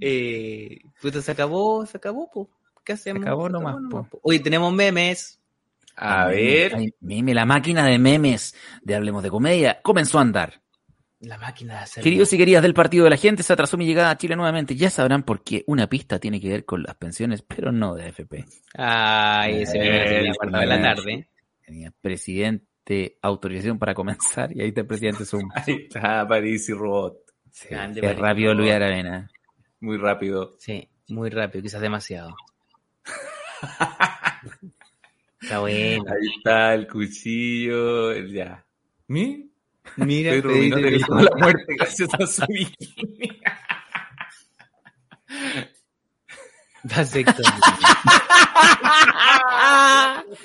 Eh, 0.00 0.80
puta, 1.00 1.22
se 1.22 1.32
acabó, 1.32 1.84
se 1.86 1.96
acabó, 1.96 2.30
po. 2.30 2.48
¿Qué 2.84 2.92
hacemos? 2.92 3.22
acabó 3.22 3.48
nomás, 3.48 3.76
po. 3.90 4.06
Oye, 4.22 4.40
tenemos 4.40 4.72
memes. 4.72 5.40
A 5.96 6.26
Ay, 6.26 6.36
ver. 6.36 6.74
ay, 6.76 6.94
meme, 7.00 7.34
la 7.34 7.44
máquina 7.44 7.84
de 7.86 7.98
memes 7.98 8.54
de 8.82 8.94
Hablemos 8.94 9.22
de 9.22 9.30
Comedia 9.30 9.80
comenzó 9.82 10.18
a 10.18 10.22
andar. 10.22 10.60
La 11.20 11.36
máquina 11.36 11.74
de 11.74 11.80
hacer. 11.80 12.04
Queridos 12.04 12.32
y 12.32 12.38
queridas 12.38 12.62
del 12.62 12.74
partido 12.74 13.02
de 13.04 13.10
la 13.10 13.16
gente, 13.16 13.42
se 13.42 13.52
atrasó 13.52 13.76
mi 13.76 13.86
llegada 13.86 14.10
a 14.10 14.16
Chile 14.16 14.36
nuevamente. 14.36 14.76
Ya 14.76 14.88
sabrán 14.88 15.24
por 15.24 15.42
qué 15.42 15.64
una 15.66 15.88
pista 15.88 16.20
tiene 16.20 16.40
que 16.40 16.48
ver 16.48 16.64
con 16.64 16.82
las 16.84 16.94
pensiones, 16.96 17.42
pero 17.42 17.72
no 17.72 17.94
de 17.96 18.04
AFP. 18.04 18.44
Ay, 18.74 19.62
ese 19.62 19.78
Eh, 19.78 20.32
guardado 20.36 20.62
en 20.62 20.68
la 20.68 20.80
tarde. 20.82 21.28
Tenía 21.66 21.92
presidente, 22.00 23.18
autorización 23.20 23.78
para 23.80 23.94
comenzar, 23.94 24.52
y 24.56 24.60
ahí 24.60 24.68
está 24.68 24.82
el 24.82 24.86
presidente 24.86 25.24
Zoom. 25.24 25.50
Ahí 25.54 25.86
está 25.88 26.26
París 26.28 26.68
y 26.68 26.72
Robot. 26.72 27.18
Grande, 27.68 28.00
Qué 28.00 28.06
París. 28.06 28.22
rápido 28.22 28.54
Luis 28.54 28.70
Aravena. 28.72 29.28
Muy 29.80 29.96
rápido. 29.96 30.54
Sí, 30.58 30.88
muy 31.08 31.30
rápido, 31.30 31.62
quizás 31.62 31.80
demasiado. 31.80 32.34
Está 35.40 35.60
bueno. 35.60 36.04
Ahí 36.08 36.28
está 36.36 36.74
el 36.74 36.86
cuchillo. 36.88 38.10
el- 38.12 38.32
Ya. 38.32 38.64
¿Mi? 39.06 39.47
Mira, 39.96 40.30
Pedro 40.32 40.52
te 40.52 40.68
ganó 40.98 41.22
la 41.22 41.30
muerte 41.36 41.74
gracias 41.76 42.08
a 42.14 42.26
su 42.26 42.42
bikini. 42.48 43.40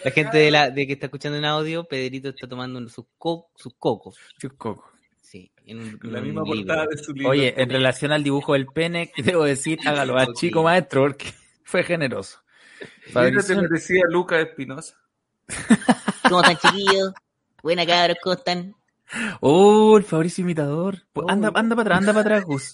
La 0.03 0.11
gente 0.11 0.38
de, 0.38 0.52
la, 0.52 0.70
de 0.70 0.86
que 0.88 0.94
está 0.94 1.06
escuchando 1.07 1.38
en 1.38 1.45
audio, 1.45 1.84
Pedrito 1.86 2.30
está 2.30 2.48
tomando 2.48 2.88
sus, 2.90 3.06
co- 3.18 3.49
sus 3.56 3.74
cocos. 3.78 4.18
Chus 4.40 4.53
coco. 4.57 4.91
Sí, 5.22 5.52
en 5.65 5.80
un, 5.80 5.99
en 6.03 6.14
La 6.14 6.20
un 6.20 6.26
misma 6.26 6.41
libro. 6.44 6.57
portada 6.65 6.86
de 6.90 6.98
su 6.98 7.14
libro. 7.14 7.30
Oye, 7.30 7.53
en 7.61 7.70
relación 7.70 8.11
al 8.11 8.24
dibujo 8.24 8.53
del 8.53 8.65
pene, 8.68 9.11
debo 9.18 9.44
decir, 9.45 9.80
hágalo 9.86 10.14
más 10.15 10.28
chico, 10.36 10.64
maestro, 10.64 11.02
porque 11.03 11.34
fue 11.64 11.84
generoso. 11.84 12.40
Mira, 12.80 12.91
te 13.06 13.11
Fabricio, 13.11 13.61
merecía 13.61 14.03
Lucas 14.10 14.48
Espinosa. 14.48 14.95
¿Cómo 16.24 16.41
están, 16.41 16.57
chiquillos? 16.57 17.14
Buena 17.61 17.86
cabros, 17.86 18.18
¿cómo 18.22 18.36
están? 18.36 18.76
Oh, 19.41 19.98
el 19.98 20.03
Fabricio 20.03 20.44
imitador. 20.44 21.03
Pues 21.14 21.27
Anda, 21.30 21.52
anda 21.53 21.76
para 21.76 21.98
atrás, 21.98 21.99
anda 21.99 22.14
para 22.14 22.38
atrás, 22.38 22.45
Gus. 22.45 22.73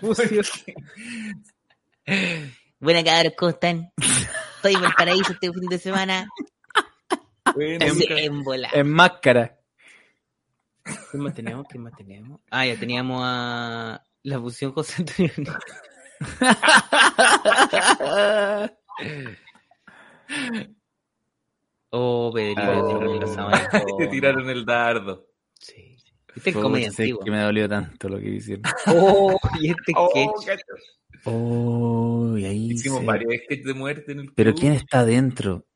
Buena 2.80 3.04
cabros, 3.04 3.32
¿cómo 3.36 3.50
están? 3.50 3.92
Estoy 4.56 4.74
en 4.74 4.82
Valparaíso 4.82 5.32
este 5.32 5.52
fin 5.52 5.68
de 5.68 5.78
semana. 5.78 6.28
Bueno, 7.54 7.86
Lucas. 7.86 8.04
en 8.10 8.44
bola. 8.44 8.68
En 8.72 8.90
máscara. 8.90 9.56
¿Qué 11.12 11.18
más 11.18 11.34
tenemos? 11.34 11.66
¿Qué 11.68 11.78
más 11.78 11.92
tenemos? 11.96 12.40
Ah, 12.50 12.64
ya 12.66 12.78
teníamos 12.78 13.20
a 13.24 14.02
la 14.22 14.40
fusión 14.40 14.72
José 14.72 15.02
Antonio. 15.02 15.58
Oh, 21.90 22.30
Pedrito, 22.34 22.60
Oh. 22.62 23.48
mejor. 23.48 23.96
Te 23.98 24.06
tiraron 24.08 24.48
el 24.50 24.64
dardo. 24.64 25.26
Sí. 25.58 25.96
Este 26.36 26.50
es 26.50 26.56
comedia 26.56 26.90
sé 26.92 27.02
antigua. 27.04 27.24
que 27.24 27.30
me 27.30 27.40
dolió 27.40 27.68
tanto 27.68 28.08
lo 28.08 28.18
que 28.20 28.28
hicieron. 28.28 28.62
Oh, 28.86 29.36
y 29.60 29.70
este 29.70 29.92
Oh, 29.96 30.10
sketch. 30.40 30.60
Oh, 31.24 32.36
y 32.38 32.44
ahí 32.44 32.70
Hicimos 32.72 33.00
se- 33.00 33.06
varios 33.06 33.32
sketches 33.44 33.64
de 33.64 33.74
muerte 33.74 34.12
en 34.12 34.20
el 34.20 34.32
Pero 34.34 34.50
club. 34.52 34.60
¿quién 34.60 34.72
está 34.74 35.00
adentro? 35.00 35.66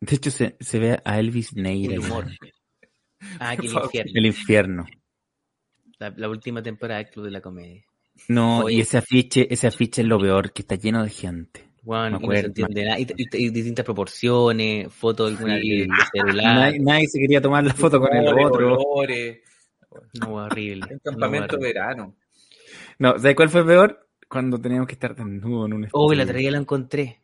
De 0.00 0.16
hecho, 0.16 0.30
se, 0.30 0.56
se 0.60 0.78
ve 0.78 1.00
a 1.04 1.18
Elvis 1.18 1.54
Neira. 1.54 1.94
El 1.94 2.00
humor. 2.00 2.26
Ah, 3.40 3.50
aquí 3.50 3.66
el 3.66 3.72
infierno. 3.74 4.12
El 4.14 4.26
infierno. 4.26 4.86
La, 5.98 6.10
la 6.16 6.28
última 6.28 6.62
temporada 6.62 6.98
del 7.02 7.10
Club 7.10 7.24
de 7.24 7.30
la 7.30 7.40
Comedia. 7.40 7.82
No, 8.28 8.64
Oye. 8.64 8.76
y 8.76 8.80
ese 8.80 8.98
afiche, 8.98 9.46
ese 9.52 9.66
afiche 9.66 10.02
es 10.02 10.08
lo 10.08 10.18
peor, 10.18 10.52
que 10.52 10.62
está 10.62 10.74
lleno 10.74 11.02
de 11.02 11.08
gente. 11.10 11.64
Bueno, 11.86 12.18
y 12.20 12.26
no 12.26 12.32
se 12.34 12.40
entiende 12.46 12.84
nada. 12.84 12.98
Y, 12.98 13.06
y- 13.16 13.46
y 13.46 13.50
distintas 13.50 13.84
proporciones, 13.84 14.92
fotos 14.92 15.30
de 15.30 15.36
alguna 15.36 15.60
Sí. 15.60 15.86
celular. 16.12 16.54
Nadie, 16.56 16.78
nadie 16.80 17.06
se 17.06 17.20
quería 17.20 17.40
tomar 17.40 17.64
la 17.64 17.72
foto 17.74 18.00
con 18.00 18.12
el 18.14 18.26
otro. 18.26 18.76
colores. 18.76 19.38
No, 20.20 20.34
horrible. 20.34 20.84
Un 20.90 21.00
No, 21.04 21.10
campamento 21.12 21.56
de 21.56 21.62
verano. 21.62 22.16
No, 22.98 23.18
¿sabes 23.18 23.36
cuál 23.36 23.48
fue 23.50 23.64
peor? 23.64 24.08
Cuando 24.28 24.58
teníamos 24.60 24.88
que 24.88 24.94
estar 24.94 25.14
desnudos 25.14 25.66
en 25.68 25.74
un 25.74 25.88
Oh, 25.92 26.12
la 26.12 26.22
estudio. 26.22 26.26
traía 26.26 26.50
la 26.50 26.58
encontré. 26.58 27.22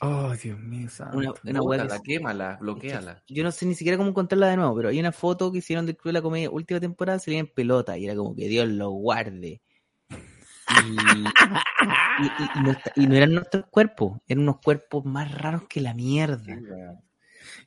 Oh, 0.00 0.32
Dios 0.42 0.58
mío, 0.58 0.88
santo. 0.88 1.18
Una, 1.18 1.32
una 1.44 1.60
weá 1.62 1.78
que- 1.80 1.84
Bótala, 1.84 2.00
quémala, 2.02 2.58
bloqueala. 2.60 3.22
Yo 3.28 3.44
no 3.44 3.50
sé 3.52 3.66
ni 3.66 3.74
siquiera 3.74 3.98
cómo 3.98 4.08
encontrarla 4.08 4.48
de 4.48 4.56
nuevo, 4.56 4.74
pero 4.74 4.88
hay 4.88 4.98
una 4.98 5.12
foto 5.12 5.52
que 5.52 5.58
hicieron 5.58 5.84
del 5.84 5.96
Club 5.96 6.06
de 6.06 6.12
la 6.14 6.22
Comedia 6.22 6.50
última 6.50 6.80
temporada, 6.80 7.18
salía 7.18 7.40
en 7.40 7.46
pelota 7.48 7.98
y 7.98 8.06
era 8.06 8.16
como 8.16 8.34
que 8.34 8.48
Dios 8.48 8.66
lo 8.68 8.90
guarde. 8.90 9.60
Y, 10.86 10.92
y- 10.92 12.26
y- 12.26 12.58
y 12.58 12.62
no, 12.62 12.70
está- 12.72 12.92
y 12.96 13.06
no 13.06 13.14
eran 13.16 13.32
nuestros 13.34 13.66
cuerpos, 13.66 14.20
eran 14.26 14.42
unos 14.44 14.56
cuerpos 14.62 15.04
más 15.04 15.30
raros 15.32 15.62
que 15.68 15.80
la 15.80 15.94
mierda. 15.94 16.54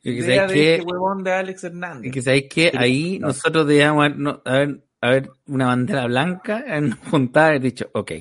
Y 0.02 0.16
que 0.16 0.22
sabéis 0.22 0.52
que, 0.52 0.74
este 0.76 0.86
huevón 0.86 1.22
de 1.24 1.32
Alex 1.32 1.64
Hernández. 1.64 2.08
y 2.08 2.10
que 2.10 2.22
sabéis 2.22 2.44
que 2.48 2.72
ahí 2.76 3.18
no. 3.18 3.28
nosotros 3.28 3.66
debíamos 3.66 4.04
haber, 4.04 4.18
no, 4.18 4.42
haber, 4.44 4.84
haber 5.00 5.30
una 5.46 5.66
bandera 5.66 6.06
blanca 6.06 6.64
en 6.66 6.92
juntada 6.92 7.56
y 7.56 7.58
dicho, 7.58 7.90
ok, 7.92 8.12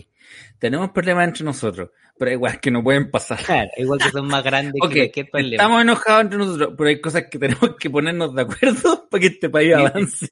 tenemos 0.60 0.90
problemas 0.92 1.28
entre 1.28 1.46
nosotros, 1.46 1.92
pero 2.18 2.32
igual 2.32 2.60
que 2.60 2.72
no 2.72 2.84
pueden 2.84 3.10
pasar. 3.12 3.40
Claro, 3.44 3.70
igual 3.78 4.00
que 4.00 4.10
son 4.10 4.28
más 4.28 4.44
grandes 4.44 4.74
Ok, 4.82 4.92
que 4.92 5.12
estamos 5.34 5.82
enojados 5.82 6.22
entre 6.24 6.38
nosotros, 6.40 6.74
pero 6.78 6.90
hay 6.90 7.00
cosas 7.02 7.26
que 7.30 7.38
tenemos 7.40 7.76
que 7.80 7.90
ponernos 7.90 8.34
de 8.36 8.42
acuerdo 8.42 9.08
para 9.10 9.22
que 9.22 9.28
este 9.28 9.50
país 9.50 9.74
avance. 9.76 10.30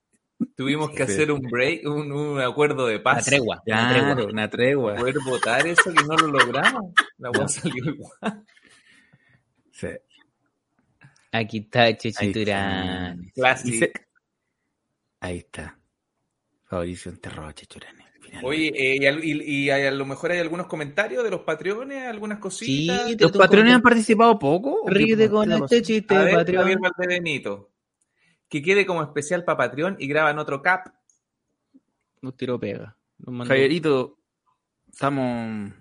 Tuvimos 0.56 0.92
que 0.92 1.04
hacer 1.04 1.32
un 1.32 1.42
break, 1.42 1.88
un, 1.88 2.12
un 2.12 2.40
acuerdo 2.40 2.86
de 2.88 2.96
Una 2.96 3.04
paz. 3.04 3.26
tregua, 3.26 3.62
una 3.66 3.90
tregua. 3.90 4.14
Claro, 4.16 4.28
una 4.28 4.50
tregua. 4.50 4.96
Poder 4.96 5.16
votar 5.26 5.66
eso 5.68 5.92
y 5.92 5.96
no 6.08 6.16
lo 6.16 6.28
logramos. 6.28 6.94
La 7.18 7.30
voz 7.32 7.54
salió 7.54 7.84
igual. 7.86 8.44
Sí. 9.72 9.88
Aquí 11.32 11.58
está 11.58 11.88
está. 12.10 13.16
Clásico. 13.34 13.86
Ahí 15.20 15.38
está. 15.38 15.80
Fabricio 16.66 17.12
enterró 17.12 17.46
a 17.48 17.54
finalmente. 17.54 18.40
Oye, 18.44 18.72
eh, 18.76 18.98
y, 19.00 19.06
al- 19.06 19.24
y- 19.24 19.42
y 19.66 19.70
a 19.70 19.92
lo 19.92 20.06
mejor 20.06 20.32
hay 20.32 20.40
algunos 20.40 20.68
comentarios 20.68 21.24
de 21.24 21.30
los 21.32 21.42
patrones, 21.42 22.04
algunas 22.08 22.40
cositas. 22.40 23.08
Sí, 23.08 23.16
¿Los 23.20 23.32
patrones 23.32 23.74
han 23.74 23.82
participado 23.82 24.38
poco? 24.40 24.82
¿O 24.82 24.86
qué- 24.86 24.94
Ríete 24.94 25.30
con 25.30 25.52
este 25.52 25.82
chiste, 25.82 26.16
a 26.16 26.24
ver, 26.24 26.36
Patreon. 26.36 26.62
Javier 26.64 26.80
Valdebenito. 26.80 27.73
Que 28.54 28.62
quede 28.62 28.86
como 28.86 29.02
especial 29.02 29.44
para 29.44 29.58
Patreon 29.58 29.96
y 29.98 30.06
graban 30.08 30.38
otro 30.38 30.62
cap. 30.62 30.86
Nos 32.22 32.38
tiró 32.38 32.60
pega. 32.60 32.96
Nos 33.18 33.48
Javierito, 33.48 34.20
estamos 34.92 35.74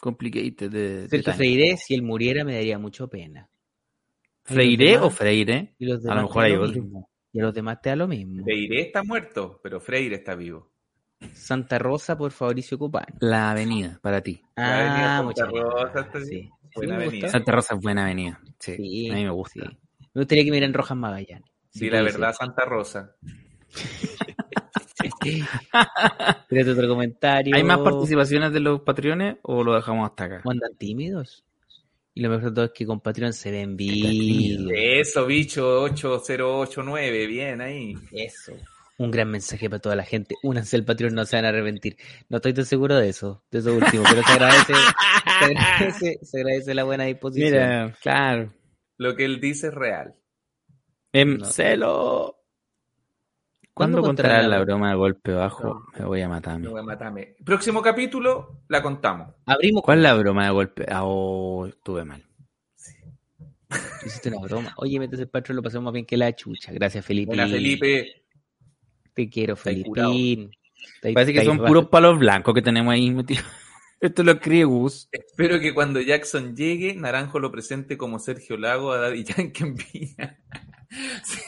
complicated 0.00 0.70
de, 0.70 1.06
Sergio. 1.10 1.34
Freire, 1.34 1.76
si 1.76 1.92
él 1.94 2.00
muriera, 2.02 2.42
me 2.42 2.54
daría 2.54 2.78
mucho 2.78 3.08
pena. 3.08 3.50
¿Freire 4.42 4.92
¿Y 4.92 4.94
los 4.94 5.02
o? 5.02 5.10
Freire? 5.10 5.74
Y 5.78 5.84
los 5.84 6.06
A 6.06 6.14
lo 6.14 6.22
mejor 6.22 6.44
hay 6.44 6.52
otro. 6.54 6.80
mismo. 6.80 7.10
Y 7.30 7.40
a 7.40 7.42
los 7.42 7.52
demás 7.52 7.82
te 7.82 7.90
da 7.90 7.96
lo 7.96 8.08
mismo. 8.08 8.42
Freire 8.42 8.80
está 8.80 9.02
muerto, 9.02 9.60
pero 9.62 9.78
Freire 9.78 10.14
está 10.16 10.34
vivo. 10.34 10.70
Santa 11.34 11.78
Rosa 11.78 12.16
por 12.16 12.32
Fabricio 12.32 12.78
Cupán. 12.78 13.04
La 13.20 13.50
avenida, 13.50 13.98
para 14.02 14.22
ti. 14.22 14.40
La 14.56 14.78
avenida 14.78 15.18
Ah, 15.18 15.18
Santa 15.18 15.24
muchas 15.24 15.48
Rosa 15.48 15.92
gracias. 15.92 16.06
está 16.06 16.20
Sí, 16.24 16.50
sí. 17.20 17.28
Santa 17.28 17.52
Rosa 17.52 17.74
es 17.74 17.80
buena 17.82 18.04
avenida. 18.04 18.40
Sí, 18.58 18.76
Sí, 18.76 19.10
a 19.10 19.14
mí 19.14 19.24
me 19.24 19.30
gusta. 19.30 19.60
sí. 19.68 19.78
Me 20.14 20.20
gustaría 20.22 20.44
que 20.44 20.50
me 20.50 20.56
dieran 20.56 20.72
Rojas 20.72 20.96
Magallanes. 20.96 21.50
Sí, 21.74 21.90
la 21.90 22.02
verdad, 22.02 22.32
Santa 22.32 22.64
Rosa. 22.64 23.16
Tírate 26.48 26.70
otro 26.70 26.88
comentario. 26.88 27.54
¿Hay 27.56 27.64
más 27.64 27.78
participaciones 27.78 28.52
de 28.52 28.60
los 28.60 28.80
patrones 28.82 29.36
o 29.42 29.64
lo 29.64 29.74
dejamos 29.74 30.08
hasta 30.08 30.24
acá? 30.24 30.42
¿O 30.44 30.50
andan 30.50 30.74
tímidos? 30.76 31.44
Y 32.14 32.22
lo 32.22 32.30
mejor 32.30 32.50
de 32.50 32.54
todo 32.54 32.64
es 32.66 32.70
que 32.72 32.86
con 32.86 33.00
Patreon 33.00 33.32
se 33.32 33.50
ven 33.50 33.76
vivos. 33.76 34.70
Eso, 34.72 35.26
bicho 35.26 35.82
8089, 35.82 37.26
bien 37.26 37.60
ahí. 37.60 37.94
Eso. 38.12 38.52
Un 38.98 39.10
gran 39.10 39.28
mensaje 39.28 39.68
para 39.68 39.80
toda 39.80 39.96
la 39.96 40.04
gente. 40.04 40.36
Únanse 40.44 40.76
al 40.76 40.84
Patreon, 40.84 41.12
no 41.14 41.24
se 41.24 41.34
van 41.34 41.46
a 41.46 41.48
arrepentir. 41.48 41.96
No 42.28 42.36
estoy 42.36 42.54
tan 42.54 42.66
seguro 42.66 42.94
de 42.94 43.08
eso, 43.08 43.42
de 43.50 43.58
eso 43.58 43.74
último, 43.74 44.04
pero 44.08 44.22
se 44.22 44.32
agradece, 44.32 44.72
se 44.72 45.44
agradece, 45.44 46.18
se 46.22 46.38
agradece 46.38 46.74
la 46.74 46.84
buena 46.84 47.04
disposición. 47.04 47.52
Mira, 47.52 47.96
claro. 48.00 48.52
Lo 48.96 49.16
que 49.16 49.24
él 49.24 49.40
dice 49.40 49.68
es 49.68 49.74
real. 49.74 50.14
En 51.14 51.38
No. 51.38 51.44
celo. 51.46 52.36
¿Cuándo 53.72 53.98
¿Cuándo 53.98 54.02
contará 54.02 54.42
la 54.42 54.48
la- 54.58 54.60
broma 54.64 54.90
de 54.90 54.96
golpe 54.96 55.32
bajo? 55.32 55.64
No. 55.64 55.86
Me 55.98 56.04
voy 56.04 56.20
a 56.20 56.28
matar. 56.28 56.60
No 56.60 56.70
voy 56.72 56.80
a 56.80 56.84
matarme. 56.84 57.34
Próximo 57.44 57.80
capítulo, 57.82 58.60
la 58.68 58.82
contamos. 58.82 59.34
Abrimos. 59.46 59.82
¿Cuál 59.82 59.98
es 59.98 60.02
la 60.04 60.14
broma 60.14 60.44
de 60.44 60.50
golpe? 60.52 60.86
Ah, 60.88 61.00
oh, 61.04 61.66
estuve 61.66 62.04
mal. 62.04 62.22
Hiciste 64.04 64.28
una 64.28 64.40
broma. 64.40 64.74
Oye, 64.76 64.98
metes 65.00 65.18
el 65.18 65.28
Patreon, 65.28 65.56
lo 65.56 65.62
pasamos 65.62 65.84
más 65.84 65.92
bien 65.94 66.04
que 66.06 66.16
la 66.16 66.32
chucha. 66.34 66.72
Gracias, 66.72 67.04
Felipe. 67.04 67.28
Buena, 67.28 67.48
Felipe. 67.48 68.22
Te 69.12 69.28
quiero. 69.28 69.56
Felipín. 69.56 70.50
Parece 71.00 71.32
que 71.32 71.44
son 71.44 71.58
puros 71.58 71.88
palos 71.88 72.18
blancos 72.18 72.54
que 72.54 72.62
tenemos 72.62 72.92
ahí 72.92 73.10
metidos. 73.10 73.44
Esto 74.04 74.22
lo 74.22 74.32
escribe 74.32 74.64
Gus. 74.64 75.08
Espero 75.12 75.58
que 75.58 75.72
cuando 75.72 75.98
Jackson 75.98 76.54
llegue, 76.54 76.94
Naranjo 76.94 77.38
lo 77.38 77.50
presente 77.50 77.96
como 77.96 78.18
Sergio 78.18 78.58
Lago 78.58 78.92
a 78.92 78.98
Daddy 78.98 79.24
Yankee 79.24 79.64
en 79.64 79.76
Viña. 79.76 80.38
Sí. 81.24 81.40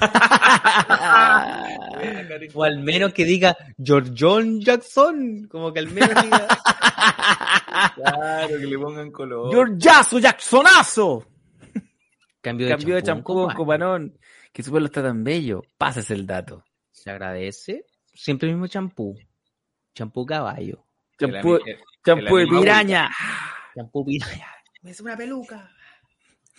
O 2.54 2.64
al 2.64 2.78
menos 2.78 3.12
que 3.12 3.24
diga 3.24 3.56
George 3.82 4.12
John 4.16 4.60
Jackson. 4.60 5.48
Como 5.50 5.72
que 5.72 5.80
al 5.80 5.90
menos 5.90 6.22
diga. 6.22 6.46
Claro, 7.96 8.48
que 8.48 8.66
le 8.66 8.78
pongan 8.78 9.10
color. 9.10 9.52
¡Georgiazo 9.52 10.20
Jacksonazo! 10.20 11.26
Cambio 12.40 12.66
de 12.66 12.76
Cambio 12.76 12.94
de 12.94 13.02
champú, 13.02 13.46
champú 13.46 13.56
coparón. 13.56 14.16
Que 14.52 14.62
su 14.62 14.72
pelo 14.72 14.86
está 14.86 15.02
tan 15.02 15.24
bello. 15.24 15.62
Pásese 15.76 16.14
el 16.14 16.26
dato. 16.26 16.64
Se 16.92 17.10
agradece. 17.10 17.84
Siempre 18.14 18.48
el 18.48 18.54
mismo 18.54 18.68
champú. 18.68 19.18
Champú 19.94 20.24
caballo. 20.24 20.86
Champú, 21.18 21.58
champú 22.04 22.36
de 22.36 22.46
piraña. 22.46 23.10
Champú 23.74 24.04
piraya. 24.04 24.48
Me 24.82 24.90
hace 24.90 25.02
una 25.02 25.16
peluca. 25.16 25.70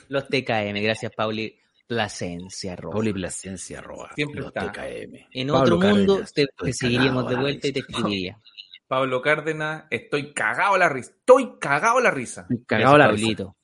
Los 0.09 0.27
TKM. 0.27 0.81
Gracias, 0.81 1.11
Pauli. 1.15 1.59
Plasencia, 1.87 2.75
Roja. 2.75 2.93
Pauli 2.93 3.13
Plasencia, 3.13 3.79
arroba. 3.79 4.11
Siempre 4.15 4.41
los 4.41 4.47
está. 4.47 4.71
TKM. 4.71 5.27
En 5.31 5.47
Pablo 5.47 5.59
otro 5.59 5.89
mundo 5.89 6.13
Cárdenas, 6.13 6.33
te, 6.33 6.41
estoy 6.41 6.71
te 6.71 6.73
seguiríamos 6.73 7.27
de 7.27 7.29
a 7.29 7.37
la 7.37 7.41
vuelta 7.41 7.67
y 7.67 7.71
te 7.71 7.79
risa. 7.81 7.91
escribiría. 7.97 8.41
Pablo 8.87 9.21
Cárdenas, 9.21 9.85
estoy 9.89 10.33
cagado 10.33 10.77
la 10.77 10.89
risa. 10.89 11.11
Estoy 11.11 11.59
cagado 11.59 11.99
la 11.99 12.11
risa. 12.11 12.41
Estoy 12.41 12.65
cagado 12.65 12.97
la 12.97 13.07
Gracias, 13.07 13.27
risa. 13.29 13.43
Pablito. 13.43 13.57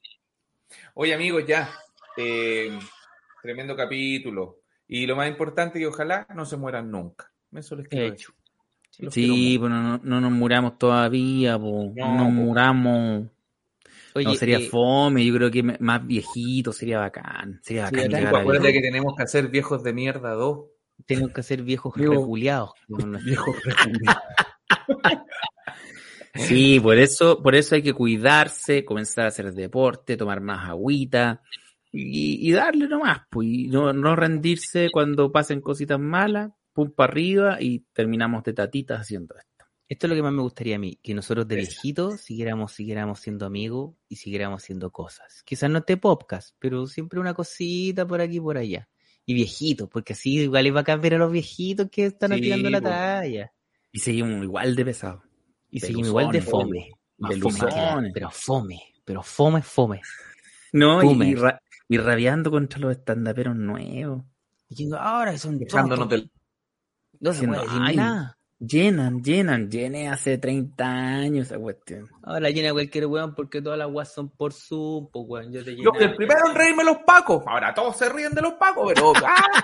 Oye, 0.94 1.14
amigos, 1.14 1.46
ya. 1.48 1.70
Eh, 2.18 2.78
tremendo 3.42 3.76
capítulo. 3.76 4.62
Y 4.88 5.06
lo 5.08 5.16
más 5.16 5.28
importante 5.28 5.80
que 5.80 5.88
ojalá 5.88 6.28
no 6.36 6.46
se 6.46 6.58
mueran 6.58 6.92
nunca. 6.92 7.32
Eso 7.52 7.76
les 7.76 7.88
quiero 7.88 8.14
Hecho. 8.14 8.34
Los 9.00 9.14
Sí, 9.14 9.58
pues 9.58 9.72
no, 9.72 9.98
no 10.04 10.22
nos 10.22 10.32
muramos 10.32 10.78
todavía, 10.78 11.58
po. 11.58 11.92
No, 11.96 12.08
No, 12.08 12.18
nos 12.18 12.26
po. 12.28 12.32
muramos. 12.32 13.28
Oye, 14.14 14.26
no, 14.26 14.36
sería 14.36 14.58
eh, 14.58 14.68
fome, 14.70 15.26
yo 15.26 15.34
creo 15.36 15.50
que 15.50 15.64
más 15.64 16.06
viejito 16.06 16.74
sería 16.74 17.00
bacán. 17.00 17.60
Sería 17.64 17.84
bacán 17.86 18.14
Acuérdate 18.28 18.68
viejo. 18.68 18.82
que 18.82 18.82
tenemos 18.82 19.16
que 19.16 19.24
hacer 19.24 19.48
viejos 19.48 19.84
de 19.84 19.94
mierda 19.94 20.34
dos. 20.34 20.66
tenemos 21.06 21.32
que 21.32 21.44
ser 21.44 21.64
viejos 21.64 21.96
reculeados. 21.96 22.72
Viejos 23.24 23.56
reculeados. 23.64 24.24
Sí, 26.34 26.80
por 26.80 26.98
eso, 26.98 27.42
por 27.44 27.56
eso 27.56 27.76
hay 27.76 27.82
que 27.82 27.94
cuidarse, 27.94 28.86
comenzar 28.86 29.26
a 29.26 29.28
hacer 29.28 29.54
deporte, 29.54 30.16
tomar 30.16 30.40
más 30.40 30.70
agüita 30.70 31.42
y, 31.92 32.48
y 32.50 32.54
darle 32.54 32.88
nomás, 32.88 33.24
pues, 33.30 33.48
y 33.50 33.68
no, 33.68 33.92
no 33.92 34.16
rendirse 34.16 34.88
cuando 34.94 35.30
pasen 35.30 35.60
cositas 35.60 36.00
malas, 36.00 36.52
pum 36.86 36.92
para 36.96 37.12
arriba 37.12 37.58
y 37.60 37.80
terminamos 37.94 38.44
de 38.44 38.54
tatitas 38.54 39.02
haciendo 39.02 39.36
esto. 39.38 39.66
Esto 39.88 40.08
es 40.08 40.10
lo 40.10 40.16
que 40.16 40.24
más 40.24 40.32
me 40.32 40.42
gustaría 40.42 40.78
a 40.78 40.80
mí, 40.80 40.98
que 41.04 41.14
nosotros 41.14 41.48
de 41.48 41.58
viejitos 41.58 42.22
siguiéramos, 42.22 42.72
siguiéramos 42.72 43.20
siendo 43.20 43.46
amigos 43.46 43.94
y 44.08 44.16
siguiéramos 44.16 44.64
haciendo 44.64 44.90
cosas. 44.92 45.44
Quizás 45.44 45.70
no 45.70 45.80
este 45.80 45.98
podcast, 45.98 46.56
pero 46.60 46.88
siempre 46.88 47.20
una 47.20 47.34
cosita 47.34 48.08
por 48.08 48.22
aquí 48.22 48.38
y 48.38 48.40
por 48.40 48.58
allá. 48.58 48.88
Y 49.26 49.34
viejitos, 49.34 49.90
porque 49.90 50.14
así 50.14 50.40
igual 50.40 50.66
es 50.66 50.74
bacán 50.74 51.02
ver 51.02 51.16
a 51.16 51.18
los 51.18 51.32
viejitos 51.32 51.90
que 51.92 52.06
están 52.06 52.34
Sí, 52.34 52.42
tirando 52.42 52.70
la 52.70 52.82
talla. 52.82 53.52
Y 53.92 54.00
seguimos 54.00 54.44
igual 54.44 54.76
de 54.76 54.86
pesados. 54.86 55.24
Y 55.70 55.80
seguimos 55.82 56.08
igual 56.08 56.32
de 56.32 56.42
fome. 56.42 56.92
Más 57.18 57.38
fome 57.38 57.60
que 57.60 58.12
pero 58.14 58.32
fome, 58.32 58.82
pero 59.04 59.22
fome, 59.22 59.62
fome. 59.62 60.02
No, 60.72 61.04
y, 61.04 61.36
ra- 61.36 61.62
y 61.90 61.98
rabiando 61.98 62.50
contra 62.50 62.80
los 62.80 62.94
estandaperos 62.94 63.56
nuevos. 63.56 64.24
Y 64.70 64.76
digo, 64.76 64.96
ahora 64.96 65.38
son 65.38 65.60
Dejándonos 65.60 66.08
del... 66.08 66.32
No 67.22 67.32
se 67.32 67.42
diciendo, 67.46 67.58
puede 67.58 67.68
decir 67.70 67.82
"Ay, 67.84 67.96
nada. 67.96 68.38
Llenan, 68.60 69.24
llenan, 69.24 69.72
llené 69.72 70.10
hace 70.10 70.38
30 70.38 70.86
años 70.86 71.48
esa 71.48 71.58
cuestión. 71.58 72.08
Ahora 72.22 72.50
llena 72.52 72.74
cualquier 72.74 73.08
weón 73.08 73.34
porque 73.34 73.60
todas 73.62 73.80
las 73.80 73.90
weas 73.90 74.14
son 74.14 74.30
por 74.30 74.54
Zoom, 74.54 75.08
pues 75.12 75.26
weón. 75.28 75.52
Yo 75.54 75.64
te 75.64 75.76
Yo 75.76 75.92
fui 75.94 76.04
el 76.04 76.16
primero 76.16 76.48
en 76.50 76.56
reírme 76.56 76.84
los 76.84 76.98
pacos. 77.00 77.44
Ahora 77.48 77.74
todos 77.74 77.96
se 77.98 78.08
ríen 78.10 78.34
de 78.36 78.42
los 78.42 78.54
pacos, 78.54 78.92
pero... 78.94 79.14
¡ah! 79.26 79.62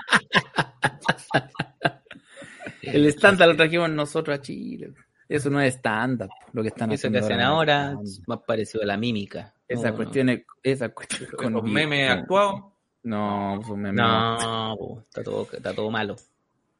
El 2.82 3.06
estándar 3.06 3.48
lo 3.48 3.56
trajimos 3.56 3.90
nosotros 3.90 4.38
a 4.38 4.40
Chile. 4.40 4.94
Eso 5.28 5.50
no 5.50 5.60
es 5.60 5.74
estándar, 5.74 6.28
lo 6.52 6.62
que 6.62 6.68
están 6.68 6.90
Eso 6.90 7.06
haciendo 7.06 7.18
que 7.18 7.24
hacen 7.26 7.40
ahora. 7.40 7.88
ahora 7.90 8.02
es 8.02 8.22
más 8.26 8.38
parecido 8.46 8.82
a 8.82 8.86
la 8.86 8.96
mímica. 8.96 9.54
Esa 9.68 9.90
No, 9.90 9.96
cuestión 9.96 10.30
es, 10.30 10.42
esa 10.62 10.88
cuestión 10.88 11.28
Con 11.36 11.52
los 11.52 11.62
memes 11.64 12.08
no, 12.08 12.12
actuados. 12.22 12.62
No, 13.02 13.60
son 13.66 13.80
memes. 13.80 13.94
No, 13.96 14.38
no 14.70 14.76
po, 14.78 15.00
está, 15.00 15.22
todo, 15.22 15.46
está 15.52 15.74
todo 15.74 15.90
malo. 15.90 16.16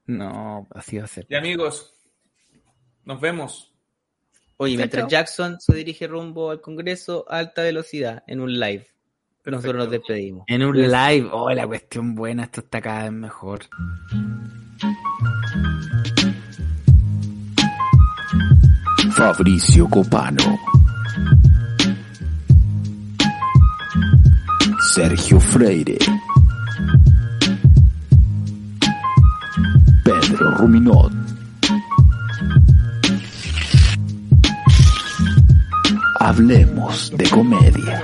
No, 0.09 0.67
así 0.71 0.97
va 0.97 1.05
a 1.05 1.07
ser. 1.07 1.27
Y 1.29 1.35
amigos, 1.35 1.95
nos 3.05 3.21
vemos. 3.21 3.75
Oye, 4.57 4.77
mientras 4.77 5.03
chao. 5.03 5.11
Jackson 5.11 5.61
se 5.61 5.75
dirige 5.75 6.07
rumbo 6.07 6.51
al 6.51 6.63
Congreso 6.63 7.27
a 7.29 7.39
alta 7.39 7.63
velocidad 7.63 8.25
en 8.27 8.41
un 8.41 8.59
live, 8.59 8.87
nosotros 9.45 9.77
nos 9.77 9.91
despedimos. 9.91 10.45
En 10.49 10.65
un 10.65 10.77
live, 10.77 11.29
oh, 11.31 11.51
la 11.51 11.67
cuestión 11.67 12.15
buena, 12.15 12.45
esto 12.45 12.61
está 12.63 12.81
cada 12.81 13.03
vez 13.03 13.13
mejor. 13.13 13.61
Fabricio 19.13 19.89
Copano. 19.91 20.59
Sergio 24.95 25.39
Freire. 25.39 25.99
Ruminot. 30.41 31.13
Hablemos 36.21 37.13
de 37.17 37.29
comedia. 37.31 38.03